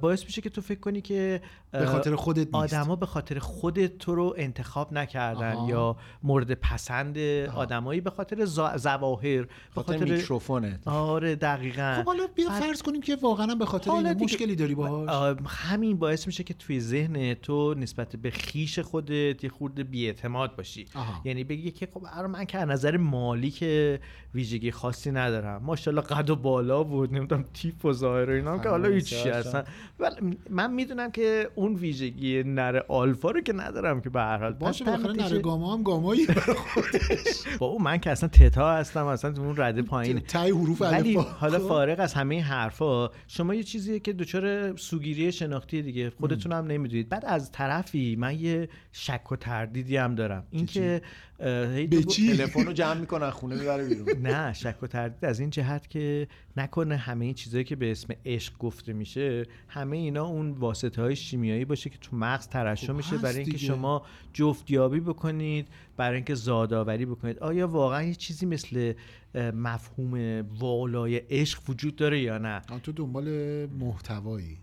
باعث 0.00 0.24
میشه 0.24 0.40
که 0.42 0.50
تو 0.50 0.60
فکر 0.60 0.80
کنی 0.80 1.00
که 1.00 1.40
به 1.72 1.86
خاطر 1.86 2.14
خودت 2.14 2.54
نیست. 2.54 2.74
آدما 2.74 2.96
به 2.96 3.06
خاطر 3.06 3.38
خودت 3.38 3.98
تو 3.98 4.14
رو 4.14 4.34
انتخاب 4.36 4.92
نکردن 4.92 5.52
آها. 5.52 5.70
یا 5.70 5.96
مورد 6.22 6.52
پسند 6.54 7.18
آدمایی 7.54 8.00
به 8.00 8.10
خاطر 8.10 8.44
ظواهر 8.76 9.42
به 9.42 9.48
خاطر 9.74 9.98
خاطر 9.98 10.12
میکروفونت. 10.12 10.88
آره 10.88 11.34
دقیقا. 11.36 11.94
خب 11.96 12.04
حالا 12.06 12.26
بیا 12.34 12.50
فرض 12.50 12.82
کنیم 12.82 13.00
که 13.00 13.16
واقعا 13.22 13.54
به 13.54 13.66
خاطر 13.66 13.90
این 13.90 14.12
دیگه- 14.12 14.24
مشکلی 14.24 14.56
داری 14.56 14.74
باهاش؟ 14.74 15.36
همین 15.46 15.96
باعث 15.98 16.26
میشه 16.26 16.44
که 16.44 16.54
توی 16.54 16.80
ذهن 16.80 17.34
تو 17.34 17.74
نسبت 17.74 18.16
به 18.16 18.30
خیش 18.30 18.78
خودت 18.78 19.44
یه 19.44 19.50
خورده 19.50 19.84
بیاعتماد 19.84 20.56
باشی. 20.56 20.86
آها. 20.94 21.20
یعنی 21.24 21.44
بگی 21.44 21.70
که 21.70 21.88
خب 21.94 22.02
آره 22.16 22.26
من 22.26 22.44
که 22.44 22.58
از 22.58 22.68
نظر 22.68 22.96
مالی 22.96 23.50
که 23.50 24.00
ویژگی 24.34 24.70
خاصی 24.70 25.10
ندارم. 25.10 25.62
ماشاءالله 25.62 26.02
قد 26.06 26.30
و 26.30 26.36
بالا 26.36 26.82
بود. 26.82 27.14
نمی‌دونم 27.14 27.44
تیپ 27.54 27.84
و 27.84 27.92
ظاهر 27.92 28.30
و 28.30 28.32
اینا. 28.32 28.58
که 28.58 28.68
حالا 28.68 28.88
هیچ 28.88 29.14
هستن 29.54 29.72
ولی 29.98 30.38
من 30.50 30.72
می‌دونم 30.72 31.10
که 31.10 31.50
اون 31.54 31.74
ویژگی 31.74 32.42
نر 32.42 32.80
آلفا 32.88 33.30
رو 33.30 33.40
که 33.40 33.52
ندارم 33.52 34.00
که 34.00 34.10
به 34.10 34.20
هر 34.20 34.38
حال. 34.38 34.52
باشه 34.52 34.84
بالاخره 34.84 35.12
نره 35.12 35.38
گاما 35.38 35.74
هم 35.74 35.82
گامایی 35.82 36.26
با 37.60 37.66
اون 37.66 37.82
من 37.82 37.98
که 37.98 38.10
اصلا 38.10 38.28
تتا 38.28 38.72
هستم 38.72 39.06
اصلا 39.06 39.32
تو 39.32 39.42
اون 39.42 39.56
رده 39.56 39.82
پایینه 39.82 40.20
تای 40.20 40.50
حروف 40.50 40.82
ولی. 40.82 41.14
حالا 41.14 41.58
خب. 41.58 41.68
فارغ 41.68 42.00
از 42.00 42.14
همه 42.14 42.34
این 42.34 42.44
حرفا 42.44 43.10
شما 43.28 43.54
یه 43.54 43.62
چیزیه 43.62 44.00
که 44.00 44.12
دچار 44.12 44.76
سوگیری 44.76 45.32
شناختی 45.32 45.82
دیگه. 45.82 46.10
خودتون 46.10 46.52
هم 46.52 46.66
نمی‌دونید. 46.66 47.08
بعد 47.08 47.24
از 47.26 47.52
طرفی 47.52 48.16
من 48.16 48.40
یه 48.40 48.68
شک 48.92 49.32
و 49.32 49.36
تردیدی 49.36 49.96
هم 49.96 50.14
دارم. 50.14 50.46
اینکه 50.50 51.02
به 51.38 52.04
چی؟ 52.08 52.36
تلفن 52.36 52.66
رو 52.66 52.72
جمع 52.72 53.00
می‌کنه 53.00 53.30
خونه 53.30 53.54
می‌بره 53.56 53.88
بیرون 53.88 54.08
نه 54.32 54.52
شک 54.52 54.76
و 54.82 54.86
تردید 54.86 55.24
از 55.24 55.40
این 55.40 55.50
جهت 55.50 55.90
که 55.90 56.28
نکنه 56.56 56.96
همه 56.96 57.24
این 57.24 57.34
چیزایی 57.34 57.64
که 57.64 57.76
به 57.76 57.90
اسم 57.90 58.14
عشق 58.26 58.58
گفته 58.58 58.92
میشه 58.92 59.46
همه 59.68 59.96
اینا 59.96 60.26
اون 60.26 60.50
واسطه 60.50 61.02
های 61.02 61.16
شیمیایی 61.16 61.64
باشه 61.64 61.90
که 61.90 61.98
تو 61.98 62.16
مغز 62.16 62.48
ترشح 62.48 62.86
خب 62.86 62.92
میشه 62.92 63.18
برای 63.18 63.38
اینکه. 63.38 63.58
شما 63.58 64.02
جفتیابی 64.32 65.00
بکنید 65.00 65.68
برای 65.96 66.16
اینکه 66.16 66.34
زادآوری 66.34 67.06
بکنید 67.06 67.38
آیا 67.38 67.68
واقعا 67.68 68.02
یه 68.02 68.14
چیزی 68.14 68.46
مثل 68.46 68.92
مفهوم 69.54 70.42
والای 70.58 71.16
عشق 71.16 71.60
وجود 71.68 71.96
داره 71.96 72.20
یا 72.20 72.38
نه 72.38 72.62
تو 72.82 72.92
دنبال 72.92 73.26
محتوایی 73.66 74.58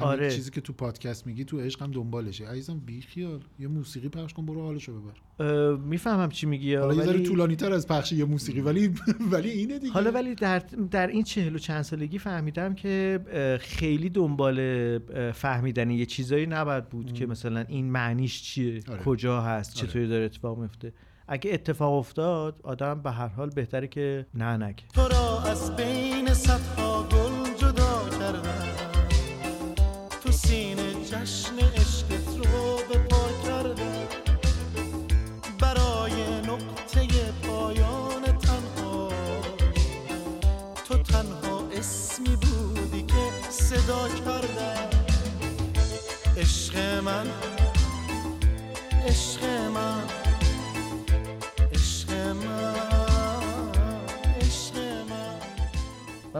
آره. 0.00 0.30
چیزی 0.30 0.50
که 0.50 0.60
تو 0.60 0.72
پادکست 0.72 1.26
میگی 1.26 1.44
تو 1.44 1.60
عشق 1.60 1.82
هم 1.82 1.90
دنبالشه. 1.90 2.48
عزیزم 2.48 2.78
بی 2.78 3.00
خیال. 3.00 3.40
یه 3.58 3.68
موسیقی 3.68 4.08
پخش 4.08 4.32
کن 4.32 4.46
برو 4.46 4.62
حالشو 4.62 4.92
ببر. 5.00 5.76
می‌فهمم 5.76 6.28
چی 6.28 6.46
میگی. 6.46 6.74
حالا 6.74 6.94
یه 6.94 7.02
ذره 7.02 7.12
ولی 7.14 7.22
طولانی 7.22 7.56
تر 7.56 7.72
از 7.72 7.86
پخش 7.86 8.12
یه 8.12 8.24
موسیقی 8.24 8.60
ولی 8.60 8.94
ولی 9.32 9.50
اینه 9.50 9.78
دیگه. 9.78 9.92
حالا 9.92 10.10
ولی 10.10 10.34
در 10.34 10.58
در 10.90 11.06
این 11.06 11.22
چهل 11.22 11.54
و 11.54 11.58
چند 11.58 11.82
سالگی 11.82 12.18
فهمیدم 12.18 12.74
که 12.74 13.20
خیلی 13.60 14.10
دنبال 14.10 14.98
فهمیدن 15.32 15.90
یه 15.90 16.06
چیزایی 16.06 16.46
نباید 16.46 16.88
بود 16.88 17.12
که 17.12 17.26
مثلا 17.26 17.64
این 17.68 17.90
معنیش 17.90 18.42
چیه 18.42 18.80
آره. 18.88 19.02
کجا 19.02 19.40
هست 19.40 19.78
آره. 19.78 19.88
چطوری 19.88 20.08
داره 20.08 20.24
اتفاق 20.24 20.58
میفته 20.58 20.92
اگه 21.28 21.52
اتفاق 21.54 21.92
افتاد 21.92 22.60
آدم 22.62 23.02
به 23.02 23.10
هر 23.10 23.28
حال 23.28 23.50
بهتره 23.50 23.88
که 23.88 24.26
نه 24.34 24.56
نگه. 24.56 24.82
تو 24.94 25.08
را 25.08 25.42
از 25.42 25.76
بین 25.76 26.34
صدها 26.34 26.97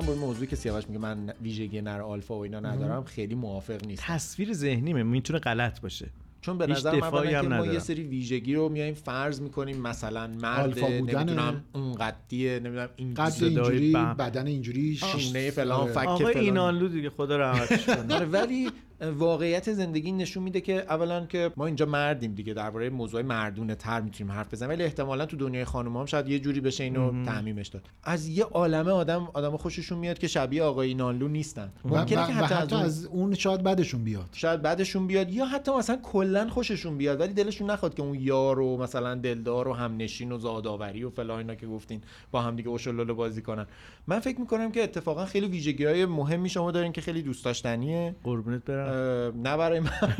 با 0.08 0.14
این 0.14 0.22
موضوعی 0.22 0.46
که 0.46 0.56
سیاوش 0.56 0.86
میگه 0.88 0.98
من 0.98 1.32
ویژگی 1.42 1.80
نر 1.80 2.00
آلفا 2.00 2.38
و 2.38 2.42
اینا 2.42 2.60
ندارم 2.60 3.04
خیلی 3.04 3.34
موافق 3.34 3.86
نیست 3.86 4.02
تصویر 4.06 4.52
ذهنیمه 4.52 5.02
می‌تونه 5.02 5.38
غلط 5.38 5.80
باشه 5.80 6.06
چون 6.40 6.58
به 6.58 6.66
نظر 6.66 7.00
من 7.00 7.26
هم 7.26 7.42
که 7.42 7.48
ما. 7.48 7.66
یه 7.66 7.78
سری 7.78 8.02
ویژگی 8.02 8.54
رو 8.54 8.68
میایم 8.68 8.94
فرض 8.94 9.40
می‌کنیم 9.40 9.80
مثلا 9.80 10.26
مرد. 10.26 10.78
نمی‌دونم 10.78 11.64
اونقدیه 11.72 12.58
نمی‌دونم 12.58 12.88
این 12.96 13.14
قد 13.14 13.32
اینجوری. 13.44 13.92
بدن 13.92 14.46
اینجوری 14.46 14.96
شونه 14.96 15.50
فلان. 15.50 15.92
فک 15.92 15.94
فلان 15.94 16.36
اینانلو 16.36 16.88
دیگه 16.88 17.10
خدا 17.10 17.36
رحمتش 17.36 17.86
کنه 17.86 18.14
آره 18.14 18.26
ولی 18.26 18.70
واقعیت 19.00 19.72
زندگی 19.72 20.12
نشون 20.12 20.42
میده 20.42 20.60
که 20.60 20.74
اولا 20.74 21.26
که 21.26 21.50
ما 21.56 21.66
اینجا 21.66 21.86
مردیم 21.86 22.34
دیگه 22.34 22.54
درباره 22.54 22.90
موضوع 22.90 23.22
مردونه 23.22 23.74
تر 23.74 24.00
می‌تونیم 24.00 24.32
حرف 24.32 24.52
بزنیم. 24.52 24.70
ولی 24.70 24.84
احتمالا 24.84 25.26
تو 25.26 25.36
دنیای 25.36 25.64
خانم 25.64 25.96
هم 25.96 26.06
شاید 26.06 26.28
یه 26.28 26.38
جوری 26.38 26.60
بشه 26.60 26.84
اینو 26.84 27.24
تعمیمش 27.24 27.68
داد. 27.68 27.82
از 28.04 28.28
یه 28.28 28.44
عالمه 28.44 28.90
آدم 28.90 29.28
آدم 29.34 29.56
خوششون 29.56 29.98
میاد 29.98 30.18
که 30.18 30.28
شبیه 30.28 30.62
آقای 30.62 30.88
اینانلو 30.88 31.28
نیستن. 31.28 31.72
و, 31.84 31.88
و, 31.88 31.98
ممکنه 31.98 32.26
که 32.26 32.32
و 32.32 32.36
حتی, 32.36 32.54
حتی 32.54 32.74
از, 32.74 32.74
اون 32.74 32.82
از 32.84 33.06
اون 33.06 33.34
شاید 33.34 33.62
بعدشون 33.62 34.04
بیاد. 34.04 34.28
شاید 34.32 34.62
بعدشون 34.62 35.06
بیاد 35.06 35.30
یا 35.30 35.46
حتی 35.46 35.72
مثلا 35.72 35.96
کلا 36.02 36.48
خوششون 36.48 36.98
بیاد 36.98 37.20
ولی 37.20 37.32
دلشون 37.32 37.70
نخواد 37.70 37.94
که 37.94 38.02
اون 38.02 38.18
یار 38.20 38.60
و 38.60 38.76
مثلا 38.76 39.14
دلدار 39.14 39.68
و 39.68 39.72
همنشین 39.72 40.32
و 40.32 40.38
زادآوری 40.38 41.04
و 41.04 41.10
فلان 41.10 41.38
اینا 41.38 41.54
که 41.54 41.66
گفتین 41.66 42.00
با 42.30 42.42
هم 42.42 42.56
دیگه 42.56 42.68
اوشلولو 42.68 43.14
بازی 43.14 43.42
کنن. 43.42 43.66
من 44.06 44.20
فکر 44.20 44.40
می‌کنم 44.40 44.72
که 44.72 44.82
اتفاقا 44.82 45.24
خیلی 45.24 45.46
ویژگی 45.46 45.84
های 45.84 46.06
مهمی 46.06 46.48
شما 46.48 46.70
دارین 46.70 46.92
که 46.92 47.00
خیلی 47.00 47.22
دوست 47.22 47.44
داشتنیه. 47.44 48.14
قربونت 48.24 48.64
برم. 48.64 48.87
نه 49.36 49.56
برای 49.56 49.80
من. 49.80 49.90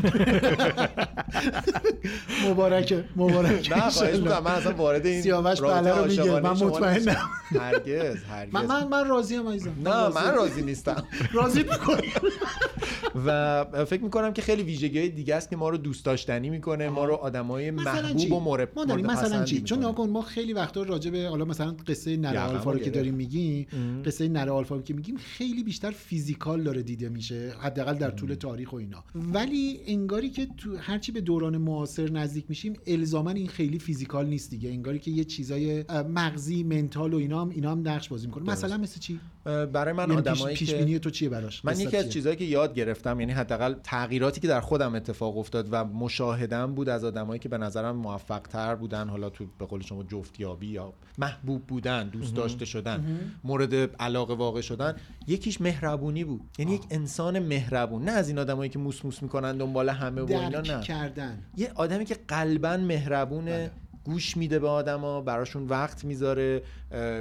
مبارکه 2.48 3.04
مبارکه 3.16 3.76
نه 3.76 3.90
خواهش. 3.90 4.16
می‌کنم. 4.16 4.42
من 4.44 4.50
اصلا 4.50 4.74
وارد 4.74 5.06
این 5.06 5.22
سیاوش 5.22 5.60
بله 5.60 5.92
رو 5.98 6.04
میگه 6.06 6.40
من 6.40 6.50
مطمئنم. 6.50 7.16
هرگز 7.60 8.22
هرگز. 8.24 8.52
من 8.52 8.66
من 8.66 8.86
من 8.88 9.08
راضیم 9.08 9.48
عزیزم. 9.48 9.72
نه 9.84 10.08
من 10.08 10.34
راضی 10.34 10.62
نیستم. 10.62 11.04
راضی 11.32 11.62
می‌کنم 11.62 12.00
و 13.26 13.64
فکر 13.84 14.02
می‌کنم 14.02 14.32
که 14.32 14.42
خیلی 14.42 14.62
ویژگی 14.62 14.98
های 14.98 15.08
دیگه 15.08 15.34
است 15.34 15.50
که 15.50 15.56
ما 15.56 15.68
رو 15.68 15.76
دوست 15.76 16.04
داشتنی 16.04 16.50
می‌کنه 16.50 16.88
ما 16.88 17.04
رو 17.04 17.14
آدمای 17.14 17.70
محبوب؟ 17.70 18.32
و 18.32 18.40
مورد 18.40 18.68
ما 18.76 18.84
داریم 18.84 19.06
مثلا 19.06 19.44
چی؟ 19.44 19.60
چون. 19.62 19.78
نگاه 19.78 19.94
کن 19.94 20.08
ما 20.08 20.22
خیلی 20.22 20.52
وقتا 20.52 20.82
راجع 20.82 21.10
به 21.10 21.26
حالا 21.28 21.44
مثلا 21.44 21.76
قصه 21.86 22.16
نره 22.16 22.34
یقم 22.34 22.46
آلفا 22.48 22.72
رو 22.72 22.78
که. 22.78 22.90
داریم 22.90 23.14
میگیم 23.14 23.66
قصه 24.06 24.28
نره 24.28 24.50
آلفا 24.50 24.78
که 24.78 24.94
میگیم 24.94 25.16
خیلی 25.16 25.62
بیشتر 25.62 25.90
فیزیکال 25.90 26.62
داره 26.62 26.82
دیده 26.82 27.08
میشه 27.08 27.52
حداقل 27.60 27.94
در 27.94 28.10
طول 28.10 28.34
تاریخ. 28.34 28.57
و 28.64 28.76
اینا. 28.76 29.04
ولی 29.14 29.80
انگاری 29.86 30.30
که 30.30 30.46
تو 30.56 30.76
هرچی 30.76 31.12
به 31.12 31.20
دوران 31.20 31.56
معاصر 31.56 32.10
نزدیک 32.10 32.44
میشیم 32.48 32.74
الزاما 32.86 33.30
این 33.30 33.48
خیلی 33.48 33.78
فیزیکال 33.78 34.26
نیست 34.26 34.50
دیگه. 34.50 34.70
انگاری 34.70 34.98
که 34.98 35.10
یه 35.10 35.24
چیزای 35.24 35.84
مغزی 36.14 36.62
منتال 36.62 37.14
و 37.14 37.16
اینا 37.16 37.40
هم 37.40 37.48
اینا 37.48 37.72
هم 37.72 37.88
نقش 37.88 38.08
بازی 38.08 38.26
می‌کنه. 38.26 38.50
مثلا 38.50 38.76
مثل 38.76 39.00
چی؟ 39.00 39.20
برای 39.44 39.92
من 39.92 40.10
یعنی 40.10 40.22
پیش, 40.22 40.32
آدمایی 40.32 40.56
پیش 40.56 40.70
که 40.70 40.76
بینی 40.76 40.98
تو 40.98 41.10
چیه 41.10 41.28
براش؟ 41.28 41.64
من 41.64 41.80
یکی 41.80 41.96
از 41.96 42.04
چیه؟ 42.04 42.12
چیزهایی 42.12 42.36
که 42.36 42.44
یاد 42.44 42.74
گرفتم 42.74 43.20
یعنی 43.20 43.32
حداقل 43.32 43.74
تغییراتی 43.82 44.40
که 44.40 44.48
در 44.48 44.60
خودم 44.60 44.94
اتفاق 44.94 45.38
افتاد 45.38 45.68
و 45.70 45.84
مشاهدم 45.84 46.74
بود 46.74 46.88
از 46.88 47.04
آدمایی 47.04 47.38
که 47.38 47.48
به 47.48 47.58
نظرم 47.58 47.96
موفق 47.96 48.40
تر 48.40 48.74
بودن 48.74 49.08
حالا 49.08 49.30
تو 49.30 49.46
به 49.58 49.66
قول 49.66 49.82
شما 49.82 50.02
جفتیابی 50.02 50.66
یا 50.66 50.92
محبوب 51.18 51.66
بودن 51.66 52.08
دوست 52.08 52.34
داشته 52.34 52.64
شدن 52.64 53.20
مورد 53.44 53.74
علاقه 53.96 54.34
واقع 54.34 54.60
شدن 54.60 54.96
یکیش 55.26 55.60
مهربونی 55.60 56.24
بود. 56.24 56.40
یعنی 56.58 56.74
یک 56.74 56.82
انسان 56.90 57.38
مهربون. 57.38 58.04
نه 58.04 58.12
از 58.12 58.28
این 58.28 58.38
آدمایی 58.38 58.70
که 58.70 58.78
موس 58.78 59.04
موس 59.04 59.22
می‌کنن 59.22 59.56
دنبال 59.56 59.88
همه 59.88 60.22
و 60.22 60.32
اینا 60.32 60.60
نه. 60.60 60.80
کردن. 60.80 61.38
یه 61.56 61.72
آدمی 61.74 62.04
که 62.04 62.16
قلبا 62.28 62.76
مهربونه 62.76 63.70
گوش 64.08 64.36
میده 64.36 64.58
به 64.58 64.68
آدما 64.68 65.20
براشون 65.20 65.66
وقت 65.66 66.04
می‌ذاره 66.04 66.62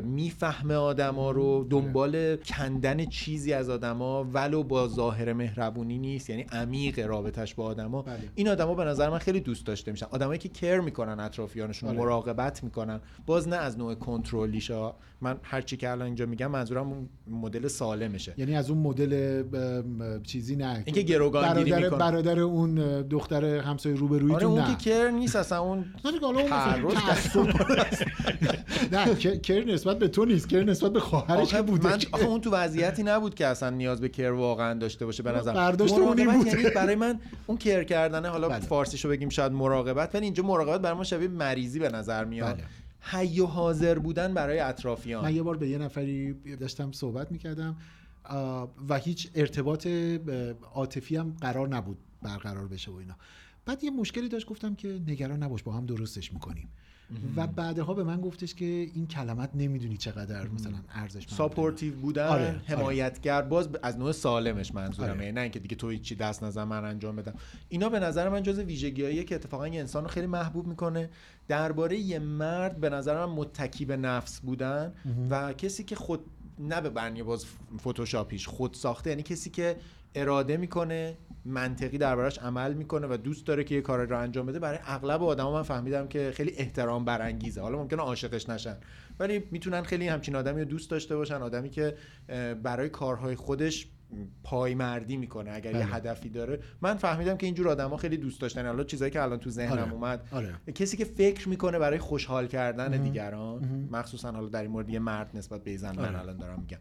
می‌فهمه 0.03 0.73
آدما 0.73 1.31
رو 1.31 1.68
دنبال 1.69 2.35
کندن 2.35 3.05
چیزی 3.05 3.53
از 3.53 3.69
آدما 3.69 4.23
ولو 4.23 4.64
با 4.64 4.88
ظاهر 4.88 5.34
مهربونی 5.34 5.97
نیست 5.97 6.30
یعنی 6.30 6.45
عمیق 6.51 7.07
رابطش 7.07 7.55
با 7.55 7.65
آدما. 7.65 8.01
بله. 8.01 8.19
این 8.35 8.49
آدما 8.49 8.76
به 8.76 8.84
نظر 8.84 9.09
من 9.09 9.18
خیلی 9.18 9.39
دوست 9.39 9.65
داشته 9.65 9.91
میشن. 9.91 10.05
آدمایی 10.11 10.39
که 10.39 10.49
کر 10.49 10.80
می‌کنن 10.80 11.19
اطرافیانشون 11.19 11.89
آره. 11.89 11.97
مراقبت 11.97 12.64
می‌کنن. 12.64 12.99
باز 13.26 13.47
نه 13.47 13.55
از 13.55 13.77
نوع 13.77 13.95
کنترلیشا. 13.95 14.93
من 15.22 15.38
هر 15.43 15.61
چی 15.61 15.77
که 15.77 15.89
الان 15.89 16.05
اینجا 16.05 16.26
میگم 16.26 16.47
منظورم 16.47 17.09
مدل 17.27 17.68
سالمشه. 17.68 18.34
یعنی 18.38 18.55
از 18.55 18.69
اون 18.69 18.80
مدل 18.80 19.43
چیزی 20.23 20.55
نه. 20.55 20.84
اینکه 20.85 21.01
گروگانگیری 21.01 21.72
برادر 21.72 21.84
می‌کنه. 21.84 21.99
برادر 21.99 22.39
اون 22.39 23.01
دختر 23.01 23.45
همسایه 23.45 23.95
روبرویی 23.95 24.35
آره 24.35 24.45
اون 24.45 24.59
نه. 24.59 24.76
که 24.76 24.89
کر 24.89 25.09
نیست 25.09 25.35
اصلا 25.35 25.59
اون 25.59 25.85
نه 28.91 29.16
کر 29.16 29.64
نسبت 29.64 29.99
به 29.99 30.08
تو 30.08 30.26
نیست 30.26 30.49
کر 30.49 30.64
نسبت 30.64 30.94
به 30.94 30.99
خواهرش 30.99 31.56
بوده. 31.56 31.90
من 31.90 31.99
آخه 32.12 32.26
اون 32.26 32.41
تو 32.41 32.52
وضعیتی 32.52 33.04
نبود 33.04 33.36
که 33.36 33.48
اصلا 33.48 33.70
نیاز 33.70 34.02
به 34.02 34.10
کر 34.10 34.32
واقعا 34.32 34.74
داشته 34.74 35.06
باشه 35.06 35.24
به 35.24 35.32
نظر 35.32 35.54
برداشت 35.54 35.94
اون 35.94 36.24
مراقبت 36.24 36.36
بود. 36.36 36.48
یعنی 36.48 36.70
برای 36.70 36.95
من 36.95 37.20
اون 37.48 37.58
کر 37.58 37.84
کردنه 37.84 38.30
حالا 38.30 38.49
بله. 38.49 38.60
فارسیشو 38.60 39.10
بگیم 39.10 39.30
شاید 39.30 39.52
مراقبت 39.52 40.16
ولی 40.16 40.24
اینجا 40.24 40.44
مراقبت 40.44 40.82
برای 40.82 40.98
ما 40.98 41.04
شبیه 41.04 41.28
مریضی 41.28 41.80
به 41.80 41.90
نظر 41.90 42.26
میاد. 42.26 42.56
بله. 42.56 42.64
حی 42.99 43.40
و 43.40 43.45
حاضر 43.45 43.99
بودن 43.99 44.34
برای 44.34 44.60
اطرافیان. 44.60 45.24
من 45.24 45.36
یه 45.36 45.44
بار 45.44 45.58
به 45.58 45.70
یه 45.70 45.78
نفری 45.78 46.34
داشتم 46.60 46.91
صحبت 46.91 47.32
می‌کردم 47.32 47.76
و 48.90 48.98
هیچ 48.98 49.30
ارتباط 49.36 49.88
عاطفی 50.74 51.18
هم 51.18 51.36
قرار 51.41 51.68
نبود 51.68 51.98
برقرار 52.22 52.68
بشه 52.68 52.91
و 52.91 52.95
اینا. 52.95 53.16
بعد 53.68 53.84
یه 53.84 53.91
مشکلی 53.91 54.30
داشت 54.30 54.48
گفتم 54.48 54.76
که 54.76 55.02
نگران 55.07 55.44
نباش 55.44 55.64
با 55.64 55.72
هم 55.72 55.85
درستش 55.85 56.34
می‌کنیم. 56.34 56.69
و 57.35 57.48
بعدها 57.48 57.94
به 57.94 58.03
من 58.03 58.22
گفتش 58.22 58.56
که 58.56 58.65
این 58.65 59.07
کلمت 59.07 59.49
نمی‌دونی 59.56 59.98
چقدر 59.98 60.48
مثلا 60.48 60.77
ارزش 60.89 61.27
supportive 61.27 61.95
بودن 61.95 62.27
آره، 62.27 62.48
آره. 62.48 62.61
حمایتگر 62.65 63.41
باز 63.41 63.69
از 63.84 63.98
نوع 63.98 64.11
سالمش 64.11 64.76
منظورم 64.76 65.18
آره. 65.18 65.31
نه 65.31 65.41
اینکه 65.41 65.60
دیگه 65.60 65.76
تو 65.76 65.89
هیچی 65.89 66.15
دست 66.15 66.44
نزن 66.44 66.64
من 66.64 66.85
انجام 66.85 67.15
بدم. 67.15 67.34
اینا 67.69 67.89
به 67.89 67.99
نظر 67.99 68.30
من 68.30 68.44
جز 68.44 68.60
ویژگیاییه 68.60 69.23
که 69.23 69.35
اتفاقا 69.35 69.68
یه 69.68 69.80
انسان 69.80 70.03
رو 70.03 70.10
خیلی 70.10 70.27
محبوب 70.27 70.68
می‌کنه. 70.68 71.10
درباره 71.48 71.98
یه 71.98 72.19
مرد 72.19 72.80
به 72.80 72.89
نظر 72.89 73.26
من 73.26 73.34
متکی 73.34 73.85
به 73.85 73.98
نفس 73.98 74.39
بودن 74.39 74.94
و 75.30 75.53
کسی 75.53 75.84
که 75.84 75.95
خود 75.95 76.19
نه 76.60 76.81
به 76.81 76.89
برنی 76.89 77.23
باز 77.23 77.45
فتوشاپیش 77.80 78.48
خود 78.48 78.73
ساخته 78.73 79.10
یعنی 79.10 79.23
کسی 79.23 79.49
که 79.49 79.76
اراده 80.15 80.57
می‌کنه 80.57 81.17
منطقی 81.45 81.97
دربارش 81.97 82.39
عمل 82.39 82.73
می‌کنه 82.73 83.07
و 83.07 83.17
دوست 83.17 83.47
داره 83.47 83.63
که 83.63 83.75
یه 83.75 83.81
کار 83.81 84.05
رو 84.05 84.19
انجام 84.19 84.45
بده. 84.45 84.59
برای 84.59 84.79
اغلب 84.85 85.23
آدما 85.23 85.53
من 85.53 85.63
فهمیدم 85.63 86.07
که 86.07 86.31
خیلی 86.35 86.53
احترام 86.57 87.05
برانگیزه. 87.05 87.61
حالا 87.61 87.77
ممکنه 87.77 88.01
عاشقش 88.01 88.49
نشن. 88.49 88.77
ولی 89.19 89.43
می‌تونن 89.51 89.84
خیلی 89.84 90.07
همچین 90.07 90.35
آدمی 90.35 90.61
رو 90.61 90.67
دوست 90.67 90.91
داشته 90.91 91.15
باشن. 91.15 91.35
آدمی 91.35 91.69
که 91.69 91.97
برای 92.63 92.89
کارهای 92.89 93.35
خودش 93.35 93.88
پایمردی 94.43 95.17
می‌کنه 95.17 95.51
اگر 95.51 95.71
یه 95.71 95.77
بله. 95.77 95.85
هدفی 95.85 96.29
داره 96.29 96.59
من 96.81 96.97
فهمیدم 96.97 97.38
که 97.38 97.45
اینجور 97.45 97.69
آدما 97.69 97.97
خیلی 97.97 98.17
دوست 98.17 98.41
داشتن 98.41 98.65
حالا 98.65 98.84
چیزایی 98.84 99.11
که 99.11 99.21
الان 99.21 99.39
تو 99.39 99.49
ذهنم 99.49 99.79
آره. 99.79 99.91
اومد 99.93 100.27
آره. 100.31 100.55
کسی 100.75 100.97
که 100.97 101.05
فکر 101.05 101.49
می‌کنه 101.49 101.79
برای 101.79 101.99
خوشحال 101.99 102.47
کردن 102.47 102.88
مهم. 102.88 103.03
دیگران 103.03 103.59
مهم. 103.59 103.89
مخصوصا 103.91 104.31
حالا 104.31 104.49
در 104.49 104.61
این 104.61 104.71
مورد 104.71 104.89
یه 104.89 104.99
مرد 104.99 105.38
نسبت 105.38 105.63
به 105.63 105.77
زن 105.77 105.95
من 105.95 106.05
آره. 106.05 106.19
الان 106.19 106.38
دارم 106.38 106.59
میگم 106.59 106.79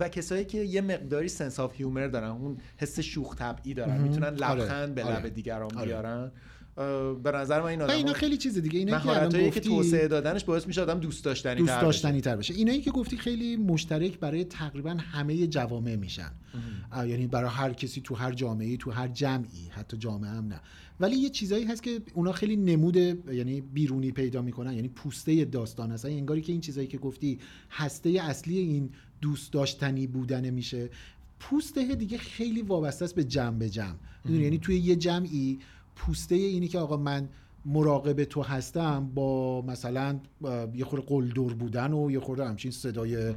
و 0.00 0.08
کسایی 0.08 0.44
که 0.44 0.58
یه 0.58 0.80
مقداری 0.80 1.28
sense 1.28 1.60
of 1.60 1.76
humor 1.76 2.06
دارن 2.06 2.28
اون 2.28 2.58
حس 2.76 3.00
شوخ 3.00 3.36
طبعی 3.36 3.74
دارن 3.74 3.92
مهم. 3.92 4.02
می‌تونن 4.02 4.42
آره. 4.42 4.62
لبخند 4.62 4.94
به 4.94 5.04
آره. 5.04 5.16
لب 5.16 5.28
دیگران 5.28 5.76
آره. 5.76 5.86
بیارن 5.86 6.32
به 7.22 7.32
نظر 7.34 7.60
من 7.60 7.66
این 7.66 7.82
آدم 7.82 7.94
اینا 7.94 8.12
خیلی 8.12 8.36
چیز 8.36 8.58
دیگه. 8.58 8.78
اینا 8.78 8.98
که 8.98 9.06
الان 9.06 9.16
مهارتایی 9.16 9.50
که 9.50 9.60
گفتی 9.60 9.68
توسعه 9.68 10.08
دادنش 10.08 10.44
باعث 10.44 10.66
میشه 10.66 10.82
آدم 10.82 11.00
دوست 11.00 11.24
داشتنی 11.24 11.60
دوست 11.60 11.80
داشتنی 11.80 12.20
تر 12.20 12.36
بشه. 12.36 12.54
اینایی 12.54 12.80
که 12.80 12.90
گفتی 12.90 13.16
خیلی 13.16 13.56
مشترک 13.56 14.18
برای 14.18 14.44
تقریبا 14.44 14.90
همه 14.90 15.46
جوامع 15.46 15.96
میشن. 15.96 16.30
یعنی 16.96 17.26
برای 17.26 17.50
هر 17.50 17.72
کسی 17.72 18.00
تو 18.00 18.14
هر 18.14 18.32
جامعه 18.32 18.76
تو 18.76 18.90
هر 18.90 19.08
جمعی 19.08 19.68
حتی 19.70 19.96
جامعه 19.96 20.30
هم 20.30 20.46
نه. 20.46 20.60
ولی 21.00 21.16
یه 21.16 21.30
چیزایی 21.30 21.64
هست 21.64 21.82
که 21.82 22.00
اونا 22.14 22.32
خیلی 22.32 22.56
نمود 22.56 22.96
یعنی 22.96 23.60
بیرونی 23.60 24.10
پیدا 24.12 24.42
می‌کنن 24.42 24.72
یعنی 24.72 24.88
پوسته 24.88 25.44
داستان 25.44 25.90
هست 25.90 26.04
انگاری 26.04 26.40
که 26.40 26.52
این 26.52 26.60
چیزایی 26.60 26.86
که 26.86 26.98
گفتی 26.98 27.38
هسته 27.70 28.10
اصلی 28.10 28.58
این 28.58 28.90
دوست 29.20 29.52
داشتنی 29.52 30.06
بودن 30.06 30.50
میشه. 30.50 30.90
پوسته 31.40 31.94
دیگه 31.94 32.18
خیلی 32.18 32.62
وابسته 32.62 33.04
است 33.04 33.14
به 33.14 33.24
جمع 33.24 33.58
به 33.58 33.68
جمع. 33.68 33.96
یعنی 34.30 34.58
توی 34.58 34.78
یه 34.78 34.96
جمعی 34.96 35.58
پوسته 35.98 36.34
اینی 36.34 36.68
که 36.68 36.78
آقا 36.78 36.96
من 36.96 37.28
مراقب 37.66 38.24
تو 38.24 38.42
هستم 38.42 39.10
با 39.14 39.62
مثلا 39.62 40.20
یه 40.74 40.84
خورده 40.84 41.06
قلدر 41.06 41.54
بودن 41.54 41.92
و 41.92 42.10
یه 42.10 42.20
خورده 42.20 42.48
همچین 42.48 42.70
صدای 42.70 43.34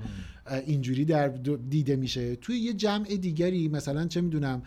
اینجوری 0.66 1.06
در 1.06 1.28
دیده 1.70 1.96
میشه. 1.96 2.36
توی 2.36 2.58
یه 2.58 2.74
جمع 2.74 3.06
دیگری 3.06 3.68
مثلا 3.68 4.08
چه 4.08 4.22
می‌دونم 4.22 4.62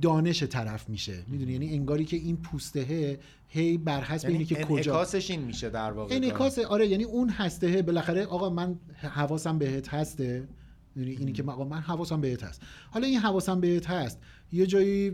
دانش 0.00 0.42
طرف 0.42 0.88
میشه. 0.88 1.22
می‌دونی؟ 1.28 1.52
یعنی 1.52 1.72
انگاری 1.72 2.04
که 2.04 2.16
این 2.16 2.36
پوستهه 2.36 3.18
هی 3.48 3.78
بر 3.78 4.00
حسب 4.00 4.24
یعنی 4.24 4.38
اینه 4.38 4.48
که 4.48 4.64
کجا. 4.64 4.92
انعکاسش 4.92 5.30
این 5.30 5.40
میشه 5.40 5.70
در 5.70 5.92
واقع. 5.92 6.16
انعکاس 6.16 6.58
آره 6.58 6.88
یعنی 6.88 7.04
اون 7.04 7.28
هسته 7.28 7.82
بالاخره 7.82 8.24
آقا 8.24 8.50
من 8.50 8.78
حواسم 9.00 9.58
بهت 9.58 9.88
هسته. 9.88 10.48
یعنی 10.96 11.10
اینی 11.10 11.32
که 11.32 11.42
آقا 11.42 11.64
من 11.64 11.80
حواسم 11.80 12.20
بهت 12.20 12.42
هست. 12.42 12.62
حالا 12.90 13.06
این 13.06 13.18
حواسم 13.18 13.60
بهت 13.60 13.90
هست. 13.90 14.18
یه 14.54 14.66
جایی 14.66 15.10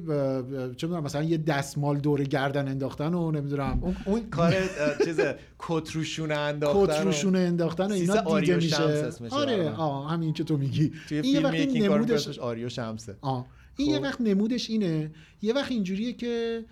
چه 0.76 0.86
می‌دونم 0.86 1.04
مثلا 1.04 1.22
یه 1.22 1.36
دستمال 1.36 1.98
دور 1.98 2.22
گردن 2.24 2.68
انداختن 2.68 3.14
و 3.14 3.30
نمی‌دونم. 3.30 3.78
اون, 3.82 3.96
اون 4.04 4.30
کار 4.30 4.54
چیز 5.04 5.20
کت 5.58 5.90
روشونه 5.92 6.34
انداختن 6.34 6.86
کت 6.94 7.00
و- 7.00 7.04
روشونه 7.04 7.38
انداختن 7.38 7.86
و 7.86 7.92
اینا 7.92 8.40
دیده 8.40 8.56
میشه. 8.56 8.76
آره 9.30 9.52
آره. 9.52 9.70
آه 9.76 10.10
همین 10.10 10.32
که 10.32 10.44
تو 10.44 10.56
میگی. 10.56 10.92
توی 11.08 11.18
این 11.18 11.42
وقتی 11.42 11.58
یکی 11.58 11.88
کار 11.88 11.98
نمودش 11.98 12.38
آریو 12.38 12.68
شمسه. 12.68 13.16
آه. 13.20 13.46
این 13.80 13.90
یه 13.90 13.98
خب. 13.98 14.04
وقت 14.04 14.20
نمودش 14.20 14.70
اینه. 14.70 15.10
یه 15.42 15.54
وقت 15.54 15.70
اینجوریه 15.70 16.12
که 16.12 16.64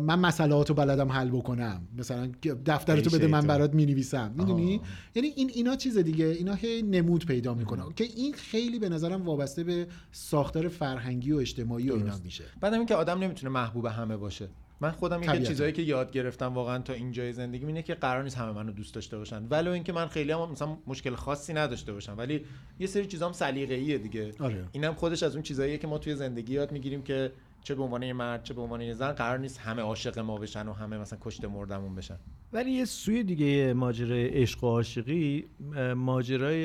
من 0.00 0.18
مسئلهاتو 0.18 0.74
بلدم 0.74 1.12
حل 1.12 1.28
بکنم. 1.28 1.88
مثلا 1.98 2.30
دفترتو 2.66 3.10
بده 3.10 3.26
من. 3.26 3.46
برات 3.46 3.74
می‌نویسم. 3.74 4.34
می‌دونی؟ 4.38 4.80
یعنی 5.14 5.28
این 5.28 5.50
اینا 5.54 5.76
چیز 5.76 5.98
دیگه. 5.98 6.26
اینا 6.26 6.54
هی 6.54 6.82
نمود 6.82 7.26
پیدا 7.26 7.54
می‌کنه. 7.54 7.82
که 7.96 8.04
این 8.04 8.32
خیلی 8.32 8.78
به 8.78 8.88
نظرم 8.88 9.22
وابسته 9.22 9.64
به 9.64 9.86
ساختار 10.12 10.68
فرهنگی 10.68 11.32
و 11.32 11.36
اجتماعی 11.36 11.90
و 11.90 11.94
اینا. 11.94 12.18
میشه. 12.24 12.44
بعدم 12.60 12.78
اینکه 12.78 12.94
آدم 12.94 13.18
نمی‌تونه 13.18 13.52
محبوب 13.52 13.86
همه 13.86 14.16
باشه. 14.16 14.48
من 14.80 14.90
خودم 14.90 15.22
یکی. 15.22 15.46
چیزهایی 15.46 15.72
که 15.72 15.82
یاد 15.82 16.10
گرفتم 16.10 16.54
واقعا 16.54 16.78
تا 16.78 16.92
اینجای 16.92 17.32
زندگی 17.32 17.66
اینه 17.66 17.82
که 17.82 17.94
قرار 17.94 18.22
نیست 18.22 18.36
همه 18.36 18.52
منو 18.52 18.72
دوست 18.72 18.94
داشته 18.94 19.18
باشن 19.18 19.46
ولو 19.50 19.70
اینکه 19.70 19.92
من 19.92 20.06
خیلی 20.06 20.32
هم 20.32 20.50
مثلا 20.50 20.78
مشکل 20.86 21.14
خاصی 21.14 21.52
نداشته 21.52 21.92
باشم 21.92 22.14
ولی 22.18 22.44
یه 22.78 22.86
سری 22.86 23.06
چیزام 23.06 23.32
سلیقه‌ایه 23.32 23.98
دیگه 23.98 24.32
آره. 24.40 24.64
اینم 24.72 24.94
خودش 24.94 25.22
از 25.22 25.34
اون 25.34 25.42
چیزاییه 25.42 25.78
که 25.78 25.86
ما 25.86 25.98
توی 25.98 26.14
زندگی 26.14 26.52
یاد 26.52 26.72
می‌گیریم 26.72 27.02
که 27.02 27.32
چه 27.62 27.74
به 27.74 27.82
عنوان 27.82 28.02
یه 28.02 28.12
مرد 28.12 28.42
چه 28.42 28.54
به 28.54 28.60
عنوان 28.60 28.80
یه 28.80 28.94
زن 28.94 29.12
قرار 29.12 29.38
نیست 29.38 29.58
همه 29.58 29.82
عاشق 29.82 30.18
ما 30.18 30.38
بشن 30.38 30.68
و 30.68 30.72
همه 30.72 30.98
مثلا 30.98 31.18
کشته 31.22 31.48
مردمون 31.48 31.94
بشن 31.94 32.18
ولی 32.52 32.70
یه 32.70 32.84
سوی 32.84 33.22
دیگه 33.22 33.72
ماجرای 33.72 34.28
عشق 34.28 34.64
و 34.64 34.66
عاشقی 34.66 35.44
ماجرای 35.96 36.60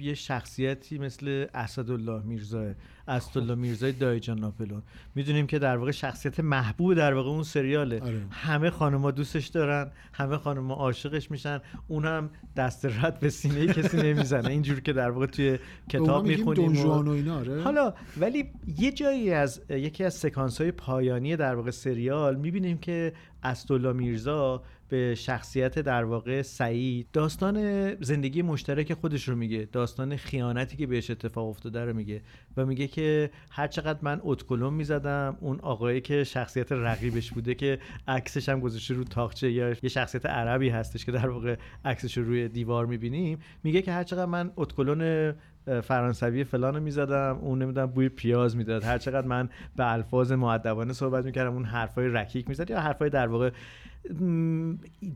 یه 0.00 0.14
شخصیتی 0.14 0.98
مثل 0.98 1.46
اسدالله 1.54 2.22
میرزا 2.22 2.74
اسدالله 3.08 3.54
میرزای 3.54 3.92
دایجان 3.92 4.38
ناپلون. 4.38 4.82
می‌دونیم 5.14 5.46
که 5.46 5.58
در 5.58 5.76
واقع 5.76 5.90
شخصیت 5.90 6.40
محبوب 6.40 6.94
در 6.94 7.14
واقع 7.14 7.28
اون 7.28 7.42
سریاله. 7.42 8.00
آره. 8.00 8.22
همه 8.30 8.70
خانم‌ها 8.70 9.10
دوستش 9.10 9.46
دارن 9.46 9.90
همه 10.12 10.36
خانم‌ها 10.36 10.74
عاشقش 10.74 11.30
میشن 11.30 11.60
اون 11.88 12.04
هم 12.04 12.30
دست 12.56 12.86
رد 12.86 13.20
به 13.20 13.30
سینه 13.30 13.66
کسی 13.66 13.96
نمی‌زنه. 13.96 14.48
اینجور 14.48 14.80
که 14.80 14.92
در 14.92 15.10
واقع 15.10 15.26
توی 15.26 15.58
کتاب 15.88 16.26
می‌خونیم 16.26 16.76
و 16.76 17.10
اینا 17.10 17.38
آره. 17.38 17.62
حالا 17.62 17.94
ولی 18.20 18.44
یه 18.78 18.92
جایی 18.92 19.30
از 19.32 19.60
یکی 19.70 20.04
از 20.04 20.14
سکانس 20.14 20.60
های 20.60 20.70
پایانی 20.72 21.36
در 21.36 21.54
واقع 21.54 21.70
سریال 21.70 22.36
می‌بینیم 22.36 22.78
که 22.78 23.12
اسدالله 23.42 23.92
میرزا 23.92 24.62
به 24.88 25.14
شخصیت 25.14 25.78
در 25.78 26.04
واقع 26.04 26.42
سعید. 26.42 27.06
داستان 27.12 27.94
زندگی 27.94 28.42
مشترک 28.42 28.94
خودش 28.94 29.28
رو 29.28 29.36
میگه. 29.36 29.68
داستان 29.72 30.16
خیانتی 30.16 30.76
که 30.76 30.86
بهش 30.86 31.10
اتفاق 31.10 31.48
افتاده 31.48 31.84
رو 31.84 31.96
میگه. 31.96 32.22
و 32.56 32.66
میگه 32.66 32.86
که 32.86 33.30
هر 33.50 33.66
چقدر 33.66 33.98
من 34.02 34.20
اتکلون 34.22 34.74
می‌زدم 34.74 35.36
اون 35.40 35.60
آقایی 35.60 36.00
که 36.00 36.24
شخصیت 36.24 36.72
رقیبش 36.72 37.30
بوده 37.30 37.54
که 37.54 37.78
عکسش 38.08 38.48
هم 38.48 38.60
گذاشته 38.60 38.94
رو 38.94 39.04
تاقچه 39.04 39.52
یا 39.52 39.68
یه 39.70 39.88
شخصیت 39.88 40.26
عربی 40.26 40.68
هستش 40.68 41.04
که 41.04 41.12
در 41.12 41.28
واقع 41.28 41.56
عکسش 41.84 42.18
رو 42.18 42.24
روی 42.24 42.48
دیوار 42.48 42.86
می‌بینیم 42.86 43.38
میگه 43.64 43.82
که 43.82 43.92
هر 43.92 44.04
چقدر 44.04 44.26
من 44.26 44.52
اتکلون 44.56 45.34
فرانسوی 45.82 46.44
فلان 46.44 46.82
می‌زدم 46.82 47.38
اون 47.40 47.62
نمی‌دونم 47.62 47.86
بوی 47.86 48.08
پیاز 48.08 48.56
می‌داد. 48.56 48.84
هر 48.84 48.98
چقدر 48.98 49.26
من 49.26 49.48
به 49.76 49.92
الفاظ 49.92 50.32
معدبانه 50.32 50.92
صحبت 50.92 51.24
می‌کردم 51.24 51.52
اون 51.52 51.64
حرفای 51.64 52.08
رکیک 52.08 52.48
می‌زد 52.48 52.70
یا 52.70 52.80
حرفای 52.80 53.10
در 53.10 53.26
واقع 53.26 53.50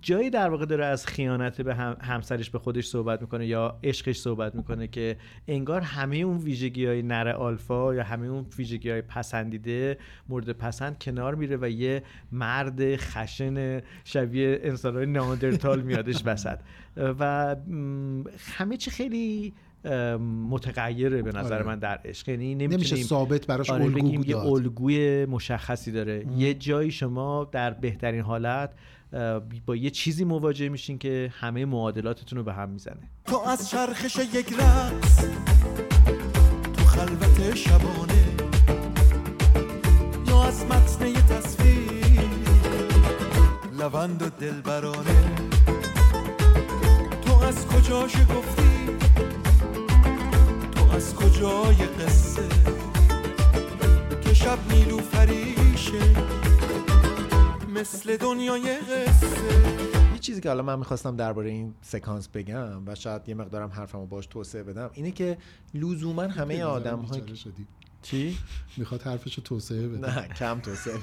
جایی 0.03 0.31
در 0.31 0.49
واقع 0.49 0.66
داره 0.66 0.85
از 0.85 1.07
خیانت 1.07 1.61
به 1.61 1.74
هم- 1.74 1.97
همسرش 2.01 2.51
به 2.51 2.59
خودش 2.59 2.87
صحبت 2.87 3.20
می‌کنه 3.20 3.47
یا 3.47 3.79
عشقش 3.83 4.16
صحبت 4.16 4.55
می‌کنه 4.55 4.87
که 4.87 5.16
انگار 5.49 5.81
همه 5.81 6.16
اون 6.16 6.37
ویژگی 6.37 6.87
های 6.87 7.03
نر 7.03 7.29
آلفا 7.29 7.95
یا 7.95 8.03
همه 8.03 8.27
اون 8.27 8.47
ویژگی 8.59 8.91
های 8.91 9.03
پسندیده 9.03 9.99
مورد 10.29 10.53
پسند 10.53 10.99
کنار 10.99 11.35
میره 11.35 11.59
و 11.61 11.69
یه 11.69 12.03
مرد 12.33 12.97
خشن 12.97 13.81
شبیه 14.05 14.61
انسان 14.62 14.97
های 14.97 15.07
ناندرتال 15.07 15.81
میادش 15.83 16.23
وسط. 16.24 16.59
و 16.97 17.57
همه 18.57 18.77
چی 18.77 18.91
خیلی 18.91 19.53
متغیره 20.51 21.23
به 21.23 21.33
نظر 21.33 21.55
آره. 21.55 21.67
من 21.67 21.79
در 21.79 22.01
عشق. 22.05 22.29
یعنی 22.29 22.55
نمیشه 22.55 22.97
ثابت 22.97 23.47
براش 23.47 23.71
آره 23.71 23.85
الگو 23.85 23.99
بگیم 23.99 24.23
یه. 24.27 24.37
الگوی 24.37 25.27
مشخصی 25.27 25.93
داره. 25.93 26.27
یه 26.37 26.55
جایی 26.55 26.91
شما 26.91 27.49
در 27.53 27.71
بهترین 27.71 28.21
حالت 28.21 28.71
با 29.67 29.77
یه 29.77 29.91
چیزی 29.91 30.25
مواجه 30.25 30.69
میشین 30.69 30.99
که 30.99 31.33
همه 31.35 31.65
معادلاتتون 31.65 32.39
رو 32.39 32.45
به 32.45 32.53
هم 32.53 32.69
می‌زنه. 32.69 33.11
تو 33.25 33.39
از 33.39 33.71
چرخش 33.71 34.17
یک 34.35 34.53
رقص 34.53 35.25
تو 36.73 36.85
خلوت 36.85 37.55
شبانه 37.55 38.25
یا 40.29 40.45
از 40.45 40.65
متن 40.67 41.07
یه 41.07 41.13
تصویر 41.15 42.21
لوند 43.79 44.23
و 44.23 44.29
دلبرانه. 44.41 45.37
تو 47.25 47.39
از 47.39 47.67
کجا 47.67 48.09
شکفتی؟ 48.09 48.63
تو 49.01 49.02
از 50.93 51.14
کجای 51.14 51.77
قصه؟ 51.77 52.48
که 54.20 54.35
شب 54.35 54.59
نیلو 54.73 54.98
فریشه 54.98 56.01
مثل 57.74 58.16
دنیای 58.16 58.78
قصه. 58.78 59.27
یه 60.12 60.19
چیزی 60.20 60.40
که 60.40 60.48
حالا 60.48 60.62
من 60.62 60.78
می‌خواستم 60.78 61.16
درباره 61.16 61.51
این 61.51 61.74
سکانس 61.82 62.28
بگم 62.28 62.89
و 62.89 62.94
شاید 62.94 63.28
یه 63.28 63.35
مقدارم 63.35 63.70
حرفمو 63.70 64.06
باش 64.06 64.27
توسعه 64.27 64.62
بدم 64.62 64.90
اینه 64.94 65.10
که 65.10 65.39
لزوما 65.74 66.23
همه 66.23 66.62
آدم 66.62 66.98
های 66.98 67.20
چی؟ 68.03 68.39
می‌خواد 68.77 69.03
حرفشو 69.03 69.43
توسعه 69.43 69.89
بده. 69.89 70.11
نه 70.11 70.29
کم 70.29 70.61
توسعه 70.61 70.99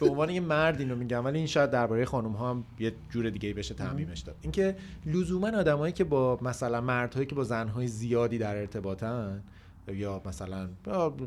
به 0.00 0.06
عنوان 0.06 0.30
یه 0.30 0.40
مرد 0.40 0.80
اینو 0.80 0.96
میگم 0.96 1.24
ولی 1.24 1.38
این 1.38 1.46
شاید 1.46 1.70
درباره 1.70 2.04
خانم 2.04 2.32
ها 2.32 2.50
هم 2.50 2.64
یه 2.78 2.94
جور 3.10 3.30
دیگه 3.30 3.54
بشه 3.54 3.74
تعمیمش 3.74 4.20
داد. 4.20 4.36
اینکه 4.40 4.76
لزوما 5.06 5.48
آدمایی 5.48 5.92
که 5.92 6.04
با 6.04 6.38
مثلا 6.42 6.80
مردهایی 6.80 7.26
که 7.26 7.34
با 7.34 7.44
زنهای 7.44 7.86
زیادی 7.86 8.38
در 8.38 8.56
ارتباطن 8.56 9.42
یا 9.88 10.22
مثلا 10.24 10.68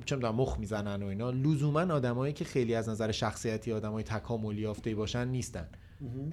چه 0.05 0.15
می‌دونم 0.15 0.35
مخ 0.35 0.59
می‌زنن 0.59 1.03
و 1.03 1.05
اینا 1.05 1.29
لزوما 1.29 1.79
آدمایی 1.79 2.33
که 2.33 2.45
خیلی 2.45 2.75
از 2.75 2.89
نظر 2.89 3.11
شخصیتی 3.11 3.71
آدمای 3.73 4.03
تکاملی 4.03 4.61
یافته 4.61 4.95
باشن 4.95 5.27
نیستن. 5.27 5.67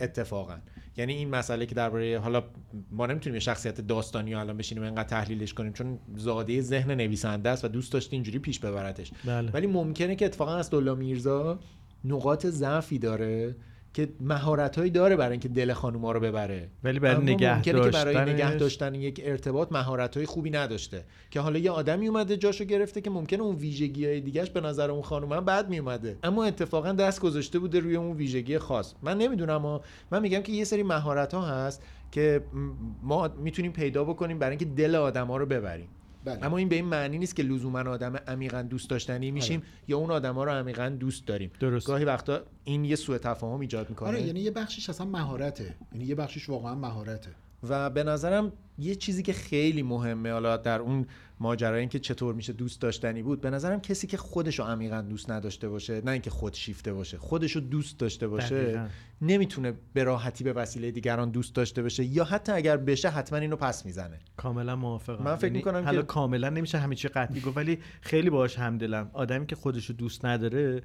اتفاقا. 0.01 0.57
یعنی 0.97 1.15
این 1.15 1.31
مسئله 1.31 1.67
که 1.67 1.75
درباره 1.75 2.19
حالا 2.19 2.45
ما 2.91 3.07
نمی‌تونیم 3.07 3.39
شخصیت 3.39 3.81
داستانی 3.81 4.35
رو 4.35 4.41
الان 4.41 4.57
بشینیم 4.57 4.85
اینقدر 4.85 5.09
تحلیلش 5.09 5.55
کنیم 5.55 5.73
چون 5.73 5.99
زاده 6.17 6.61
ذهن 6.61 6.91
نویسنده 6.91 7.51
است 7.51 7.65
و 7.65 7.69
دوست 7.69 7.93
داشته 7.93 8.15
اینجوری 8.17 8.39
پیش 8.39 8.59
ببرتش. 8.59 9.13
بله. 9.25 9.51
ولی 9.51 9.67
ممکنه 9.67 10.17
که 10.17 10.25
اتفاقا 10.27 10.57
از 10.57 10.71
دولا 10.71 10.95
میرزا 10.95 11.61
نقاط 12.05 12.47
ضعفی 12.47 12.99
داره 12.99 13.57
که 13.95 14.09
مهارتهایی 14.21 14.91
داره 14.91 15.17
برای 15.17 15.31
اینکه 15.31 15.49
دل 15.49 15.73
خانوما 15.73 16.13
رو 16.13 16.21
ببره. 16.21 16.69
ولی 16.85 16.99
برای 16.99 17.23
نگه 17.23 17.55
ممکنه 17.55 17.81
که 17.81 17.91
برای 17.91 18.33
نگه 18.33 18.55
داشتن 18.55 18.95
یک 18.95 19.21
ارتباط 19.25 19.73
مهارت‌های 19.73 20.27
خوبی 20.27 20.51
نداشته. 20.51 21.05
که 21.31 21.41
حالا 21.41 21.59
یه 21.59 21.71
آدمی 21.71 22.09
اومده 22.09 22.37
جاشو 22.37 22.65
گرفته 22.65 23.01
که 23.01 23.11
ممکنه 23.11 23.43
اون 23.43 23.57
ویژگی 23.57 24.07
های 24.07 24.21
دیگهش 24.21 24.51
به 24.51 24.61
نظر 24.61 24.91
اون 24.91 25.03
خانم 25.03 25.33
هم 25.33 25.45
بد 25.45 25.69
میومده 25.69 26.17
اما 26.23 26.45
اتفاقا 26.45 26.93
دست 26.93 27.21
گذاشته 27.21 27.59
بوده 27.59 27.81
روی 27.81 27.97
اون 27.97 28.17
ویژگی 28.17 28.59
خاص. 28.59 28.95
من 29.03 29.19
نمی‌دونم 29.19 29.55
اما 29.55 29.81
من 30.11 30.23
میگم 30.23 30.41
که 30.41 30.53
یه 30.53 30.65
سری 30.65 30.83
مهارت 30.83 31.35
ها 31.35 31.43
هست 31.43 31.83
که 32.13 32.45
ما 33.03 33.29
می‌تونیم 33.29 33.73
پیدا 33.73 34.05
بکنیم 34.05 34.39
برای 34.39 34.51
اینکه 34.51 34.65
دل 34.83 34.95
آدما 34.95 35.37
رو 35.37 35.47
ببریم. 35.47 35.89
بله. 36.25 36.45
اما 36.45 36.57
این 36.57 36.69
به 36.69 36.77
این 36.77 36.85
معنی 36.85 37.19
نیست 37.19 37.37
که 37.37 37.43
لزوما 37.43 37.79
آدم 37.79 38.17
عمیقا 38.17 38.63
دوست 38.63 38.91
داشتنی 38.91 39.31
میشیم 39.31 39.63
یا 39.89 39.99
اون 39.99 40.11
آدما 40.11 40.45
رو 40.45 40.51
عمیقا 40.51 40.89
دوست 40.89 41.27
داریم. 41.27 41.51
درست. 41.61 41.87
گاهی 41.87 42.05
وقتا 42.05 42.41
این 42.65 42.85
یه 42.85 42.97
سوء 42.97 43.19
تفاهم 43.19 43.61
ایجاد 43.61 43.91
می‌کنه. 43.91 44.09
آره 44.09 44.23
یعنی 44.23 44.41
یه 44.41 44.51
بخشش 44.51 44.91
اصلا 44.91 45.07
مهارته. 45.07 45.75
یعنی 45.93 46.05
یه 46.05 46.15
بخشش 46.15 46.49
واقعا 46.49 46.75
مهارته. 46.75 47.31
و 47.69 47.91
به 47.91 48.05
نظرم 48.05 48.53
یه 48.79 48.95
چیزی 48.95 49.23
که 49.23 49.33
خیلی 49.33 49.83
مهمه 49.83 50.33
حالا 50.33 50.57
در 50.57 50.81
اون 50.81 51.07
ماجرا 51.41 51.77
این 51.77 51.89
که 51.89 51.99
چطور 51.99 52.35
میشه 52.35 52.53
دوست 52.53 52.81
داشتنی 52.81 53.23
بود 53.23 53.41
به 53.41 53.51
نظرم 53.51 53.81
کسی 53.81 54.07
که 54.07 54.17
خودشو 54.17 54.63
عمیقا 54.63 55.01
دوست 55.01 55.31
نداشته 55.31 55.69
باشه 55.69 56.01
نه 56.05 56.11
اینکه 56.11 56.31
خود 56.31 56.55
شیفته 56.55 56.93
باشه 56.93 57.19
خودشو 57.19 57.61
دوست 57.61 57.99
داشته 57.99 58.29
باشه 58.29 58.63
دقیقاً. 58.65 58.87
نمی‌تونه 59.23 59.75
به 59.93 60.05
راحتی 60.05 60.45
به 60.45 60.53
وسیله 60.53 60.91
دیگران 60.91 61.31
دوست 61.31 61.55
داشته 61.55 61.83
باشه 61.83 62.05
یا 62.05 62.25
حتی 62.25 62.53
اگر 62.53 62.77
بشه 62.77 63.09
حتما 63.09 63.39
اینو 63.39 63.57
پس 63.57 63.87
می‌زنه. 63.87 64.19
کاملا 64.37 64.77
موافقم. 64.77 65.25
من 65.25 65.37
فکر 65.37 65.45
یعنی 65.47 65.59
می‌کنم 65.59 65.85
حالا 65.85 66.01
که- 66.01 66.07
کاملا 66.07 66.49
نمیشه 66.49 66.79
همه 66.79 66.95
چی 66.95 67.09
قطعی 67.09 67.41
گفت 67.41 67.57
ولی 67.57 67.79
خیلی 68.01 68.31
باهاش 68.31 68.59
همدلم 68.59 69.11
آدمی 69.13 69.47
که 69.47 69.57
خودشو 69.57 69.93
دوست 69.93 70.25
نداره 70.25 70.83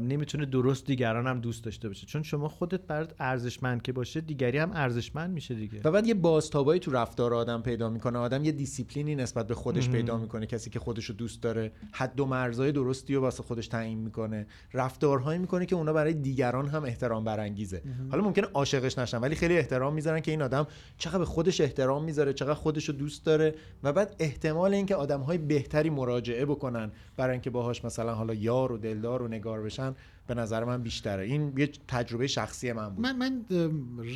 نمی‌تونه 0.00 0.46
درست 0.46 0.86
دیگران 0.86 1.26
هم 1.26 1.40
دوست 1.40 1.64
داشته 1.64 1.88
باشه. 1.88 2.06
چون 2.06 2.22
شما 2.22 2.48
خودت 2.48 2.80
برات 2.80 3.14
ارزشمند 3.18 3.82
که 3.82 3.92
باشه 3.92 4.20
دیگری 4.20 4.58
هم 4.58 4.70
ارزشمند 4.74 5.30
میشه 5.30 5.54
دیگه. 5.54 5.80
و 5.84 5.90
بعد 5.90 6.06
یه 6.06 6.14
بازتابایی 6.14 6.80
تو 6.80 6.90
رفتار 6.90 7.34
آدم 7.34 7.62
پیدا 7.62 7.90
می‌کنه. 7.90 8.18
آدم 8.18 8.44
یه 8.44 8.52
دیسیپلینی 8.52 9.14
نسبت 9.14 9.46
به 9.46 9.54
خودش 9.54 9.88
مهم. 9.88 9.96
پیدا 9.96 10.18
می‌کنه. 10.18 10.46
کسی 10.46 10.70
که 10.70 10.78
خودش 10.78 11.04
رو 11.04 11.14
دوست 11.14 11.42
داره 11.42 11.72
حد 11.92 12.20
و 12.20 12.26
مرزهای 12.26 12.72
درستی 12.72 13.14
رو 13.14 13.20
واسه 13.20 13.42
خودش 13.42 13.68
تعیین 13.68 13.98
می‌کنه. 13.98 14.46
رفتارهایی 14.74 15.38
می‌کنه 15.38 15.66
که 15.66 15.76
اونا 15.76 15.92
برای 15.92 16.14
دیگران 16.14 16.68
هم 16.68 16.84
احترام 16.84 17.24
برانگیزه. 17.24 17.82
مهم. 17.84 18.10
حالا 18.10 18.22
ممکنه 18.22 18.46
عاشقش 18.54 18.98
نشن 18.98 19.18
ولی 19.18 19.34
خیلی 19.34 19.58
احترام 19.58 19.94
می‌ذارن 19.94 20.20
که 20.20 20.30
این 20.30 20.42
آدم 20.42 20.66
چقدر 20.98 21.18
به 21.18 21.24
خودش 21.24 21.60
احترام 21.60 22.04
می‌ذاره 22.04 22.32
چقدر 22.32 22.54
خودش 22.54 22.88
رو 22.88 22.94
دوست 22.94 23.26
داره 23.26 23.54
و 23.82 23.92
بعد 23.92 24.16
احتمال 24.18 24.74
اینکه 24.74 24.94
آدمهای 24.94 25.38
بهتری 25.38 25.90
مراجعه 25.90 26.44
بکنن 26.44 26.90
برای 27.16 27.32
اینکه 27.32 27.50
باهاش 27.50 27.84
مثلا 27.84 28.14
حالا 28.14 28.34
یار 28.34 28.72
و 28.72 28.78
دلدار 28.78 29.22
و 29.22 29.28
نگار 29.34 29.62
بشن 29.62 29.94
به 30.26 30.34
نظر 30.34 30.64
من 30.64 30.82
بیشتره. 30.82 31.24
این 31.24 31.52
یه 31.56 31.70
تجربه 31.88 32.26
شخصی 32.26 32.72
من 32.72 32.88
بود. 32.88 33.06
من 33.06 33.16
من 33.16 33.44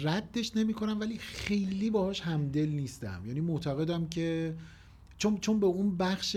ردش 0.03 0.57
نمی 0.57 0.75
کنم 0.75 1.01
ولی 1.01 1.19
خیلی 1.19 1.91
باهاش 1.91 2.21
همدل 2.21 2.69
نیستم. 2.69 3.23
یعنی 3.27 3.41
معتقدم 3.41 4.09
که 4.09 4.55
چون 5.19 5.39
چون 5.39 5.61
به 5.61 5.67
اون 5.67 5.97
بخش 5.97 6.37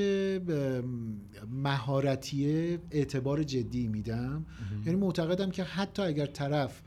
مهارتی 1.52 2.80
اعتبار 2.92 3.44
جدی 3.44 3.88
میدم. 3.88 4.46
یعنی 4.86 5.00
معتقدم 5.00 5.52
که 5.52 5.64
حتی 5.64 6.02
اگر 6.02 6.26
طرف 6.26 6.82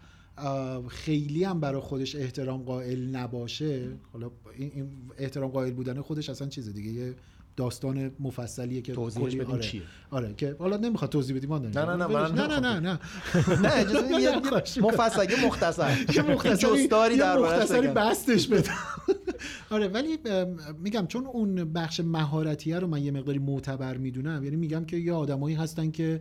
خیلی 0.88 1.44
هم 1.44 1.60
برای 1.60 1.80
خودش 1.80 2.16
احترام 2.16 2.62
قائل 2.62 3.16
نباشه 3.16 3.88
حالا 4.12 4.30
این 4.58 4.70
این 4.74 4.88
احترام 5.18 5.50
قائل 5.50 5.72
بودن 5.72 6.00
خودش 6.00 6.30
اصلا 6.30 6.48
چیز 6.48 6.72
دیگه 6.72 6.90
یه 6.90 7.14
داستان 7.56 8.10
مفصلیه 8.20 8.82
که 8.82 8.92
توضیحش 8.92 9.32
کلی- 9.32 9.36
بدیم 9.38 9.50
آره, 9.54 9.62
چیه؟ 9.62 9.82
آره 10.10 10.34
که 10.36 10.56
حالا 10.58 10.76
نمی‌خواد 10.76 11.10
توضیح 11.10 11.36
بدیم 11.36 11.52
نه، 11.54 11.58
نه، 11.68 11.96
نه، 11.96 12.04
ولش- 12.04 12.30
من 12.30 12.34
نه 12.34 12.46
نه 12.46 12.60
نه 12.60 12.80
نه. 12.80 12.98
نه 13.64 13.72
اجازه 13.74 14.20
یه- 14.20 14.30
نه،. 14.40 14.62
مفصل 14.82 15.46
مختصر. 15.46 15.96
یه 16.16 16.22
مختصری 16.22 17.12
یه 17.12 17.18
درباره‌اش 17.18 17.58
مختصری. 17.60 17.86
بستش 17.88 18.48
بدم. 18.48 18.72
آره 19.70 19.88
ولی 19.88 20.18
میگم 20.82 21.06
چون 21.06 21.26
اون 21.26 21.72
بخش 21.72 22.00
مهارتیه 22.00 22.78
رو 22.78 22.86
من 22.86 23.02
یه 23.04 23.10
مقداری 23.10 23.38
معتبر 23.38 23.96
می‌دونم 23.96 24.44
یعنی 24.44 24.56
میگم 24.56 24.84
که 24.84 24.96
یه 24.96 25.12
آدمایی 25.12 25.56
هستن 25.56 25.90
که 25.90 26.20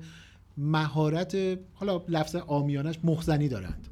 مهارت 0.57 1.37
حالا 1.73 2.01
لفظ 2.07 2.35
آمیانش 2.35 2.99
مخزنی 3.03 3.47
دارند. 3.49 3.87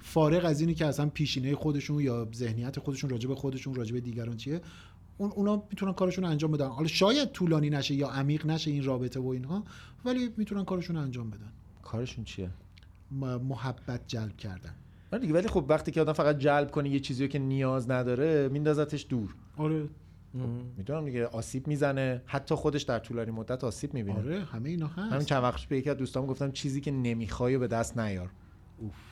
فارغ 0.00 0.44
از 0.44 0.60
اینی 0.60 0.74
که 0.74 0.86
اصلا 0.86 1.06
پیشینه 1.08 1.54
خودشون 1.54 2.00
یا 2.00 2.28
ذهنیت 2.34 2.78
خودشون 2.78 3.10
راجع 3.10 3.28
به 3.28 3.34
خودشون 3.34 3.74
راجع 3.74 3.92
به 3.92 4.00
دیگران 4.00 4.36
چیه 4.36 4.60
اون 5.20 5.30
اونا 5.30 5.62
می‌تونن 5.70 5.92
کارشون 5.92 6.24
رو 6.24 6.30
انجام 6.30 6.50
بدن. 6.50 6.68
حالا 6.68 6.88
شاید 6.88 7.32
طولانی 7.32 7.70
نشه 7.70 7.94
یا 7.94 8.08
عمیق 8.08 8.46
نشه 8.46 8.70
این 8.70 8.84
رابطه 8.84 9.20
و 9.20 9.28
اینها 9.28 9.64
ولی 10.04 10.30
می‌تونن 10.36 10.64
کارشون 10.64 10.96
رو 10.96 11.02
انجام 11.02 11.30
بدن. 11.30 11.52
کارشون 11.82 12.24
چیه؟ 12.24 12.50
محبت 13.48 14.00
جلب 14.06 14.36
کردن. 14.36 14.74
آره 15.12 15.20
دیگه 15.20 15.34
ولی 15.34 15.48
خب 15.48 15.64
وقتی 15.68 15.90
که 15.90 16.00
آدم 16.00 16.12
فقط 16.12 16.38
جلب 16.38 16.70
کنه 16.70 16.88
یه 16.88 17.00
چیزی 17.00 17.24
رو 17.24 17.30
که 17.30 17.38
نیاز 17.38 17.90
نداره 17.90 18.48
میندازتش 18.48 19.06
دور. 19.08 19.34
آره. 19.56 19.88
می‌دونم 20.76 21.04
دیگه 21.04 21.26
آسیب 21.26 21.66
می‌زنه. 21.66 22.22
حتی 22.26 22.54
خودش 22.54 22.82
در 22.82 22.98
طولانی 22.98 23.30
مدت 23.30 23.64
آسیب 23.64 23.94
می‌بینه. 23.94 24.18
آره 24.18 24.44
همه 24.44 24.68
اینا 24.68 24.86
هست. 24.86 25.12
همین 25.12 25.24
چند 25.24 25.42
وقت 25.42 25.54
پیش 25.54 25.66
به 25.66 25.78
یکی 25.78 25.90
از 25.90 25.96
دوستام 25.96 26.26
گفتم 26.26 26.50
چیزی 26.50 26.80
که 26.80 26.90
نمی‌خوای 26.90 27.58
به 27.58 27.66
دست 27.66 27.98
نیار. 27.98 28.30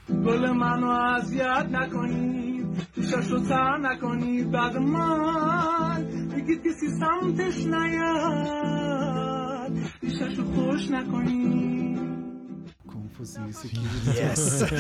گل 0.09 0.51
منو 0.51 0.87
اذیت 0.87 1.69
نکنید 1.73 2.58
توشش 2.95 3.31
رو 3.31 3.41
تر 3.41 3.79
نکنید 3.79 4.51
بعد 4.51 4.77
من. 4.77 6.05
بگید 6.37 6.63
کسی 6.63 6.89
سمتش 6.89 7.67
نیاد 7.67 9.29
پیشش 10.01 10.39
رو 10.39 10.45
خوش 10.45 10.91
نکنید 10.91 11.78
کنفوسیوس 13.19 13.59
Yes. 14.09 14.73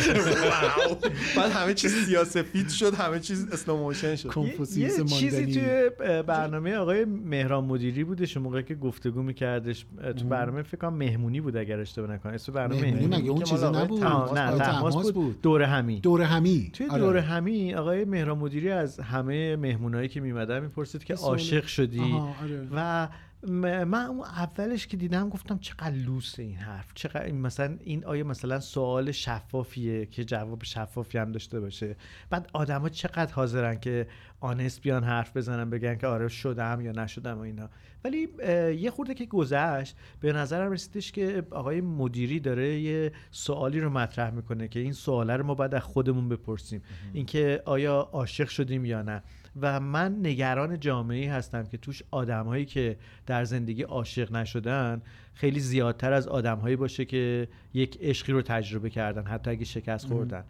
wow. 0.78 0.96
بعد 1.36 1.50
همه 1.50 1.74
چیز 1.74 2.06
سیاسفید 2.06 2.68
شد 2.68 2.94
همه 2.94 3.20
چیز 3.20 3.48
slow 3.52 3.76
motion 3.76 4.16
شد 4.16 4.30
یه 4.76 5.04
چیزی 5.04 5.46
توی 5.46 5.90
برنامه 6.22 6.74
آقای 6.74 7.04
مهران 7.04 7.64
مدیری 7.64 8.04
بودش 8.04 8.36
اون 8.36 8.44
موقع 8.44 8.62
که 8.62 8.74
گفتگو 8.74 9.22
میکردش 9.22 9.86
تو 10.18 10.24
برنامه 10.24 10.62
فکر 10.62 10.76
کنم 10.76 10.94
مهمونی 10.94 11.40
بود 11.40 11.56
اگر 11.56 11.80
اشتباه 11.80 12.10
نکنم 12.10 12.32
اسم 12.32 12.52
برنامه 12.52 12.82
مهمونی 12.82 13.06
مهمونی 13.06 13.22
مگه 13.22 13.30
اون 13.30 13.42
چیزی 13.42 13.64
آقای 13.64 13.82
نبود؟ 13.82 14.04
نه 14.38 14.58
تماس 14.58 14.94
بود 14.94 15.14
بود. 15.14 15.40
دور 15.42 15.62
همی 15.62 16.00
دور 16.00 16.22
همی 16.22 16.70
توی 16.72 16.86
آره. 16.86 17.00
دور 17.00 17.16
همی 17.16 17.74
آقای 17.74 18.04
مهران 18.04 18.38
مدیری 18.38 18.70
از 18.70 19.00
همه 19.00 19.56
مهمونایی 19.56 20.08
که 20.08 20.20
میمدن 20.20 20.60
می‌پرسید 20.60 21.04
که 21.04 21.14
عاشق 21.14 21.66
شدی 21.66 22.00
آره. 22.00 22.68
و 22.76 23.08
من 23.42 23.94
اون 23.94 24.20
اولش 24.20 24.86
که 24.86 24.96
دیدم 24.96 25.28
گفتم 25.28 25.58
چقدر 25.58 25.90
لوس 25.90 26.38
این 26.38 26.56
حرف. 26.56 26.94
چقدر 26.94 27.24
این 27.24 27.40
مثلا 27.40 27.76
این 27.80 28.04
آیا 28.04 28.24
مثلا 28.24 28.60
سوال 28.60 29.12
شفافیه 29.12 30.06
که 30.06 30.24
جواب 30.24 30.64
شفافی 30.64 31.18
هم 31.18 31.32
داشته 31.32 31.60
باشه. 31.60 31.96
بعد 32.30 32.50
آدما 32.52 32.88
چقدر 32.88 33.32
حاضرن 33.32 33.80
که 33.80 34.06
آنست 34.40 34.80
بیان 34.80 35.04
حرف 35.04 35.36
بزنن 35.36 35.70
بگن 35.70 35.94
که 35.94 36.06
آره 36.06 36.28
شدم 36.28 36.80
یا 36.80 36.92
نشدم 36.92 37.38
و 37.38 37.40
اینا. 37.40 37.68
ولی 38.04 38.28
یه 38.74 38.90
خورده 38.90 39.14
که 39.14 39.26
گذشت 39.26 39.96
به 40.20 40.32
نظرم 40.32 40.72
رسیدش 40.72 41.12
که 41.12 41.46
آقای 41.50 41.80
مدیری 41.80 42.40
داره 42.40 42.80
یه 42.80 43.12
سوالی 43.30 43.80
رو 43.80 43.90
مطرح 43.90 44.30
می‌کنه 44.30 44.68
که 44.68 44.80
این 44.80 44.92
سواله 44.92 45.36
رو 45.36 45.46
ما 45.46 45.54
باید 45.54 45.74
از 45.74 45.82
خودمون 45.82 46.28
بپرسیم. 46.28 46.82
اینکه 47.12 47.62
آیا 47.64 48.08
عاشق 48.12 48.48
شدیم 48.48 48.84
یا 48.84 49.02
نه. 49.02 49.22
و 49.60 49.80
من 49.80 50.18
نگران 50.22 50.80
جامعه 50.80 51.32
هستم 51.32 51.62
که 51.62 51.76
توش 51.78 52.02
آدمهایی 52.10 52.64
که 52.64 52.96
در 53.26 53.44
زندگی 53.44 53.82
عاشق 53.82 54.32
نشدن 54.32 55.02
خیلی 55.34 55.60
زیادتر 55.60 56.12
از 56.12 56.28
آدمهایی 56.28 56.76
باشه 56.76 57.04
که 57.04 57.48
یک 57.74 57.98
عشقی 58.00 58.32
رو 58.32 58.42
تجربه 58.42 58.90
کردن 58.90 59.24
حتی 59.24 59.50
اگه 59.50 59.64
شکست. 59.64 60.06
خوردن. 60.06 60.44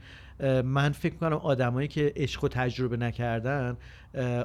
من 0.64 0.92
فکر 0.92 1.14
کنم 1.14 1.36
آدمایی 1.36 1.88
که 1.88 2.12
عشق 2.16 2.42
رو 2.42 2.48
تجربه 2.48 2.96
نکردن 2.96 3.76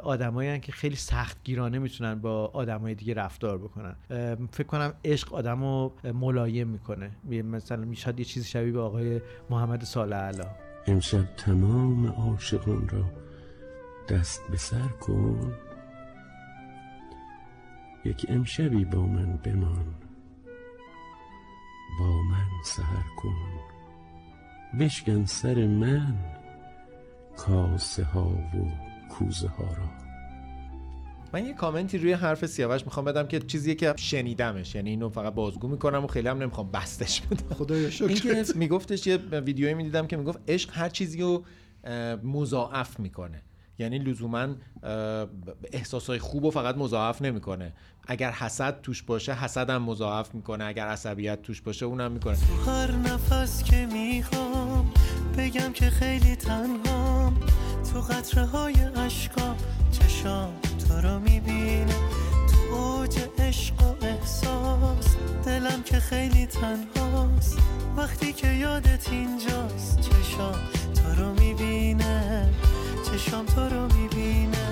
آدمایی 0.04 0.60
که 0.60 0.72
خیلی 0.72 0.96
سختگیرانه 0.96 1.80
می‌تونن 1.80 2.16
با 2.16 2.46
آدمای 2.46 2.96
دیگه 2.96 3.14
رفتار 3.14 3.58
بکنن. 3.58 3.96
فکر 4.52 4.68
کنم 4.68 4.94
عشق 5.06 5.34
آدم 5.34 5.62
رو 5.62 5.94
ملایم 6.14 6.68
می‌کنه. 6.68 7.12
مثلا 7.30 7.86
می‌شد 7.86 8.20
یه 8.20 8.26
چیزی 8.26 8.50
شبیه 8.50 8.72
به 8.72 8.80
آقای 8.80 9.22
محمد 9.50 9.84
صالح 9.84 10.16
علا 10.16 10.46
امشب 10.88 11.36
تمام 11.38 12.08
عاشقان 12.08 12.90
را 12.90 13.23
دست 14.10 14.48
به 14.52 14.58
سر 14.58 14.88
کن. 14.88 15.54
یک 18.06 18.26
امشبی 18.30 18.86
با 18.86 19.02
من 19.02 19.38
بمان. 19.38 19.96
با 22.00 22.22
من 22.22 22.48
سهر 22.66 23.06
کن. 23.18 23.60
بشکن 24.80 25.26
سر 25.26 25.68
من 25.68 26.16
کاسه 27.38 28.04
ها 28.04 28.30
و 28.30 28.70
کوزه 29.10 29.48
ها 29.48 29.64
را. 29.64 29.90
من 31.34 31.46
یه 31.46 31.54
کامنتی 31.54 31.98
روی 31.98 32.14
حرف 32.14 32.46
سیاوش 32.46 32.86
می‌خوام 32.86 33.06
بدم 33.06 33.28
که 33.28 33.40
چیزیه 33.40 33.76
که 33.76 33.94
شنیدمش. 33.98 34.76
یعنی 34.76 34.90
اینو 34.90 35.10
فقط 35.10 35.34
بازگو 35.34 35.68
می‌کنم 35.68 36.04
و 36.04 36.08
خیلی 36.08 36.28
هم 36.28 36.38
نمی‌خوام 36.38 36.72
بستش 36.72 37.22
بدم. 37.22 37.56
خدایا 37.56 37.90
شکر 37.90 38.46
میگفتش 38.56 39.08
یه 39.08 39.18
ویدیویی 39.18 39.74
می‌دیدم 39.74 40.08
که 40.08 40.18
می‌گفت 40.18 40.40
عشق 40.48 40.70
هر 40.74 40.90
چیزی 40.90 41.22
رو 41.22 41.46
مضاعف 42.24 43.00
می‌کنه. 43.00 43.42
یعنی 43.80 44.00
لزوما 44.00 44.48
احساسای 45.72 46.20
خوب 46.20 46.44
رو 46.44 46.52
فقط 46.52 46.78
مضاعف 46.78 47.22
نمی‌کنه. 47.22 47.74
اگر 48.08 48.32
حسد 48.32 48.82
توش 48.82 49.04
باشه 49.04 49.34
حسد 49.34 49.70
هم 49.70 49.84
مضاعف 49.84 50.36
می‌کنه. 50.36 50.64
اگر 50.64 50.88
عصبیت 50.88 51.42
توش 51.42 51.62
باشه 51.62 51.86
اونم 51.86 52.12
می‌کنه. 52.12 52.38
هر 52.66 52.92
نفس 52.92 53.64
که 53.64 53.86
می‌خوام 53.86 54.92
بگم 55.38 55.74
که 55.74 55.90
خیلی 55.90 56.36
تنهام. 56.36 57.40
تو 57.94 58.00
قطره 58.00 58.46
های 58.46 58.74
عشقام 58.74 59.58
چشام 59.92 60.54
تو 60.88 60.94
رو 60.94 61.20
می‌بینه. 61.20 61.96
تو 62.52 62.76
اوج 62.76 63.20
عشق 63.40 63.82
و 63.82 64.06
احساس 64.06 65.16
دلم 65.46 65.84
که 65.84 66.00
خیلی 66.00 66.46
تنهاست. 66.46 67.58
وقتی 67.98 68.34
که 68.34 68.48
یادت 68.48 69.10
اینجاست 69.10 70.00
چشام 70.00 70.60
تو 70.96 71.24
رو 71.24 71.34
می‌بینه. 71.34 72.50
چشام 73.14 73.46
تو 73.46 73.62
رو 73.62 73.94
می‌بینه 73.96 74.68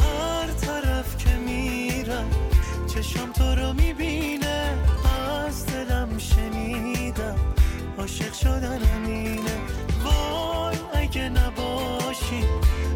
هر 0.00 0.46
طرف 0.46 1.16
که 1.16 1.30
میرم 1.30 2.30
چشام 2.86 3.32
تو 3.32 3.44
رو 3.54 3.72
می‌بینه 3.72 4.78
از 5.46 5.66
دلم 5.66 6.18
شنیدم 6.18 7.36
عاشق 7.98 8.32
شدن 8.32 8.80
اینه. 9.06 9.56
وای 10.04 10.76
اگه 10.94 11.28
نباشی 11.28 12.44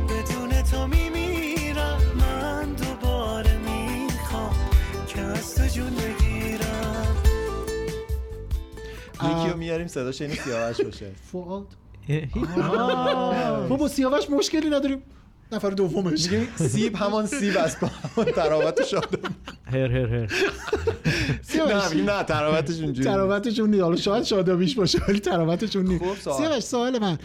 بدون 0.08 0.62
تو 0.62 0.86
میمیرم. 0.86 2.00
من 2.20 2.72
دوباره 2.72 3.56
می‌خوام 3.56 4.54
که 5.06 5.20
از 5.20 5.54
تو 5.54 5.66
جون 5.66 5.94
بگیرم. 5.94 7.16
یکی 9.14 9.50
رو 9.50 9.56
میاریم 9.56 9.86
صداش 9.86 10.22
این 10.22 10.34
سیاوش 10.34 10.80
باشه؟ 10.80 11.12
فعاد. 11.32 11.66
ما 13.68 13.76
با 13.76 13.88
سیاوش 13.88 14.30
مشکلی 14.30 14.70
نداریم. 14.70 15.02
نفر 15.52 15.70
دومش. 15.70 16.30
میگیم 16.30 16.48
سیب 16.56 16.96
همان 16.96 17.26
سیب 17.26 17.56
است. 17.56 17.78
با 18.16 18.24
تراوت 18.24 18.80
و 18.80 18.84
شادم 18.84 19.34
هر 19.64 19.92
هر 19.92 20.06
هر. 20.06 20.32
سیاوش. 21.42 21.96
نه 21.96 22.02
نه 22.02 22.22
تراوتش 22.22 22.80
اونجوری 22.80 23.08
تراوتشون 23.08 23.70
نیست. 23.70 23.82
حالا 23.82 23.96
شاید 23.96 24.24
شادابیش 24.24 24.74
باشه 24.74 24.98
ولی 25.08 25.20
تراوتشون 25.20 25.86
نیست. 25.86 26.04
خب، 26.04 26.14
سوال. 26.20 26.38
سیاوش 26.38 26.62
سوال 26.62 26.98
من. 26.98 27.18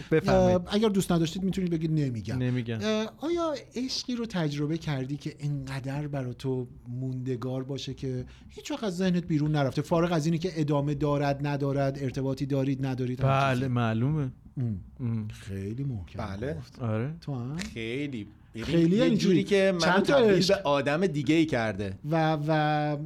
اگر 0.66 0.88
دوست 0.88 1.12
نداشتید 1.12 1.42
می‌تونید 1.42 1.70
بگید 1.70 1.90
نمیگم. 1.90 2.38
نمیگم. 2.38 2.78
آیا 3.18 3.54
عشقی 3.76 4.16
رو 4.16 4.26
تجربه 4.26 4.78
کردی 4.78 5.16
که 5.16 5.34
انقدر 5.40 6.06
برا 6.06 6.32
تو 6.32 6.66
موندگار 6.88 7.62
باشه 7.64 7.94
که 7.94 8.24
هیچ 8.48 8.70
وقت 8.70 8.84
از 8.84 8.96
ذهنت 8.96 9.24
بیرون 9.24 9.52
نرفته؟ 9.52 9.82
فارغ 9.82 10.12
از 10.12 10.26
اینی 10.26 10.38
که 10.38 10.52
ادامه 10.60 10.94
دارد 10.94 11.46
ندارد 11.46 11.98
ارتباطی 12.02 12.46
دارید 12.46 12.86
ندارید 12.86 13.22
بله. 13.22 13.68
معلومه. 13.68 14.32
ام. 14.56 14.80
ام. 15.00 15.28
خیلی 15.28 15.84
محکم 15.84 16.26
بله. 16.26 16.56
آره. 16.80 17.14
تو 17.20 17.34
هم؟ 17.34 17.56
خیلی. 17.56 18.28
خیلی 18.64 18.96
یه 18.96 19.04
یعنی 19.04 19.16
جوری؟ 19.16 19.44
که 19.44 19.72
من 19.74 20.02
تبدیل؟ 20.02 20.46
به 20.46 20.54
آدم 20.54 21.06
دیگه 21.06 21.34
ای 21.34 21.46
کرده. 21.46 21.98
و 22.10 22.38
و 22.46 22.96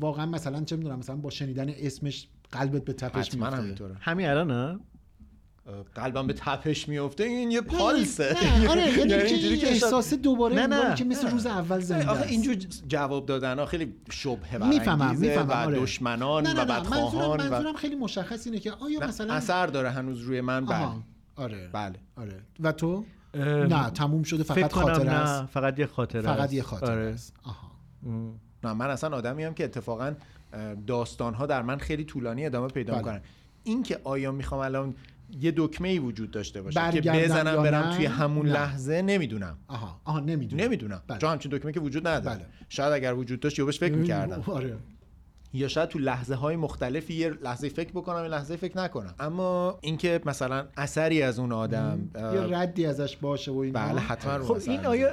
واقعا 0.00 0.26
مثلا 0.26 0.64
چه 0.64 0.76
می‌دونم 0.76 0.98
مثلا 0.98 1.16
با 1.16 1.30
شنیدن 1.30 1.68
اسمش 1.68 2.28
قلبت 2.52 2.84
به 2.84 2.92
تپش 2.92 3.28
حتما 3.28 3.60
میفته 3.60 3.84
همین 4.00 4.26
الان 4.26 4.80
قلبم 5.94 6.26
به 6.26 6.32
تپش 6.32 6.88
میفته 6.88 7.24
این 7.24 7.50
یه 7.50 7.60
پالسه 7.60 8.36
آره 8.68 8.98
یعنی 8.98 9.64
احساس 9.64 10.14
دوباره 10.14 10.54
نه، 10.54 10.66
نه. 10.66 10.94
که 10.94 11.04
مثل 11.04 11.30
روز 11.30 11.46
اول 11.46 11.80
زنده 11.80 12.08
آخه. 12.08 12.26
اینجور 12.26 12.54
جواب 12.88 13.26
دادن 13.26 13.58
ها 13.58 13.66
خیلی 13.66 13.94
شبهه 14.10 14.68
می‌فهمم 14.68 14.98
برانگیزه 14.98 15.26
می‌فهمم 15.26 15.48
و 15.48 15.52
آره. 15.52 15.80
دشمنان 15.80 16.46
و 16.46 16.64
بدخواهان 16.64 17.04
منظورم, 17.04 17.46
و 17.46 17.54
منظورم 17.54 17.74
خیلی 17.74 17.94
مشخص 17.94 18.46
اینه 18.46 18.58
که 18.58 18.72
آیا 18.72 19.00
مثلا 19.00 19.34
اثر 19.34 19.66
داره 19.66 19.90
هنوز 19.90 20.20
روی 20.20 20.40
من 20.40 20.66
بله 20.66 20.88
آره 21.36 21.68
بله 21.72 21.98
آره 22.16 22.40
و 22.60 22.72
تو 22.72 23.04
نه 23.34 23.90
تموم 23.90 24.22
شده 24.22 24.42
فقط 24.42 24.78
نه 24.78 25.12
است 25.12 25.44
فقط 25.44 25.78
یه 25.78 25.86
خاطره 25.86 26.22
فقط 26.22 26.38
است. 26.38 26.52
یه 26.52 26.62
خاطره 26.62 26.90
آره. 26.90 27.04
است 27.04 27.34
آها. 27.42 27.70
نه 28.64 28.72
من 28.72 28.90
اصلا 28.90 29.16
آدمی 29.16 29.44
هم 29.44 29.54
که 29.54 29.64
اتفاقا 29.64 30.14
داستان 30.86 31.34
ها 31.34 31.46
در 31.46 31.62
من 31.62 31.78
خیلی 31.78 32.04
طولانی 32.04 32.46
ادامه 32.46 32.68
پیدا 32.68 32.92
بله. 32.92 33.02
می‌کنن 33.02 33.20
این 33.64 33.82
که 33.82 34.00
آیا 34.04 34.32
می‌خوام 34.32 34.60
الان 34.60 34.94
یه 35.40 35.52
دکمه 35.56 35.88
ای 35.88 35.98
وجود 35.98 36.30
داشته 36.30 36.62
باشه 36.62 36.90
که 36.90 37.00
بزنم 37.00 37.62
برم؟ 37.62 37.96
توی 37.96 38.06
همون 38.06 38.46
نه. 38.46 38.52
لحظه 38.52 39.02
نمی‌دونم 39.02 39.58
آها 39.68 40.00
آها 40.04 40.20
نمی‌دونم 40.20 40.64
نمی‌دونم 40.64 41.02
بله. 41.06 41.18
چون 41.18 41.30
همچین 41.30 41.52
دکمه 41.52 41.72
که 41.72 41.80
وجود 41.80 42.06
نداره 42.08 42.36
بله. 42.36 42.46
شاید 42.68 42.92
اگر 42.92 43.14
وجود 43.14 43.40
داشت 43.40 43.58
یا 43.58 43.64
بهش 43.64 43.78
فکر 43.78 43.94
می‌کردم 43.94 44.42
آره 44.46 44.76
یا 45.52 45.68
شاید 45.68 45.88
تو 45.88 45.98
لحظه 45.98 46.34
های 46.34 46.56
مختلفی 46.56 47.14
یه 47.14 47.30
لحظه 47.42 47.68
فکر 47.68 47.90
بکنم 47.90 48.22
یه 48.22 48.28
لحظه 48.28 48.56
فکر 48.56 48.78
نکنم. 48.78 49.14
اما 49.20 49.78
اینکه 49.82 50.20
مثلا 50.26 50.64
اثری 50.76 51.22
از 51.22 51.38
اون 51.38 51.52
آدم 51.52 52.08
یه 52.14 52.58
ردی 52.58 52.86
ازش 52.86 53.16
باشه 53.16 53.50
و 53.52 53.58
اینا 53.58 53.78
بله 53.88 54.00
حتما 54.00 54.36
رو 54.36 54.44
خب 54.44 54.70
این. 54.70 54.86
آیا 54.86 55.08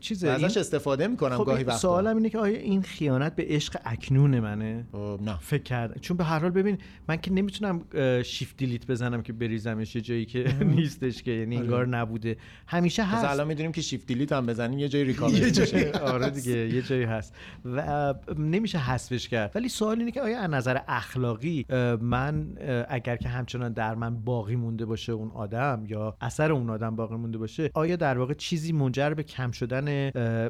چیزه؟ 0.00 0.30
این- 0.32 0.44
ازش 0.44 0.56
استفاده 0.56 1.06
می‌کنم 1.06 1.38
خب 1.38 1.44
گاهی 1.44 1.58
این 1.58 1.66
وقتا. 1.66 1.78
سوالم 1.78 2.16
اینه 2.16 2.30
که 2.30 2.38
آیا 2.38 2.58
این 2.58 2.82
خیانت 2.82 3.36
به 3.36 3.44
عشق 3.48 3.76
اکنون 3.84 4.40
منه؟ 4.40 4.86
خب، 4.92 5.20
نه. 5.22 5.38
فکر 5.40 5.62
کرد 5.62 6.00
چون 6.00 6.16
به 6.16 6.24
هر 6.24 6.38
حال 6.38 6.50
ببین 6.50 6.78
من 7.08 7.16
که 7.16 7.32
نمی‌تونم 7.32 7.82
شیفت 8.22 8.56
دیلیت 8.56 8.86
بزنم 8.86 9.22
که 9.22 9.32
بریزمش 9.32 9.96
یه 9.96 10.02
جایی 10.02 10.26
که 10.26 10.54
نیستش 10.76 11.22
که 11.22 11.30
یعنی 11.30 11.56
انگار 11.56 11.86
نبوده. 11.86 12.36
همیشه 12.66 13.04
هست. 13.04 13.24
الان 13.24 13.46
می‌دونیم 13.46 13.72
که 13.72 13.80
شیفت 13.80 14.06
دیلیت 14.06 14.32
هم 14.32 14.46
بزنیم 14.46 14.78
یه 14.78 14.88
جایی 14.88 15.04
ریکاوری 15.14 15.38
یه 15.38 15.50
جایی 15.50 15.84
آره 15.86 16.30
دیگه 16.30 16.74
یه 16.74 16.82
جایی 16.82 17.04
هست. 17.04 17.34
و 17.64 18.14
نمیشه 18.38 18.78
حذفش 18.78 19.28
کرد. 19.28 19.52
ولی 19.54 19.68
سوال 19.74 19.98
اینه 19.98 20.10
که 20.10 20.22
آیا 20.22 20.40
از 20.40 20.50
نظر 20.50 20.78
اخلاقی 20.88 21.66
من 22.00 22.58
اگر 22.88 23.16
که 23.16 23.28
همچنان 23.28 23.72
در 23.72 23.94
من 23.94 24.16
باقی 24.24 24.56
مونده 24.56 24.86
باشه 24.86 25.12
اون 25.12 25.30
آدم 25.30 25.84
یا 25.88 26.16
اثر 26.20 26.52
اون 26.52 26.70
آدم 26.70 26.96
باقی 26.96 27.16
مونده 27.16 27.38
باشه 27.38 27.70
آیا 27.74 27.96
در 27.96 28.18
واقع 28.18 28.34
چیزی 28.34 28.72
منجر 28.72 29.14
به 29.14 29.22
کم 29.22 29.50
شدن 29.50 29.88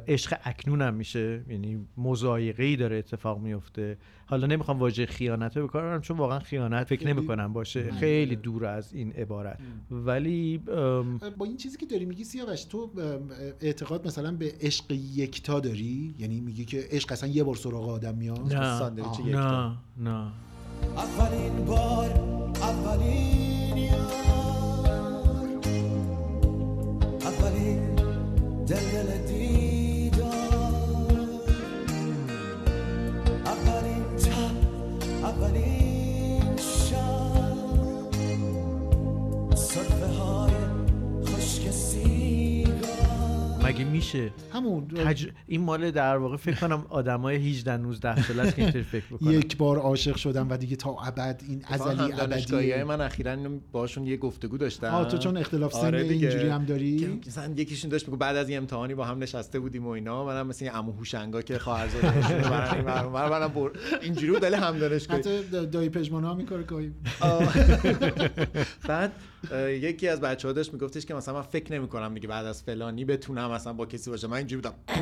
عشق 0.08 0.36
اکنونم 0.44 0.94
میشه؟ 0.94 1.44
یعنی 1.48 1.86
مضایقه 1.96 2.64
ای 2.64 2.76
داره 2.76 2.96
اتفاق 2.96 3.38
میفته. 3.38 3.98
حالا 4.26 4.46
نمی‌خوام 4.46 4.78
واژه 4.78 5.06
خیانت 5.06 5.56
رو 5.56 5.66
بکارم 5.66 6.00
چون 6.00 6.16
واقعا 6.16 6.38
خیانت 6.38 6.86
فکر 6.86 7.06
نمی 7.06 7.26
کنم 7.26 7.52
باشه. 7.52 7.92
خیلی 7.92 8.36
دور 8.36 8.66
از 8.66 8.92
این 8.92 9.12
عبارت. 9.12 9.58
ولی 9.90 10.58
با 11.38 11.44
این 11.44 11.56
چیزی 11.56 11.78
که 11.78 11.86
داری 11.86 12.04
میگی 12.04 12.24
سیاوش 12.24 12.64
تو 12.64 12.90
اعتقاد 13.60 14.06
مثلا 14.06 14.32
به 14.32 14.52
عشق 14.60 14.92
یکتا 14.92 15.60
داری؟ 15.60 16.14
یعنی 16.18 16.40
میگی 16.40 16.64
که 16.64 16.84
عشق 16.90 17.12
اصلا 17.12 17.28
یه 17.28 17.44
بار 17.44 17.54
سراغ 17.54 17.88
آدم 17.88 18.14
میاد 18.14 18.52
نه. 18.54 18.78
ساندویچ. 18.78 19.18
یکتا. 19.20 19.68
نه 19.68 20.10
نه. 20.10 20.32
اولین 20.96 21.64
بار 21.64 22.10
اولین 22.62 23.76
یار. 23.76 24.88
اولین 27.20 27.94
دل 28.66 28.76
دل 28.76 29.23
اولین 35.44 35.73
مگه 43.64 43.84
میشه؟ 43.84 44.32
همون 44.52 44.88
تج... 44.88 45.28
این 45.46 45.60
مال 45.60 45.90
در 45.90 46.16
واقع 46.16 46.36
فکر 46.36 46.56
کنم 46.56 46.86
آدمای 46.88 47.36
18 47.36 47.76
19 47.76 48.22
ساله 48.22 48.42
است 48.42 48.56
که 48.56 48.62
اینطوری 48.62 48.84
فکر 48.84 49.04
بکنن. 49.10 49.30
یک 49.30 49.56
بار 49.56 49.78
عاشق 49.78 50.16
شدم 50.16 50.50
و 50.50 50.56
دیگه 50.56 50.76
تا 50.76 50.90
ابد 50.90 51.42
این 51.48 51.64
ازلی 51.68 52.12
ابدی. 52.12 52.82
من 52.82 53.00
اخیرا 53.00 53.32
اینو 53.32 53.58
باشون 53.72 54.06
یه 54.06 54.16
گفتگو 54.16 54.58
داشتم. 54.58 54.86
آه 54.86 55.08
تو 55.08 55.18
چون 55.18 55.36
اختلاف 55.36 55.72
سن 55.72 55.86
آره 55.86 56.02
دیگه. 56.02 56.28
اینجوری 56.28 56.48
هم 56.48 56.64
داری؟ 56.64 56.98
که 56.98 57.08
مثلا 57.26 57.54
یکیشون 57.56 57.90
داشت 57.90 58.08
میگه 58.08 58.18
بعد 58.18 58.36
از 58.36 58.50
یه 58.50 58.56
امتحانی 58.56 58.94
با 58.94 59.04
هم 59.04 59.22
نشسته 59.22 59.60
بودیم 59.60 59.86
و 59.86 59.88
اینا. 59.88 60.24
منم 60.24 60.46
مثل 60.46 60.64
این 60.64 60.74
عمو 60.74 60.92
هوشنگا 60.92 61.42
که 61.42 61.58
خواهرزاده‌شون 61.58 62.36
رو 62.36 62.50
برن 62.50 62.74
این 62.76 62.84
منم 62.84 63.48
بر... 63.48 63.70
اینجوری 64.02 64.32
بود 64.32 64.42
ولی 64.42 64.54
هم 64.54 64.78
دانشگاهی 64.78 65.20
حتی 65.20 65.66
دایی 65.66 65.88
پژمان 65.88 66.24
ها 66.24 66.34
میکاره 66.34 66.62
گاهی 66.62 66.92
بعد 68.88 69.12
یکی 69.68 70.08
از 70.08 70.20
بچه‌ها 70.20 70.52
داشت 70.52 70.72
میگفتش 70.72 71.06
که 71.06 71.14
مثلا 71.14 71.34
من 71.34 71.42
فکر 71.42 71.72
نمی‌کنم 71.72 72.14
دیگه 72.14 72.28
بعد 72.28 72.46
از 72.46 72.62
فلانی 72.62 73.04
بتونم 73.04 73.50
مثلا 73.50 73.72
با 73.72 73.86
کسی 73.86 74.10
باشم. 74.10 74.26
من 74.26 74.36
اینجوری 74.36 74.62
بودم. 74.62 74.74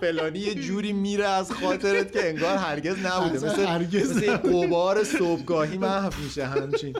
فلانی 0.00 0.38
یه 0.38 0.54
جوری 0.54 0.92
میره 0.92 1.26
از 1.26 1.52
خاطرت 1.52 2.12
که 2.12 2.28
انگار 2.28 2.56
هرگز 2.56 3.06
نبوده. 3.06 3.46
مثل 3.46 3.66
هرگز 3.66 4.16
مثل 4.16 4.36
قبار 4.36 5.04
صبحگاهی 5.04 5.78
محو 5.78 6.22
میشه 6.24 6.46
همچین. 6.46 6.96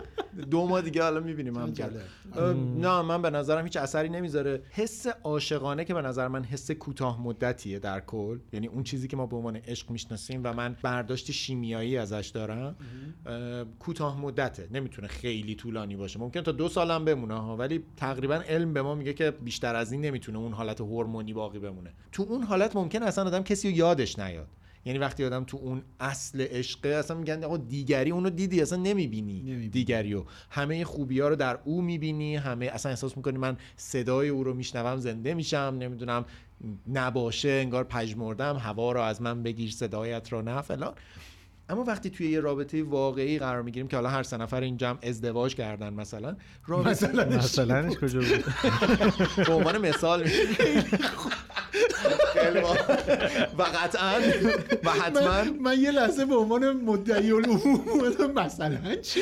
دو 0.50 0.66
ماه 0.66 0.82
دیگه 0.82 1.02
حالا 1.02 1.20
می‌بینیم 1.20 1.56
هم 1.56 1.72
کرده. 1.72 2.00
نه 2.78 3.02
من 3.02 3.22
به 3.22 3.30
نظرم 3.30 3.64
هیچ 3.64 3.76
اثری 3.76 4.08
نمی‌ذاره. 4.08 4.62
حس 4.70 5.06
عاشقانه 5.06 5.84
که 5.84 5.94
به 5.94 6.02
نظر 6.02 6.28
من 6.28 6.44
حس 6.44 6.70
کوتاه 6.70 7.22
مدتیه 7.22 7.78
در 7.78 8.00
کل. 8.00 8.38
یعنی 8.52 8.66
اون 8.66 8.82
چیزی 8.82 9.08
که 9.08 9.16
ما 9.16 9.26
به 9.26 9.36
عنوان 9.36 9.56
عشق 9.56 9.90
می‌شناسیم 9.90 10.40
و 10.44 10.52
من 10.52 10.76
برداشت 10.82 11.30
شیمیایی 11.30 11.96
ازش 11.96 12.30
دارم 12.34 12.76
اه، 13.26 13.64
کوتاه 13.64 14.20
مدته. 14.20 14.68
نمی‌تونه 14.70 15.08
خیلی 15.08 15.45
طولانی 15.55 15.97
باشه. 15.97 16.18
ممکن 16.18 16.40
تا 16.40 16.52
دو 16.52 16.68
سالم 16.68 17.05
بمونه 17.05 17.35
ها 17.35 17.56
ولی 17.56 17.85
تقریبا 17.97 18.35
علم 18.35 18.73
به 18.73 18.82
ما 18.82 18.94
میگه 18.94 19.12
که 19.12 19.31
بیشتر 19.31 19.77
از 19.77 19.93
این 19.93 20.01
نمی‌تونه 20.01 20.39
اون 20.39 20.52
حالت 20.52 20.81
هورمونی 20.81 21.32
باقی 21.32 21.59
بمونه. 21.59 21.93
تو 22.12 22.27
اون 22.28 22.43
حالت 22.43 22.77
ممکن 22.77 23.02
اصلا 23.02 23.24
آدم 23.24 23.43
کسی 23.43 23.70
رو 23.70 23.77
یادش 23.77 24.18
نیاد. 24.18 24.48
یعنی 24.85 24.98
وقتی 24.98 25.24
آدم 25.24 25.44
تو 25.44 25.56
اون 25.56 25.82
اصل 26.01 26.40
عشقه 26.40 26.89
اصلا 26.89 27.16
میگن 27.16 27.44
آقا 27.44 27.56
دیگری 27.56 28.10
اونو 28.10 28.31
دیدی؟ 28.31 28.62
اصلا 28.62 28.78
نمی‌بینی 28.78 29.68
دیگری 29.68 30.12
رو. 30.12 30.24
همه 30.51 30.85
خوبی 30.85 31.20
ها 31.20 31.28
رو 31.28 31.36
در 31.36 31.59
او 31.64 31.82
می‌بینی 31.82 32.36
همه 32.36 32.66
اصلا 32.66 32.90
احساس 32.90 33.16
می‌کنی 33.16 33.39
من 33.39 33.56
صدای 33.77 34.28
او 34.28 34.44
رو 34.44 34.55
میشنوم 34.55 34.97
زنده 34.97 35.35
میشم 35.35 35.77
نمی‌دونم 35.78 36.24
نباشه 36.93 37.48
انگار 37.48 37.85
پژمردم 37.85 38.56
هوا 38.56 38.93
رو 38.93 39.01
از 39.01 39.23
من 39.23 39.43
بگیر 39.43 39.70
صدایت 39.70 40.32
رو 40.32 40.43
نه 40.43 40.62
فلان. 40.62 40.94
اما 41.68 41.84
وقتی 41.84 42.10
توی 42.10 42.30
یه 42.30 42.40
رابطه 42.40 42.82
واقعی 42.82 43.38
قرار 43.38 43.62
می‌گیریم 43.62 43.88
که 43.88 43.97
حالا 43.97 44.09
هر 44.09 44.22
سه 44.22 44.36
نفر 44.36 44.60
این 44.60 44.76
جمع 44.76 44.98
ازدواج 45.02 45.55
کردن 45.55 45.93
مثلا 45.93 46.36
رابطه 46.66 47.12
مثلا. 47.36 47.90
کجا 47.90 48.20
بود؟ 48.20 48.44
به 49.47 49.52
عنوان 49.52 49.88
مثال. 49.88 50.28
و 53.59 53.62
قطعا 53.62 54.20
و 54.84 54.90
حتما. 54.90 55.28
من, 55.28 55.59
من 55.59 55.80
یه 55.80 55.90
لحظه 55.90 56.24
به 56.24 56.36
عنوان 56.36 56.72
مدعی 56.72 57.30
العموم 57.30 58.32
مثلا 58.36 58.94
چی 58.94 59.20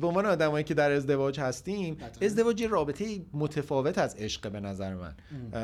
به 0.00 0.06
عنوان 0.06 0.26
آدمایی 0.26 0.64
که 0.64 0.74
در 0.74 0.90
ازدواج 0.90 1.40
هستیم 1.40 1.96
ازدواج 2.22 2.60
یه 2.60 2.68
رابطه 2.68 3.04
متفاوت 3.32 3.98
از 3.98 4.16
عشق 4.18 4.50
به 4.50 4.60
نظر 4.60 4.94
من. 4.94 5.14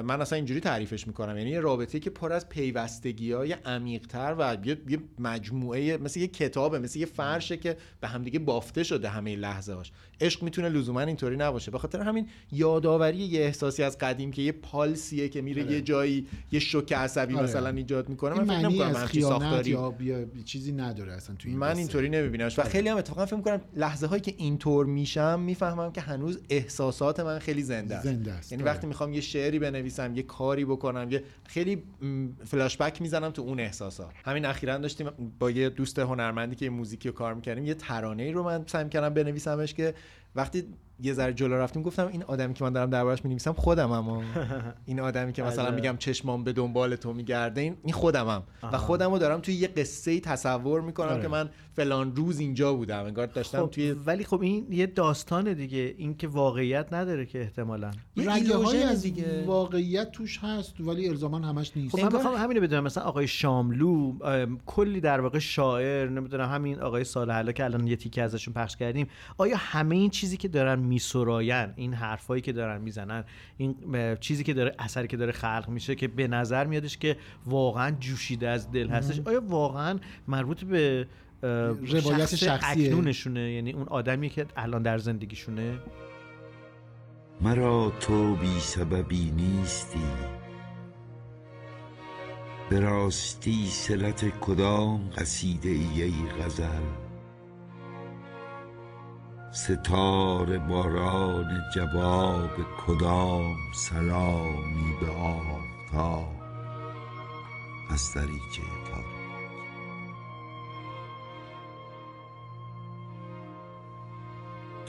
من 0.02 0.20
اصلا 0.20 0.36
اینجوری 0.36 0.60
تعریفش 0.60 1.06
می‌کنم. 1.06 1.38
یعنی 1.38 1.50
یه 1.50 1.60
رابطه 1.60 2.00
که 2.00 2.10
پر 2.10 2.32
از 2.32 2.48
پیوستگی 2.48 3.32
های 3.32 3.52
عمیقتر 3.52 4.34
و 4.38 4.56
یه, 4.64 4.78
یه 4.88 4.98
مجموعه 5.42 5.96
مثل 5.96 6.20
یه 6.20 6.26
کتابه 6.26 6.78
مثل 6.78 6.98
یه 6.98 7.06
فرشه 7.06 7.56
که 7.56 7.76
به 8.00 8.08
همدیگه 8.08 8.38
بافته 8.38 8.82
شده 8.82 9.08
همه 9.08 9.36
لحظه 9.36 9.74
هاش 9.74 9.92
عشق 10.22 10.42
می‌تونه 10.42 10.68
لزوما 10.68 11.00
اینطوری 11.00 11.36
نباشه 11.36 11.70
به 11.70 11.78
خاطر 11.78 12.00
همین 12.00 12.26
یادآوری 12.52 13.18
یه 13.18 13.40
احساسی 13.40 13.82
از 13.82 13.98
قدیم 13.98 14.30
که 14.30 14.42
یه 14.42 14.52
پالسیه 14.52 15.28
که 15.28 15.42
میره 15.42 15.62
یه 15.62 15.80
جایی 15.80 15.92
جایی 15.92 16.26
یه 16.52 16.60
شوک 16.60 16.92
عصبی 16.92 17.34
آره. 17.34 17.44
مثلا 17.44 17.68
ایجاد 17.68 18.08
می‌کنه 18.08 18.34
من 18.34 18.44
فکر 18.44 18.68
نمی‌کنم 18.68 18.88
از 18.88 18.96
همچین 18.96 19.22
ساختاری 19.22 19.70
یا 19.70 19.90
بیا 19.90 20.26
چیزی 20.44 20.72
نداره 20.72 21.12
اصلا 21.12 21.36
توی 21.36 21.50
این 21.50 21.60
من. 21.60 21.76
اینطوری 21.76 22.08
نمیبینمش 22.08 22.58
و 22.58 22.62
خیلی 22.62 22.88
هم 22.88 22.96
اتفاقا 22.96 23.26
فکر 23.26 23.36
می‌کنم 23.36 23.60
لحظه 23.76 24.06
هایی 24.06 24.22
که 24.22 24.34
اینطور 24.36 24.86
میشم 24.86 25.40
می‌فهمم 25.40 25.92
که 25.92 26.00
هنوز 26.00 26.38
احساسات 26.50 27.20
من 27.20 27.38
خیلی 27.38 27.62
زنده 27.62 27.96
است 27.96 28.04
زنده 28.04 28.32
است. 28.32 28.52
یعنی 28.52 28.64
آره. 28.64 28.72
وقتی 28.72 28.86
می‌خوام 28.86 29.12
یه 29.12 29.20
شعری 29.20 29.58
بنویسم 29.58 30.16
یه 30.16 30.22
کاری 30.22 30.64
بکنم 30.64 31.08
یه 31.10 31.22
خیلی 31.46 31.82
فلاش 32.44 32.76
بک 32.76 33.02
می‌زنم 33.02 33.30
تو 33.30 33.42
اون 33.42 33.60
احساسات 33.60 34.10
همین 34.24 34.44
اخیرا 34.44 34.78
داشتیم 34.78 35.10
با 35.38 35.50
یه 35.50 35.68
دوست 35.68 35.98
هنرمندی 35.98 36.56
که 36.56 36.70
موزیکی 36.70 37.08
رو 37.08 37.14
کار 37.14 37.34
می‌کردیم 37.34 37.66
یه 37.66 37.74
ترانه 37.74 38.22
ای 38.22 38.32
رو 38.32 38.42
من 38.42 38.64
سعی 38.66 38.88
کردم 38.88 39.14
بنویسمش 39.14 39.74
که 39.74 39.94
وقتی 40.34 40.74
یه 41.00 41.12
ذره 41.12 41.32
جلو 41.32 41.54
رفتیم 41.54 41.82
گفتم 41.82 42.06
این 42.06 42.22
آدمی 42.22 42.54
که 42.54 42.64
من 42.64 42.72
دارم 42.72 42.90
دربارش 42.90 43.24
می‌نویسم 43.24 43.52
خودم 43.52 43.92
اما 43.92 44.22
این 44.86 45.00
آدمی 45.00 45.32
که 45.32 45.42
مثلا. 45.42 45.70
میگم 45.70 45.96
چشمام 45.96 46.44
به 46.44 46.52
دنبال 46.52 46.96
تو 46.96 47.12
میگرده 47.12 47.60
این 47.60 47.92
خودمم 47.92 48.42
و. 48.62 48.78
خودم 48.78 49.10
رو 49.10 49.18
دارم 49.18 49.40
توی 49.40 49.54
یه 49.54 49.68
قصه 49.68 50.20
تصور 50.20 50.80
می‌کنم 50.80 51.08
آره. 51.08 51.22
که 51.22 51.28
من 51.28 51.50
فلان 51.76 52.16
روز 52.16 52.40
اینجا 52.40 52.74
بودم 52.74 53.04
انگار 53.04 53.26
داشتم 53.26 53.60
خب 53.60 53.70
توی 53.70 53.90
ولی 53.92 54.24
خب 54.24 54.42
این 54.42 54.66
یه 54.70 54.86
داستانه 54.86 55.54
دیگه 55.54 55.94
این 55.98 56.16
که 56.16 56.28
واقعیت 56.28 56.92
نداره 56.92 57.26
که 57.26 57.40
احتمالا 57.40 57.90
رگه 58.16 58.56
های 58.56 58.82
از 58.82 59.02
دیگه. 59.02 59.44
واقعیت 59.46 60.12
توش 60.12 60.38
هست 60.38 60.80
ولی 60.80 61.08
الزاما 61.08 61.38
همش 61.38 61.72
نیست 61.76 61.96
خب 61.96 62.04
من 62.04 62.12
می‌خوام 62.12 62.34
همینو 62.34 62.60
بدونم 62.60 62.84
مثلا 62.84 63.04
آقای 63.04 63.28
شاملو 63.28 64.12
ام، 64.24 64.60
کلی 64.66 65.00
در 65.00 65.20
واقع 65.20 65.38
شاعر 65.38 66.08
نمی‌دونم 66.08 66.48
همین 66.48 66.80
آقای 66.80 67.04
صالح 67.04 67.52
که 67.52 67.64
الان 67.64 67.86
یه 67.86 67.96
تیکه 67.96 68.22
ازشون 68.22 68.54
پخش 68.54 68.76
کردیم 68.76 69.06
آیا 69.38 69.56
همه 69.58 69.96
این 69.96 70.10
چیزی 70.10 70.36
که 70.36 70.48
دارن 70.48 70.78
میسراین. 70.82 71.72
این 71.76 71.94
حرفایی 71.94 72.42
که 72.42 72.52
دارن 72.52 72.80
می‌زنن 72.80 73.24
این 73.56 73.76
چیزی 74.20 74.44
که 74.44 74.54
داره 74.54 74.74
اثری 74.78 75.08
که 75.08 75.16
داره 75.16 75.32
خلق 75.32 75.64
میشه 75.68 75.94
که 75.94 76.08
به 76.08 76.28
نظر 76.28 76.66
میادش 76.66 76.98
که 76.98 77.16
واقعا 77.46 77.90
جوشیده 78.00 78.48
از 78.48 78.70
دل 78.72 78.88
هستش. 78.88 79.20
آیا 79.24 79.42
واقعا 79.48 79.98
مربوط 80.28 80.64
به 80.64 81.06
روایت 81.42 82.00
شخص 82.00 82.34
شخصیه. 82.34 82.86
اکنونشونه؟ 82.86 83.52
یعنی 83.52 83.72
اون 83.72 83.88
آدمی 83.88 84.28
که 84.28 84.46
الان 84.56 84.82
در 84.82 84.98
زندگیشونه؟ 84.98 85.78
مرا 87.40 87.92
تو 88.00 88.36
بی 88.36 88.60
سببی 88.60 89.30
نیستی. 89.30 89.98
به 92.70 92.80
راستی 92.80 93.66
سلت 93.66 94.38
کدام 94.40 95.10
قصیده 95.16 95.68
ای 95.68 96.12
غزل؟ 96.40 97.01
ستاره 99.52 100.58
باران 100.58 101.60
جواب 101.74 102.50
کدام 102.86 103.56
سلامی 103.74 104.96
به 105.00 105.10
آفتاب 105.10 106.32
از 107.90 108.14
دریچه 108.14 108.62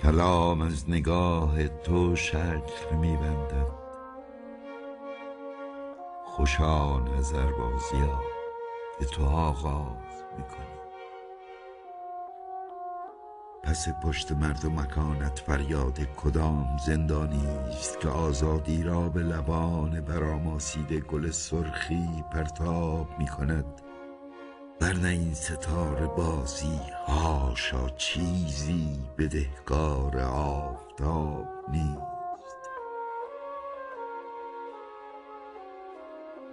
کلام 0.03 0.61
از 0.61 0.89
نگاه 0.89 1.67
تو 1.67 2.15
شکل 2.15 2.95
میبندد. 3.01 3.67
خوشا 6.25 6.99
نظر 6.99 7.51
بازیا 7.51 8.21
که 8.99 9.05
تو 9.05 9.25
آغاز 9.25 10.12
پس 13.63 13.89
پشت 13.89 14.31
مرد 14.31 14.65
و 14.65 14.69
مکانت 14.69 15.39
فریاد 15.39 15.99
کدام 16.15 16.77
زندانی 16.85 17.47
است 17.47 17.99
که 17.99 18.09
آزادی 18.09 18.83
را 18.83 19.09
به 19.09 19.23
لبان 19.23 20.01
براماسیده 20.01 20.99
گل 20.99 21.31
سرخی 21.31 22.23
پرتاب 22.31 23.07
می 23.19 23.27
کند؟ 23.27 23.65
ورنه 24.81 25.07
این 25.07 25.33
ستاره 25.33 26.07
بازی 26.07 26.79
هاشا 27.07 27.89
چیزی 27.89 28.99
بدهکار 29.17 30.19
آفتاب 30.19 31.47
نیست. 31.71 32.13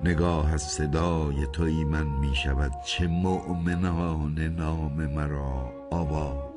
نگاه 0.04 0.52
از 0.52 0.62
صدای 0.62 1.46
توی 1.52 1.84
من 1.84 2.06
می 2.06 2.34
شود 2.34 2.72
چه 2.84 3.06
مؤمنانه 3.06 4.48
نام 4.48 5.06
مرا 5.06 5.72
آواز 5.90 6.49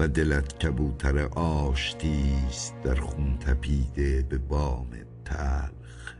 و 0.00 0.08
دلت 0.08 0.58
کبوتر 0.58 1.18
آشتی 1.24 2.34
است 2.48 2.74
در 2.82 2.94
خون 2.94 3.38
تپیده 3.38 4.22
به 4.22 4.38
بام 4.38 4.86
تلخ. 5.24 6.14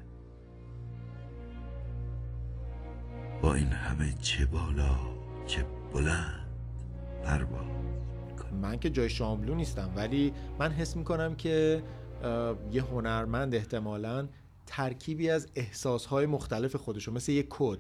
با 3.42 3.54
این 3.54 3.66
همه 3.66 4.14
چه 4.20 4.46
بالا 4.46 4.96
چه 5.46 5.66
بلند 5.92 6.46
پرواز 7.24 7.66
من 8.62 8.78
که 8.78 8.90
جای 8.90 9.10
شاملو 9.10 9.54
نیستم 9.54 9.90
ولی 9.96 10.32
من 10.58 10.72
حس 10.72 10.96
می‌کنم 10.96 11.34
که 11.34 11.82
یه 12.72 12.82
هنرمند 12.82 13.54
احتمالا 13.54 14.28
ترکیبی 14.66 15.30
از 15.30 15.48
احساسهای 15.54 16.26
مختلف 16.26 16.76
خودشو 16.76 17.12
مثل 17.12 17.32
یه 17.32 17.46
کد. 17.50 17.78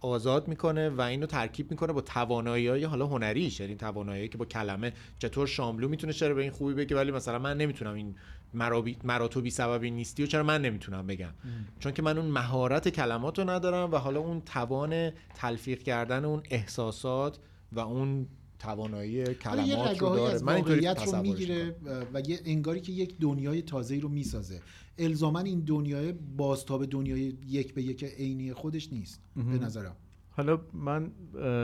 آزاد 0.00 0.48
می‌کنه 0.48 0.90
و 0.90 1.00
اینو 1.00 1.26
ترکیب 1.26 1.70
می‌کنه 1.70 1.92
با 1.92 2.00
توانایی 2.00 2.68
های 2.68 2.84
حالا 2.84 3.06
هنریش 3.06 3.60
یعنی 3.60 3.74
توانایی 3.74 4.28
که 4.28 4.38
با 4.38 4.44
کلمه 4.44 4.92
چطور 5.18 5.46
شاملو 5.46 5.88
می‌تونه 5.88 6.12
چرا 6.12 6.34
به 6.34 6.42
این 6.42 6.50
خوبی 6.50 6.74
بگه 6.74 6.96
ولی 6.96 7.10
مثلا 7.10 7.38
من 7.38 7.56
نمی‌تونم 7.56 7.94
این 7.94 8.14
مرا, 8.54 8.80
بی... 8.80 8.96
مرا 9.04 9.28
تو 9.28 9.40
بی 9.40 9.50
سببی 9.50 9.90
نیستی 9.90 10.22
و 10.22 10.26
چرا 10.26 10.42
من 10.42 10.62
نمی‌تونم 10.62 11.06
بگم؟ 11.06 11.34
چون 11.80 11.92
که 11.92 12.02
من 12.02 12.18
اون 12.18 12.26
مهارت 12.26 12.88
کلمات 12.88 13.38
رو 13.38 13.50
ندارم 13.50 13.92
و 13.92 13.96
حالا 13.96 14.20
اون 14.20 14.40
توان 14.40 15.12
تلفیق 15.34 15.82
کردن 15.82 16.24
اون 16.24 16.42
احساسات 16.50 17.38
و 17.72 17.80
اون 17.80 18.26
توانایی 18.60 19.34
کلمات 19.34 20.00
رو 20.00 20.08
داره. 20.08 20.34
از 20.34 20.42
من 20.42 20.54
اینطوری 20.54 20.86
رو 20.86 21.22
می‌گیره 21.22 21.76
و 22.14 22.20
یه 22.20 22.40
انگاری 22.44 22.80
که 22.80 22.92
یک 22.92 23.18
دنیای 23.18 23.62
تازه‌ای 23.62 24.00
رو 24.00 24.08
می‌سازه. 24.08 24.60
الزاما 24.98 25.40
این 25.40 25.60
دنیای 25.60 26.12
بازتاب 26.12 26.86
دنیای 26.86 27.36
یک 27.48 27.74
به 27.74 27.82
یک 27.82 28.04
عینی 28.04 28.52
خودش 28.52 28.92
نیست 28.92 29.20
به. 29.36 29.42
نظرم. 29.42 29.96
حالا 30.30 30.58
من 30.72 31.10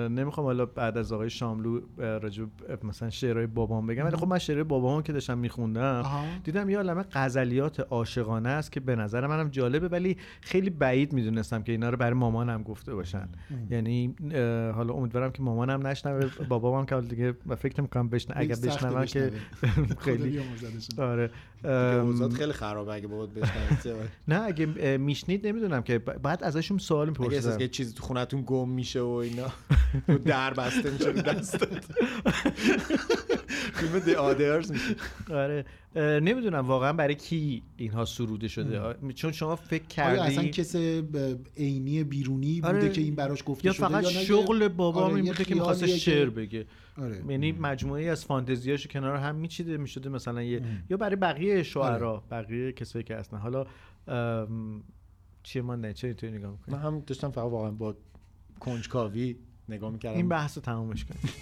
نمی‌خوام 0.08 0.46
حالا 0.46 0.66
بعد 0.66 0.98
از 0.98 1.12
آقای 1.12 1.30
شاملو 1.30 1.80
راجع 1.98 2.44
مثلا 2.84 3.10
شعرهای 3.10 3.46
بابام 3.46 3.86
بگم 3.86 4.04
ولی 4.04 4.16
خب 4.16 4.28
من 4.28 4.38
شعرهای 4.38 4.64
بابام 4.64 5.02
که 5.02 5.12
داشتم 5.12 5.38
میخوندم 5.38 6.00
آها. 6.04 6.24
دیدم 6.44 6.70
یه 6.70 6.76
عالمه 6.76 7.04
غزلیات 7.12 7.80
عاشقانه 7.80 8.48
است 8.48 8.72
که 8.72 8.80
به 8.80 8.96
نظر 8.96 9.26
منم 9.26 9.48
جالبه 9.48 9.88
ولی 9.88 10.16
خیلی 10.40 10.70
بعید 10.70 11.12
می‌دونستم 11.12 11.62
که 11.62 11.72
اینا 11.72 11.90
رو 11.90 11.96
برای 11.96 12.14
مامانم 12.14 12.62
گفته 12.62 12.94
باشن 12.94 13.18
ام. 13.18 13.66
یعنی 13.70 14.14
حالا 14.74 14.94
امیدوارم 14.94 15.30
که 15.30 15.42
مامانم 15.42 15.86
نشنوه 15.86 16.30
بابام 16.48 16.86
که 16.86 16.94
حالا 16.94 17.06
دیگه 17.06 17.32
فکر 17.58 17.80
نمی‌کنم 17.80 18.08
بشنوه 18.08 18.40
اگر 18.40 18.54
سخته 18.54 18.86
بشنوه 18.86 19.06
که. 19.06 19.32
خیلی. 20.04 20.40
آره 20.98 21.30
اوضاعت 21.66 22.32
خیلی 22.32 22.52
خرابه 22.52 22.92
اگه 22.92 23.06
بود 23.06 23.38
نه 24.28 24.42
اگه 24.42 24.96
میشنید 24.96 25.46
نمی‌دونم 25.46 25.82
که 25.82 25.98
بعد 25.98 26.44
ازشون 26.44 26.78
سوال 26.78 27.08
اگه 27.08 27.20
میپرسیدم. 27.20 27.56
که 27.56 27.68
چیزی 27.68 27.94
تو 27.94 28.02
خونتون 28.02 28.42
گم 28.46 28.68
میشه 28.68 29.00
و 29.00 29.06
اینا 29.08 29.46
در 30.24 30.54
بسته 30.54 30.90
میشه 30.90 31.12
دستت. 31.12 31.84
فیلم 33.76 33.98
دی 33.98 34.14
آدرز 34.14 34.72
میشه. 34.72 34.96
آره. 35.30 35.64
نمی‌دونم 35.96 36.66
واقعا 36.66 36.92
برای 36.92 37.14
کی 37.14 37.62
اینها 37.76 38.04
سروده 38.04 38.48
شده؟ 38.48 38.80
آ- 38.80 38.92
چون 39.14 39.32
شما 39.32 39.56
فکر 39.56 40.10
آیا 40.10 40.22
اصلا 40.22 40.44
کردی 40.44 40.50
کس 40.50 40.76
عینی 41.56 42.04
بیرونی 42.04 42.60
بوده 42.60 42.76
آره. 42.76 42.88
که 42.88 43.00
این 43.00 43.14
براش 43.14 43.42
گفته 43.46 43.66
یا 43.66 43.72
شده 43.72 43.88
فقط 43.88 44.04
یا 44.04 44.10
نه 44.10 44.24
شغل 44.24 44.68
بابام 44.68 45.04
آره، 45.04 45.14
این 45.14 45.24
بوده 45.24 45.44
که 45.44 45.54
می‌خواسته 45.54 45.86
شعر 45.86 46.30
بگه. 46.30 46.66
آره. 46.98 47.22
یعنی 47.28 47.52
مجموعه 47.52 48.04
از 48.04 48.24
فانتزیاشو 48.24 48.88
کنار 48.88 49.16
هم 49.16 49.34
میچیده 49.34 49.76
می‌شده 49.76 50.08
مثلا 50.08 50.42
یه 50.42 50.62
یا 50.90 50.96
برای 50.96 51.16
بقیه 51.16 51.62
شعرا 51.62 52.12
آره. 52.12 52.22
بقیه 52.30 52.72
کسایی 52.72 53.04
که 53.04 53.16
هستن. 53.16 53.36
حالا 53.36 53.66
ام، 54.08 54.82
چیه 55.42 55.62
من 55.62 55.80
نه؟ 55.80 55.92
چه 55.92 56.06
اینطوری 56.06 56.32
نگاه 56.32 56.50
می‌کنی 56.50 56.74
من 56.74 56.80
هم 56.80 57.00
داشتم 57.00 57.30
فقط 57.30 57.50
واقعا 57.50 57.70
با 57.70 57.96
کنجکاوی 58.60 59.36
نگاه 59.68 59.90
می‌کردم. 59.90 60.16
این 60.16 60.28
بحث 60.28 60.58
رو 60.58 60.62
تمامش 60.62 61.04
کنیم. 61.04 61.32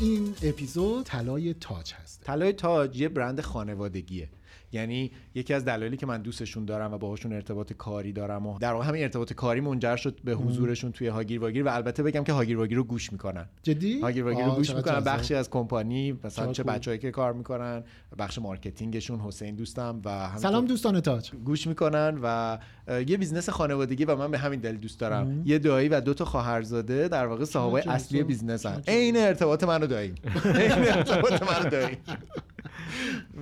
این 0.00 0.34
اپیزود 0.42 1.04
طلای 1.04 1.54
تاج 1.54 1.92
هست 1.92 2.22
طلای 2.24 2.52
تاج 2.52 3.00
یه 3.00 3.08
برند 3.08 3.40
خانوادگیه. 3.40 4.28
یعنی 4.72 5.10
یکی 5.34 5.54
از 5.54 5.64
دلایلی 5.64 5.96
که 5.96 6.06
من 6.06 6.22
دوستشون 6.22 6.64
دارم 6.64 6.92
و 6.92 6.98
باهاشون 6.98 7.32
ارتباط 7.32 7.72
کاری 7.72 8.12
دارم 8.12 8.46
و 8.46 8.58
در 8.58 8.72
واقع 8.72 8.84
همین 8.84 9.02
ارتباط 9.02 9.32
کاری 9.32 9.60
منجر 9.60 9.96
شد 9.96 10.20
به 10.24 10.32
حضورشون 10.32 10.92
توی 10.92 11.06
هاگیر 11.06 11.40
واگیر 11.40 11.64
و 11.64 11.68
البته 11.68 12.02
بگم 12.02 12.24
که 12.24 12.32
هاگیر 12.32 12.58
واگیر 12.58 12.76
رو 12.76 12.84
گوش 12.84 13.12
می‌کنن. 13.12 13.48
جدی؟ 13.62 14.00
هاگیر 14.00 14.24
واگیر 14.24 14.44
رو 14.44 14.54
گوش 14.54 14.74
می‌کنن. 14.74 15.00
بخشی 15.00 15.34
از 15.34 15.50
کمپانی 15.50 16.18
مثلا 16.24 16.52
چه. 16.52 16.62
بچه‌ای 16.62 16.98
که 16.98 17.10
کار 17.10 17.32
می‌کنن 17.32 17.84
بخش 18.18 18.38
marketing 18.38 18.95
شون 18.95 19.20
حسین 19.20 19.54
دوستم 19.54 20.02
و 20.04 20.38
سلام 20.38 20.64
دوستان 20.64 21.00
تاج. 21.00 21.30
گوش 21.30 21.66
می‌کنن 21.66 22.18
و 22.22 22.58
یه 23.06 23.16
business 23.16 23.48
خانوادگی 23.48 24.04
و 24.04 24.16
من 24.16 24.30
به 24.30 24.38
همین 24.38 24.60
دلیل 24.60 24.76
دوست 24.80 25.00
دارم. 25.00 25.26
مم. 25.26 25.42
یه 25.44 25.58
دایی 25.58 25.88
و 25.88 26.00
دو 26.00 26.14
تا 26.14 26.24
خواهرزاده 26.24 27.08
در 27.08 27.26
واقع 27.26 27.44
صاحبای. 27.44 27.82
اصلی 27.82 28.22
business 28.22 28.70
ن. 28.70 28.82
عین 28.88 29.16
ارتباط 29.16 29.64
منو 29.64 29.86
دایی 29.86 30.14
عین 30.54 30.72
ارتباط 30.72 31.42
منو 31.42 31.70
دایی 31.70 31.96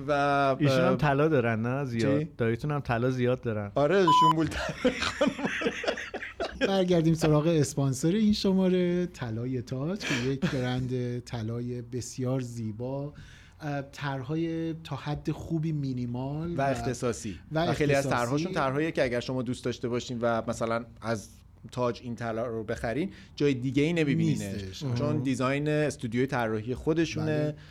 و 0.07 0.11
ایشون 0.59 0.79
هم 0.79 0.95
طلا 0.95 1.27
دارن 1.27 1.61
نه؟ 1.61 1.85
زیاد 1.85 2.19
چی؟ 2.19 2.29
دایتون 2.37 2.71
هم 2.71 2.79
طلا 2.79 3.11
زیاد 3.11 3.41
دارن. 3.41 3.71
آره 3.75 4.05
شنبول 4.21 4.47
برگردیم 6.67 7.13
سراغ 7.13 7.47
اسپانسر 7.47 8.07
این 8.07 8.33
شماره 8.33 9.05
طلای 9.05 9.61
تاج 9.61 9.99
که 9.99 10.29
یک 10.29 10.51
برند 10.51 11.19
طلای 11.19 11.81
بسیار 11.81 12.39
زیبا. 12.39 13.13
طرحهای 13.91 14.73
تا 14.73 14.95
حد 14.95 15.31
خوبی 15.31 15.71
مینیمال 15.71 16.55
و 16.55 16.61
اختصاصی 16.61 17.39
و 17.51 17.65
و, 17.65 17.73
خیلی 17.73 17.93
از 17.93 18.05
اختصاصی. 18.05 18.21
طرحهاشون 18.21 18.51
طرحهایی 18.51 18.91
که 18.91 19.03
اگر 19.03 19.19
شما 19.19 19.41
دوست 19.41 19.65
داشته 19.65 19.89
باشین 19.89 20.17
و 20.21 20.41
مثلا 20.47 20.85
از 21.01 21.29
تاج 21.71 21.99
این 22.03 22.15
طلا 22.15 22.45
رو 22.45 22.63
بخرین 22.63 23.11
جای 23.35 23.53
دیگه 23.53 23.83
ای 23.83 23.93
نمیبینینش. 23.93 24.83
چون. 24.97 25.19
دیزاین 25.19 25.67
استودیوی 25.67 26.27
طراحی 26.27 26.75
خودشونه 26.75 27.53
اه، 27.57 27.63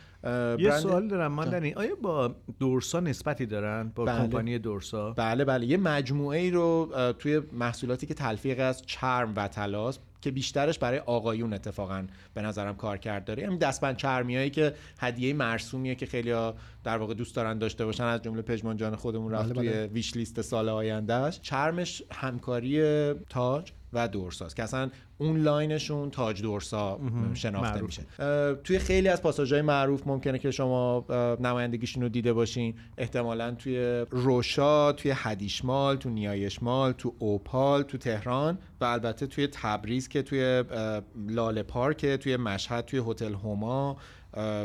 یه 0.59 0.77
سوال 0.79 1.07
دارم 1.07 1.31
من 1.31 1.49
در 1.49 1.59
این 1.59 1.77
آیا 1.77 1.95
با 2.01 2.35
دورسا 2.59 2.99
نسبتی 2.99 3.45
دارن؟ 3.45 3.91
با 3.95 4.05
بله. 4.05 4.17
کمپانی 4.17 4.59
دورسا؟ 4.59 5.11
بله 5.11 5.45
بله. 5.45 5.65
یه 5.65 5.77
مجموعه 5.77 6.39
ای 6.39 6.51
رو 6.51 6.89
توی 7.19 7.41
محصولاتی 7.53 8.07
که 8.07 8.13
تلفیق 8.13 8.59
از 8.59 8.81
چرم 8.85 9.33
و 9.35 9.47
طلاست 9.47 10.01
که 10.21 10.31
بیشترش 10.31 10.79
برای 10.79 10.99
آقایون 10.99 11.53
اتفاقا 11.53 12.03
به 12.33 12.41
نظرم 12.41 12.75
کار 12.75 12.97
کرد 12.97 13.25
داره. 13.25 13.45
همین 13.45 13.57
دستبند 13.57 13.97
چرمیایی 13.97 14.49
که 14.49 14.73
هدیه 14.99 15.33
مرسومیه 15.33 15.95
که 15.95 16.05
خیلی 16.05 16.31
در 16.83 16.97
واقع 16.97 17.13
دوست 17.13 17.35
دارن 17.35 17.57
داشته 17.57 17.85
باشن 17.85 18.03
از 18.03 18.21
جمله 18.21 18.41
پژمان 18.41 18.77
جان 18.77 18.95
خودمون 18.95 19.31
رفت 19.31 19.45
بله، 19.45 19.53
توی 19.53 19.69
بله. 19.69 19.87
ویش 19.87 20.15
لیست 20.15 20.41
سال 20.41 20.69
آیندهش 20.69 21.39
چرمش 21.41 22.03
همکاری 22.11 23.13
تاج. 23.29 23.71
و 23.97 24.07
دورساست 24.07 24.55
که 24.55 24.63
اصلا 24.63 24.89
اون 25.17 25.37
لاینشون 25.37 26.09
تاج 26.09 26.41
دورسا 26.41 26.99
شناخته 27.33 27.75
معروف. 27.75 27.85
میشه 27.85 28.03
توی 28.63 28.79
خیلی 28.79 29.07
از 29.07 29.21
پاساژهای 29.21 29.61
معروف 29.61 30.07
ممکنه 30.07 30.39
که 30.39 30.51
شما 30.51 31.05
نمایندگیشون 31.39 32.03
رو 32.03 32.09
دیده 32.09 32.33
باشین 32.33 32.73
احتمالا 32.97 33.51
توی 33.51 34.05
روشا 34.09 34.91
توی 34.91 35.13
هدیشمال 35.15 35.95
تو 35.95 36.09
نیایشمال 36.09 36.91
تو 36.91 37.13
اوپال 37.19 37.83
تو 37.83 37.97
تهران 37.97 38.57
و 38.81 38.85
البته 38.85 39.27
توی 39.27 39.47
تبریز 39.47 40.07
که 40.07 40.21
توی 40.21 40.63
لاله 41.29 41.63
پارک 41.63 42.05
توی 42.05 42.37
مشهد 42.37 42.85
توی 42.85 43.01
هتل 43.07 43.33
هما 43.33 43.97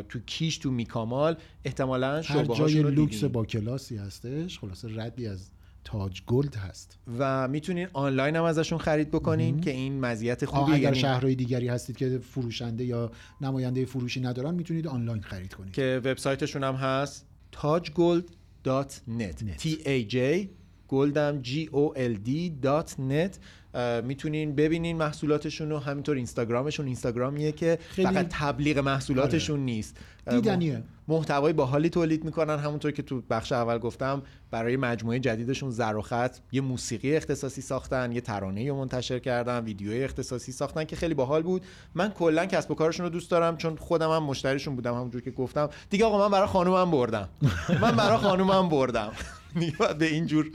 تو 0.08 0.18
کیش 0.26 0.58
تو 0.58 0.70
میکامال 0.70 1.36
احتمالا 1.64 2.14
هر 2.16 2.22
شعبه 2.22 2.54
جای 2.54 2.82
لوکس. 2.82 3.24
با 3.24 3.44
کلاسی 3.44 3.96
هستش 3.96 4.58
خلاصه 4.58 4.88
ردی 4.96 5.26
از 5.26 5.50
تاج 5.84 6.22
گلد 6.26 6.54
هست. 6.54 6.98
و 7.18 7.48
می‌تونین 7.48 7.88
آنلاین 7.92 8.36
هم 8.36 8.44
ازشون 8.44 8.78
خرید 8.78 9.10
بکنین 9.10 9.60
که 9.60 9.70
این 9.70 10.00
مزیت 10.00 10.44
آه، 10.44 10.50
خوبیه. 10.50 10.74
اگر 10.74 10.84
یعنی 10.84 10.98
شهرهای 10.98 11.34
دیگری 11.34 11.68
هستید 11.68 11.96
که 11.96 12.18
فروشنده 12.18 12.84
یا 12.84 13.10
نماینده 13.40 13.84
فروشی 13.84 14.20
ندارن 14.20 14.54
می‌تونید 14.54 14.86
آنلاین 14.86 15.22
خرید 15.22 15.54
کنید. 15.54 15.72
که 15.72 16.00
وبسایتشون 16.04 16.64
هم 16.64 16.74
هست 16.74 17.26
tajgold.net 17.56 19.42
t 19.58 19.66
a 19.84 20.12
j 20.12 20.16
گلدم 20.88 21.42
g 21.42 21.48
o 21.72 21.94
l 21.96 22.16
d 22.26 22.30
.net 22.98 23.38
می‌تونین 24.04 24.54
ببینین 24.54 24.96
محصولاتشون 24.96 25.70
رو. 25.70 25.78
همینطور 25.78 26.16
اینستاگرامشون. 26.16 26.86
اینستاگرامیه 26.86 27.52
که 27.52 27.78
خیلی- 27.88 28.08
فقط 28.08 28.26
تبلیغ 28.30 28.78
محصولاتشون 28.78 29.60
نیست. 29.60 29.96
اه، 30.26 30.34
دیدنیه. 30.34 30.76
مح- 30.78 30.82
محتوای 31.08 31.52
باحالی 31.52 31.88
تولید 31.88 32.24
می‌کنن. 32.24 32.58
همونطور 32.58 32.90
که 32.90 33.02
تو 33.02 33.20
بخش 33.30 33.52
اول 33.52 33.78
گفتم 33.78 34.22
برای 34.50 34.76
مجموعه 34.76 35.18
جدیدشون 35.18 35.70
زر 35.70 35.96
و 35.96 36.02
خط 36.02 36.36
یه 36.52 36.60
موسیقی 36.60 37.16
اختصاصی 37.16 37.60
ساختن 37.60 38.12
یه 38.12 38.20
ترانه 38.20 38.68
رو 38.68 38.76
منتشر 38.76 39.18
کردن 39.18 39.64
ویدیوی 39.64 40.04
اختصاصی 40.04 40.52
ساختن 40.52 40.84
که 40.84 40.96
خیلی 40.96 41.14
باحال 41.14 41.42
بود. 41.42 41.62
من 41.94 42.08
کلا 42.10 42.46
کسب 42.46 42.70
و 42.70 42.74
کارشون 42.74 43.04
رو 43.06 43.10
دوست 43.12 43.30
دارم 43.30 43.56
چون 43.56 43.76
خودم 43.76 44.10
هم 44.10 44.22
مشتریشون 44.22 44.76
بودم 44.76 44.94
همونجور 44.94 45.20
که 45.20 45.30
گفتم. 45.30 45.68
دیگه 45.90 46.04
آقا 46.04 46.18
من 46.18 46.30
برای 46.30 46.46
خانومم 46.48 46.90
بردم. 46.90 47.28
من 47.82 47.96
برای 47.96 48.16
خانومم 48.18 48.68
بردم. 48.68 49.12
دیگه 49.60 49.76
باید 49.76 49.98
به 49.98 50.06
این 50.06 50.26
جور 50.26 50.50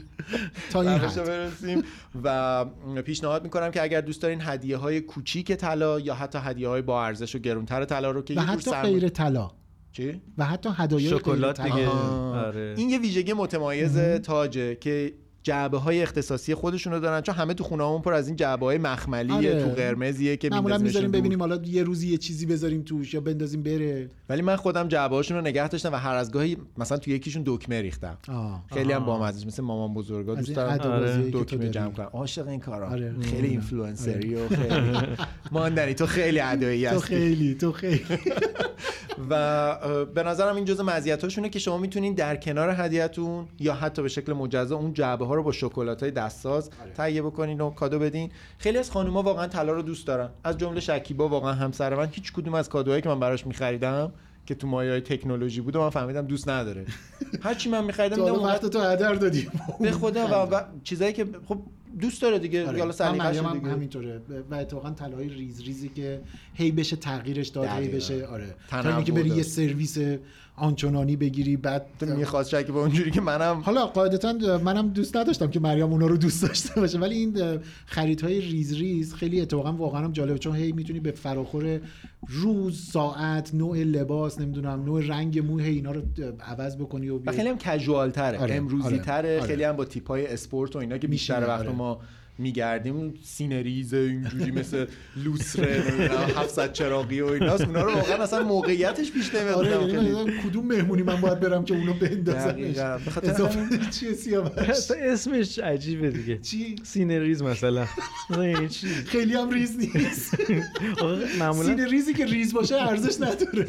تا 0.72 0.80
این 0.80 0.90
حد. 0.90 1.24
برسیم 1.24 1.82
و 2.24 2.64
پیشنهاد 3.04 3.44
می‌کنم 3.44 3.70
که 3.70 3.82
اگر 3.82 4.00
دوست 4.00 4.22
دارین 4.22 4.40
هدیه 4.42 4.76
های 4.76 5.00
کوچیک 5.00 5.52
طلا 5.52 6.00
یا 6.00 6.14
حتی 6.14 6.38
هدیه 6.38 6.68
های 6.68 6.82
با 6.82 7.04
ارزش 7.04 7.34
و 7.34 7.38
گرونتر 7.38 7.84
طلا 7.84 8.10
رو 8.10 8.22
که 8.22 8.34
و 8.34 8.40
حتی 8.40 8.70
سرما- 8.70 8.82
غیر 8.82 9.08
طلا 9.08 9.50
چی؟ 9.92 10.20
و 10.38 10.44
حتی 10.44 10.68
هدایای 10.76 11.08
شکلات. 11.18 11.60
دیگه. 11.60 11.88
آره. 11.88 12.74
این 12.76 12.90
یه 12.90 12.98
ویژگی 12.98 13.32
متمایز 13.32 13.98
تاجه 13.98 14.74
که 14.74 15.12
جعبه 15.42 15.78
های 15.78 16.02
اختصاصی 16.02 16.54
خودشون 16.54 16.92
رو 16.92 17.00
دارن 17.00 17.20
چون 17.20 17.34
همه 17.34 17.54
تو 17.54 17.64
خونه 17.64 17.98
پر 17.98 18.12
از 18.12 18.26
این 18.26 18.36
جعبه 18.36 18.66
های 18.66 18.78
مخملیه 18.78 19.34
آره. 19.34 19.64
تو 19.64 19.70
قرمزیه 19.70 20.36
که 20.36 20.48
معمولا 20.48 20.78
می‌ذاریم. 20.78 21.10
ببینیم 21.10 21.40
حالا 21.40 21.60
یه 21.64 21.82
روزی 21.82 22.08
یه 22.08 22.16
چیزی 22.16 22.46
بذاریم 22.46 22.82
توش 22.82 23.14
یا 23.14 23.20
بندازیم 23.20 23.62
بره 23.62 24.10
ولی 24.28 24.42
من 24.42 24.56
خودم 24.56 24.88
جعبه 24.88 25.14
هاشون 25.14 25.36
رو 25.36 25.42
نگه 25.42 25.68
داشتم 25.68 25.92
و 25.92 25.96
هر 25.96 26.14
از 26.14 26.32
گاهی 26.32 26.56
مثلا 26.78 26.98
تو 26.98 27.10
یکیشون 27.10 27.42
دکمه 27.46 27.80
ریختم 27.80 28.18
آه. 28.28 28.64
خیلی 28.66 28.92
هم. 28.92 29.04
بامزه 29.04 29.46
مثل 29.46 29.62
مامان 29.62 29.94
بزرگا 29.94 30.34
دوست 30.34 30.58
این 30.58 30.76
دارم 30.76 31.30
تو 31.30 31.44
دکمه. 31.44 31.70
جمع 31.70 31.90
کنم 31.90 32.10
عاشق 32.12 32.48
این 32.48 32.60
کارا 32.60 32.88
آره. 32.88 33.14
خیلی 33.20 33.36
آره. 33.36 33.48
اینفلوئنسری 33.48 34.34
و 34.34 34.48
خیلی 34.48 34.98
ماندنی 35.52 35.94
تو 35.94 36.06
خیلی 36.06 36.40
ادایی 36.40 36.88
تو 36.88 36.94
هستی 36.94 37.06
خیلی 37.06 37.54
تو 37.54 37.72
خیلی 37.72 38.00
و 39.30 40.04
به 40.14 40.22
نظرم 40.22 40.56
این 40.56 40.64
جزء 40.64 40.82
مزیتاشونه 40.82 41.48
که 41.48 41.58
شما 41.58 41.78
می‌تونین 41.78 42.14
در 42.14 42.36
کنار 42.36 42.70
هدیهتون 42.70 43.46
یا 43.58 43.74
حتی 43.74 44.02
به 44.02 44.08
شکل 44.08 44.32
مجزا 44.32 44.76
اون 44.76 44.92
جعبه 44.92 45.24
ها 45.28 45.34
رو 45.34 45.42
با 45.42 45.52
شکلات 45.52 46.02
های 46.02 46.10
دستساز 46.10 46.70
تهیه 46.96 47.22
بکنین 47.22 47.60
و 47.60 47.70
کادو 47.70 47.98
بدین. 47.98 48.30
خیلی 48.58 48.78
از 48.78 48.90
خانوما 48.90 49.22
واقعا 49.22 49.46
طلا 49.46 49.72
رو 49.72 49.82
دوست 49.82 50.06
دارن. 50.06 50.28
از 50.44 50.58
جمله 50.58 50.80
شکیبا 50.80 51.28
واقعا 51.28 51.52
همسر 51.52 51.94
من. 51.94 52.08
هیچ 52.12 52.32
کدوم 52.32 52.54
از 52.54 52.68
کادوهایی 52.68 53.02
که 53.02 53.08
من 53.08 53.20
براش 53.20 53.46
میخریدم 53.46 54.12
که 54.46 54.54
تو 54.54 54.66
مایه 54.66 54.90
های 54.90 55.00
تکنولوژی 55.00 55.60
بود 55.60 55.76
و 55.76 55.80
من 55.80 55.90
فهمیدم 55.90 56.26
دوست 56.26 56.48
نداره. 56.48 56.86
هرچی 57.44 57.68
من 57.70 57.84
میخریدم 57.84 58.20
حالا 58.22 58.42
وقت 58.42 58.66
تو 58.66 58.80
هدر 58.80 59.14
دادی. 59.14 59.48
به 59.80 59.90
خدا 59.90 60.26
و, 60.26 60.54
و 60.54 60.60
چیزایی 60.84 61.12
که 61.12 61.26
خب 61.48 61.58
دوست 62.00 62.22
داره 62.22 62.38
دیگه. 62.38 62.60
آره. 62.60 62.70
حالا 62.70 62.84
من 62.84 62.92
سلیقه‌ش 62.92 63.38
دیگه. 63.52 63.68
همینطوره. 63.68 64.20
و 64.50 64.54
اتفاقا 64.54 64.90
طلای 64.90 65.28
ریز 65.28 65.62
ریزی 65.62 65.88
که 65.88 66.20
هی 66.54 66.70
بشه 66.70 66.96
تغییرش 66.96 67.48
داد 67.48 67.66
هی. 67.66 67.88
بشه 67.88 68.26
آره. 68.26 68.54
تا 68.70 68.96
اینکه 68.96 69.12
بری. 69.12 69.28
یه 69.28 69.42
سرویس 69.42 69.98
آنچنانی 70.58 71.16
بگیری 71.16 71.56
بعد 71.56 71.86
می‌خواست 72.16 72.50
شکیبا 72.50 72.80
اونجوری 72.80 73.10
که 73.10 73.20
منم 73.20 73.60
حالا 73.60 73.86
قاعدتا 73.86 74.58
منم 74.64 74.88
دوست 74.88 75.16
نداشتم 75.16 75.50
که 75.50 75.60
مریم 75.60 75.92
اونا 75.92 76.06
رو 76.06 76.16
دوست 76.16 76.42
داشته 76.42 76.80
باشه 76.80 76.98
ولی 76.98 77.14
این 77.14 77.58
خریدهای 77.86 78.40
ریز 78.40 78.74
ریز 78.74 79.14
خیلی 79.14 79.40
اتفاقا 79.40 79.72
واقعا 79.72 80.04
هم 80.04 80.12
جالبه 80.12 80.38
چون 80.38 80.56
هی 80.56 80.72
می‌تونی 80.72 81.00
به 81.00 81.10
فراخور 81.10 81.80
روز 82.28 82.90
ساعت 82.90 83.54
نوع 83.54 83.78
لباس 83.78 84.40
نمی‌دونم 84.40 84.84
نوع 84.84 85.06
رنگ 85.06 85.38
مو 85.38 85.58
هی 85.58 85.74
اینا 85.74 85.92
رو 85.92 86.02
عوض 86.40 86.76
بکنی 86.76 87.08
و. 87.08 87.32
خیلی 87.32 87.48
هم 87.48 87.58
casual 87.58 88.10
تره 88.10 88.38
آره، 88.38 88.54
امروزی 88.54 88.98
تره 88.98 89.36
آره، 89.36 89.46
خیلی 89.46 89.64
هم 89.64 89.76
با 89.76 89.84
تیپ 89.84 90.08
های 90.08 90.26
اسپورت 90.26 90.76
و 90.76 90.78
اینا 90.78 90.98
که 90.98 91.08
بیشتر 91.08 91.44
وقت 91.48 91.60
آره. 91.60 91.72
ما 91.72 92.00
میگردیم 92.38 93.14
سینه‌ریز 93.22 93.94
اینجوری 93.94 94.50
مثل 94.50 94.86
لوستره 95.16 95.90
نمی‌دونم 95.90 96.20
700 96.36 96.72
چراغی 96.72 97.20
و 97.20 97.26
ایناست. 97.26 97.64
اونا 97.64 97.82
رو 97.82 97.94
واقعا 97.94 98.22
اصلا 98.22 98.42
موقعیتش 98.42 99.12
پیش 99.12 99.34
نمیاد 99.34 99.54
آره 99.54 99.92
یعنی 99.92 100.32
کدوم 100.44 100.66
مهمونی 100.66 101.02
من 101.02 101.20
باید 101.20 101.40
برم 101.40 101.64
که 101.64 101.74
اونو 101.74 101.94
بندازمش. 101.94 102.44
دقیقاً. 102.52 102.98
به 103.04 103.10
خاطر 103.10 103.30
اضافه 103.30 103.90
چیه 103.90 104.12
سیاوش؟ 104.12 104.90
اسمش 105.02 105.58
عجیبه 105.58 106.10
دیگه. 106.10 106.38
چی؟ 106.38 106.76
سینه‌ریز 106.82 107.42
مثلا. 107.42 107.86
یعنی 108.30 108.68
چی؟ 108.68 108.86
خیلی 108.88 109.34
هم 109.34 109.50
ریز 109.50 109.76
نیست. 109.78 110.36
معمولا 111.40 111.68
سینه 111.68 111.86
ریزی 111.86 112.14
که 112.14 112.26
ریز 112.26 112.54
باشه 112.54 112.74
ارزش 112.74 113.20
نداره. 113.20 113.66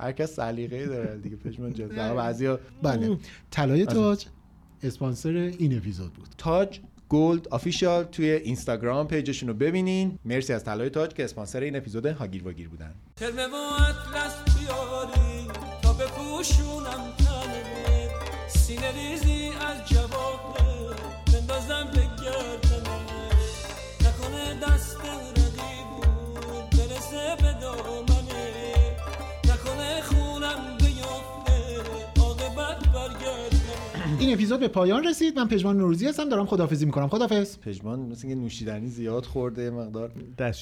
هر 0.00 0.12
کس 0.12 0.34
سلیقه‌ای 0.34 0.86
داره 0.86 1.16
دیگه 1.22 1.36
پژمان 1.36 1.72
جان 1.74 1.88
در 1.88 2.14
بعضیا 2.14 2.60
بله. 2.82 3.16
طلای 3.50 3.86
تاج 3.86 4.26
اسپانسر 4.82 5.52
این 5.58 5.76
اپیزود 5.76 6.12
بود. 6.12 6.28
تاج 6.38 6.80
گولد 7.10 7.48
آفیشال 7.48 8.04
توی 8.04 8.30
اینستاگرام 8.30 9.08
page 9.08 9.28
شون 9.28 9.48
رو 9.48 9.54
ببینین. 9.54 10.18
مرسی 10.24 10.52
از 10.52 10.64
طلای 10.64 10.90
تاج 10.90 11.12
که 11.12 11.24
اسپانسر 11.24 11.60
این 11.60 11.76
اپیزود 11.76 12.06
هاگیر 12.06 12.44
واگیر 12.44 12.68
بودن. 12.68 12.94
این 34.20 34.32
اپیزود 34.32 34.60
به 34.60 34.68
پایان 34.68 35.04
رسید. 35.04 35.38
من 35.38 35.48
پژمان 35.48 35.76
نوروزی 35.76 36.06
هستم. 36.06 36.28
دارم 36.28 36.46
خدافظی 36.46 36.86
می‌کنم. 36.86 37.08
خدافظ 37.08 37.58
پژمان 37.58 38.00
مثل 38.00 38.26
اینکه 38.26 38.42
نوشیدنی 38.42 38.88
زیاد 38.88 39.24
خورده 39.24 39.70
مقدار 39.70 40.12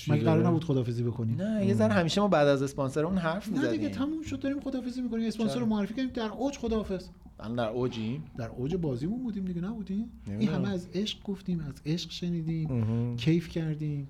مگه 0.09 0.23
قرار 0.23 0.47
نبود 0.47 0.65
خدافظی 0.65 1.03
بکنیم؟ 1.03 1.43
نه 1.43 1.67
یه 1.67 1.75
ذره 1.75 1.93
همیشه 1.93 2.21
ما 2.21 2.29
بعد 2.29 2.49
از 2.49 2.63
اسپانسرمون 2.63 3.19
حرف 3.19 3.49
نه 3.49 3.71
دیگه 3.71 3.89
تموم 3.89 4.23
شد 4.23 4.41
داریم 4.41 4.61
خدافظی 4.61 5.01
می‌کنیم. 5.01 5.27
اسپانسر 5.27 5.59
رو 5.59 5.67
معرفی 5.67 5.95
کردیم 5.95 6.13
در 6.15 6.31
اوج 6.39 6.59
خداحافظ. 6.59 7.05
الان 7.41 7.57
در 7.57 7.69
اوجیم. 7.69 8.25
در 8.39 8.49
اوج 8.49 8.75
بازیمون 8.77 9.23
بودیم 9.23 9.45
دیگه 9.45 9.61
نبودیم؟ 9.61 10.05
این. 10.39 10.49
همه 10.49 10.71
از 10.71 10.89
عشق 10.95 11.23
گفتیم 11.25 11.61
از 11.61 11.75
عشق 11.87 12.11
شنیدیم. 12.11 13.17
کیف 13.17 13.49
کردیم 13.49 14.09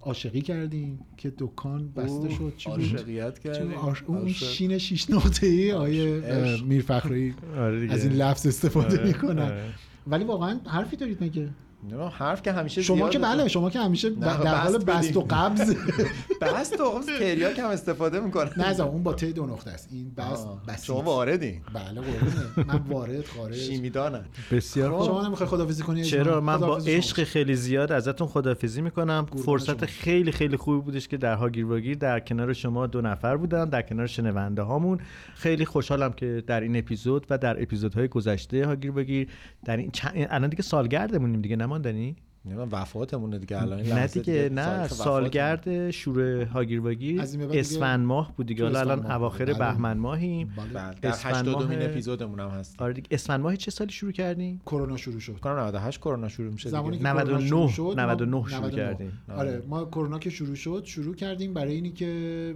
عاشقی 0.00 0.40
کردیم 0.40 0.98
که 1.16 1.32
دکان 1.38 1.92
بسته 1.96 2.28
شد. 2.28 2.52
چی 2.56 2.70
بود؟ 2.70 2.80
عاشقیت 2.80 3.38
کردیم. 3.38 3.74
اون. 4.06 4.28
شین 4.28 4.78
شیش 4.78 5.10
نقطه 5.10 5.46
ای 5.46 5.72
آیه 5.72 6.20
عشق. 6.20 6.64
میر 6.64 6.82
فخری 6.82 7.34
آره. 7.56 7.92
از 7.92 8.04
این 8.04 8.12
لفظ 8.12 8.46
استفاده 8.78 8.98
آره، 8.98 9.06
می‌کنن. 9.08 9.42
آره. 9.42 9.74
ولی 10.06 10.24
واقعا 10.24 10.60
حرفی 10.66 10.96
دارید 10.96 11.24
مگه؟ 11.24 11.48
نه 11.90 12.08
حرف 12.08 12.42
که 12.42 12.52
همیشه 12.52 12.82
شما 12.82 13.08
که. 13.08 13.18
بله 13.18 13.48
شما 13.48 13.70
که 13.70 13.78
همیشه 13.78 14.10
نه، 14.10 14.16
در 14.44 14.54
حال 14.54 14.84
بست 14.84 15.16
و. 15.16 15.26
قبض 15.30 15.74
بست 16.42 16.80
و 16.80 16.90
قبض 16.90 17.06
تریاک 17.06 17.58
هم 17.58 17.68
استفاده 17.68 18.20
می‌کنه 18.20 18.58
نه 18.58 18.80
اون 18.80 19.02
با 19.02 19.12
ت 19.12 19.24
دو 19.24 19.46
نقطه 19.46 19.70
است 19.70 19.88
این 19.92 20.14
بست 20.14 20.46
آه، 20.46 20.62
بسیط 20.68 20.84
شما 20.84 21.02
واردی 21.02 21.60
بله 21.74 22.00
قربونه 22.00 22.68
من 22.68 22.82
وارد 22.88 23.26
خارج 23.26 23.56
شیمیدانه 23.56 24.24
بسیار 24.50 24.92
خوب. 24.92 25.06
شما 25.06 25.26
نمی‌خوای 25.26 25.48
خدافظی 25.48 25.82
کنی 25.82 26.04
چرا 26.04 26.40
من 26.40 26.56
با. 26.56 26.76
عشق 26.86 27.24
خیلی 27.24 27.54
زیاد 27.54 27.92
ازتون 27.92 28.28
خدافزی 28.28 28.82
می‌کنم 28.82 29.26
فرصت. 29.44 29.84
خیلی 29.84 30.32
خیلی 30.32 30.56
خوبی 30.56 30.80
بودش 30.80 31.08
که 31.08 31.16
در 31.16 31.34
هاگیر 31.34 31.66
واگیر 31.66 31.96
در 31.96 32.20
کنار 32.20 32.52
شما 32.52 32.86
دو 32.86 33.00
نفر 33.00 33.36
بودم 33.36 33.64
در 33.64 33.82
کنار 33.82 34.06
شنونده 34.06 34.62
هامون 34.62 35.00
خیلی 35.34 35.64
خوشحالم 35.64 36.12
که 36.12 36.42
در 36.46 36.60
این 36.60 36.76
اپیزود 36.76 37.26
و 37.30 37.38
در 37.38 37.62
اپیزودهای 37.62 38.08
گذشته 38.08 38.66
هاگیر 38.66 38.90
واگیر 38.90 39.28
در 39.64 39.76
این. 39.76 39.90
الان 40.14 40.50
دیگه 40.50 40.62
سالگردمونیم 40.62 41.40
دیگه 41.40 41.56
نماندنی 41.76 42.10
نه 42.10 42.25
من 42.54 42.68
وفاتمونه 42.72 43.38
دیگه 43.38 43.62
الان 43.62 43.80
نه 43.80 44.06
دیگه 44.06 44.48
نه. 44.52 44.88
سالگرد 44.88 45.90
شور 45.90 46.42
هاگیر 46.42 46.80
واگیر 46.80 47.22
دیگه 47.24 47.48
اسفند 47.60 48.06
ماه 48.06 48.32
بود 48.36 48.46
دیگه 48.46 48.64
حالا 48.64 48.80
الان. 48.80 49.10
اواخر 49.10 49.44
بله. 49.44 49.54
بهمن 49.58 49.98
ماهیم 49.98 50.52
بله 50.56 50.94
در 51.02 51.08
اسفند 51.08 51.34
82 51.34 51.58
ماه- 51.58 51.68
مین 51.68 51.82
اپیزودمون 51.82 52.40
هم 52.40 52.48
هست 52.48 52.82
آره 52.82 52.92
دیگه 52.92 53.08
اسفند 53.10 53.40
ماه 53.40 53.56
چه 53.56 53.70
سالی 53.70 53.92
شروع 53.92 54.12
کردیم 54.12 54.60
کرونا 54.66 54.96
شروع 54.96 55.20
شد 55.20 55.32
کنم 55.40 55.58
98 55.58 56.00
کرونا 56.00 56.28
شروع 56.28 56.52
میشه 56.52 56.68
زمانی 56.68 56.96
دیگه. 56.96 57.10
که 57.10 57.18
کرونا 57.18 57.22
99 57.38 57.46
شروع 57.48 57.68
شد 57.68 57.82
ما- 57.82 57.94
99 58.12 58.44
شروع 58.48 58.70
کردیم. 58.70 59.12
آره 59.36 59.62
ما 59.68 59.84
کرونا 59.84 60.18
که 60.18 60.30
شروع 60.30 60.54
شد 60.54 60.82
شروع 60.84 61.14
کردیم 61.14 61.54
برای 61.54 61.74
اینی 61.74 61.90
که 61.90 62.54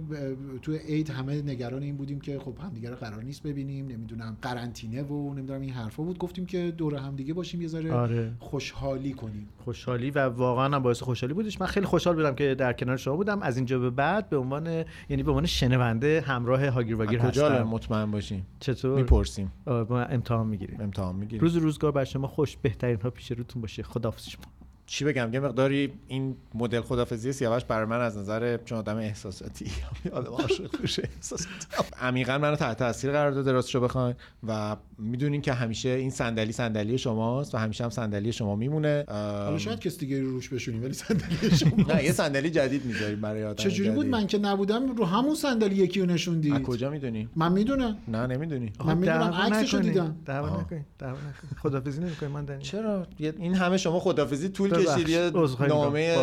تو 0.61 0.73
عید 0.73 1.09
همه 1.09 1.41
نگران 1.41 1.83
این 1.83 1.97
بودیم 1.97 2.19
که 2.21 2.39
خب 2.39 2.53
همدیگه 2.63 2.89
رو 2.89 2.95
قرار 2.95 3.23
نیست 3.23 3.43
ببینیم 3.43 3.87
نمی‌دونم 3.87 4.37
قرنطینه 4.41 5.03
و 5.03 5.33
نمی‌دونم 5.33 5.61
این 5.61 5.69
حرفا 5.73 6.03
بود 6.03 6.17
گفتیم 6.17 6.45
که 6.45 6.73
دور 6.77 6.95
همدیگه 6.95 7.33
باشیم 7.33 7.61
یه 7.61 7.67
ذره 7.67 7.93
آره. 7.93 8.31
خوشحالی 8.39 9.13
کنیم 9.13 9.47
خوشحالی 9.81 10.11
و 10.11 10.19
واقعا 10.19 10.75
هم 10.75 10.79
باعث 10.79 11.01
خوشحالی 11.01 11.33
بودش. 11.33 11.61
من 11.61 11.67
خیلی 11.67 11.85
خوشحال 11.85 12.15
بودم 12.15 12.35
که 12.35 12.55
در 12.55 12.73
کنار 12.73 12.97
شما 12.97 13.15
بودم. 13.15 13.41
از 13.41 13.57
اینجا 13.57 13.79
به 13.79 13.89
بعد 13.89 14.29
به 14.29 14.37
عنوان 14.37 14.85
یعنی 15.09 15.23
به 15.23 15.31
عنوان 15.31 15.45
شنونده 15.45 16.23
همراه 16.27 16.67
هاگیر 16.67 16.95
واگیر 16.95 17.19
هستم. 17.19 17.63
مطمئن 17.63 18.11
باشیم؟ 18.11 18.47
چطور؟ 18.59 18.95
می‌پرسیم. 18.95 19.51
امتحان 19.67 20.47
می‌گیریم. 20.47 20.81
امتحان 20.81 21.15
می‌گیریم. 21.15 21.41
روز 21.41 21.55
روزگار 21.55 21.91
بر 21.91 22.03
شما 22.03 22.27
خوش 22.27 22.57
بهترین 22.57 23.01
ها 23.01 23.09
پیش 23.09 23.31
روتون 23.31 23.61
باشه. 23.61 23.83
خداحافظ 23.83 24.29
شما. 24.29 24.43
چی 24.91 25.05
بگم 25.05 25.33
یه 25.33 25.39
مقداری 25.39 25.93
این 26.07 26.35
مدل 26.53 26.81
خدافزی 26.81 27.33
سیاوش 27.33 27.65
برای 27.65 27.85
من 27.85 28.01
از 28.01 28.17
نظر 28.17 28.57
چون 28.65 28.77
آدم 28.77 28.97
احساساتی 28.97 29.65
آدم 30.11 30.31
عاشق 30.31 30.81
میشه 30.81 31.09
احساساتی 31.15 31.67
عمیقا 32.01 32.37
منو 32.37 32.55
تحت 32.55 32.77
تاثیر 32.77 33.11
قرار 33.11 33.31
داده 33.31 33.51
راستشو 33.51 33.79
بخواین 33.79 34.15
و 34.47 34.75
می‌دونین 34.97 35.41
که 35.41 35.53
همیشه 35.53 35.89
این 35.89 36.09
صندلی 36.09 36.51
صندلی 36.51 36.97
شماست 36.97 37.55
و 37.55 37.57
همیشه 37.57 37.83
هم 37.83 37.89
صندلی 37.89 38.31
شما 38.31 38.55
میمونه. 38.55 39.03
حالا 39.07 39.57
شاید 39.57 39.79
کس 39.79 39.97
دیگه 39.97 40.21
رو 40.21 40.31
روش 40.31 40.49
بشونیم 40.49 40.83
ولی 40.83 40.93
صندلی 40.93 41.57
شما 41.57 41.71
نه 41.93 42.03
یه 42.03 42.11
صندلی 42.11 42.49
جدید 42.49 42.85
می‌ذاریم 42.85 43.21
برای 43.21 43.43
آدم 43.43 43.63
چجوری 43.63 43.89
بود. 43.89 44.05
من 44.05 44.27
که 44.27 44.37
نبودم 44.37 44.95
رو 44.95 45.05
همون 45.05 45.35
صندلی 45.35 45.75
یکی 45.75 45.99
رو 45.99 46.05
نشوندید. 46.05 46.53
از 46.53 46.61
کجا 46.61 46.89
می‌دونی؟ 46.89 47.29
من 47.35 47.51
می‌دونم. 47.51 47.97
نه 48.07 48.27
نمی‌دونی. 48.27 48.71
من 48.85 48.97
می‌دونم 48.97 49.33
عکسشو. 49.33 49.79
دیدم. 49.79 50.15
دعوا. 50.25 50.61
نکنید 50.61 50.85
دعوا 50.99 51.17
نکنید 51.17 51.57
خداحافظی 51.61 52.01
نمی‌کنید 52.01 52.31
من 52.31 52.45
دنی 52.45 52.61
چرا؟ 52.63 53.07
این 53.17 53.53
همه 53.53 53.77
شما 53.77 53.99
خدافزی 53.99 54.49
طول 54.49 54.80
کشید 54.85 55.09
یه 55.09 55.31
نامه 55.67 56.15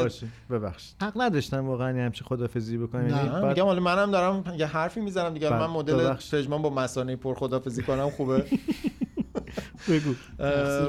ببخشید. 0.50 0.94
حق 1.02 1.12
نداشتم 1.20 1.66
واقعا 1.66 2.04
همچین 2.06 2.26
خداحافظی 2.26 2.78
بکنم. 2.78 3.08
یعنی 3.08 3.28
نه 3.28 3.32
بعد- 3.32 3.44
میگم 3.44 3.64
حالا 3.64 3.80
منم 3.80 4.10
دارم 4.10 4.44
یه 4.58 4.66
حرفی 4.66 5.00
می‌زنم 5.00 5.34
دیگه. 5.34 5.50
بله، 5.50 5.58
من 5.58 5.66
مدل. 5.66 6.14
پژمان 6.32 6.62
با 6.62 6.70
مسانه 6.70 7.16
پر 7.16 7.34
خدافزی 7.34 7.82
کنم 7.82 8.10
خوبه؟ 8.10 8.44
بگو. 9.88 10.14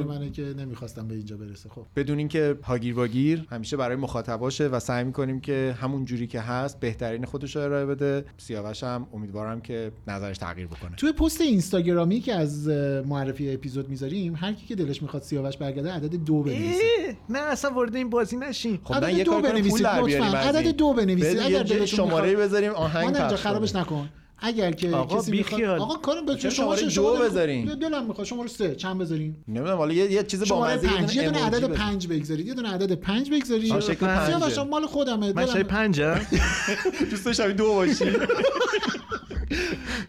منه 0.08 0.30
که 0.30 0.42
نمی‌خواستم 0.42 1.08
به 1.08 1.16
اینجا 1.16 1.38
برسه 1.38 1.70
خب. 1.70 1.86
بدون 1.96 2.18
اینکه 2.18 2.58
هاگیر 2.64 2.96
واگیر 2.96 3.46
همیشه 3.52 3.78
برای 3.78 3.96
مخاطباشه 3.96 4.68
و 4.68 4.80
سعی 4.80 5.04
می‌کنیم 5.04 5.40
که 5.40 5.76
همون 5.82 6.06
جوری 6.06 6.28
که 6.28 6.40
هست 6.42 6.80
بهترین 6.80 7.26
خودش 7.26 7.56
رو 7.56 7.62
ارائه 7.62 7.86
بده. 7.86 8.26
سیاوش 8.38 8.84
هم 8.84 9.08
امیدوارم 9.14 9.62
که 9.62 9.92
نظرش 10.08 10.38
تغییر 10.38 10.68
بکنه. 10.68 10.96
توی 10.96 11.12
پست 11.12 11.42
اینستاگرامی 11.42 12.20
که 12.20 12.34
از 12.34 12.68
معرفی 13.08 13.54
اپیزود 13.54 13.90
می‌ذاریم 13.90 14.36
هر 14.36 14.54
کی 14.54 14.66
که 14.68 14.76
دلش 14.76 15.02
می‌خواد 15.02 15.24
سیاوش 15.24 15.58
برگرده 15.58 15.92
عدد 15.92 16.16
دو 16.16 16.44
بنویسه. 16.44 17.18
نه 17.30 17.40
اصلا 17.40 17.72
وارد 17.72 17.96
این 17.96 18.10
بازی 18.10 18.38
نشین. 18.38 18.80
خب 18.84 18.94
عدد 18.94 19.24
دو 19.24 19.42
بنویسید، 19.42 19.72
پول 19.72 19.84
در 19.84 20.04
بیاریم 20.04 20.26
لطفاً. 20.26 20.38
از 20.38 20.56
عدد. 20.56 20.76
دو 20.76 20.94
بنویسید. 20.94 21.40
اگر 21.40 21.64
دلتون 21.64 21.86
شماره 21.86 22.36
بذاریم 22.36 22.72
آهنگ 22.72 23.36
خرابش. 23.36 23.76
نکن. 23.76 24.10
اگر 24.42 24.72
که 24.72 24.90
آقا، 24.90 25.20
کسی 25.20 25.32
می‌خواد. 25.32 25.64
آقا 25.64 25.96
کارم 25.96 26.26
به 26.26 26.38
شما 26.38 26.50
شماره 26.52 26.90
شما 26.90 27.18
دو 27.18 27.24
بذارین؟ 27.24 27.66
دلم 27.66 28.06
می‌خواد 28.06 28.28
شماره 28.28 28.50
سه. 28.50 28.76
چند 28.76 28.98
بذارین؟ 28.98 29.36
نمی‌دونم 29.48 29.78
حالا 29.78 29.94
یه, 29.94 30.12
یه 30.12 30.24
چیز 30.24 30.48
با 30.48 30.66
مزه 30.66 30.88
پنج. 30.88 31.16
یه 31.16 31.26
دونه 31.26 31.46
عدد 31.46 31.58
بذاریم. 31.58 31.76
پنج 31.76 32.08
بگذارید 32.08 32.48
یه 32.48 32.54
دونه 32.54 32.70
عدد 32.70 32.94
پنج 32.94 33.30
بگذارید. 33.32 33.80
سیاوش 33.80 34.56
جان، 34.56 34.70
مال 34.70 34.86
خودمه. 34.86 35.34
من 35.34 35.46
شای 35.46 35.54
دلم 35.54 35.64
پنجم 35.64 36.20
دوست 37.12 37.26
داشتم 37.26 37.52
دو 37.52 37.74
باشی. 37.74 38.06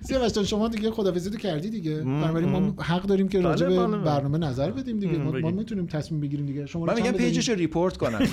سیاوش 0.00 0.32
جان 0.32 0.44
شما 0.44 0.68
دیگه 0.68 0.90
خدافظی 0.90 1.30
تو 1.30 1.38
کردی 1.38 1.70
دیگه. 1.70 1.94
بنابراین 1.96 2.48
ما. 2.48 2.82
حق 2.82 3.02
داریم 3.02 3.28
که 3.28 3.38
بله، 3.38 3.48
راجع 3.48 3.68
به 3.68 3.86
بله. 3.86 3.96
برنامه 3.98 4.38
نظر 4.38 4.70
بدیم 4.70 4.98
دیگه. 4.98 5.18
ما. 5.18 5.50
می‌تونیم 5.50 5.86
تصمیم 5.86 6.20
بگیریم 6.20 6.46
دیگه. 6.46 6.66
شما 6.66 6.84
من 6.84 6.94
میگم 6.94 7.12
page 7.12 7.36
ش 7.36 7.48
رو 7.48 7.54
report 7.54 7.96
کنم. 7.96 8.18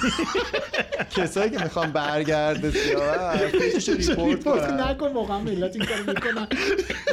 کسایی 1.15 1.49
که 1.49 1.63
می‌خوام 1.63 1.91
برگرده 1.91 2.71
سیاوش 2.71 3.51
page 3.51 3.77
ش 3.77 3.89
رو 3.89 3.95
report 3.95 4.43
کنم 4.43 4.81
نکن 4.81 5.13
واقعا 5.13 5.39
ملت 5.39 5.75
این 5.75 5.85
کارو 5.85 6.03
می‌کنن. 6.07 6.47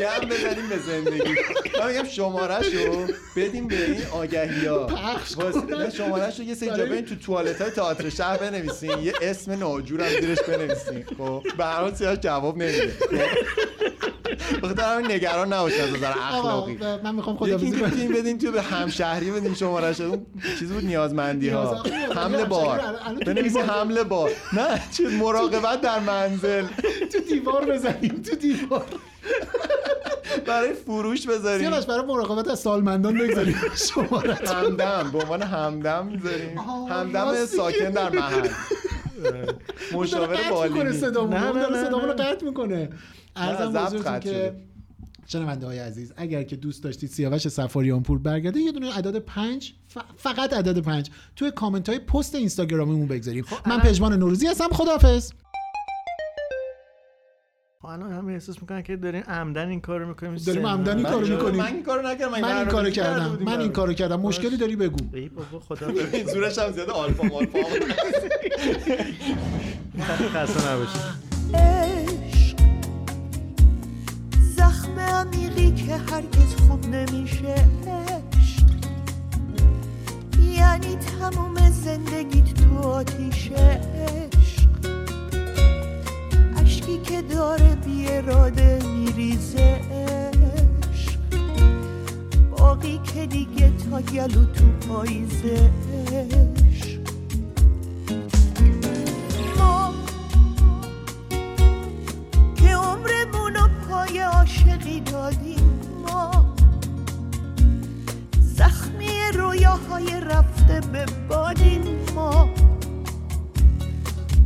گند 0.00 0.28
بزنیم 0.28 0.68
به 0.68 0.78
زندگی. 0.78 1.34
من 1.80 1.88
میگم 1.88 2.04
شماره 2.04 2.56
رو 2.58 3.06
بدیم 3.36 3.68
به 3.68 3.84
این 3.84 4.02
آگهی 4.12 4.66
ها 4.66 4.78
پخش 4.86 5.34
کنن. 5.34 5.90
شماره 5.90 6.36
رو 6.38 6.44
یه 6.44 6.54
سری 6.54 6.68
جا 6.68 6.74
برای- 6.74 6.88
برین 6.90 7.04
تو 7.04 7.14
توالت 7.14 7.60
های 7.62 7.70
تئاتر 7.70 8.08
شهر 8.08 8.36
بنویسین. 8.36 8.98
یه 8.98 9.12
اسم 9.22 9.52
ناجور 9.52 10.00
هم 10.00 10.20
زیرش 10.20 10.38
بنویسین. 10.40 11.04
خب 11.18 11.42
به 11.58 11.64
هر 11.64 11.80
حال 11.80 11.94
سیاوش 11.94 12.18
جواب 12.18 12.56
نمیده. 12.56 12.92
بخاطر 14.62 14.82
همین 14.82 15.12
نگران 15.12 15.52
نباشین 15.52 15.80
از 15.80 15.90
نظر 15.92 16.10
اخلاقی. 16.10 16.78
من 17.04 17.14
می‌خوام 17.14 17.36
یکی 17.36 17.46
خدافظی 17.46 17.66
این 17.66 17.78
کنم 17.90 18.14
بدین 18.14 18.38
تو 18.38 18.52
به 18.52 18.62
همشهری 18.62 19.30
بدین 19.30 19.54
شماره 19.54 20.00
اون 20.00 20.26
چیز 20.58 20.72
بود 20.72 20.84
نیازمندی 20.84 21.48
ها 21.48 21.82
همشهری 22.14 22.44
بار. 22.44 22.80
رو 23.26 23.32
حمله 23.74 24.04
بار 24.04 24.30
نه 24.52 24.80
چیز 24.96 25.12
مراقبت 25.12 25.80
در 25.80 25.98
منزل. 25.98 26.66
تو 27.12 27.18
دیوار 27.28 27.64
بزنیم 27.64 28.22
تو 28.22 28.36
دیوار. 28.36 28.84
برای 30.46 30.72
فروش 30.72 31.26
بذاریم. 31.26 31.70
سیاوش 31.70 31.86
برای 31.86 32.06
مراقبت 32.06 32.48
از 32.48 32.60
سالمندان 32.60 33.18
بگذاریم. 33.18 33.56
شماره 33.76 34.34
همدم 34.34 35.10
به 35.12 35.18
عنوان 35.18 35.42
همدم 35.42 36.06
می‌ذاریم 36.06 36.58
همدم 36.90 37.46
ساکن 37.46 37.90
در 37.90 38.10
محل. 38.10 38.48
مشاور 39.92 40.38
بالینی. 40.50 40.92
صدامون 40.92 41.36
نه، 41.36 41.46
اون 41.46 41.58
نه، 41.58 41.62
داره 41.62 41.76
نه، 41.76 41.84
صدامون 41.84 42.08
رو 42.08 42.14
نه. 42.14 42.24
قطع 42.24 42.46
می‌کنه. 42.46 42.90
ارزم 43.36 43.72
ضبط 43.72 43.86
بزرگتون 43.86 44.12
قطع 44.12 44.18
که 44.18 44.28
شده. 44.28 44.56
شنونده 45.26 45.66
های 45.66 45.78
عزیز 45.78 46.12
اگر 46.16 46.42
که 46.42 46.56
دوست 46.56 46.84
داشتید 46.84 47.10
سیاوش 47.10 47.48
سفاریان 47.48 48.02
پور 48.02 48.18
برگرده 48.18 48.60
یه 48.60 48.72
دونه 48.72 48.92
عدد 48.98 49.18
پنج 49.18 49.72
ف- 49.94 49.98
فقط 50.16 50.52
عدد 50.52 50.78
پنج 50.78 51.10
توی 51.36 51.50
کامنت 51.50 51.88
های 51.88 51.98
پست 51.98 52.34
اینستاگرامیمون 52.34 53.06
بگذاریم. 53.06 53.44
من 53.66 53.80
پژمان 53.80 54.12
نوروزی 54.18 54.46
هستم 54.46 54.68
خداحافظ. 54.72 55.32
خب 57.82 57.86
الان 57.90 58.12
همه 58.12 58.32
احساس 58.32 58.60
می‌کنن 58.62 58.82
که 58.82 58.96
داریم 58.96 59.22
عمدن 59.22 59.68
این 59.68 59.80
کارو 59.80 60.08
می‌کنیم 60.08 60.34
داریم 60.34 60.66
عمدن 60.66 60.96
این 60.96 61.06
کارو 61.06 61.26
می‌کنیم. 61.28 61.56
من 61.62 61.66
این 61.66 61.82
کارو 61.82 62.06
نکردم 62.08 62.30
من 62.40 62.56
این 62.58 62.64
کارو 62.68 62.90
کردم. 62.90 63.38
من 63.44 63.60
این 63.60 63.72
کارو 63.72 63.92
کردم. 63.92 64.20
مشکلی 64.20 64.56
داری 64.56 64.76
بگو. 64.76 64.96
ای 65.14 65.28
بابا 65.28 65.60
خدا 65.60 65.86
این 66.12 66.26
زورش 66.26 66.58
هم 66.58 66.72
زیاده 66.72 66.92
آلفا 66.92 67.22
مالفا 67.24 67.58
خسته 70.34 70.72
نباشید. 70.72 71.00
عمیقی 75.24 75.70
که 75.70 75.96
هرگز 75.96 76.54
خوب 76.68 76.86
نمیشه 76.86 77.54
عشق. 77.86 78.64
یعنی 80.42 80.96
تموم 80.96 81.70
زندگیت 81.70 82.54
تو 82.54 82.78
آتیشه 82.78 83.54
عشق. 83.54 84.68
اشکی 86.56 86.98
که 86.98 87.22
داره 87.22 87.74
بی 87.74 88.06
اراده 88.08 88.78
میریزه 88.86 89.80
عشق. 89.90 91.18
باقی 92.50 93.00
که 93.04 93.26
دیگه 93.26 93.72
تا 93.90 94.00
گلو 94.00 94.44
تو 94.44 94.64
پاییزه 94.88 95.70
پای 104.14 104.22
عاشقی 104.22 105.00
دادیم 105.00 105.80
ما. 106.02 106.54
زخمی 108.40 109.08
رویاهای 109.34 110.20
رفته 110.20 110.80
به 110.92 111.06
بادیم 111.28 111.82
ما. 112.14 112.48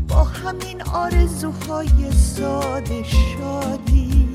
با 0.08 0.24
همین 0.24 0.82
آرزوهای 0.82 2.12
ساده 2.12 3.02
شادی 3.02 4.28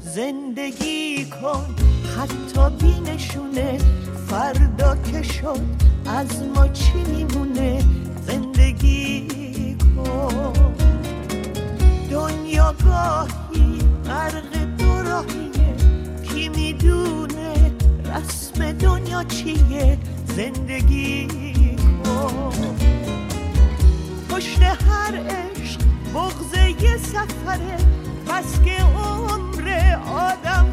زندگی 0.00 1.24
کن 1.24 1.74
حتی 2.18 2.76
بینشونه 2.86 3.78
فردا 4.28 4.96
که 4.96 5.22
شد 5.22 5.60
از 6.06 6.42
ما 6.54 6.68
چی 6.68 6.98
میمونه؟ 6.98 7.84
زندگی 8.26 9.76
کن. 9.96 10.52
دنیا 12.10 12.74
گاهی 12.84 13.75
غرق 14.08 14.52
دو 14.78 15.02
راهیه 15.02 15.74
کی 16.22 16.48
می‌دونه 16.48 17.72
رسم 18.04 18.72
دنیا 18.72 19.24
چیه؟ 19.24 19.98
زندگی 20.36 21.28
کن. 22.04 22.52
پشت 24.30 24.62
هر 24.62 25.14
عشق 25.16 25.80
بغض 26.14 26.82
یه 26.82 26.96
سفره. 26.96 27.76
بس 28.28 28.60
که 28.64 28.82
عمر 28.82 29.96
آدم 30.10 30.66